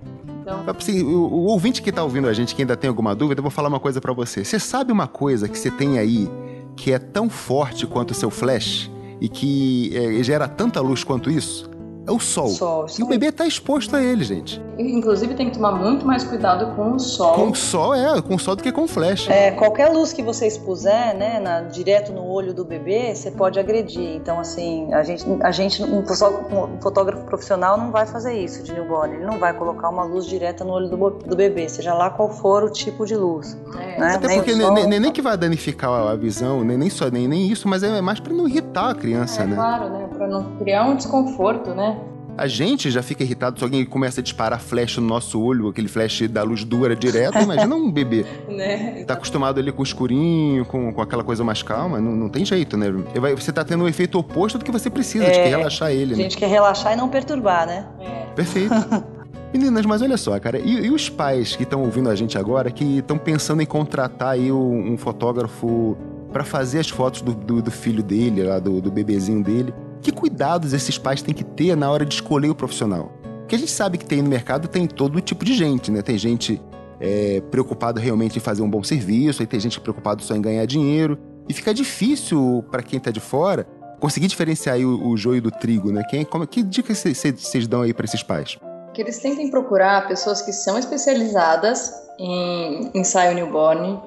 Então... 0.47 0.63
Assim, 0.77 1.03
o, 1.03 1.27
o, 1.27 1.45
ouvinte 1.47 1.81
que 1.81 1.89
está 1.89 2.03
ouvindo 2.03 2.27
a 2.27 2.33
gente, 2.33 2.55
que 2.55 2.61
ainda 2.61 2.77
tem 2.77 2.87
alguma 2.87 3.13
dúvida, 3.13 3.39
eu 3.39 3.43
vou 3.43 3.51
falar 3.51 3.67
uma 3.67 3.79
coisa 3.79 3.99
para 3.99 4.13
você. 4.13 4.45
Você 4.45 4.57
sabe 4.57 4.93
uma 4.93 5.07
coisa 5.07 5.49
que 5.49 5.59
você 5.59 5.69
tem 5.69 5.99
aí 5.99 6.29
que 6.75 6.93
é 6.93 6.99
tão 6.99 7.29
forte 7.29 7.85
quanto 7.85 8.11
o 8.11 8.13
seu 8.13 8.29
flash 8.29 8.89
e 9.19 9.27
que 9.27 9.91
é, 9.95 10.23
gera 10.23 10.47
tanta 10.47 10.79
luz 10.79 11.03
quanto 11.03 11.29
isso? 11.29 11.66
É 12.07 12.11
o 12.11 12.19
sol. 12.19 12.47
sol 12.47 12.85
e 12.97 13.03
o 13.03 13.05
bebê 13.05 13.27
está 13.27 13.45
exposto 13.45 13.95
a 13.95 14.01
ele, 14.01 14.23
gente. 14.23 14.61
Inclusive 14.79 15.33
tem 15.33 15.49
que 15.49 15.55
tomar 15.55 15.73
muito 15.73 16.05
mais 16.05 16.23
cuidado 16.23 16.73
com 16.75 16.93
o 16.93 16.99
sol. 16.99 17.33
Com 17.33 17.49
o 17.49 17.55
sol, 17.55 17.93
é, 17.93 18.21
com 18.21 18.35
o 18.35 18.39
sol 18.39 18.55
do 18.55 18.63
que 18.63 18.71
com 18.71 18.83
o 18.83 18.87
flash. 18.87 19.27
É, 19.29 19.51
qualquer 19.51 19.89
luz 19.89 20.13
que 20.13 20.23
você 20.23 20.47
expuser, 20.47 21.15
né, 21.17 21.39
na, 21.39 21.61
direto 21.61 22.13
no 22.13 22.25
olho 22.25 22.53
do 22.53 22.63
bebê, 22.63 23.13
você 23.13 23.29
pode 23.29 23.59
agredir. 23.59 24.15
Então, 24.15 24.39
assim, 24.39 24.93
a 24.93 25.03
gente, 25.03 25.25
a 25.41 25.51
gente 25.51 25.83
um, 25.83 25.99
um 25.99 26.81
fotógrafo 26.81 27.25
profissional 27.25 27.77
não 27.77 27.91
vai 27.91 28.05
fazer 28.05 28.33
isso 28.33 28.63
de 28.63 28.71
newborn. 28.71 29.15
Ele 29.15 29.25
não 29.25 29.37
vai 29.37 29.53
colocar 29.53 29.89
uma 29.89 30.03
luz 30.03 30.25
direta 30.25 30.63
no 30.63 30.71
olho 30.71 30.87
do, 30.87 31.09
do 31.09 31.35
bebê, 31.35 31.67
seja 31.67 31.93
lá 31.93 32.09
qual 32.09 32.29
for 32.29 32.63
o 32.63 32.69
tipo 32.69 33.05
de 33.05 33.15
luz. 33.15 33.57
É. 33.77 33.99
Né? 33.99 34.15
Até 34.15 34.27
nem 34.27 34.37
porque 34.37 34.55
sol, 34.55 34.73
nem, 34.73 34.99
nem, 34.99 35.11
que 35.11 35.21
vai 35.21 35.35
danificar 35.35 36.07
a 36.07 36.15
visão, 36.15 36.63
nem, 36.63 36.77
nem 36.77 36.89
só 36.89 37.09
nem, 37.09 37.27
nem 37.27 37.47
isso, 37.47 37.67
mas 37.67 37.83
é 37.83 37.99
mais 37.99 38.19
para 38.19 38.33
não 38.33 38.47
irritar 38.47 38.91
a 38.91 38.95
criança, 38.95 39.43
é, 39.43 39.47
né? 39.47 39.55
Claro, 39.55 39.89
né? 39.89 40.07
Para 40.15 40.27
não 40.27 40.55
criar 40.57 40.85
um 40.85 40.95
desconforto, 40.95 41.71
né? 41.71 41.96
A 42.37 42.47
gente 42.47 42.91
já 42.91 43.01
fica 43.01 43.23
irritado 43.23 43.57
se 43.57 43.63
alguém 43.63 43.83
começa 43.83 44.21
a 44.21 44.23
disparar 44.23 44.61
flash 44.61 44.97
no 44.97 45.07
nosso 45.07 45.41
olho, 45.41 45.69
aquele 45.69 45.87
flash 45.87 46.27
da 46.29 46.43
luz 46.43 46.63
dura 46.63 46.95
direto. 46.95 47.39
Imagina 47.39 47.73
um 47.73 47.91
bebê. 47.91 48.25
né? 48.47 49.03
Tá 49.05 49.15
acostumado 49.15 49.59
ali 49.59 49.71
com 49.71 49.81
o 49.81 49.83
escurinho, 49.83 50.63
com, 50.63 50.93
com 50.93 51.01
aquela 51.01 51.23
coisa 51.23 51.43
mais 51.43 51.63
calma. 51.63 51.99
Não, 51.99 52.11
não 52.11 52.29
tem 52.29 52.45
jeito, 52.45 52.77
né? 52.77 52.93
Você 53.35 53.51
tá 53.51 53.63
tendo 53.63 53.85
um 53.85 53.87
efeito 53.87 54.19
oposto 54.19 54.59
do 54.59 54.63
que 54.63 54.71
você 54.71 54.87
precisa, 54.87 55.25
é, 55.25 55.31
de 55.31 55.39
que 55.39 55.47
relaxar 55.47 55.91
ele. 55.91 56.13
A 56.13 56.17
né? 56.17 56.23
gente 56.23 56.37
quer 56.37 56.47
relaxar 56.47 56.93
e 56.93 56.95
não 56.95 57.09
perturbar, 57.09 57.65
né? 57.65 57.87
É. 57.99 58.25
Perfeito. 58.35 58.73
Meninas, 59.51 59.85
mas 59.87 60.01
olha 60.03 60.17
só, 60.17 60.37
cara, 60.39 60.59
e, 60.59 60.85
e 60.85 60.91
os 60.91 61.09
pais 61.09 61.55
que 61.55 61.63
estão 61.63 61.81
ouvindo 61.81 62.09
a 62.09 62.15
gente 62.15 62.37
agora, 62.37 62.69
que 62.69 62.99
estão 62.99 63.17
pensando 63.17 63.61
em 63.61 63.65
contratar 63.65 64.33
aí 64.33 64.51
um, 64.51 64.93
um 64.93 64.97
fotógrafo 64.97 65.97
para 66.31 66.43
fazer 66.43 66.79
as 66.79 66.89
fotos 66.89 67.21
do, 67.21 67.33
do, 67.33 67.61
do, 67.61 67.71
filho 67.71 68.03
dele, 68.03 68.43
lá, 68.43 68.59
do, 68.59 68.79
do 68.81 68.91
bebezinho 68.91 69.41
dele? 69.43 69.73
Que 70.07 70.11
cuidados 70.13 70.71
esses 70.71 70.97
pais 70.97 71.21
têm 71.21 71.35
que 71.35 71.43
ter 71.43 71.75
na 71.75 71.91
hora 71.91 72.05
de 72.05 72.13
escolher 72.13 72.49
o 72.49 72.55
profissional? 72.55 73.11
Porque 73.39 73.55
a 73.55 73.59
gente 73.59 73.71
sabe 73.71 73.97
que 73.97 74.05
tem 74.05 74.21
no 74.21 74.29
mercado 74.29 74.65
tem 74.69 74.87
todo 74.87 75.19
tipo 75.19 75.43
de 75.43 75.53
gente, 75.53 75.91
né? 75.91 76.01
Tem 76.01 76.17
gente 76.17 76.61
é, 76.97 77.43
preocupado 77.51 77.99
realmente 77.99 78.37
em 78.37 78.39
fazer 78.39 78.61
um 78.61 78.69
bom 78.69 78.81
serviço, 78.81 79.41
aí 79.41 79.45
tem 79.45 79.59
gente 79.59 79.81
preocupado 79.81 80.23
só 80.23 80.33
em 80.33 80.41
ganhar 80.41 80.65
dinheiro. 80.65 81.19
E 81.49 81.53
fica 81.53 81.73
difícil 81.73 82.63
para 82.71 82.81
quem 82.81 82.99
está 82.99 83.11
de 83.11 83.19
fora 83.19 83.67
conseguir 83.99 84.27
diferenciar 84.27 84.79
o, 84.79 85.09
o, 85.09 85.17
joio 85.17 85.41
do 85.41 85.51
trigo, 85.51 85.91
né? 85.91 86.01
Quem, 86.09 86.23
como, 86.23 86.47
que 86.47 86.63
dicas 86.63 86.99
vocês 86.99 87.67
dão 87.67 87.81
aí 87.81 87.93
para 87.93 88.05
esses 88.05 88.23
pais? 88.23 88.57
Que 88.93 89.01
eles 89.01 89.19
tentem 89.19 89.51
procurar 89.51 90.07
pessoas 90.07 90.41
que 90.41 90.53
são 90.53 90.79
especializadas 90.79 91.91
em 92.17 92.91
ensaio 92.95 93.35
newborn, 93.35 93.99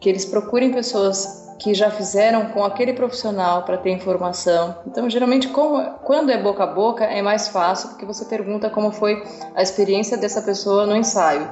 que 0.00 0.08
eles 0.08 0.24
procurem 0.24 0.72
pessoas 0.72 1.41
que 1.62 1.74
já 1.74 1.90
fizeram 1.90 2.46
com 2.46 2.64
aquele 2.64 2.92
profissional 2.92 3.62
para 3.62 3.76
ter 3.76 3.90
informação. 3.90 4.74
Então, 4.86 5.08
geralmente, 5.08 5.48
como, 5.48 5.80
quando 6.04 6.30
é 6.30 6.42
boca 6.42 6.64
a 6.64 6.66
boca, 6.66 7.04
é 7.04 7.22
mais 7.22 7.48
fácil, 7.48 7.90
porque 7.90 8.04
você 8.04 8.24
pergunta 8.24 8.68
como 8.68 8.90
foi 8.90 9.22
a 9.54 9.62
experiência 9.62 10.16
dessa 10.16 10.42
pessoa 10.42 10.86
no 10.86 10.96
ensaio. 10.96 11.48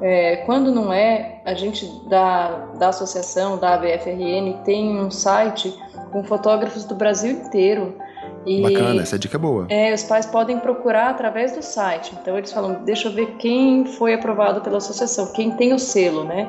É, 0.00 0.36
quando 0.46 0.70
não 0.72 0.92
é, 0.92 1.42
a 1.44 1.52
gente 1.52 1.86
da, 2.08 2.68
da 2.78 2.88
associação, 2.88 3.58
da 3.58 3.74
ABFRN, 3.74 4.62
tem 4.64 4.98
um 4.98 5.10
site 5.10 5.76
com 6.10 6.24
fotógrafos 6.24 6.84
do 6.84 6.94
Brasil 6.94 7.32
inteiro. 7.32 7.96
E, 8.46 8.62
Bacana, 8.62 9.02
essa 9.02 9.18
dica 9.18 9.36
é 9.36 9.38
boa. 9.38 9.66
É, 9.68 9.92
os 9.92 10.02
pais 10.04 10.24
podem 10.24 10.58
procurar 10.58 11.10
através 11.10 11.54
do 11.54 11.62
site. 11.62 12.16
Então 12.20 12.38
eles 12.38 12.50
falam, 12.50 12.82
deixa 12.84 13.08
eu 13.08 13.12
ver 13.12 13.36
quem 13.36 13.84
foi 13.84 14.14
aprovado 14.14 14.62
pela 14.62 14.78
associação, 14.78 15.32
quem 15.32 15.50
tem 15.50 15.74
o 15.74 15.78
selo, 15.78 16.24
né? 16.24 16.48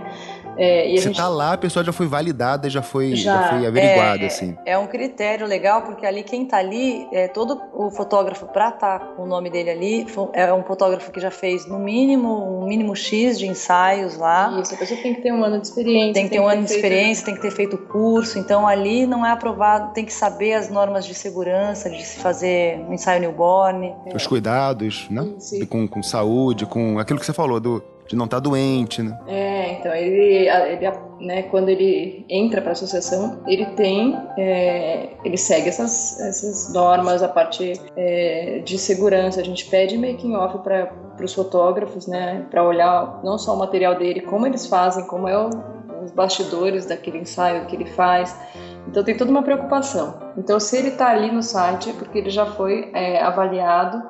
É, 0.62 0.96
Se 0.98 1.06
gente... 1.06 1.18
tá 1.18 1.28
lá, 1.28 1.54
a 1.54 1.58
pessoa 1.58 1.84
já 1.84 1.92
foi 1.92 2.06
validada, 2.06 2.70
já 2.70 2.84
foi, 2.84 3.16
já, 3.16 3.42
já 3.42 3.50
foi 3.50 3.66
averiguada, 3.66 4.24
é, 4.24 4.28
assim. 4.28 4.56
É 4.64 4.78
um 4.78 4.86
critério 4.86 5.48
legal, 5.48 5.82
porque 5.82 6.06
ali 6.06 6.22
quem 6.22 6.46
tá 6.46 6.58
ali, 6.58 7.08
é, 7.12 7.28
todo 7.28 7.60
o 7.74 7.90
fotógrafo 7.90 8.46
para 8.46 8.70
estar 8.70 9.00
tá 9.00 9.06
com 9.08 9.24
o 9.24 9.26
nome 9.26 9.50
dele 9.50 9.72
ali, 9.72 10.06
é 10.34 10.54
um 10.54 10.62
fotógrafo 10.64 11.12
que 11.12 11.20
já 11.20 11.32
fez 11.32 11.66
no 11.66 11.80
mínimo, 11.80 12.62
um 12.62 12.68
mínimo 12.68 12.96
X 12.96 13.40
de 13.40 13.48
ensaios 13.48 14.18
lá. 14.18 14.60
Isso, 14.62 14.76
a 14.76 14.78
pessoa 14.78 15.02
tem 15.02 15.16
que 15.16 15.22
ter 15.22 15.32
um 15.32 15.44
ano 15.44 15.60
de 15.60 15.66
experiência. 15.66 16.14
Tem 16.14 16.26
que 16.26 16.30
ter 16.30 16.40
um 16.40 16.48
ano 16.48 16.64
de 16.64 16.72
experiência, 16.72 17.26
tem 17.26 17.34
que 17.34 17.42
ter 17.42 17.52
feito 17.52 17.76
curso, 17.80 18.38
então 18.38 18.68
ali 18.68 19.08
não 19.08 19.26
é 19.26 19.32
aprovado, 19.32 19.94
tem 19.94 20.06
que 20.06 20.14
saber 20.14 20.54
as 20.54 20.70
normas 20.70 21.08
de 21.08 21.16
segurança, 21.16 21.90
de 21.90 22.06
se 22.06 22.20
fazer 22.20 22.78
um 22.88 22.94
ensaio 22.94 23.20
newborn. 23.20 23.96
Os 24.14 24.28
cuidados, 24.28 25.08
né? 25.10 25.28
Com, 25.68 25.88
com 25.88 26.04
saúde, 26.04 26.68
com 26.68 27.00
aquilo 27.00 27.20
que 27.20 27.26
você 27.26 27.34
falou, 27.34 27.60
do 27.60 27.84
de 28.12 28.18
não 28.18 28.26
estar 28.26 28.38
tá 28.38 28.42
doente, 28.42 29.02
né? 29.02 29.18
É, 29.26 29.72
então 29.72 29.96
ele, 29.96 30.50
ele 30.50 30.92
né, 31.22 31.44
quando 31.44 31.70
ele 31.70 32.26
entra 32.30 32.60
para 32.60 32.72
a 32.72 32.74
associação, 32.74 33.42
ele 33.48 33.66
tem, 33.68 34.18
é, 34.38 35.12
ele 35.24 35.38
segue 35.38 35.70
essas, 35.70 36.20
essas 36.20 36.74
normas, 36.74 37.24
a 37.24 37.30
parte 37.30 37.80
é, 37.96 38.62
de 38.66 38.78
segurança. 38.78 39.40
A 39.40 39.44
gente 39.44 39.66
pede 39.68 39.98
making 39.98 40.36
off 40.36 40.58
para 40.60 40.92
os 41.24 41.34
fotógrafos, 41.34 42.06
né, 42.06 42.46
para 42.52 42.64
olhar 42.64 43.22
não 43.24 43.38
só 43.38 43.56
o 43.56 43.58
material 43.58 43.96
dele, 43.96 44.20
como 44.20 44.46
eles 44.46 44.68
fazem, 44.68 45.08
como 45.08 45.30
é 45.30 45.38
o, 45.38 45.50
os 46.04 46.12
bastidores 46.12 46.86
daquele 46.86 47.20
ensaio 47.20 47.66
que 47.68 47.78
ele 47.78 47.86
faz. 47.86 48.36
Então 48.90 49.06
tem 49.06 49.16
toda 49.16 49.32
uma 49.32 49.44
preocupação. 49.44 50.34
Então 50.38 50.60
se 50.60 50.76
ele 50.76 50.90
está 50.90 51.12
ali 51.12 51.32
no 51.32 51.42
site 51.42 51.92
é 51.92 51.94
porque 51.94 52.18
ele 52.18 52.30
já 52.30 52.46
foi 52.46 52.92
é, 52.94 53.22
avaliado 53.22 54.04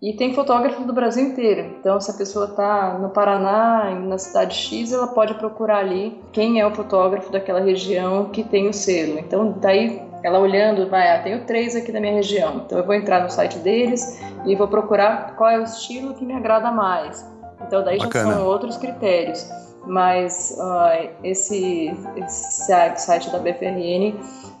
e 0.00 0.12
tem 0.12 0.32
fotógrafo 0.32 0.84
do 0.84 0.92
Brasil 0.92 1.24
inteiro. 1.24 1.74
Então, 1.78 2.00
se 2.00 2.10
a 2.10 2.14
pessoa 2.14 2.46
está 2.46 2.98
no 2.98 3.10
Paraná, 3.10 3.90
na 4.00 4.16
cidade 4.16 4.54
X, 4.54 4.92
ela 4.92 5.08
pode 5.08 5.34
procurar 5.34 5.78
ali 5.78 6.20
quem 6.32 6.60
é 6.60 6.66
o 6.66 6.74
fotógrafo 6.74 7.32
daquela 7.32 7.60
região 7.60 8.26
que 8.26 8.44
tem 8.44 8.68
o 8.68 8.72
selo. 8.72 9.18
Então, 9.18 9.52
daí 9.58 10.00
ela 10.22 10.38
olhando, 10.38 10.88
vai, 10.88 11.16
ah, 11.16 11.22
tenho 11.22 11.44
três 11.44 11.74
aqui 11.74 11.90
da 11.90 12.00
minha 12.00 12.12
região. 12.12 12.62
Então, 12.64 12.78
eu 12.78 12.86
vou 12.86 12.94
entrar 12.94 13.22
no 13.22 13.30
site 13.30 13.58
deles 13.58 14.20
e 14.46 14.54
vou 14.54 14.68
procurar 14.68 15.34
qual 15.36 15.50
é 15.50 15.58
o 15.58 15.64
estilo 15.64 16.14
que 16.14 16.24
me 16.24 16.34
agrada 16.34 16.70
mais. 16.70 17.28
Então, 17.66 17.82
daí 17.82 17.98
Bacana. 17.98 18.30
já 18.30 18.36
são 18.36 18.46
outros 18.46 18.76
critérios. 18.76 19.67
Mas 19.86 20.56
uh, 20.58 21.10
esse, 21.24 21.90
esse 22.16 22.66
site 22.96 23.30
da 23.30 23.38
BFRN, 23.38 24.14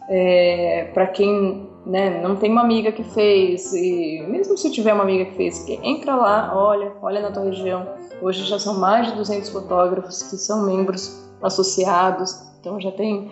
é, 0.08 0.90
para 0.94 1.06
quem 1.06 1.68
né, 1.84 2.20
não 2.22 2.36
tem 2.36 2.50
uma 2.50 2.62
amiga 2.62 2.92
que 2.92 3.02
fez, 3.02 3.72
e 3.72 4.24
mesmo 4.28 4.56
se 4.56 4.70
tiver 4.70 4.92
uma 4.92 5.02
amiga 5.02 5.24
que 5.26 5.36
fez, 5.36 5.64
que 5.64 5.78
entra 5.82 6.14
lá, 6.14 6.52
olha, 6.54 6.92
olha 7.02 7.20
na 7.20 7.30
tua 7.30 7.44
região. 7.44 7.86
Hoje 8.20 8.44
já 8.44 8.58
são 8.58 8.78
mais 8.78 9.08
de 9.08 9.16
200 9.16 9.48
fotógrafos 9.50 10.22
que 10.22 10.36
são 10.36 10.66
membros 10.66 11.26
associados, 11.42 12.42
então 12.60 12.80
já 12.80 12.90
tem 12.90 13.30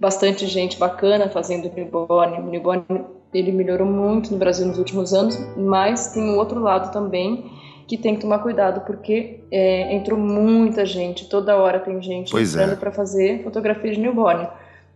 bastante 0.00 0.46
gente 0.46 0.78
bacana 0.78 1.28
fazendo 1.28 1.72
newborn. 1.72 2.40
O 2.40 2.50
newborn 2.50 2.84
ele 3.32 3.52
melhorou 3.52 3.86
muito 3.86 4.32
no 4.32 4.38
Brasil 4.38 4.66
nos 4.66 4.78
últimos 4.78 5.12
anos, 5.12 5.38
mas 5.56 6.12
tem 6.12 6.22
um 6.22 6.36
outro 6.36 6.60
lado 6.60 6.92
também 6.92 7.50
que 7.86 7.98
tem 7.98 8.14
que 8.14 8.20
tomar 8.20 8.38
cuidado 8.38 8.82
porque 8.82 9.40
é, 9.50 9.94
entrou 9.94 10.18
muita 10.18 10.86
gente, 10.86 11.28
toda 11.28 11.56
hora 11.56 11.78
tem 11.78 12.00
gente 12.02 12.30
pois 12.30 12.54
é. 12.54 12.58
entrando 12.58 12.76
é. 12.76 12.80
para 12.80 12.90
fazer 12.90 13.42
fotografia 13.42 13.92
de 13.92 14.00
newborn. 14.00 14.48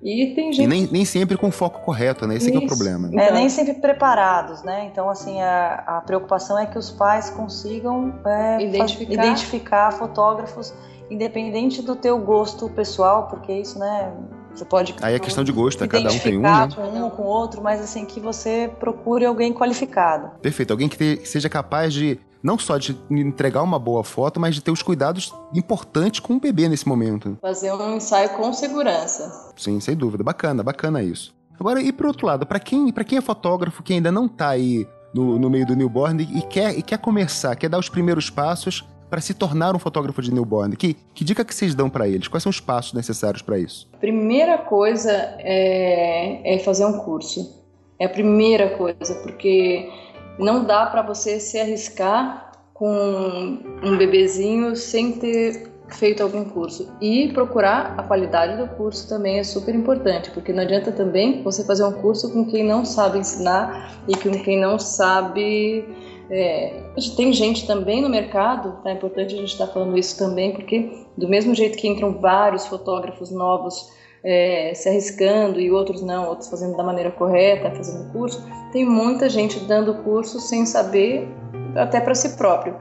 E 0.02 0.32
tem 0.34 0.52
gente. 0.52 0.64
E 0.64 0.66
nem, 0.66 0.86
nem 0.86 1.04
sempre 1.04 1.36
com 1.36 1.48
o 1.48 1.50
foco 1.50 1.80
correto, 1.80 2.26
né? 2.26 2.36
Esse 2.36 2.54
é 2.54 2.58
o 2.58 2.66
problema. 2.66 3.08
Né? 3.08 3.28
É, 3.28 3.32
nem 3.32 3.48
sempre 3.48 3.74
preparados, 3.74 4.62
né? 4.62 4.88
Então, 4.90 5.10
assim, 5.10 5.40
a, 5.42 5.82
a 5.86 6.00
preocupação 6.00 6.56
é 6.56 6.66
que 6.66 6.78
os 6.78 6.90
pais 6.90 7.30
consigam 7.30 8.14
é, 8.24 8.62
identificar. 8.62 9.12
identificar 9.12 9.90
fotógrafos, 9.92 10.72
independente 11.10 11.82
do 11.82 11.96
teu 11.96 12.16
gosto 12.18 12.68
pessoal, 12.68 13.26
porque 13.26 13.52
isso, 13.52 13.78
né? 13.78 14.12
Você 14.54 14.64
pode. 14.64 14.94
Aí 15.02 15.14
é 15.14 15.18
questão 15.18 15.42
de 15.42 15.50
gosto, 15.50 15.82
é 15.82 15.88
cada 15.88 16.10
um 16.10 16.18
tem 16.18 16.38
um. 16.38 16.42
Né? 16.42 16.68
com 16.74 16.82
um 16.82 17.04
ou 17.04 17.10
com 17.10 17.22
outro, 17.24 17.60
mas 17.60 17.80
assim, 17.80 18.04
que 18.04 18.20
você 18.20 18.70
procure 18.78 19.24
alguém 19.24 19.52
qualificado. 19.52 20.30
Perfeito, 20.40 20.70
alguém 20.70 20.88
que, 20.88 20.96
te, 20.96 21.16
que 21.16 21.28
seja 21.28 21.48
capaz 21.48 21.92
de 21.92 22.20
não 22.42 22.58
só 22.58 22.78
de 22.78 22.96
entregar 23.10 23.62
uma 23.62 23.78
boa 23.78 24.04
foto, 24.04 24.38
mas 24.38 24.54
de 24.54 24.62
ter 24.62 24.70
os 24.70 24.82
cuidados 24.82 25.34
importantes 25.54 26.20
com 26.20 26.34
o 26.34 26.40
bebê 26.40 26.68
nesse 26.68 26.86
momento. 26.86 27.36
Fazer 27.40 27.72
um 27.72 27.96
ensaio 27.96 28.30
com 28.30 28.52
segurança. 28.52 29.52
Sim, 29.56 29.80
sem 29.80 29.96
dúvida. 29.96 30.22
Bacana, 30.22 30.62
bacana 30.62 31.02
isso. 31.02 31.34
Agora, 31.58 31.82
e 31.82 31.92
pro 31.92 32.08
outro 32.08 32.26
lado, 32.26 32.46
para 32.46 32.60
quem, 32.60 32.92
pra 32.92 33.04
quem 33.04 33.18
é 33.18 33.20
fotógrafo 33.20 33.82
que 33.82 33.92
ainda 33.92 34.12
não 34.12 34.28
tá 34.28 34.50
aí 34.50 34.86
no, 35.12 35.38
no 35.38 35.50
meio 35.50 35.66
do 35.66 35.74
newborn 35.74 36.22
e 36.22 36.42
quer, 36.42 36.78
e 36.78 36.82
quer 36.82 36.98
começar, 36.98 37.56
quer 37.56 37.68
dar 37.68 37.78
os 37.78 37.88
primeiros 37.88 38.30
passos 38.30 38.84
para 39.10 39.20
se 39.20 39.34
tornar 39.34 39.74
um 39.74 39.78
fotógrafo 39.78 40.22
de 40.22 40.32
newborn? 40.32 40.76
Que, 40.76 40.94
que 41.14 41.24
dica 41.24 41.44
que 41.44 41.54
vocês 41.54 41.74
dão 41.74 41.90
para 41.90 42.06
eles? 42.06 42.28
Quais 42.28 42.42
são 42.42 42.50
os 42.50 42.60
passos 42.60 42.92
necessários 42.92 43.42
para 43.42 43.58
isso? 43.58 43.88
Primeira 43.98 44.58
coisa 44.58 45.10
é, 45.38 46.54
é 46.54 46.58
fazer 46.60 46.84
um 46.84 46.98
curso. 46.98 47.58
É 47.98 48.06
a 48.06 48.08
primeira 48.08 48.76
coisa, 48.76 49.14
porque 49.24 49.90
não 50.38 50.64
dá 50.64 50.86
para 50.86 51.02
você 51.02 51.40
se 51.40 51.58
arriscar 51.58 52.52
com 52.72 53.58
um 53.82 53.96
bebezinho 53.96 54.76
sem 54.76 55.12
ter 55.12 55.68
feito 55.88 56.22
algum 56.22 56.44
curso. 56.44 56.88
E 57.00 57.28
procurar 57.32 57.94
a 57.98 58.02
qualidade 58.02 58.56
do 58.56 58.68
curso 58.76 59.08
também 59.08 59.38
é 59.38 59.44
super 59.44 59.74
importante, 59.74 60.30
porque 60.30 60.52
não 60.52 60.62
adianta 60.62 60.92
também 60.92 61.42
você 61.42 61.64
fazer 61.64 61.84
um 61.84 61.92
curso 61.92 62.32
com 62.32 62.44
quem 62.44 62.64
não 62.64 62.84
sabe 62.84 63.18
ensinar 63.18 64.02
e 64.06 64.14
com 64.16 64.30
quem 64.42 64.60
não 64.60 64.78
sabe. 64.78 65.84
É, 66.30 66.82
tem 67.16 67.32
gente 67.32 67.66
também 67.66 68.02
no 68.02 68.08
mercado, 68.08 68.82
tá? 68.82 68.90
é 68.90 68.92
importante 68.92 69.34
a 69.34 69.38
gente 69.38 69.52
estar 69.52 69.66
tá 69.66 69.72
falando 69.72 69.98
isso 69.98 70.18
também, 70.18 70.52
porque 70.52 71.06
do 71.16 71.26
mesmo 71.26 71.54
jeito 71.54 71.78
que 71.78 71.88
entram 71.88 72.20
vários 72.20 72.66
fotógrafos 72.66 73.30
novos 73.30 73.90
é, 74.24 74.72
se 74.74 74.88
arriscando 74.88 75.60
e 75.60 75.70
outros 75.70 76.02
não, 76.02 76.28
outros 76.28 76.48
fazendo 76.48 76.76
da 76.76 76.82
maneira 76.82 77.10
correta, 77.10 77.70
fazendo 77.70 78.10
curso. 78.12 78.44
Tem 78.72 78.84
muita 78.84 79.28
gente 79.28 79.60
dando 79.60 79.94
curso 80.02 80.40
sem 80.40 80.66
saber, 80.66 81.28
até 81.76 82.00
para 82.00 82.14
si 82.14 82.36
próprio. 82.36 82.76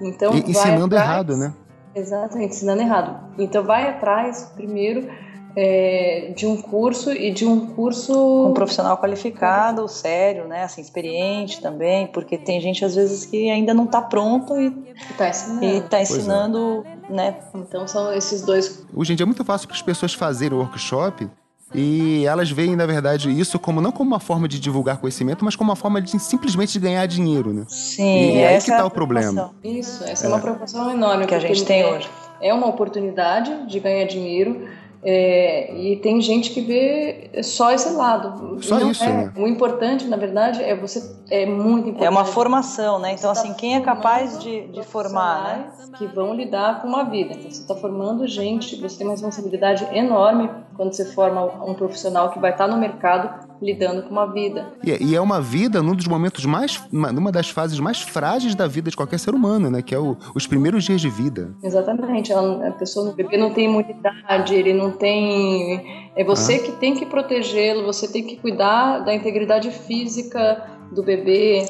Então, 0.00 0.34
e, 0.34 0.40
ensinando 0.50 0.96
atrás, 0.96 1.10
errado, 1.10 1.36
né? 1.36 1.54
Exatamente, 1.94 2.54
ensinando 2.54 2.82
errado. 2.82 3.32
Então, 3.38 3.62
vai 3.62 3.88
atrás 3.88 4.50
primeiro 4.54 5.08
é, 5.54 6.32
de 6.34 6.46
um 6.46 6.60
curso 6.60 7.12
e 7.12 7.30
de 7.30 7.44
um 7.44 7.66
curso 7.74 8.12
com 8.12 8.50
um 8.50 8.54
profissional 8.54 8.96
qualificado, 8.98 9.86
sério, 9.86 10.46
né, 10.46 10.64
assim 10.64 10.80
experiente 10.80 11.60
também, 11.60 12.06
porque 12.06 12.38
tem 12.38 12.60
gente 12.60 12.84
às 12.84 12.94
vezes 12.94 13.26
que 13.26 13.50
ainda 13.50 13.74
não 13.74 13.84
está 13.84 14.00
pronto 14.00 14.58
e 14.58 14.72
está 15.10 15.28
ensinando, 15.28 15.64
e 15.64 15.80
tá 15.82 16.00
ensinando 16.00 16.86
é. 16.86 17.01
Né? 17.12 17.36
Então 17.54 17.86
são 17.86 18.12
esses 18.12 18.42
dois. 18.42 18.84
Hoje 18.94 19.12
em 19.12 19.16
dia 19.16 19.24
é 19.24 19.26
muito 19.26 19.44
fácil 19.44 19.68
para 19.68 19.76
as 19.76 19.82
pessoas 19.82 20.14
fazerem 20.14 20.56
o 20.56 20.60
workshop 20.60 21.28
e 21.74 22.26
elas 22.26 22.50
veem, 22.50 22.76
na 22.76 22.84
verdade, 22.84 23.30
isso 23.30 23.58
como 23.58 23.80
não 23.80 23.90
como 23.90 24.10
uma 24.10 24.20
forma 24.20 24.46
de 24.46 24.60
divulgar 24.60 24.98
conhecimento, 24.98 25.44
mas 25.44 25.56
como 25.56 25.70
uma 25.70 25.76
forma 25.76 26.02
de 26.02 26.18
simplesmente 26.18 26.72
de 26.72 26.80
ganhar 26.80 27.06
dinheiro, 27.06 27.52
né? 27.52 27.64
Sim, 27.68 28.36
e 28.36 28.38
é 28.38 28.48
aí 28.48 28.54
que 28.56 28.70
está 28.70 28.78
é 28.78 28.84
o 28.84 28.90
problema. 28.90 29.54
Isso, 29.64 30.04
essa 30.04 30.26
é, 30.26 30.30
é 30.30 30.32
uma 30.32 30.40
preocupação 30.40 30.90
enorme 30.90 31.26
que 31.26 31.34
a 31.34 31.38
gente 31.38 31.64
tem 31.64 31.84
hoje. 31.84 32.08
É 32.40 32.52
uma 32.52 32.66
oportunidade 32.66 33.66
de 33.66 33.80
ganhar 33.80 34.04
dinheiro, 34.04 34.68
é, 35.04 35.74
e 35.74 35.96
tem 35.96 36.20
gente 36.20 36.50
que 36.50 36.60
vê 36.60 37.42
só 37.42 37.72
esse 37.72 37.92
lado. 37.92 38.62
Só 38.62 38.78
isso. 38.78 39.02
É. 39.02 39.08
Né? 39.08 39.32
O 39.36 39.48
importante, 39.48 40.06
na 40.06 40.16
verdade, 40.16 40.62
é 40.62 40.76
você 40.76 41.16
é 41.28 41.44
muito 41.44 41.88
importante. 41.88 42.06
É 42.06 42.10
uma 42.10 42.24
formação, 42.24 43.00
né? 43.00 43.12
Então, 43.12 43.30
assim, 43.30 43.52
quem 43.54 43.74
é 43.74 43.80
capaz 43.80 44.38
de, 44.38 44.68
de 44.68 44.82
formar, 44.84 45.42
né? 45.42 45.72
Que 45.98 46.06
vão 46.06 46.32
lidar 46.34 46.80
com 46.80 46.88
uma 46.88 47.02
vida. 47.04 47.32
Então, 47.34 47.50
você 47.50 47.62
está 47.62 47.74
formando 47.74 48.26
gente, 48.28 48.80
você 48.80 48.98
tem 48.98 49.06
uma 49.06 49.14
responsabilidade 49.14 49.86
enorme 49.92 50.48
quando 50.76 50.92
você 50.92 51.04
forma 51.04 51.44
um 51.64 51.74
profissional 51.74 52.30
que 52.30 52.38
vai 52.38 52.52
estar 52.52 52.68
no 52.68 52.78
mercado 52.78 53.51
lidando 53.62 54.02
com 54.02 54.10
uma 54.10 54.26
vida. 54.26 54.72
E, 54.84 54.90
é, 54.90 55.00
e 55.00 55.14
é 55.14 55.20
uma 55.20 55.40
vida 55.40 55.82
num 55.82 55.94
dos 55.94 56.06
momentos 56.06 56.44
mais, 56.44 56.82
numa 56.90 57.30
das 57.30 57.48
fases 57.48 57.78
mais 57.78 58.00
frágeis 58.00 58.54
da 58.54 58.66
vida 58.66 58.90
de 58.90 58.96
qualquer 58.96 59.18
ser 59.18 59.34
humano, 59.34 59.70
né? 59.70 59.80
Que 59.80 59.94
é 59.94 59.98
o, 59.98 60.16
os 60.34 60.46
primeiros 60.46 60.84
dias 60.84 61.00
de 61.00 61.08
vida. 61.08 61.54
Exatamente. 61.62 62.32
a 62.32 62.72
pessoa 62.72 63.06
no 63.06 63.12
bebê 63.12 63.36
não 63.36 63.52
tem 63.52 63.66
imunidade, 63.66 64.54
ele 64.54 64.72
não 64.72 64.90
tem. 64.90 66.10
É 66.16 66.24
você 66.24 66.56
ah. 66.56 66.62
que 66.62 66.72
tem 66.72 66.94
que 66.94 67.06
protegê-lo, 67.06 67.84
você 67.84 68.10
tem 68.10 68.24
que 68.24 68.36
cuidar 68.36 68.98
da 68.98 69.14
integridade 69.14 69.70
física 69.70 70.66
do 70.90 71.02
bebê. 71.02 71.64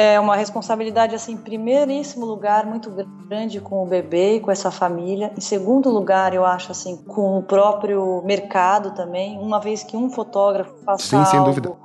É 0.00 0.20
uma 0.20 0.36
responsabilidade, 0.36 1.12
assim, 1.16 1.32
em 1.32 1.36
primeiríssimo 1.36 2.24
lugar, 2.24 2.64
muito 2.64 2.88
grande 3.28 3.60
com 3.60 3.82
o 3.82 3.86
bebê 3.86 4.36
e 4.36 4.40
com 4.40 4.48
essa 4.48 4.70
família. 4.70 5.32
Em 5.36 5.40
segundo 5.40 5.90
lugar, 5.90 6.32
eu 6.32 6.44
acho, 6.44 6.70
assim, 6.70 6.96
com 6.98 7.36
o 7.36 7.42
próprio 7.42 8.22
mercado 8.24 8.92
também. 8.94 9.36
Uma 9.40 9.58
vez 9.58 9.82
que 9.82 9.96
um 9.96 10.08
fotógrafo 10.08 10.72
faça 10.84 11.02
Sim, 11.02 11.24
sem 11.24 11.40
algo 11.40 11.50
dúvida. 11.50 11.76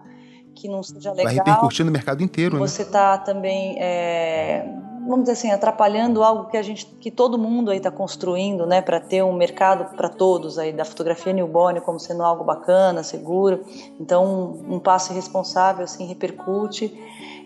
que 0.53 0.67
não 0.67 0.83
seja 0.83 1.09
legal... 1.09 1.25
Vai 1.25 1.33
repercutir 1.33 1.83
no 1.83 1.91
mercado 1.91 2.21
inteiro, 2.21 2.59
né? 2.59 2.67
Você 2.67 2.83
está 2.83 3.17
também... 3.17 3.81
É 3.81 4.63
vamos 5.05 5.23
dizer 5.23 5.33
assim, 5.33 5.51
atrapalhando 5.51 6.23
algo 6.23 6.49
que 6.49 6.57
a 6.57 6.61
gente, 6.61 6.85
que 6.85 7.11
todo 7.11 7.37
mundo 7.37 7.71
aí 7.71 7.77
está 7.77 7.91
construindo, 7.91 8.65
né, 8.65 8.81
para 8.81 8.99
ter 8.99 9.21
um 9.21 9.33
mercado 9.33 9.95
para 9.95 10.09
todos 10.09 10.57
aí 10.57 10.71
da 10.71 10.85
fotografia 10.85 11.33
newborn 11.33 11.81
como 11.81 11.99
sendo 11.99 12.23
algo 12.23 12.43
bacana, 12.43 13.03
seguro. 13.03 13.63
Então, 13.99 14.25
um, 14.25 14.75
um 14.75 14.79
passo 14.79 15.11
irresponsável 15.11 15.83
assim 15.83 16.05
repercute. 16.05 16.97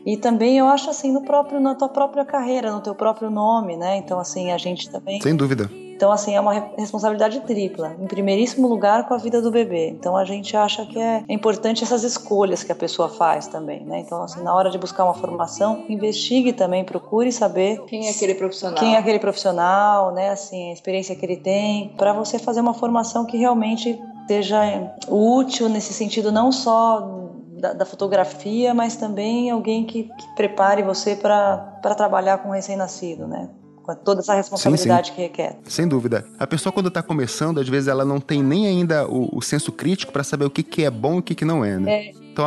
E 0.07 0.15
também 0.15 0.57
eu 0.57 0.67
acho 0.67 0.89
assim 0.89 1.11
no 1.11 1.21
próprio 1.21 1.59
na 1.59 1.75
tua 1.75 1.89
própria 1.89 2.23
carreira, 2.23 2.71
no 2.71 2.79
teu 2.79 2.95
próprio 2.95 3.29
nome, 3.29 3.75
né? 3.75 3.97
Então 3.97 4.19
assim, 4.19 4.51
a 4.51 4.57
gente 4.57 4.89
também 4.89 5.21
Sem 5.21 5.35
dúvida. 5.35 5.69
Então, 5.97 6.11
assim, 6.11 6.35
é 6.35 6.39
uma 6.39 6.53
responsabilidade 6.77 7.39
tripla. 7.39 7.95
Em 7.99 8.05
primeiríssimo 8.05 8.67
lugar, 8.67 9.07
com 9.07 9.15
a 9.15 9.17
vida 9.17 9.41
do 9.41 9.49
bebê. 9.49 9.89
Então, 9.89 10.15
a 10.15 10.23
gente 10.23 10.55
acha 10.55 10.85
que 10.85 10.99
é 10.99 11.23
importante 11.27 11.83
essas 11.83 12.03
escolhas 12.03 12.63
que 12.63 12.71
a 12.71 12.75
pessoa 12.75 13.09
faz 13.09 13.47
também, 13.47 13.83
né? 13.83 14.01
Então, 14.01 14.21
assim, 14.21 14.43
na 14.43 14.53
hora 14.53 14.69
de 14.69 14.77
buscar 14.77 15.05
uma 15.05 15.15
formação, 15.15 15.85
investigue 15.89 16.53
também, 16.53 16.85
procure 16.85 17.31
saber 17.31 17.81
quem 17.85 18.05
é 18.05 18.11
aquele 18.11 18.35
profissional. 18.35 18.77
Quem 18.77 18.93
é 18.93 18.99
aquele 18.99 19.17
profissional, 19.17 20.13
né? 20.13 20.29
Assim, 20.29 20.69
a 20.69 20.73
experiência 20.73 21.15
que 21.15 21.25
ele 21.25 21.37
tem, 21.37 21.89
para 21.97 22.13
você 22.13 22.37
fazer 22.37 22.61
uma 22.61 22.75
formação 22.75 23.25
que 23.25 23.35
realmente 23.35 23.99
seja 24.27 24.93
útil 25.07 25.67
nesse 25.67 25.93
sentido, 25.93 26.31
não 26.31 26.51
só 26.51 27.26
da, 27.59 27.73
da, 27.73 27.85
fotografia, 27.85 28.73
mas 28.73 28.95
também 28.95 29.49
alguém 29.49 29.85
que, 29.85 30.03
que 30.03 30.35
prepare 30.35 30.83
você 30.83 31.15
para 31.15 31.95
trabalhar 31.95 32.37
com 32.39 32.51
recém-nascido, 32.51 33.27
né? 33.27 33.49
com 33.87 33.95
toda 33.95 34.19
essa 34.19 34.33
responsabilidade 34.33 35.07
sim, 35.07 35.13
sim. 35.13 35.15
que 35.15 35.21
requer. 35.21 35.57
Sem 35.63 35.87
dúvida. 35.87 36.25
A 36.37 36.45
pessoa, 36.45 36.73
quando 36.73 36.89
está 36.89 37.01
começando, 37.01 37.59
às 37.59 37.69
vezes 37.69 37.87
ela 37.87 38.03
não 38.03 38.19
tem 38.19 38.43
nem 38.43 38.67
ainda 38.67 39.07
o, 39.07 39.37
o 39.37 39.41
senso 39.41 39.71
crítico 39.71 40.11
para 40.11 40.25
saber 40.25 40.43
o 40.43 40.49
que, 40.49 40.61
que 40.61 40.83
é 40.83 40.91
bom 40.91 41.15
e 41.15 41.19
o 41.19 41.23
que, 41.23 41.33
que 41.33 41.45
não 41.45 41.63
é, 41.63 41.79
né? 41.79 41.91
É. 41.91 42.11
Então, 42.11 42.45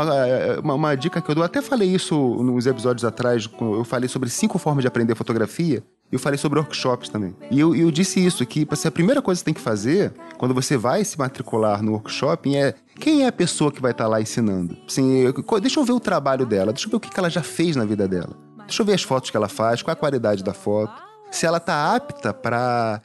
uma, 0.63 0.75
uma, 0.75 0.95
dica 0.95 1.21
que 1.21 1.29
eu 1.29 1.35
dou, 1.35 1.43
até 1.43 1.61
falei 1.63 1.89
isso 1.89 2.15
nos 2.17 2.67
episódios 2.67 3.05
atrás, 3.05 3.49
eu 3.61 3.85
falei 3.85 4.09
sobre 4.09 4.29
cinco 4.29 4.59
formas 4.59 4.83
de 4.83 4.89
aprender 4.89 5.17
fotografia. 5.17 5.83
Eu 6.11 6.19
falei 6.19 6.37
sobre 6.37 6.59
workshops 6.59 7.09
também. 7.09 7.37
E 7.51 7.61
eu, 7.61 7.75
eu 7.75 7.91
disse 7.91 8.25
isso, 8.25 8.45
que 8.45 8.67
assim, 8.71 8.89
a 8.89 8.91
primeira 8.91 9.23
coisa 9.23 9.39
que 9.39 9.43
você 9.43 9.45
tem 9.45 9.55
que 9.55 9.61
fazer 9.61 10.13
quando 10.37 10.53
você 10.53 10.77
vai 10.77 11.05
se 11.05 11.19
matricular 11.19 11.83
no 11.83 11.93
workshop 11.93 12.57
é 12.57 12.75
quem 12.99 13.25
é 13.25 13.29
a 13.29 13.33
pessoa 13.33 13.71
que 13.71 13.81
vai 13.81 13.93
estar 13.93 14.09
lá 14.09 14.21
ensinando? 14.21 14.77
Assim, 14.87 15.25
deixa 15.61 15.79
eu 15.79 15.85
ver 15.85 15.93
o 15.93 16.01
trabalho 16.01 16.45
dela, 16.45 16.73
deixa 16.73 16.87
eu 16.87 16.91
ver 16.91 16.97
o 16.97 17.01
que 17.01 17.19
ela 17.19 17.31
já 17.31 17.43
fez 17.43 17.77
na 17.77 17.85
vida 17.85 18.09
dela. 18.09 18.37
Deixa 18.67 18.83
eu 18.83 18.87
ver 18.87 18.95
as 18.95 19.03
fotos 19.03 19.31
que 19.31 19.37
ela 19.37 19.49
faz, 19.49 19.83
qual 19.83 19.93
a 19.93 19.97
qualidade 19.97 20.45
da 20.45 20.53
foto. 20.53 20.93
Se 21.31 21.47
ela 21.47 21.59
está 21.59 21.95
apta 21.95 22.33
para 22.35 23.01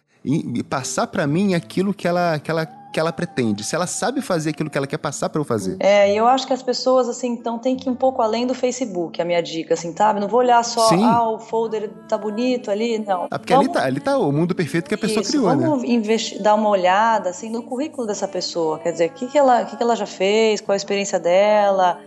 passar 0.69 1.07
para 1.07 1.27
mim 1.27 1.53
aquilo 1.53 1.93
que 1.93 2.07
ela, 2.07 2.39
que 2.39 2.49
ela 2.49 2.65
que 2.95 2.99
ela 3.01 3.11
pretende, 3.11 3.61
se 3.61 3.75
ela 3.75 3.85
sabe 3.85 4.21
fazer 4.21 4.51
aquilo 4.51 4.69
que 4.69 4.77
ela 4.77 4.87
quer 4.87 4.97
passar 4.97 5.27
para 5.27 5.41
eu 5.41 5.43
fazer. 5.43 5.75
É, 5.81 6.13
e 6.13 6.15
eu 6.15 6.25
acho 6.25 6.47
que 6.47 6.53
as 6.53 6.63
pessoas, 6.63 7.09
assim, 7.09 7.27
então 7.27 7.59
tem 7.59 7.75
que 7.75 7.89
ir 7.89 7.91
um 7.91 7.95
pouco 7.95 8.21
além 8.21 8.47
do 8.47 8.53
Facebook, 8.53 9.21
a 9.21 9.25
minha 9.25 9.43
dica, 9.43 9.73
assim, 9.73 9.93
sabe? 9.93 10.21
Não 10.21 10.29
vou 10.29 10.39
olhar 10.39 10.63
só, 10.63 10.87
Sim. 10.87 11.03
ah, 11.03 11.29
o 11.29 11.37
folder 11.37 11.91
tá 12.07 12.17
bonito 12.17 12.71
ali, 12.71 12.97
não. 12.99 13.27
Ah, 13.29 13.37
porque 13.37 13.53
vamos... 13.53 13.67
ali, 13.67 13.75
tá, 13.75 13.85
ali 13.85 13.99
tá 13.99 14.17
o 14.17 14.31
mundo 14.31 14.55
perfeito 14.55 14.87
que 14.87 14.95
a 14.95 14.97
pessoa 14.97 15.23
Isso, 15.23 15.31
criou, 15.31 15.47
vamos 15.47 15.61
né? 15.61 15.69
Vamos 15.69 15.83
investir, 15.83 16.41
dar 16.41 16.55
uma 16.55 16.69
olhada, 16.69 17.31
assim, 17.31 17.49
no 17.49 17.63
currículo 17.63 18.07
dessa 18.07 18.29
pessoa, 18.29 18.79
quer 18.79 18.93
dizer, 18.93 19.09
o 19.09 19.13
que, 19.13 19.27
que, 19.27 19.37
ela, 19.37 19.65
que, 19.65 19.75
que 19.75 19.83
ela 19.83 19.97
já 19.97 20.05
fez, 20.05 20.61
qual 20.61 20.71
a 20.71 20.77
experiência 20.77 21.19
dela, 21.19 21.99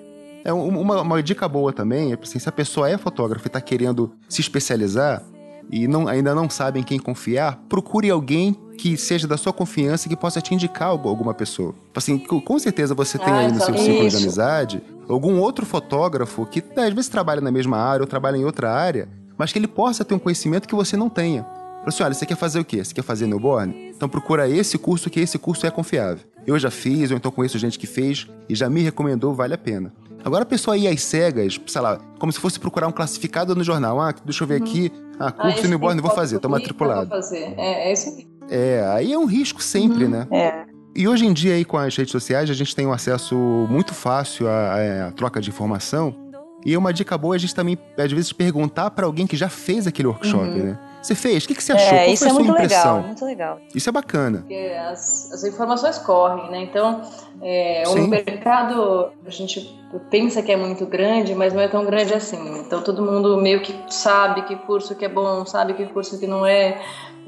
é 0.42 0.50
uma, 0.54 1.02
uma, 1.02 1.22
dica 1.22 1.46
boa 1.46 1.70
também, 1.70 2.14
é 2.14 2.18
assim, 2.22 2.38
se 2.38 2.48
a 2.48 2.52
pessoa 2.52 2.88
é 2.88 2.96
fotógrafa 2.96 3.44
e 3.44 3.48
está 3.48 3.60
querendo 3.60 4.14
se 4.26 4.40
especializar, 4.40 5.22
e 5.70 5.86
não, 5.86 6.08
ainda 6.08 6.34
não 6.34 6.48
sabem 6.48 6.82
quem 6.82 6.98
confiar, 6.98 7.60
procure 7.68 8.08
alguém 8.08 8.56
que 8.78 8.96
seja 8.96 9.26
da 9.26 9.36
sua 9.36 9.52
confiança 9.52 10.06
e 10.06 10.08
que 10.08 10.16
possa 10.16 10.40
te 10.40 10.54
indicar 10.54 10.88
alguma 10.88 11.34
pessoa. 11.34 11.74
Assim, 11.94 12.16
com 12.18 12.58
certeza 12.58 12.94
você 12.94 13.18
tem 13.18 13.32
ah, 13.32 13.38
aí 13.38 13.52
no 13.52 13.60
seu 13.60 13.76
círculo 13.76 14.08
de 14.08 14.16
amizade 14.16 14.82
algum 15.08 15.38
outro 15.40 15.66
fotógrafo 15.66 16.46
que 16.46 16.62
às 16.76 16.94
vezes 16.94 17.08
trabalha 17.08 17.40
na 17.40 17.50
mesma 17.50 17.76
área 17.76 18.02
ou 18.02 18.06
trabalha 18.06 18.36
em 18.36 18.44
outra 18.44 18.72
área, 18.72 19.08
mas 19.36 19.52
que 19.52 19.58
ele 19.58 19.66
possa 19.66 20.04
ter 20.04 20.14
um 20.14 20.18
conhecimento 20.18 20.68
que 20.68 20.74
você 20.74 20.96
não 20.96 21.08
tenha. 21.08 21.42
Fala 21.42 21.88
assim, 21.88 22.02
olha, 22.02 22.14
você 22.14 22.26
quer 22.26 22.36
fazer 22.36 22.60
o 22.60 22.64
quê? 22.64 22.84
Você 22.84 22.94
quer 22.94 23.02
fazer 23.02 23.26
newborn? 23.26 23.92
Então 23.96 24.08
procura 24.08 24.48
esse 24.48 24.78
curso 24.78 25.10
que 25.10 25.20
esse 25.20 25.38
curso 25.38 25.66
é 25.66 25.70
confiável. 25.70 26.24
Eu 26.46 26.58
já 26.58 26.70
fiz, 26.70 27.10
ou 27.10 27.16
então 27.16 27.30
conheço 27.30 27.58
gente 27.58 27.78
que 27.78 27.86
fez 27.86 28.26
e 28.48 28.54
já 28.54 28.70
me 28.70 28.80
recomendou, 28.80 29.34
vale 29.34 29.54
a 29.54 29.58
pena. 29.58 29.92
Agora 30.24 30.42
a 30.42 30.46
pessoa 30.46 30.76
ir 30.76 30.88
às 30.88 31.02
cegas, 31.02 31.60
sei 31.66 31.80
lá, 31.80 31.98
como 32.18 32.32
se 32.32 32.40
fosse 32.40 32.58
procurar 32.58 32.86
um 32.88 32.92
classificado 32.92 33.54
no 33.54 33.64
jornal. 33.64 34.00
Ah, 34.00 34.14
deixa 34.24 34.44
eu 34.44 34.48
ver 34.48 34.60
uhum. 34.60 34.66
aqui. 34.66 34.92
Ah, 35.18 35.32
curso 35.32 35.64
ah, 35.64 35.68
newborn, 35.68 36.00
vou 36.00 36.10
fazer, 36.10 36.38
tô 36.38 36.48
matriculado. 36.48 37.08
Vou 37.08 37.22
fazer. 37.22 37.54
É, 37.56 37.88
é 37.88 37.92
isso 37.92 38.14
mesmo. 38.14 38.37
É, 38.50 38.84
aí 38.92 39.12
é 39.12 39.18
um 39.18 39.26
risco 39.26 39.62
sempre, 39.62 40.04
uhum. 40.04 40.10
né? 40.10 40.26
É. 40.30 40.64
E 40.96 41.06
hoje 41.06 41.26
em 41.26 41.32
dia 41.32 41.54
aí 41.54 41.64
com 41.64 41.76
as 41.76 41.96
redes 41.96 42.10
sociais 42.10 42.50
a 42.50 42.54
gente 42.54 42.74
tem 42.74 42.86
um 42.86 42.92
acesso 42.92 43.36
muito 43.70 43.94
fácil 43.94 44.48
à, 44.48 45.06
à 45.08 45.12
troca 45.12 45.40
de 45.40 45.50
informação. 45.50 46.27
E 46.68 46.76
uma 46.76 46.92
dica 46.92 47.16
boa 47.16 47.34
é 47.34 47.36
a 47.36 47.38
gente 47.38 47.54
também, 47.54 47.78
às 47.96 48.12
vezes, 48.12 48.30
perguntar 48.30 48.90
para 48.90 49.06
alguém 49.06 49.26
que 49.26 49.38
já 49.38 49.48
fez 49.48 49.86
aquele 49.86 50.08
workshop, 50.08 50.44
uhum. 50.44 50.64
né? 50.64 50.78
Você 51.00 51.14
fez? 51.14 51.44
O 51.44 51.48
que, 51.48 51.54
que 51.54 51.64
você 51.64 51.72
achou? 51.72 51.96
É, 51.96 52.04
Qual 52.04 52.12
isso 52.12 52.18
foi 52.18 52.28
a 52.28 52.30
é 52.30 52.34
sua 52.34 52.44
muito 52.44 52.52
impressão? 52.52 52.96
legal, 52.96 53.06
muito 53.06 53.24
legal. 53.24 53.60
Isso 53.74 53.88
é 53.88 53.92
bacana. 53.92 54.38
Porque 54.40 54.76
as, 54.90 55.32
as 55.32 55.44
informações 55.44 55.96
correm, 55.96 56.50
né? 56.50 56.64
Então, 56.64 57.00
é, 57.40 57.84
o 57.86 58.06
mercado, 58.06 59.10
a 59.24 59.30
gente 59.30 59.80
pensa 60.10 60.42
que 60.42 60.52
é 60.52 60.58
muito 60.58 60.84
grande, 60.84 61.34
mas 61.34 61.54
não 61.54 61.62
é 61.62 61.68
tão 61.68 61.86
grande 61.86 62.12
assim. 62.12 62.58
Então, 62.58 62.82
todo 62.82 63.00
mundo 63.00 63.38
meio 63.38 63.62
que 63.62 63.74
sabe 63.88 64.42
que 64.42 64.54
curso 64.54 64.94
que 64.94 65.06
é 65.06 65.08
bom, 65.08 65.46
sabe 65.46 65.72
que 65.72 65.86
curso 65.86 66.20
que 66.20 66.26
não 66.26 66.44
é. 66.44 66.78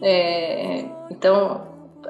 é 0.02 0.84
então, 1.10 1.62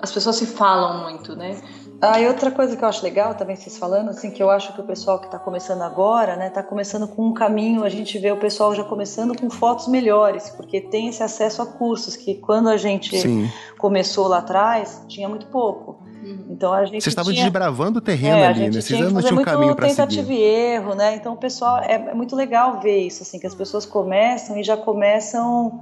as 0.02 0.10
pessoas 0.10 0.34
se 0.34 0.46
falam 0.46 1.04
muito, 1.04 1.36
né? 1.36 1.60
Ah, 2.02 2.18
e 2.18 2.26
outra 2.26 2.50
coisa 2.50 2.74
que 2.76 2.82
eu 2.82 2.88
acho 2.88 3.04
legal 3.04 3.34
também 3.34 3.54
vocês 3.54 3.76
falando, 3.76 4.08
assim, 4.08 4.30
que 4.30 4.42
eu 4.42 4.48
acho 4.48 4.72
que 4.72 4.80
o 4.80 4.84
pessoal 4.84 5.18
que 5.18 5.26
está 5.26 5.38
começando 5.38 5.82
agora, 5.82 6.34
né, 6.34 6.48
está 6.48 6.62
começando 6.62 7.06
com 7.06 7.26
um 7.26 7.34
caminho, 7.34 7.84
a 7.84 7.90
gente 7.90 8.18
vê 8.18 8.32
o 8.32 8.38
pessoal 8.38 8.74
já 8.74 8.82
começando 8.82 9.38
com 9.38 9.50
fotos 9.50 9.86
melhores, 9.86 10.48
porque 10.48 10.80
tem 10.80 11.08
esse 11.08 11.22
acesso 11.22 11.60
a 11.60 11.66
cursos 11.66 12.16
que 12.16 12.36
quando 12.36 12.70
a 12.70 12.78
gente 12.78 13.18
Sim. 13.18 13.50
começou 13.76 14.28
lá 14.28 14.38
atrás, 14.38 15.04
tinha 15.08 15.28
muito 15.28 15.46
pouco. 15.48 16.02
Uhum. 16.22 16.46
Então 16.50 16.72
a 16.72 16.84
gente 16.84 17.02
Vocês 17.02 17.12
estavam 17.12 17.32
desbravando 17.32 17.98
o 17.98 18.02
terreno 18.02 18.38
é, 18.38 18.46
ali, 18.46 18.70
né? 18.70 18.80
Vocês 18.80 19.12
não 19.12 19.20
tinham 19.20 19.40
um 19.40 19.44
caminho 19.44 19.74
para 19.74 19.88
seguir. 19.88 19.96
tentativa 19.96 20.32
e 20.32 20.42
erro, 20.42 20.94
né? 20.94 21.16
Então 21.16 21.34
o 21.34 21.36
pessoal 21.36 21.78
é, 21.78 21.94
é 21.94 22.14
muito 22.14 22.34
legal 22.34 22.80
ver 22.80 22.98
isso, 22.98 23.22
assim, 23.22 23.38
que 23.38 23.46
as 23.46 23.54
pessoas 23.54 23.84
começam 23.84 24.56
e 24.58 24.62
já 24.62 24.76
começam 24.76 25.80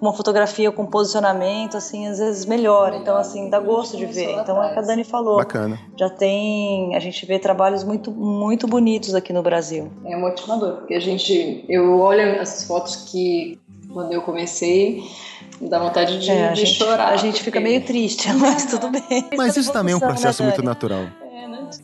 com 0.00 0.06
uma 0.06 0.14
fotografia 0.14 0.72
com 0.72 0.86
posicionamento, 0.86 1.76
assim, 1.76 2.08
às 2.08 2.18
vezes 2.18 2.46
melhor. 2.46 2.94
Então, 2.94 3.18
assim, 3.18 3.50
dá 3.50 3.60
gosto 3.60 3.98
de 3.98 4.06
ver. 4.06 4.30
Então, 4.40 4.60
é 4.62 4.70
o 4.70 4.72
que 4.72 4.78
a 4.78 4.82
Dani 4.82 5.04
falou. 5.04 5.36
Bacana. 5.36 5.78
Já 5.98 6.08
tem, 6.08 6.96
a 6.96 6.98
gente 6.98 7.26
vê 7.26 7.38
trabalhos 7.38 7.84
muito, 7.84 8.10
muito 8.10 8.66
bonitos 8.66 9.14
aqui 9.14 9.30
no 9.30 9.42
Brasil. 9.42 9.92
É 10.06 10.16
motivador, 10.16 10.78
porque 10.78 10.94
a 10.94 11.00
gente, 11.00 11.66
eu 11.68 12.00
olho 12.00 12.22
essas 12.22 12.66
fotos 12.66 12.96
que 12.96 13.60
quando 13.92 14.12
eu 14.12 14.22
comecei, 14.22 15.04
dá 15.60 15.78
vontade 15.78 16.18
de, 16.18 16.30
é, 16.30 16.52
de 16.52 16.64
gente, 16.64 16.78
chorar. 16.78 17.08
A 17.08 17.16
gente 17.16 17.42
fica 17.42 17.60
meio 17.60 17.84
triste, 17.84 18.32
mas 18.34 18.64
tudo 18.64 18.88
bem. 18.88 19.28
Mas 19.36 19.56
isso 19.56 19.70
também 19.70 19.92
é 19.92 19.96
um 19.96 20.00
processo 20.00 20.42
né, 20.42 20.48
muito 20.48 20.62
natural. 20.62 21.04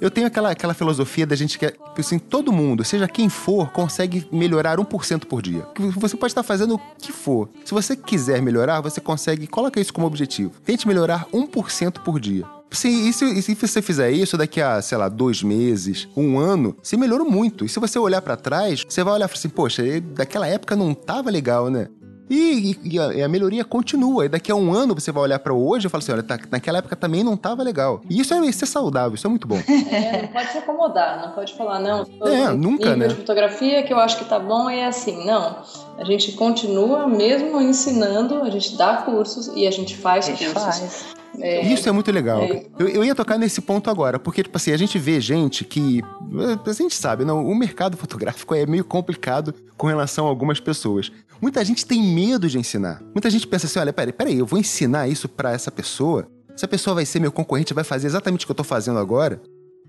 Eu 0.01 0.11
tenho 0.11 0.27
aquela, 0.27 0.51
aquela 0.51 0.75
filosofia 0.75 1.27
da 1.27 1.37
gente 1.37 1.59
que, 1.59 1.73
assim, 1.99 2.19
todo 2.19 2.53
mundo, 2.53 2.85
seja 2.85 3.09
quem 3.09 3.29
for, 3.29 3.71
consegue 3.71 4.27
melhorar 4.33 4.79
1% 4.79 5.27
por 5.27 5.43
dia. 5.43 5.67
Você 5.97 6.17
pode 6.17 6.33
estar 6.33 6.43
fazendo 6.43 6.75
o 6.75 6.81
que 6.99 7.13
for. 7.13 7.49
Se 7.65 7.73
você 7.73 7.97
quiser 7.97 8.43
melhorar, 8.43 8.81
você 8.81 9.01
consegue, 9.01 9.47
coloca 9.47 9.81
isso 9.81 9.93
como 9.93 10.07
objetivo. 10.07 10.53
Tente 10.65 10.87
melhorar 10.87 11.27
1% 11.33 12.01
por 12.03 12.21
dia. 12.21 12.45
Se, 12.71 12.89
e, 12.89 13.13
se, 13.13 13.25
e 13.25 13.43
se 13.43 13.55
você 13.55 13.81
fizer 13.81 14.11
isso 14.11 14.37
daqui 14.37 14.61
a, 14.61 14.83
sei 14.83 14.99
lá, 14.99 15.09
dois 15.09 15.43
meses, 15.43 16.09
um 16.17 16.39
ano, 16.39 16.77
você 16.83 16.97
melhorou 16.97 17.29
muito. 17.29 17.65
E 17.65 17.69
se 17.69 17.79
você 17.79 17.99
olhar 17.99 18.21
para 18.21 18.37
trás, 18.37 18.85
você 18.87 19.03
vai 19.05 19.15
olhar 19.15 19.31
assim, 19.33 19.49
poxa, 19.49 19.83
daquela 20.15 20.47
época 20.47 20.75
não 20.75 20.93
tava 20.93 21.31
legal, 21.31 21.71
né? 21.71 21.89
E, 22.29 22.77
e, 22.83 22.99
a, 22.99 23.15
e, 23.15 23.23
a, 23.23 23.29
melhoria 23.29 23.65
continua. 23.65 24.27
E 24.27 24.29
daqui 24.29 24.51
a 24.51 24.55
um 24.55 24.73
ano 24.73 24.95
você 24.95 25.13
vai 25.13 25.23
olhar 25.23 25.39
para 25.39 25.55
hoje 25.55 25.87
e 25.87 25.91
fala 25.91 26.03
assim: 26.03 26.13
olha, 26.13 26.23
tá, 26.23 26.39
naquela 26.51 26.79
época 26.79 26.97
também 26.97 27.23
não 27.23 27.35
estava 27.35 27.63
legal. 27.63 28.01
E 28.11 28.21
isso 28.21 28.35
é, 28.35 28.39
isso 28.47 28.65
é 28.65 28.67
saudável, 28.67 29.15
isso 29.15 29.27
é 29.27 29.31
muito 29.31 29.47
bom. 29.47 29.61
É, 29.97 30.23
não 30.23 30.29
pode 30.29 30.53
se 30.53 30.59
acomodar, 30.59 31.23
não 31.23 31.33
pode 31.33 31.55
falar, 31.55 31.79
não. 31.79 32.07
É, 32.27 32.49
nunca, 32.53 32.97
né? 32.97 33.09
de 33.09 33.15
fotografia 33.15 33.83
que 33.83 33.93
eu 33.93 33.99
acho 33.99 34.19
que 34.19 34.25
tá 34.25 34.39
bom 34.39 34.69
é 34.69 34.85
assim. 34.85 35.25
Não. 35.25 35.63
A 35.97 36.05
gente 36.05 36.33
continua 36.33 37.07
mesmo 37.07 37.61
ensinando, 37.61 38.43
a 38.43 38.51
gente 38.51 38.77
dá 38.77 38.99
cursos 38.99 39.49
e 39.55 39.67
a 39.67 39.71
gente 39.71 39.97
faz 39.97 40.27
a 40.27 40.33
gente 40.33 40.53
cursos. 40.53 40.79
Faz. 40.79 41.17
É, 41.41 41.67
Isso 41.67 41.89
é 41.89 41.93
muito 41.93 42.11
legal. 42.11 42.43
É. 42.43 42.65
Eu, 42.79 42.89
eu, 42.89 43.05
ia 43.05 43.15
tocar 43.15 43.39
nesse 43.39 43.61
ponto 43.61 43.91
agora, 43.91 44.19
porque, 44.19 44.43
tipo 44.43 44.57
assim, 44.57 44.73
a 44.73 44.77
gente 44.77 44.99
vê 44.99 45.21
gente 45.21 45.65
que. 45.65 46.03
A 46.65 46.73
gente 46.73 46.95
sabe, 46.95 47.25
não, 47.25 47.47
o 47.47 47.55
mercado 47.55 47.97
fotográfico 47.97 48.55
é 48.55 48.67
meio 48.67 48.85
complicado 48.85 49.55
com 49.77 49.87
relação 49.87 50.27
a 50.27 50.29
algumas 50.29 50.61
pessoas. 50.61 51.13
Muita 51.41 51.65
gente 51.65 51.85
tem 51.87 52.03
medo 52.03 52.49
de 52.49 52.59
ensinar. 52.59 53.03
Muita 53.15 53.31
gente 53.31 53.47
pensa 53.47 53.67
assim: 53.67 53.79
olha, 53.79 53.93
peraí, 53.93 54.13
peraí, 54.13 54.39
eu 54.39 54.47
vou 54.47 54.59
ensinar 54.59 55.09
isso 55.09 55.29
para 55.29 55.53
essa 55.53 55.71
pessoa. 55.71 56.27
Essa 56.55 56.67
pessoa 56.67 56.95
vai 56.95 57.05
ser 57.05 57.21
meu 57.21 57.31
concorrente, 57.31 57.75
vai 57.75 57.85
fazer 57.85 58.07
exatamente 58.07 58.45
o 58.45 58.47
que 58.47 58.53
eu 58.53 58.57
tô 58.57 58.65
fazendo 58.65 58.99
agora. 58.99 59.41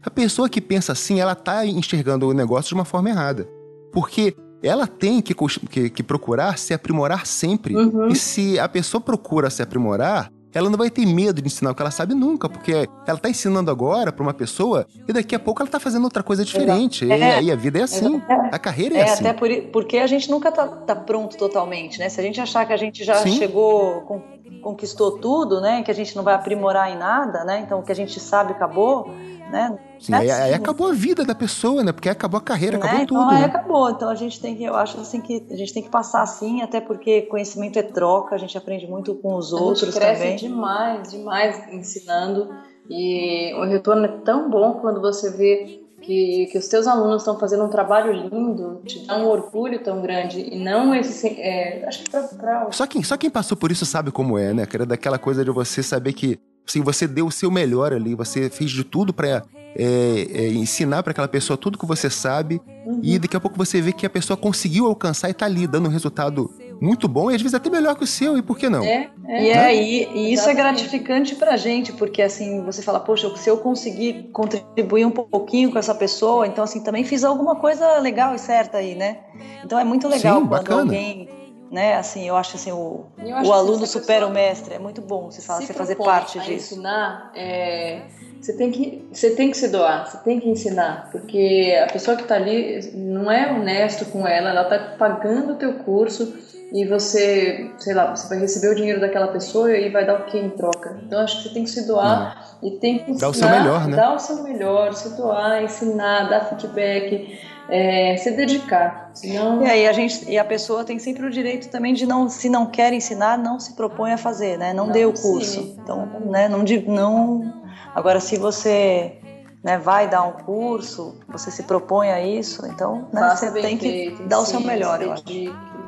A 0.02 0.10
pessoa 0.10 0.50
que 0.50 0.62
pensa 0.62 0.92
assim, 0.92 1.20
ela 1.20 1.34
tá 1.34 1.66
enxergando 1.66 2.28
o 2.28 2.34
negócio 2.34 2.70
de 2.70 2.76
uma 2.76 2.86
forma 2.86 3.10
errada. 3.10 3.48
Porque 3.92 4.36
ela 4.62 4.86
tem 4.86 5.22
que, 5.22 5.34
que, 5.34 5.90
que 5.90 6.04
procurar 6.04 6.58
se 6.58 6.74
aprimorar 6.74 7.26
sempre. 7.26 7.76
Uhum. 7.76 8.10
E 8.10 8.16
se 8.16 8.60
a 8.60 8.68
pessoa 8.68 9.00
procura 9.00 9.50
se 9.50 9.62
aprimorar, 9.62 10.32
ela 10.58 10.70
não 10.70 10.78
vai 10.78 10.90
ter 10.90 11.06
medo 11.06 11.42
de 11.42 11.48
ensinar 11.48 11.72
o 11.72 11.76
que 11.76 11.82
ela 11.82 11.92
sabe 11.92 12.16
nunca, 12.16 12.50
porque 12.50 12.90
ela 13.06 13.18
tá 13.18 13.30
ensinando 13.30 13.70
agora 13.70 14.12
para 14.12 14.24
uma 14.24 14.34
pessoa 14.34 14.88
e 15.08 15.14
daqui 15.14 15.36
a 15.36 15.40
pouco 15.40 15.62
ela 15.62 15.70
tá 15.70 15.80
fazendo 15.80 16.04
outra 16.06 16.24
coisa 16.24 16.44
diferente. 16.44 17.10
É, 17.12 17.44
e, 17.44 17.52
a 17.52 17.56
vida 17.56 17.80
é 17.80 17.84
assim, 17.84 18.22
é, 18.28 18.56
a 18.56 18.58
carreira 18.58 18.96
é, 18.96 19.00
é 19.00 19.04
assim. 19.04 19.28
Até 19.28 19.34
por, 19.34 19.50
porque 19.72 19.98
a 19.98 20.08
gente 20.08 20.30
nunca 20.32 20.52
tá, 20.52 20.68
tá, 20.68 20.96
pronto 20.96 21.38
totalmente, 21.38 22.00
né? 22.00 22.10
Se 22.10 22.20
a 22.20 22.24
gente 22.24 22.42
achar 22.42 22.66
que 22.66 22.74
a 22.74 22.78
gente 22.78 23.04
já 23.04 23.16
Sim. 23.18 23.38
chegou, 23.38 24.02
com, 24.02 24.22
conquistou 24.62 25.20
tudo, 25.20 25.62
né? 25.62 25.84
Que 25.84 25.92
a 25.92 25.94
gente 25.94 26.16
não 26.16 26.24
vai 26.24 26.34
aprimorar 26.34 26.92
em 26.92 26.98
nada, 26.98 27.44
né? 27.44 27.60
Então 27.60 27.80
o 27.80 27.84
que 27.84 27.92
a 27.92 27.96
gente 27.96 28.20
sabe 28.20 28.54
acabou 28.54 29.14
né? 29.52 29.78
Sim, 30.00 30.14
aí, 30.14 30.30
aí, 30.30 30.54
acabou 30.54 30.90
a 30.90 30.94
vida 30.94 31.26
da 31.26 31.34
pessoa, 31.34 31.84
né? 31.84 31.92
Porque 31.92 32.10
acabou 32.10 32.38
a 32.38 32.42
carreira, 32.42 32.78
né? 32.78 32.84
acabou 32.84 33.04
então, 33.04 33.18
tudo. 33.18 33.32
Aí 33.32 33.40
né? 33.40 33.46
acabou. 33.46 33.90
Então 33.90 34.10
a 34.10 34.16
gente 34.16 34.40
tem 34.40 34.56
que, 34.56 34.64
eu 34.64 34.76
acho 34.76 35.00
assim 35.00 35.22
que 35.22 35.46
a 35.50 35.56
gente 35.56 35.74
tem 35.74 35.84
que 35.84 35.90
passar 35.90 36.22
assim, 36.22 36.62
até 36.62 36.80
porque 36.80 37.24
conhecimento 37.24 37.80
é 37.80 37.84
troca, 37.84 38.36
a 38.36 38.38
gente 38.38 38.58
aprende 38.58 38.88
muito 38.88 39.16
com 39.16 39.36
os 39.36 39.54
a 39.54 39.58
outros 39.58 39.94
gente 39.94 39.96
cresce 39.96 40.22
também. 40.22 40.36
demais, 40.36 41.12
demais 41.12 41.74
ensinando. 41.74 42.50
E 42.90 43.54
o 43.56 43.66
retorno 43.66 44.06
é 44.06 44.20
tão 44.24 44.50
bom 44.50 44.76
quando 44.76 45.02
você 45.02 45.30
vê 45.32 45.82
que, 46.02 46.48
que 46.52 46.58
os 46.58 46.68
teus 46.68 46.88
alunos 46.88 47.22
estão 47.22 47.38
fazendo 47.38 47.66
um 47.66 47.70
trabalho 47.70 48.14
lindo, 48.14 48.82
te 48.86 49.06
dá 49.06 49.18
um 49.18 49.28
orgulho 49.28 49.84
tão 49.84 50.02
grande. 50.02 50.40
E 50.40 50.58
não 50.58 50.94
esse. 50.96 51.28
É, 51.28 51.86
acho 51.88 52.04
que 52.04 52.10
pra, 52.10 52.24
pra... 52.24 52.72
Só, 52.72 52.88
quem, 52.88 53.04
só 53.04 53.18
quem 53.18 53.30
passou 53.30 53.58
por 53.58 53.72
isso 53.72 53.86
sabe 53.86 54.12
como 54.12 54.38
é, 54.38 54.54
né? 54.54 54.66
Que 54.66 54.78
era 54.78 54.86
daquela 54.86 55.20
coisa 55.20 55.44
de 55.44 55.52
você 55.52 55.84
saber 55.84 56.14
que 56.14 56.40
Assim, 56.68 56.82
você 56.82 57.08
deu 57.08 57.28
o 57.28 57.32
seu 57.32 57.50
melhor 57.50 57.94
ali, 57.94 58.14
você 58.14 58.50
fez 58.50 58.72
de 58.72 58.84
tudo 58.84 59.14
para 59.14 59.28
é, 59.28 60.28
é, 60.34 60.48
ensinar 60.50 61.04
para 61.04 61.12
aquela 61.12 61.28
pessoa 61.28 61.56
tudo 61.56 61.78
que 61.78 61.86
você 61.86 62.10
sabe 62.10 62.60
uhum. 62.86 63.00
e 63.04 63.20
daqui 63.20 63.38
a 63.38 63.40
pouco 63.40 63.56
você 63.56 63.80
vê 63.80 63.94
que 63.94 64.06
a 64.06 64.10
pessoa 64.10 64.36
conseguiu 64.36 64.88
alcançar 64.88 65.30
e 65.30 65.34
tá 65.34 65.46
ali 65.46 65.68
dando 65.68 65.88
um 65.88 65.92
resultado 65.92 66.52
muito 66.82 67.08
bom 67.08 67.32
e 67.32 67.36
às 67.36 67.42
vezes 67.42 67.54
até 67.54 67.70
melhor 67.70 67.96
que 67.96 68.04
o 68.04 68.08
seu, 68.08 68.38
e 68.38 68.42
por 68.42 68.58
que 68.58 68.70
não? 68.70 68.84
É, 68.84 69.10
é. 69.28 69.44
E, 69.44 69.50
é, 69.50 69.76
e, 69.76 70.08
e 70.14 70.34
isso 70.34 70.50
é 70.50 70.54
gratificante 70.54 71.36
pra 71.36 71.58
gente, 71.58 71.94
porque 71.94 72.22
assim, 72.22 72.64
você 72.64 72.82
fala, 72.82 73.00
poxa, 73.00 73.34
se 73.38 73.50
eu 73.50 73.58
conseguir 73.58 74.30
contribuir 74.34 75.06
um 75.06 75.12
pouquinho 75.12 75.72
com 75.72 75.80
essa 75.80 75.96
pessoa, 75.96 76.46
então 76.46 76.64
assim, 76.64 76.84
também 76.84 77.04
fiz 77.04 77.24
alguma 77.24 77.56
coisa 77.56 77.98
legal 78.00 78.36
e 78.36 78.40
certa 78.40 78.78
aí, 78.78 78.94
né? 78.94 79.20
Então 79.64 79.80
é 79.80 79.84
muito 79.84 80.08
legal 80.08 80.42
Sim, 80.42 80.48
quando 80.48 80.50
bacana. 80.50 80.82
alguém 80.82 81.30
né? 81.72 81.96
Assim, 81.96 82.28
eu 82.28 82.36
acho 82.36 82.56
assim 82.56 82.72
o, 82.72 83.06
acho 83.18 83.50
o 83.50 83.54
aluno 83.54 83.86
supera 83.86 84.26
o 84.26 84.32
mestre. 84.32 84.76
É 84.76 84.80
muito 84.80 85.02
bom 85.02 85.32
você 85.32 85.42
fala, 85.42 85.62
você 85.62 85.74
fazer 85.74 85.96
parte 85.96 86.40
disso. 86.40 86.76
Ensinar, 86.76 87.32
é, 87.36 88.02
você 88.42 88.54
tem 88.54 88.72
que 88.72 89.08
você 89.12 89.32
tem 89.32 89.52
que 89.52 89.58
se 89.58 89.68
doar, 89.70 90.10
você 90.10 90.18
tem 90.20 90.40
que 90.40 90.50
ensinar, 90.50 91.10
porque 91.12 91.78
a 91.84 91.92
pessoa 91.92 92.16
que 92.16 92.24
está 92.24 92.36
ali 92.36 92.92
não 92.94 93.32
é 93.32 93.52
honesto 93.52 94.06
com 94.06 94.28
ela, 94.28 94.50
ela 94.50 94.64
está 94.64 94.96
pagando 94.98 95.54
o 95.54 95.56
teu 95.56 95.74
curso 95.80 96.34
e 96.72 96.86
você, 96.86 97.72
sei 97.78 97.94
lá, 97.94 98.14
você 98.14 98.28
vai 98.28 98.40
receber 98.40 98.70
o 98.70 98.76
dinheiro 98.76 99.00
daquela 99.00 99.28
pessoa 99.30 99.72
e 99.72 99.90
vai 99.90 100.06
dar 100.06 100.20
o 100.20 100.26
que 100.26 100.38
em 100.38 100.50
troca. 100.50 101.00
Então 101.06 101.22
acho 101.22 101.38
que 101.38 101.44
você 101.44 101.54
tem 101.54 101.64
que 101.64 101.70
se 101.70 101.88
doar 101.88 102.58
uhum. 102.62 102.68
e 102.68 102.80
tem 102.80 103.00
que 103.00 103.12
ensinar, 103.12 103.20
dar 103.20 103.30
o 103.30 103.34
seu 103.34 103.50
melhor, 103.50 103.88
né? 103.88 103.96
Dar 103.96 104.14
o 104.14 104.20
seu 104.20 104.44
melhor, 104.44 104.94
se 104.94 105.16
doar, 105.16 105.64
ensinar, 105.64 106.30
dar 106.30 106.42
feedback 106.46 107.40
é, 107.70 108.16
se 108.18 108.32
dedicar. 108.32 109.12
Senão... 109.14 109.64
E 109.64 109.70
aí 109.70 109.88
a 109.88 109.94
gente 109.94 110.30
e 110.30 110.38
a 110.38 110.46
pessoa 110.46 110.84
tem 110.84 111.00
sempre 111.00 111.26
o 111.26 111.30
direito 111.30 111.70
também 111.70 111.94
de 111.94 112.06
não, 112.06 112.30
se 112.30 112.50
não 112.50 112.66
quer 112.66 112.94
ensinar, 112.94 113.38
não 113.38 113.60
se 113.60 113.74
propõe 113.74 114.14
a 114.14 114.18
fazer, 114.18 114.58
né? 114.58 114.74
Não, 114.74 114.88
não 114.88 114.94
dê 114.94 115.06
o 115.06 115.14
curso. 115.14 115.62
Sim, 115.62 115.78
então, 115.82 116.08
né? 116.26 116.48
Não, 116.48 116.64
não. 116.88 117.54
Agora, 117.94 118.20
se 118.20 118.38
você 118.38 119.20
né, 119.64 119.78
vai 119.78 120.10
dar 120.10 120.24
um 120.24 120.32
curso, 120.32 121.20
você 121.28 121.52
se 121.52 121.64
propõe 121.64 122.10
a 122.10 122.26
isso, 122.26 122.66
então 122.68 123.08
né, 123.12 123.36
você 123.36 123.52
tem 123.52 123.78
que 123.78 124.16
dar 124.28 124.40
o 124.40 124.46
seu 124.46 124.62
melhor, 124.62 125.02
eu 125.02 125.12
acho. 125.12 125.24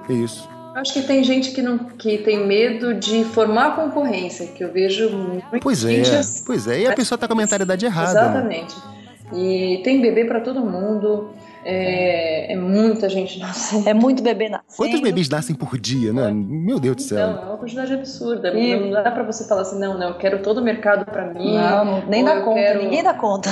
Isso. 0.10 0.50
Eu 0.74 0.82
acho 0.82 0.94
que 0.94 1.02
tem 1.02 1.24
gente 1.24 1.52
que 1.52 1.62
não 1.62 1.78
que 1.78 2.20
tem 2.20 2.46
medo 2.46 2.94
de 2.94 3.24
formar 3.24 3.76
concorrência, 3.76 4.48
que 4.48 4.64
eu 4.64 4.72
vejo 4.72 5.10
muito. 5.10 5.46
Pois 5.62 5.84
é, 5.84 6.02
assim. 6.02 6.44
pois 6.46 6.68
é. 6.68 6.82
E 6.82 6.88
a 6.88 6.94
pessoa 6.94 7.16
está 7.16 7.28
com 7.28 7.34
a 7.34 7.38
mentalidade 7.38 7.86
errada. 7.86 8.12
Exatamente. 8.12 8.76
E 9.34 9.82
tem 9.84 10.02
bebê 10.02 10.26
para 10.26 10.42
todo 10.42 10.62
mundo. 10.62 11.30
É, 11.64 12.54
é, 12.54 12.56
muita 12.56 13.10
gente 13.10 13.40
nascendo. 13.40 13.88
É 13.90 13.94
muito 13.94 14.24
bebê 14.24 14.50
nascendo. 14.50 14.76
Quantos 14.78 15.02
bebês 15.02 15.30
nascem 15.30 15.56
por 15.56 15.78
dia, 15.78 16.14
né? 16.14 16.32
Meu 16.32 16.80
Deus 16.80 16.96
do 16.96 17.02
céu. 17.02 17.28
Não, 17.28 17.42
é 17.42 17.46
uma 17.46 17.58
quantidade 17.58 17.94
absurda. 17.94 18.54
E... 18.58 18.80
Não 18.80 18.92
dá 18.92 19.12
pra 19.12 19.24
você 19.24 19.48
falar 19.48 19.62
assim, 19.62 19.80
não, 19.80 19.98
não, 19.98 20.10
eu 20.10 20.18
quero 20.18 20.42
todo 20.42 20.60
o 20.60 20.64
mercado 20.64 21.06
pra 21.06 21.26
mim. 21.34 21.56
Não, 21.56 22.06
nem 22.08 22.24
dá 22.24 22.42
conta, 22.42 22.60
quero... 22.60 22.84
ninguém 22.84 23.04
dá 23.04 23.14
conta. 23.14 23.50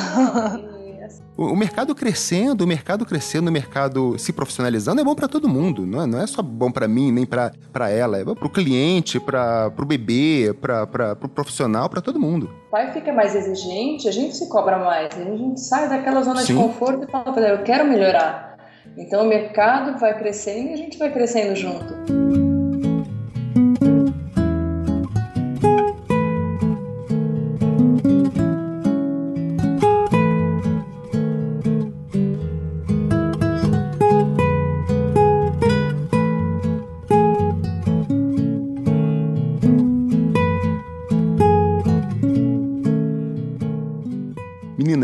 O, 1.37 1.55
mercado 1.55 1.93
crescendo, 1.93 2.63
o 2.63 2.67
mercado 2.67 3.05
crescendo, 3.05 3.49
o 3.49 3.51
mercado 3.51 4.17
se 4.17 4.33
profissionalizando 4.33 4.99
é 4.99 5.03
bom 5.03 5.13
para 5.13 5.27
todo 5.27 5.47
mundo. 5.47 5.85
Não 5.85 6.01
é, 6.01 6.07
não 6.07 6.19
é 6.19 6.25
só 6.25 6.41
bom 6.41 6.71
para 6.71 6.87
mim, 6.87 7.11
nem 7.11 7.27
para 7.27 7.51
ela. 7.91 8.17
É 8.17 8.23
bom 8.23 8.33
pro 8.33 8.49
cliente, 8.49 9.19
para 9.19 9.69
pro 9.69 9.85
bebê, 9.85 10.51
para 10.59 10.87
pro 11.15 11.29
profissional, 11.29 11.87
para 11.89 12.01
todo 12.01 12.19
mundo. 12.19 12.49
O 12.67 12.71
pai 12.71 12.91
fica 12.91 13.13
mais 13.13 13.35
exigente, 13.35 14.09
a 14.09 14.11
gente 14.11 14.35
se 14.35 14.49
cobra 14.49 14.79
mais. 14.79 15.15
A 15.15 15.23
gente 15.23 15.59
sai 15.59 15.87
daquela 15.87 16.23
zona 16.23 16.41
Sim. 16.41 16.55
de 16.55 16.59
conforto 16.59 17.03
e 17.07 17.11
fala, 17.11 17.39
eu 17.39 17.63
quero 17.63 17.87
melhorar. 17.87 18.57
Então 18.97 19.23
o 19.23 19.29
mercado 19.29 19.99
vai 19.99 20.17
crescendo 20.17 20.69
e 20.69 20.73
a 20.73 20.77
gente 20.77 20.97
vai 20.97 21.11
crescendo 21.11 21.55
junto. 21.55 22.46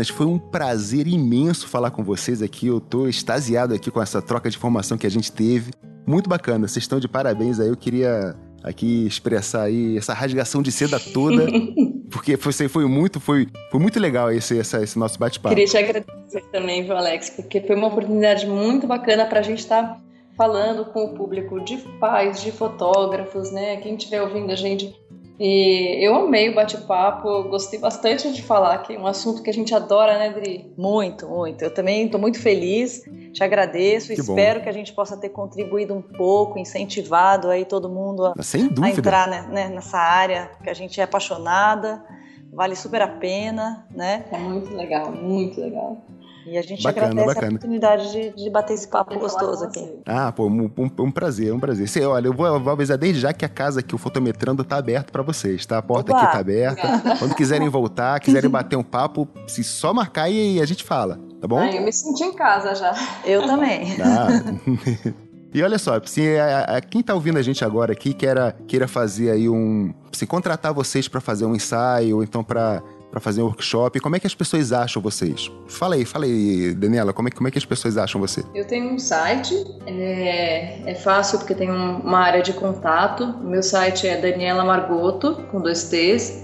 Meninas, 0.04 0.08
foi 0.08 0.26
um 0.26 0.38
prazer 0.38 1.06
imenso 1.06 1.68
falar 1.68 1.90
com 1.90 2.02
vocês 2.02 2.42
aqui. 2.42 2.66
Eu 2.66 2.80
tô 2.80 3.08
extasiado 3.08 3.74
aqui 3.74 3.90
com 3.90 4.02
essa 4.02 4.20
troca 4.20 4.50
de 4.50 4.56
informação 4.56 4.98
que 4.98 5.06
a 5.06 5.10
gente 5.10 5.32
teve. 5.32 5.72
Muito 6.06 6.28
bacana, 6.28 6.68
vocês 6.68 6.84
estão 6.84 7.00
de 7.00 7.08
parabéns 7.08 7.58
aí. 7.58 7.68
Eu 7.68 7.76
queria 7.76 8.36
aqui 8.62 9.06
expressar 9.06 9.62
aí 9.62 9.96
essa 9.96 10.14
rasgação 10.14 10.62
de 10.62 10.72
seda 10.72 10.98
toda, 10.98 11.46
porque 12.10 12.36
foi, 12.36 12.52
foi 12.68 12.86
muito, 12.86 13.20
foi, 13.20 13.46
foi 13.70 13.80
muito 13.80 13.98
legal 14.00 14.30
esse, 14.30 14.56
esse, 14.56 14.76
esse 14.82 14.98
nosso 14.98 15.18
bate-papo. 15.18 15.54
Queria 15.54 15.68
te 15.68 15.76
agradecer 15.76 16.42
também, 16.50 16.82
viu, 16.82 16.96
Alex, 16.96 17.30
porque 17.30 17.60
foi 17.60 17.76
uma 17.76 17.88
oportunidade 17.88 18.46
muito 18.46 18.86
bacana 18.86 19.26
para 19.26 19.40
a 19.40 19.42
gente 19.42 19.58
estar 19.58 19.82
tá 19.82 20.00
falando 20.36 20.86
com 20.86 21.04
o 21.04 21.14
público 21.14 21.60
de 21.60 21.76
pais, 22.00 22.42
de 22.42 22.50
fotógrafos, 22.52 23.50
né? 23.52 23.76
Quem 23.76 23.96
estiver 23.96 24.22
ouvindo 24.22 24.50
a 24.50 24.56
gente 24.56 24.94
e 25.38 25.98
eu 26.00 26.14
amei 26.14 26.48
o 26.48 26.54
bate-papo, 26.54 27.44
gostei 27.44 27.78
bastante 27.78 28.32
de 28.32 28.42
falar, 28.42 28.78
que 28.78 28.94
é 28.94 28.98
um 28.98 29.06
assunto 29.06 29.42
que 29.42 29.50
a 29.50 29.52
gente 29.52 29.74
adora, 29.74 30.16
né, 30.16 30.30
Dri? 30.30 30.72
Muito, 30.76 31.26
muito. 31.26 31.62
Eu 31.62 31.74
também 31.74 32.06
estou 32.06 32.20
muito 32.20 32.40
feliz, 32.40 33.02
te 33.32 33.42
agradeço, 33.42 34.08
que 34.08 34.20
espero 34.20 34.60
bom. 34.60 34.64
que 34.64 34.68
a 34.68 34.72
gente 34.72 34.92
possa 34.92 35.16
ter 35.16 35.30
contribuído 35.30 35.92
um 35.92 36.02
pouco, 36.02 36.58
incentivado 36.58 37.50
aí 37.50 37.64
todo 37.64 37.88
mundo 37.88 38.26
a, 38.26 38.34
a 38.34 38.90
entrar 38.90 39.28
né, 39.28 39.48
né, 39.50 39.68
nessa 39.68 39.98
área 39.98 40.50
que 40.62 40.70
a 40.70 40.74
gente 40.74 41.00
é 41.00 41.04
apaixonada, 41.04 42.04
vale 42.52 42.76
super 42.76 43.02
a 43.02 43.08
pena, 43.08 43.86
né? 43.90 44.24
É 44.30 44.38
muito 44.38 44.72
legal, 44.72 45.10
muito 45.10 45.60
legal. 45.60 45.98
E 46.46 46.58
a 46.58 46.62
gente 46.62 46.82
bacana, 46.82 47.06
agradece 47.06 47.34
bacana. 47.34 47.46
a 47.46 47.50
oportunidade 47.50 48.12
de, 48.12 48.30
de 48.30 48.50
bater 48.50 48.74
esse 48.74 48.88
papo 48.88 49.18
gostoso 49.18 49.64
aqui. 49.64 49.92
Ah, 50.04 50.30
pô, 50.30 50.46
um, 50.46 50.70
um, 50.76 50.90
um, 50.98 51.10
prazer, 51.10 51.52
um 51.52 51.60
prazer. 51.60 51.88
Você, 51.88 52.04
olha, 52.04 52.28
eu 52.28 52.32
vou, 52.32 52.46
eu 52.46 52.60
vou, 52.60 52.72
avisar 52.72 52.98
desde 52.98 53.20
já 53.20 53.32
que 53.32 53.44
a 53.44 53.48
casa 53.48 53.80
aqui, 53.80 53.94
o 53.94 53.98
Fotometrando, 53.98 54.62
tá 54.62 54.76
aberto 54.76 55.10
para 55.10 55.22
vocês, 55.22 55.64
tá? 55.64 55.78
A 55.78 55.82
porta 55.82 56.12
Opa, 56.12 56.22
aqui 56.22 56.32
tá 56.32 56.38
aberta. 56.38 57.16
Quando 57.18 57.34
quiserem 57.34 57.68
voltar, 57.68 58.20
quiserem 58.20 58.50
bater 58.50 58.76
um 58.76 58.82
papo, 58.82 59.28
se 59.46 59.64
só 59.64 59.94
marcar 59.94 60.28
e 60.28 60.60
a 60.60 60.66
gente 60.66 60.84
fala, 60.84 61.18
tá 61.40 61.48
bom? 61.48 61.60
Ah, 61.60 61.72
eu 61.72 61.82
me 61.82 61.92
senti 61.92 62.24
em 62.24 62.34
casa 62.34 62.74
já. 62.74 62.94
Eu 63.24 63.46
também. 63.46 63.94
Ah. 64.04 65.14
E 65.54 65.62
olha 65.62 65.78
só, 65.78 66.00
se 66.04 66.36
a, 66.36 66.62
a, 66.62 66.80
quem 66.80 67.00
tá 67.00 67.14
ouvindo 67.14 67.38
a 67.38 67.42
gente 67.42 67.64
agora 67.64 67.92
aqui 67.92 68.12
queira, 68.12 68.56
queira 68.66 68.88
fazer 68.88 69.30
aí 69.30 69.48
um. 69.48 69.94
Se 70.10 70.26
contratar 70.26 70.74
vocês 70.74 71.06
para 71.06 71.20
fazer 71.20 71.46
um 71.46 71.54
ensaio, 71.54 72.16
ou 72.16 72.24
então 72.24 72.42
para 72.42 72.82
para 73.14 73.20
fazer 73.20 73.42
um 73.42 73.44
workshop. 73.44 74.00
Como 74.00 74.16
é 74.16 74.18
que 74.18 74.26
as 74.26 74.34
pessoas 74.34 74.72
acham 74.72 75.00
vocês? 75.00 75.48
Fala 75.68 75.94
aí, 75.94 76.04
fala 76.04 76.24
aí, 76.24 76.74
Daniela, 76.74 77.12
como 77.12 77.28
é, 77.28 77.30
como 77.30 77.46
é 77.46 77.50
que 77.52 77.58
as 77.58 77.64
pessoas 77.64 77.96
acham 77.96 78.20
você? 78.20 78.42
Eu 78.52 78.66
tenho 78.66 78.92
um 78.92 78.98
site, 78.98 79.54
é, 79.86 80.90
é 80.90 80.94
fácil 80.96 81.38
porque 81.38 81.54
tem 81.54 81.70
uma 81.70 82.18
área 82.18 82.42
de 82.42 82.52
contato. 82.52 83.22
O 83.22 83.48
meu 83.48 83.62
site 83.62 84.08
é 84.08 84.20
danielamargoto, 84.20 85.36
com 85.52 85.60
dois 85.60 85.84
t's, 85.84 86.40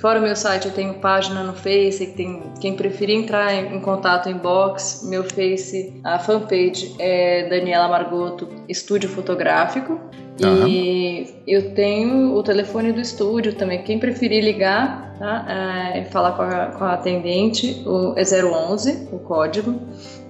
Fora 0.00 0.18
o 0.18 0.22
meu 0.22 0.34
site, 0.34 0.66
eu 0.66 0.72
tenho 0.72 0.94
página 0.94 1.42
no 1.44 1.52
Face, 1.52 2.06
tem, 2.16 2.42
quem 2.60 2.74
preferir 2.74 3.16
entrar 3.16 3.54
em, 3.54 3.76
em 3.76 3.80
contato 3.80 4.28
em 4.28 4.36
box, 4.36 5.08
meu 5.08 5.22
Face, 5.22 6.00
a 6.02 6.18
fanpage 6.18 6.94
é 6.98 7.48
Daniela 7.48 7.88
Margoto 7.88 8.48
Estúdio 8.68 9.08
Fotográfico. 9.08 10.00
Uhum. 10.42 10.66
E 10.66 11.34
eu 11.46 11.74
tenho 11.74 12.34
o 12.34 12.42
telefone 12.42 12.90
do 12.92 13.00
estúdio 13.00 13.54
também. 13.54 13.82
Quem 13.82 13.98
preferir 13.98 14.42
ligar, 14.42 15.14
tá? 15.18 15.92
É, 15.94 16.04
falar 16.06 16.32
com 16.32 16.42
a, 16.42 16.66
com 16.66 16.84
a 16.84 16.94
atendente, 16.94 17.82
o, 17.86 18.14
é 18.16 18.22
011, 18.22 19.08
o 19.12 19.18
código. 19.18 19.78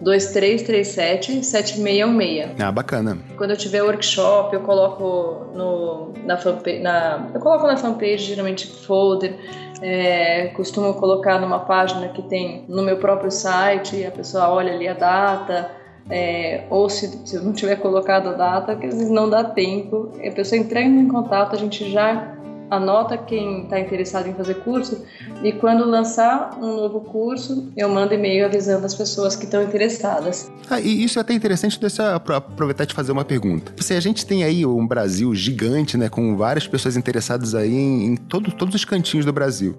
2337-7616. 0.03 2.61
Ah, 2.61 2.73
bacana. 2.73 3.19
Quando 3.37 3.51
eu 3.51 3.57
tiver 3.57 3.83
workshop, 3.83 4.55
eu 4.55 4.61
coloco 4.61 5.47
no, 5.55 6.13
na 6.25 6.37
fanpage, 6.37 6.79
na, 6.81 7.31
eu 7.35 7.41
coloco 7.41 7.67
na 7.67 7.77
fanpage 7.77 8.25
geralmente 8.25 8.67
folder, 8.67 9.37
é, 9.81 10.49
costumo 10.49 10.93
colocar 10.95 11.41
numa 11.41 11.61
página 11.61 12.09
que 12.09 12.23
tem 12.23 12.65
no 12.69 12.83
meu 12.83 12.99
próprio 12.99 13.31
site, 13.31 14.05
a 14.05 14.11
pessoa 14.11 14.51
olha 14.51 14.73
ali 14.73 14.89
a 14.89 14.95
data, 14.95 15.71
é, 16.11 16.65
ou 16.71 16.89
se, 16.89 17.27
se 17.27 17.37
eu 17.37 17.43
não 17.43 17.53
tiver 17.53 17.77
colocado 17.77 18.29
a 18.29 18.33
data, 18.33 18.75
que 18.77 18.87
às 18.87 18.95
vezes 18.95 19.11
não 19.11 19.31
dá 19.31 19.45
tempo, 19.45 20.13
a 20.25 20.31
pessoa 20.31 20.59
entrando 20.61 20.99
em 20.99 21.09
contato, 21.09 21.55
a 21.55 21.59
gente 21.59 21.91
já 21.91 22.37
anota 22.73 23.19
quem 23.19 23.65
está 23.65 23.79
interessado 23.79 24.29
em 24.29 24.35
fazer 24.35 24.55
curso 24.55 25.05
e 25.43 25.53
quando 25.53 25.85
lançar 25.85 26.59
um 26.59 26.77
novo 26.77 27.01
curso, 27.01 27.71
eu 27.77 27.89
mando 27.89 28.15
e-mail 28.15 28.47
avisando 28.47 28.87
as 28.87 28.95
pessoas 28.95 29.37
que 29.37 29.45
estão 29.45 29.63
interessadas. 29.63 30.51
Ah, 30.71 30.81
e 30.81 31.05
isso 31.05 31.19
é 31.19 31.23
até 31.23 31.35
interessante, 31.35 31.79
deixa 31.79 32.15
aproveitar 32.15 32.87
de 32.87 32.95
fazer 32.95 33.13
uma 33.13 33.25
pergunta. 33.25 33.73
Se 33.79 33.93
a 33.95 34.01
gente 34.01 34.25
tem 34.25 34.43
aí 34.43 34.65
um 34.65 34.87
Brasil 34.87 35.35
gigante, 35.35 35.99
né, 35.99 36.09
com 36.09 36.35
várias 36.35 36.67
pessoas 36.67 36.97
interessadas 36.97 37.55
aí 37.55 37.75
em, 37.75 38.07
em 38.07 38.17
todo, 38.17 38.51
todos 38.53 38.75
os 38.75 38.85
cantinhos 38.85 39.27
do 39.27 39.33
Brasil. 39.33 39.77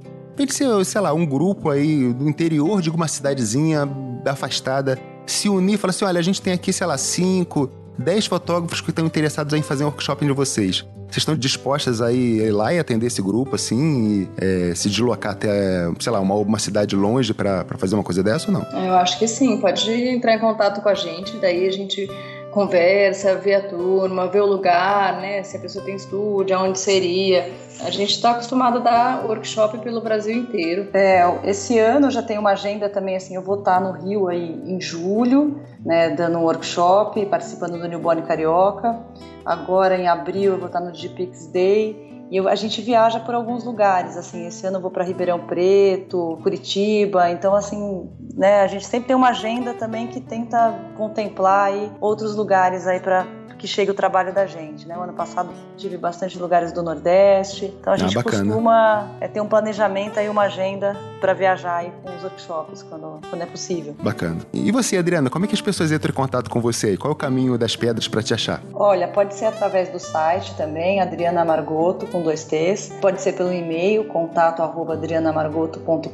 Ser, 0.49 0.85
sei 0.85 1.01
lá, 1.01 1.13
um 1.13 1.25
grupo 1.25 1.69
aí 1.69 2.11
do 2.13 2.27
interior 2.27 2.81
de 2.81 2.89
alguma 2.89 3.07
cidadezinha 3.07 3.87
afastada 4.25 4.99
se 5.25 5.47
unir 5.47 5.75
e 5.75 5.77
falar 5.77 5.91
assim: 5.91 6.05
olha, 6.05 6.19
a 6.19 6.23
gente 6.23 6.41
tem 6.41 6.53
aqui, 6.53 6.73
sei 6.73 6.87
lá, 6.87 6.97
cinco, 6.97 7.69
10 7.97 8.25
fotógrafos 8.25 8.81
que 8.81 8.89
estão 8.89 9.05
interessados 9.05 9.53
em 9.53 9.61
fazer 9.61 9.83
um 9.83 9.87
workshop 9.87 10.25
de 10.25 10.31
vocês. 10.31 10.85
Vocês 11.13 11.21
estão 11.21 11.35
dispostas 11.35 12.01
a 12.01 12.11
ir 12.11 12.51
lá 12.51 12.73
e 12.73 12.79
atender 12.79 13.05
esse 13.05 13.21
grupo, 13.21 13.55
assim, 13.55 14.27
e, 14.41 14.69
é, 14.71 14.73
se 14.73 14.89
deslocar 14.89 15.33
até, 15.33 15.87
sei 15.99 16.11
lá, 16.11 16.19
uma, 16.19 16.33
uma 16.33 16.57
cidade 16.57 16.95
longe 16.95 17.35
para 17.35 17.65
fazer 17.77 17.93
uma 17.93 18.03
coisa 18.03 18.23
dessa 18.23 18.51
ou 18.51 18.53
não? 18.53 18.83
Eu 18.83 18.95
acho 18.95 19.19
que 19.19 19.27
sim, 19.27 19.57
pode 19.57 19.91
entrar 19.91 20.33
em 20.35 20.39
contato 20.39 20.81
com 20.81 20.89
a 20.89 20.95
gente, 20.95 21.37
daí 21.37 21.67
a 21.67 21.71
gente 21.71 22.09
conversa, 22.53 23.35
vê 23.35 23.55
a 23.55 23.67
turma, 23.67 24.27
vê 24.27 24.39
o 24.39 24.45
lugar, 24.45 25.19
né? 25.19 25.41
Se 25.43 25.57
a 25.57 25.59
pessoa 25.59 25.83
tem 25.83 25.95
estúdio, 25.95 26.55
aonde 26.55 26.79
seria. 26.79 27.51
A 27.81 27.89
gente 27.89 28.11
está 28.11 28.31
acostumado 28.31 28.77
a 28.77 28.81
dar 28.81 29.25
workshop 29.25 29.79
pelo 29.79 29.99
Brasil 29.99 30.37
inteiro. 30.37 30.87
É, 30.93 31.23
esse 31.43 31.79
ano 31.79 32.11
já 32.11 32.21
tem 32.21 32.37
uma 32.37 32.51
agenda 32.51 32.87
também, 32.87 33.15
assim, 33.15 33.35
eu 33.35 33.41
vou 33.41 33.59
estar 33.59 33.81
no 33.81 33.91
Rio 33.91 34.27
aí 34.27 34.61
em 34.65 34.79
julho, 34.79 35.59
né, 35.83 36.11
dando 36.11 36.37
um 36.37 36.43
workshop, 36.43 37.25
participando 37.25 37.79
do 37.79 37.87
Newborn 37.87 38.21
Carioca. 38.21 38.99
Agora 39.43 39.97
em 39.97 40.07
abril 40.07 40.53
eu 40.53 40.57
vou 40.57 40.67
estar 40.67 40.79
no 40.79 40.93
GPix 40.93 41.47
Day. 41.47 42.12
E 42.33 42.39
a 42.39 42.55
gente 42.55 42.81
viaja 42.81 43.19
por 43.19 43.35
alguns 43.35 43.63
lugares, 43.63 44.17
assim, 44.17 44.47
esse 44.47 44.65
ano 44.65 44.77
eu 44.77 44.81
vou 44.81 44.89
para 44.89 45.03
Ribeirão 45.03 45.45
Preto, 45.45 46.39
Curitiba, 46.41 47.29
então 47.29 47.53
assim, 47.53 48.09
né, 48.33 48.61
a 48.61 48.65
gente 48.65 48.87
sempre 48.87 49.09
tem 49.09 49.15
uma 49.15 49.29
agenda 49.29 49.75
também 49.75 50.07
que 50.07 50.19
tenta 50.19 50.73
contemplar 50.97 51.67
aí 51.67 51.91
outros 52.01 52.35
lugares 52.35 52.87
aí 52.87 52.99
para 52.99 53.27
que 53.63 53.67
chegue 53.67 53.89
o 53.91 53.93
trabalho 53.93 54.33
da 54.33 54.45
gente. 54.45 54.85
Né? 54.85 54.97
O 54.97 55.03
ano 55.03 55.13
passado 55.13 55.49
tive 55.77 55.97
bastante 55.97 56.37
lugares 56.37 56.73
do 56.73 56.83
Nordeste, 56.83 57.73
então 57.79 57.93
a 57.93 57.95
ah, 57.95 57.97
gente 57.97 58.19
ah, 58.19 58.21
costuma 58.21 59.07
é, 59.21 59.27
ter 59.29 59.39
um 59.39 59.47
planejamento 59.47 60.19
e 60.19 60.27
uma 60.27 60.41
agenda 60.41 60.97
para 61.21 61.33
viajar 61.33 61.77
aí 61.77 61.93
com 62.03 62.13
os 62.13 62.23
workshops 62.23 62.83
quando, 62.83 63.21
quando 63.29 63.41
é 63.41 63.45
possível. 63.45 63.95
Bacana. 64.03 64.41
E 64.51 64.69
você, 64.69 64.97
Adriana, 64.97 65.29
como 65.29 65.45
é 65.45 65.47
que 65.47 65.55
as 65.55 65.61
pessoas 65.61 65.93
entram 65.93 66.11
em 66.11 66.13
contato 66.13 66.49
com 66.49 66.59
você? 66.59 66.97
Qual 66.97 67.11
é 67.11 67.13
o 67.13 67.15
caminho 67.15 67.57
das 67.57 67.73
pedras 67.77 68.05
para 68.05 68.21
te 68.21 68.33
achar? 68.33 68.61
Olha, 68.73 69.07
pode 69.07 69.33
ser 69.33 69.45
através 69.45 69.87
do 69.87 69.97
site 69.97 70.53
também, 70.57 70.99
Adriana 70.99 71.45
Margoto, 71.45 72.05
com 72.07 72.21
dois 72.21 72.43
T's. 72.43 72.91
Pode 72.99 73.21
ser 73.21 73.31
pelo 73.31 73.53
e-mail, 73.53 74.09
contato 74.09 74.61
arroba 74.61 74.91
adrianamargoto.com.br 74.95 76.09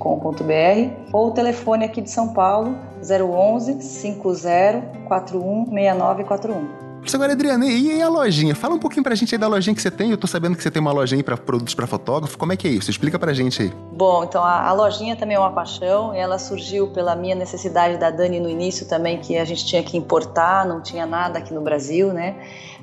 ou 1.12 1.30
o 1.30 1.32
telefone 1.32 1.86
aqui 1.86 2.00
de 2.00 2.12
São 2.12 2.32
Paulo, 2.32 2.78
011 3.02 3.82
50 3.82 5.08
41 5.08 5.66
6941. 5.66 6.89
Isso 7.04 7.16
agora, 7.16 7.32
Adriana, 7.34 7.66
e 7.66 8.02
a 8.02 8.10
lojinha? 8.10 8.54
Fala 8.54 8.76
um 8.76 8.80
pouquinho 8.80 9.04
pra 9.04 9.16
gente 9.16 9.34
aí 9.34 9.40
da 9.40 9.48
lojinha 9.48 9.76
que 9.76 9.82
você 9.82 9.90
tem. 9.90 10.12
Eu 10.12 10.18
tô 10.18 10.28
sabendo 10.28 10.56
que 10.56 10.62
você 10.62 10.70
tem 10.70 10.82
uma 10.82 10.92
lojinha 10.92 11.20
aí 11.20 11.24
pra 11.24 11.38
produtos 11.38 11.74
para 11.74 11.88
fotógrafo. 11.88 12.38
Como 12.38 12.54
é 12.54 12.58
que 12.58 12.68
é 12.68 12.72
isso? 12.72 12.92
Explica 12.92 13.18
pra 13.18 13.34
gente 13.34 13.62
aí. 13.62 13.74
Bom, 13.94 14.24
então 14.24 14.44
a, 14.44 14.68
a 14.68 14.74
lojinha 14.74 15.16
também 15.16 15.36
é 15.36 15.40
uma 15.40 15.52
paixão. 15.52 16.14
Ela 16.14 16.38
surgiu 16.38 16.88
pela 16.90 17.16
minha 17.16 17.36
necessidade 17.36 17.98
da 17.98 18.12
Dani 18.12 18.40
no 18.40 18.50
início 18.50 18.88
também, 18.88 19.20
que 19.20 19.38
a 19.38 19.46
gente 19.46 19.66
tinha 19.66 19.82
que 19.82 19.98
importar, 19.98 20.66
não 20.66 20.82
tinha 20.82 21.06
nada 21.06 21.40
aqui 21.40 21.54
no 21.54 21.62
Brasil, 21.62 22.14
né? 22.14 22.36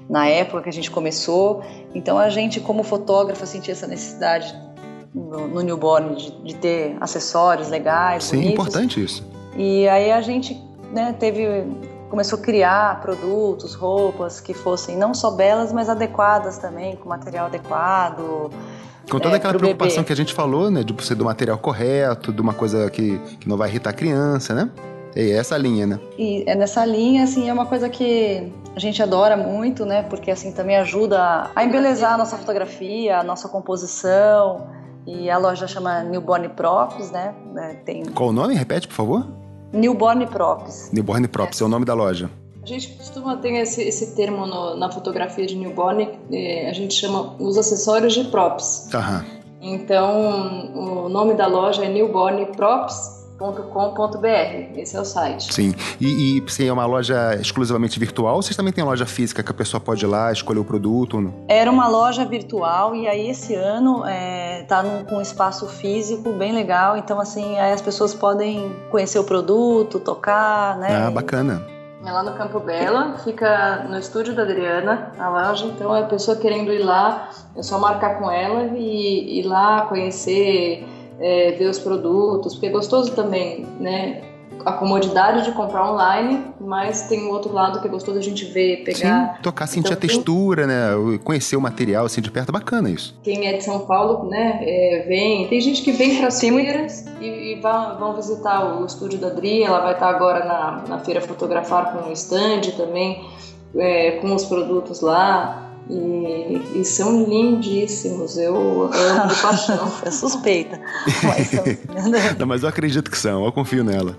Na 0.09 0.27
época 0.27 0.63
que 0.63 0.69
a 0.69 0.73
gente 0.73 0.91
começou. 0.91 1.63
Então 1.95 2.19
a 2.19 2.29
gente, 2.29 2.59
como 2.61 2.83
fotógrafa, 2.83 3.45
sentia 3.47 3.73
essa 3.73 3.87
necessidade 3.87 4.55
no, 5.15 5.49
no 5.49 5.61
newborn 5.61 6.15
de, 6.17 6.31
de, 6.43 6.55
ter 6.55 6.97
acessórios 7.01 7.69
legais, 7.69 8.25
Sim, 8.25 8.37
bonitos. 8.37 8.53
importante 8.53 9.03
isso. 9.03 9.27
E 9.57 9.89
aí 9.89 10.13
a 10.13 10.21
gente 10.21 10.61
né, 10.93 11.15
teve 11.19 11.65
começou 12.09 12.39
a 12.39 12.43
criar 12.43 13.01
produtos, 13.01 13.75
roupas 13.75 14.41
que 14.41 14.55
fossem 14.55 14.97
não 14.97 15.15
só 15.15 15.31
belas, 15.31 15.73
mas 15.73 15.89
adequadas 15.89 16.59
também, 16.59 16.97
com 16.97 17.09
material 17.09 17.47
adequado. 17.47 18.51
Com 19.11 19.21
toda 19.21 19.35
é, 19.35 19.37
aquela 19.37 19.55
preocupação 19.55 19.99
bebê. 19.99 20.07
que 20.07 20.13
a 20.13 20.17
gente 20.17 20.35
falou, 20.35 20.71
né? 20.71 20.83
De 20.83 21.05
ser 21.05 21.15
do 21.15 21.25
material 21.25 21.59
correto, 21.59 22.33
de 22.33 22.41
uma 22.41 22.53
coisa 22.53 22.91
que, 22.91 23.19
que 23.41 23.49
não 23.49 23.57
vai 23.57 23.69
irritar 23.69 23.91
a 23.91 23.93
criança, 23.93 24.55
né? 24.55 24.71
É 25.15 25.31
essa 25.31 25.57
linha, 25.57 25.87
né? 25.87 26.01
E 26.19 26.45
é 26.47 26.55
nessa 26.55 26.85
linha, 26.85 27.25
assim, 27.25 27.49
é 27.49 27.53
uma 27.53 27.65
coisa 27.67 27.89
que 27.89 28.53
a 28.75 28.79
gente 28.79 29.03
adora 29.03 29.37
muito, 29.37 29.87
né? 29.87 30.03
Porque, 30.03 30.31
assim, 30.31 30.53
também 30.53 30.77
ajuda 30.77 31.51
a 31.55 31.65
embelezar 31.65 32.15
a 32.15 32.19
nossa 32.19 32.37
fotografia, 32.37 33.19
a 33.21 33.25
nossa 33.25 33.49
composição. 33.49 34.67
E 35.07 35.31
a 35.31 35.39
loja 35.39 35.69
chama 35.69 36.03
Newborn 36.03 36.49
Props, 36.51 37.13
né? 37.13 37.33
É, 37.57 37.75
tem... 37.75 38.05
Qual 38.07 38.31
o 38.31 38.33
nome? 38.33 38.55
Repete, 38.55 38.89
por 38.89 38.95
favor. 38.95 39.27
Newborn 39.73 40.27
Props. 40.27 40.91
Newborn 40.93 41.29
Props 41.29 41.61
é. 41.61 41.65
é 41.65 41.67
o 41.67 41.69
nome 41.69 41.85
da 41.85 41.95
loja. 41.95 42.31
A 42.63 42.67
gente 42.67 42.89
costuma 42.95 43.37
ter 43.37 43.53
esse, 43.53 43.83
esse 43.83 44.17
termo 44.17 44.45
no, 44.45 44.77
na 44.77 44.91
fotografia 44.91 45.47
de 45.47 45.55
newborn, 45.55 46.09
a 46.69 46.73
gente 46.73 46.95
chama 46.95 47.37
os 47.39 47.57
acessórios 47.57 48.13
de 48.13 48.25
props. 48.25 48.93
Aham. 48.93 49.25
Então, 49.61 51.05
o 51.05 51.09
nome 51.09 51.35
da 51.35 51.47
loja 51.47 51.85
é 51.85 51.89
Newborn 51.89 52.45
Props 52.57 53.16
com.br 53.39 54.27
esse 54.77 54.97
é 54.97 55.01
o 55.01 55.05
site. 55.05 55.53
Sim, 55.53 55.75
e, 56.01 56.39
e 56.39 56.51
se 56.51 56.67
é 56.67 56.73
uma 56.73 56.87
loja 56.87 57.35
exclusivamente 57.41 57.99
virtual, 57.99 58.43
vocês 58.43 58.57
também 58.57 58.73
têm 58.73 58.85
loja 58.85 59.07
física 59.07 59.43
que 59.43 59.51
a 59.51 59.55
pessoa 59.55 59.81
pode 59.81 60.05
ir 60.05 60.09
lá, 60.09 60.33
escolher 60.33 60.61
o 60.61 60.65
produto? 60.65 61.33
Era 61.49 61.71
uma 61.71 61.89
loja 61.89 62.25
virtual 62.25 62.95
e 62.95 63.07
aí 63.07 63.31
esse 63.31 63.55
ano 63.55 64.05
é, 64.07 64.65
tá 64.69 64.83
num, 64.83 65.05
com 65.05 65.17
um 65.17 65.21
espaço 65.21 65.67
físico 65.67 66.33
bem 66.33 66.53
legal, 66.53 66.97
então 66.97 67.21
assim, 67.21 67.59
aí 67.59 67.73
as 67.73 67.83
pessoas 67.83 68.15
podem 68.15 68.75
conhecer 68.91 69.19
o 69.19 69.25
produto, 69.25 70.01
tocar, 70.01 70.79
né? 70.79 71.05
Ah, 71.07 71.11
bacana. 71.11 71.63
É 72.05 72.13
lá 72.13 72.23
no 72.23 72.35
Campo 72.35 72.61
Bela, 72.61 73.19
fica 73.25 73.85
no 73.89 73.99
estúdio 73.99 74.33
da 74.33 74.43
Adriana, 74.43 75.11
a 75.19 75.29
loja, 75.29 75.67
então 75.67 75.93
a 75.93 76.05
pessoa 76.05 76.37
querendo 76.37 76.73
ir 76.73 76.79
lá, 76.79 77.31
é 77.57 77.63
só 77.63 77.81
marcar 77.81 78.19
com 78.19 78.31
ela 78.31 78.77
e 78.77 79.41
ir 79.41 79.43
lá 79.43 79.87
conhecer 79.87 80.87
é, 81.19 81.53
ver 81.53 81.69
os 81.69 81.79
produtos, 81.79 82.55
porque 82.55 82.67
é 82.67 82.71
gostoso 82.71 83.13
também, 83.13 83.67
né? 83.81 84.23
A 84.65 84.73
comodidade 84.73 85.45
de 85.45 85.53
comprar 85.53 85.93
online, 85.93 86.43
mas 86.61 87.03
tem 87.03 87.25
o 87.25 87.31
outro 87.31 87.53
lado 87.53 87.81
que 87.81 87.87
é 87.87 87.91
gostoso 87.91 88.19
a 88.19 88.23
gente 88.23 88.45
ver, 88.47 88.83
pegar. 88.85 89.37
Sim, 89.37 89.43
tocar, 89.43 89.67
sentir 89.67 89.89
então, 89.89 89.93
a 89.93 89.97
textura, 89.97 90.67
né? 90.67 90.91
Conhecer 91.23 91.57
o 91.57 91.61
material 91.61 92.07
assim 92.07 92.21
de 92.21 92.31
perto, 92.31 92.51
bacana 92.51 92.91
isso. 92.91 93.17
Quem 93.23 93.47
é 93.47 93.57
de 93.57 93.63
São 93.63 93.81
Paulo, 93.87 94.29
né, 94.29 94.59
é, 94.63 95.05
vem. 95.07 95.47
Tem 95.47 95.61
gente 95.61 95.83
que 95.83 95.93
vem 95.93 96.19
para 96.19 96.31
feiras 96.31 97.05
e, 97.21 97.53
e 97.53 97.61
vão, 97.61 97.99
vão 97.99 98.15
visitar 98.15 98.81
o 98.81 98.85
estúdio 98.85 99.19
da 99.19 99.29
Adri, 99.29 99.63
ela 99.63 99.81
vai 99.81 99.93
estar 99.93 100.09
agora 100.09 100.45
na, 100.45 100.85
na 100.89 100.99
feira 100.99 101.21
fotografar 101.21 101.93
com 101.93 102.09
o 102.09 102.13
stand 102.13 102.63
também, 102.77 103.25
é, 103.77 104.13
com 104.13 104.35
os 104.35 104.45
produtos 104.45 105.01
lá. 105.01 105.66
E, 105.89 106.81
e, 106.81 106.85
são 106.85 107.25
lindíssimos, 107.25 108.37
eu 108.37 108.91
amo 108.93 109.29
de 109.29 109.41
paixão. 109.41 109.93
é 110.05 110.11
suspeita. 110.11 110.81
Mas, 111.23 111.49
são... 111.49 111.65
Não, 112.39 112.47
mas 112.47 112.63
eu 112.65 112.69
acredito 112.69 113.11
que 113.11 113.19
são, 113.19 113.45
eu 113.45 113.53
confio 113.53 113.85
nela. 113.85 114.19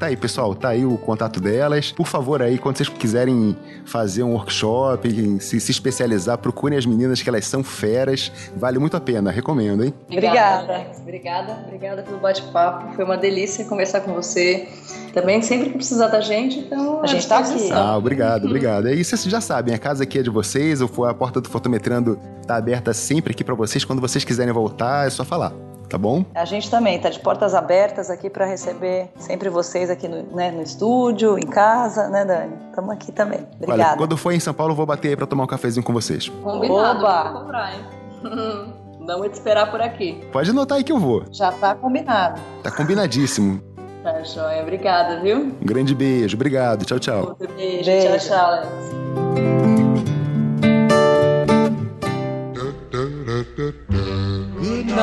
Tá 0.00 0.06
aí, 0.06 0.16
pessoal, 0.16 0.54
tá 0.54 0.70
aí 0.70 0.86
o 0.86 0.96
contato 0.96 1.38
delas. 1.42 1.92
Por 1.92 2.06
favor, 2.06 2.40
aí, 2.40 2.56
quando 2.56 2.78
vocês 2.78 2.88
quiserem 2.88 3.54
fazer 3.84 4.22
um 4.22 4.32
workshop, 4.32 5.38
se, 5.40 5.60
se 5.60 5.70
especializar, 5.70 6.38
procurem 6.38 6.78
as 6.78 6.86
meninas 6.86 7.20
que 7.20 7.28
elas 7.28 7.44
são 7.44 7.62
feras. 7.62 8.32
Vale 8.56 8.78
muito 8.78 8.96
a 8.96 9.00
pena, 9.00 9.30
recomendo, 9.30 9.84
hein? 9.84 9.92
Obrigada. 10.10 10.86
Obrigada, 11.02 11.64
obrigada 11.66 12.02
pelo 12.02 12.16
bate-papo. 12.16 12.94
Foi 12.94 13.04
uma 13.04 13.18
delícia 13.18 13.62
conversar 13.66 14.00
com 14.00 14.14
você. 14.14 14.70
Também, 15.12 15.42
sempre 15.42 15.68
que 15.68 15.74
precisar 15.74 16.06
da 16.06 16.22
gente, 16.22 16.60
então. 16.60 17.02
A 17.02 17.06
gente 17.06 17.28
tá 17.28 17.40
aqui. 17.40 17.70
Ah, 17.70 17.94
obrigado, 17.98 18.46
obrigado. 18.46 18.88
É 18.88 18.94
isso, 18.94 19.14
vocês 19.14 19.30
já 19.30 19.42
sabem, 19.42 19.74
a 19.74 19.78
casa 19.78 20.04
aqui 20.04 20.18
é 20.18 20.22
de 20.22 20.30
vocês, 20.30 20.80
a 20.80 21.12
porta 21.12 21.42
do 21.42 21.50
Fotometrando 21.50 22.18
tá 22.46 22.56
aberta 22.56 22.94
sempre 22.94 23.32
aqui 23.32 23.44
para 23.44 23.54
vocês. 23.54 23.84
Quando 23.84 24.00
vocês 24.00 24.24
quiserem 24.24 24.54
voltar, 24.54 25.06
é 25.06 25.10
só 25.10 25.26
falar 25.26 25.52
tá 25.90 25.98
bom? 25.98 26.24
A 26.34 26.44
gente 26.44 26.70
também 26.70 26.98
tá 26.98 27.10
de 27.10 27.18
portas 27.18 27.54
abertas 27.54 28.08
aqui 28.08 28.30
para 28.30 28.46
receber 28.46 29.10
sempre 29.18 29.48
vocês 29.50 29.90
aqui 29.90 30.08
no, 30.08 30.22
né, 30.34 30.50
no 30.50 30.62
estúdio, 30.62 31.36
em 31.36 31.46
casa, 31.46 32.08
né, 32.08 32.24
Dani? 32.24 32.54
Estamos 32.70 32.90
aqui 32.90 33.12
também. 33.12 33.40
Obrigada. 33.56 33.90
Olha, 33.90 33.96
quando 33.98 34.16
for 34.16 34.32
em 34.32 34.40
São 34.40 34.54
Paulo, 34.54 34.72
eu 34.72 34.76
vou 34.76 34.86
bater 34.86 35.08
aí 35.08 35.16
para 35.16 35.26
tomar 35.26 35.44
um 35.44 35.48
cafezinho 35.48 35.84
com 35.84 35.92
vocês. 35.92 36.28
Combinado, 36.28 37.00
Oba. 37.00 37.30
vou 37.30 37.40
comprar, 37.42 37.74
hein? 37.74 37.84
Vamos 39.06 39.28
te 39.28 39.34
esperar 39.34 39.70
por 39.70 39.80
aqui. 39.80 40.20
Pode 40.30 40.50
anotar 40.50 40.78
aí 40.78 40.84
que 40.84 40.92
eu 40.92 40.98
vou. 40.98 41.24
Já 41.32 41.50
tá 41.50 41.74
combinado. 41.74 42.40
Tá 42.62 42.70
combinadíssimo. 42.70 43.60
Tá 44.02 44.22
joia. 44.22 44.62
Obrigada, 44.62 45.20
viu? 45.20 45.36
Um 45.60 45.66
grande 45.66 45.94
beijo. 45.94 46.34
Obrigado. 46.34 46.86
Tchau, 46.86 46.98
tchau. 46.98 47.36
Outro 47.38 47.52
beijo. 47.54 47.84
beijo. 47.84 48.18
Tchau, 48.18 48.18
tchau, 48.18 48.46
Alex. 48.46 48.66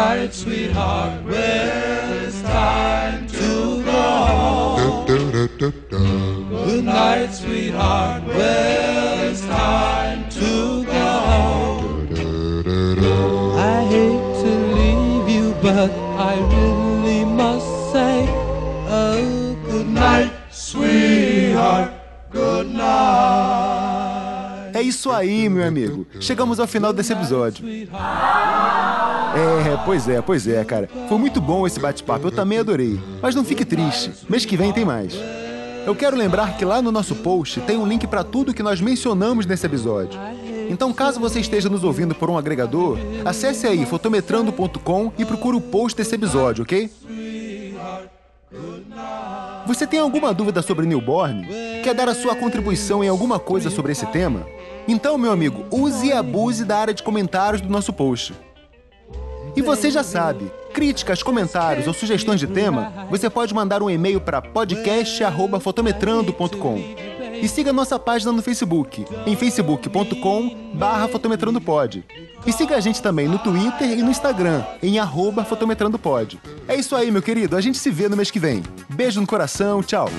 Night, 0.08 0.34
sweetheart. 0.34 1.24
Well, 1.26 2.26
it's 2.26 2.42
time 2.42 3.28
to 3.28 3.84
go 3.84 4.02
home. 4.32 5.06
Good 5.06 6.86
night, 6.86 7.32
sweetheart. 7.34 8.24
Well, 8.24 9.30
it's 9.30 9.42
time 9.42 10.30
to 10.30 10.86
go 10.86 11.08
home. 11.32 12.08
I 13.58 13.84
hate 13.94 14.28
to 14.44 14.52
leave 14.80 15.28
you, 15.36 15.46
but 15.62 15.92
I 16.32 16.36
really 16.56 17.26
must 17.26 17.70
say, 17.92 18.26
oh, 18.88 19.58
good 19.66 19.88
night, 19.88 20.32
sweetheart. 20.52 21.92
Good 22.32 22.68
night. 22.68 23.67
É 24.78 24.82
isso 24.84 25.10
aí, 25.10 25.50
meu 25.50 25.68
amigo. 25.68 26.06
Chegamos 26.20 26.60
ao 26.60 26.68
final 26.68 26.94
desse 26.94 27.12
episódio. 27.12 27.66
É, 27.68 27.88
pois 29.84 30.08
é, 30.08 30.22
pois 30.22 30.48
é, 30.48 30.64
cara. 30.64 30.88
Foi 31.10 31.18
muito 31.18 31.42
bom 31.42 31.66
esse 31.66 31.80
bate-papo, 31.80 32.28
eu 32.28 32.32
também 32.32 32.60
adorei. 32.60 33.00
Mas 33.20 33.34
não 33.34 33.44
fique 33.44 33.66
triste, 33.66 34.12
mês 34.30 34.46
que 34.46 34.56
vem 34.56 34.72
tem 34.72 34.86
mais. 34.86 35.16
Eu 35.84 35.96
quero 35.96 36.16
lembrar 36.16 36.58
que 36.58 36.64
lá 36.64 36.80
no 36.80 36.92
nosso 36.92 37.16
post 37.16 37.60
tem 37.62 37.76
um 37.76 37.88
link 37.88 38.06
para 38.06 38.24
tudo 38.24 38.54
que 38.54 38.62
nós 38.62 38.80
mencionamos 38.80 39.48
nesse 39.48 39.66
episódio. 39.66 40.20
Então, 40.70 40.94
caso 40.94 41.20
você 41.20 41.40
esteja 41.40 41.70
nos 41.70 41.84
ouvindo 41.84 42.14
por 42.14 42.30
um 42.30 42.38
agregador, 42.38 43.00
acesse 43.26 43.66
aí 43.66 43.84
fotometrando.com 43.84 45.12
e 45.18 45.26
procure 45.26 45.58
o 45.58 45.62
post 45.62 45.98
desse 45.98 46.14
episódio, 46.14 46.62
ok? 46.62 46.88
Você 49.66 49.86
tem 49.86 50.00
alguma 50.00 50.34
dúvida 50.34 50.62
sobre 50.62 50.86
newborn? 50.86 51.46
Quer 51.84 51.94
dar 51.94 52.08
a 52.08 52.16
sua 52.16 52.34
contribuição 52.36 53.04
em 53.04 53.08
alguma 53.08 53.40
coisa 53.40 53.70
sobre 53.70 53.92
esse 53.92 54.06
tema? 54.08 54.48
Então, 54.88 55.18
meu 55.18 55.32
amigo, 55.32 55.66
use 55.70 56.08
e 56.08 56.14
abuse 56.14 56.64
da 56.64 56.78
área 56.78 56.94
de 56.94 57.04
comentários 57.04 57.62
do 57.62 57.70
nosso 57.70 57.92
post. 57.92 58.34
E 59.56 59.62
você 59.62 59.90
já 59.92 60.04
sabe, 60.04 60.52
críticas, 60.74 61.24
comentários 61.24 61.88
ou 61.88 61.94
sugestões 61.94 62.40
de 62.40 62.48
tema, 62.48 63.08
você 63.10 63.30
pode 63.30 63.54
mandar 63.54 63.84
um 63.84 63.90
e-mail 63.90 64.22
para 64.22 64.42
podcast@fotometrando.com. 64.42 67.17
E 67.42 67.48
siga 67.48 67.74
nossa 67.74 67.98
página 68.00 68.32
no 68.32 68.42
Facebook, 68.42 69.06
em 69.26 69.36
facebook.com/fotometrandopod. 69.36 72.06
E 72.46 72.52
siga 72.52 72.76
a 72.76 72.80
gente 72.80 73.02
também 73.02 73.28
no 73.28 73.40
Twitter 73.40 73.90
e 73.92 74.04
no 74.04 74.12
Instagram, 74.12 74.64
em 74.82 75.00
arroba 75.00 75.44
fotometrandopod. 75.44 76.40
É 76.68 76.76
isso 76.76 76.96
aí, 76.96 77.10
meu 77.12 77.22
querido. 77.22 77.58
A 77.58 77.62
gente 77.62 77.78
se 77.78 77.90
vê 77.90 78.08
no 78.08 78.16
mês 78.16 78.32
que 78.32 78.40
vem. 78.40 78.64
Beijo 78.90 79.20
no 79.20 79.28
coração, 79.28 79.84
tchau. 79.84 80.10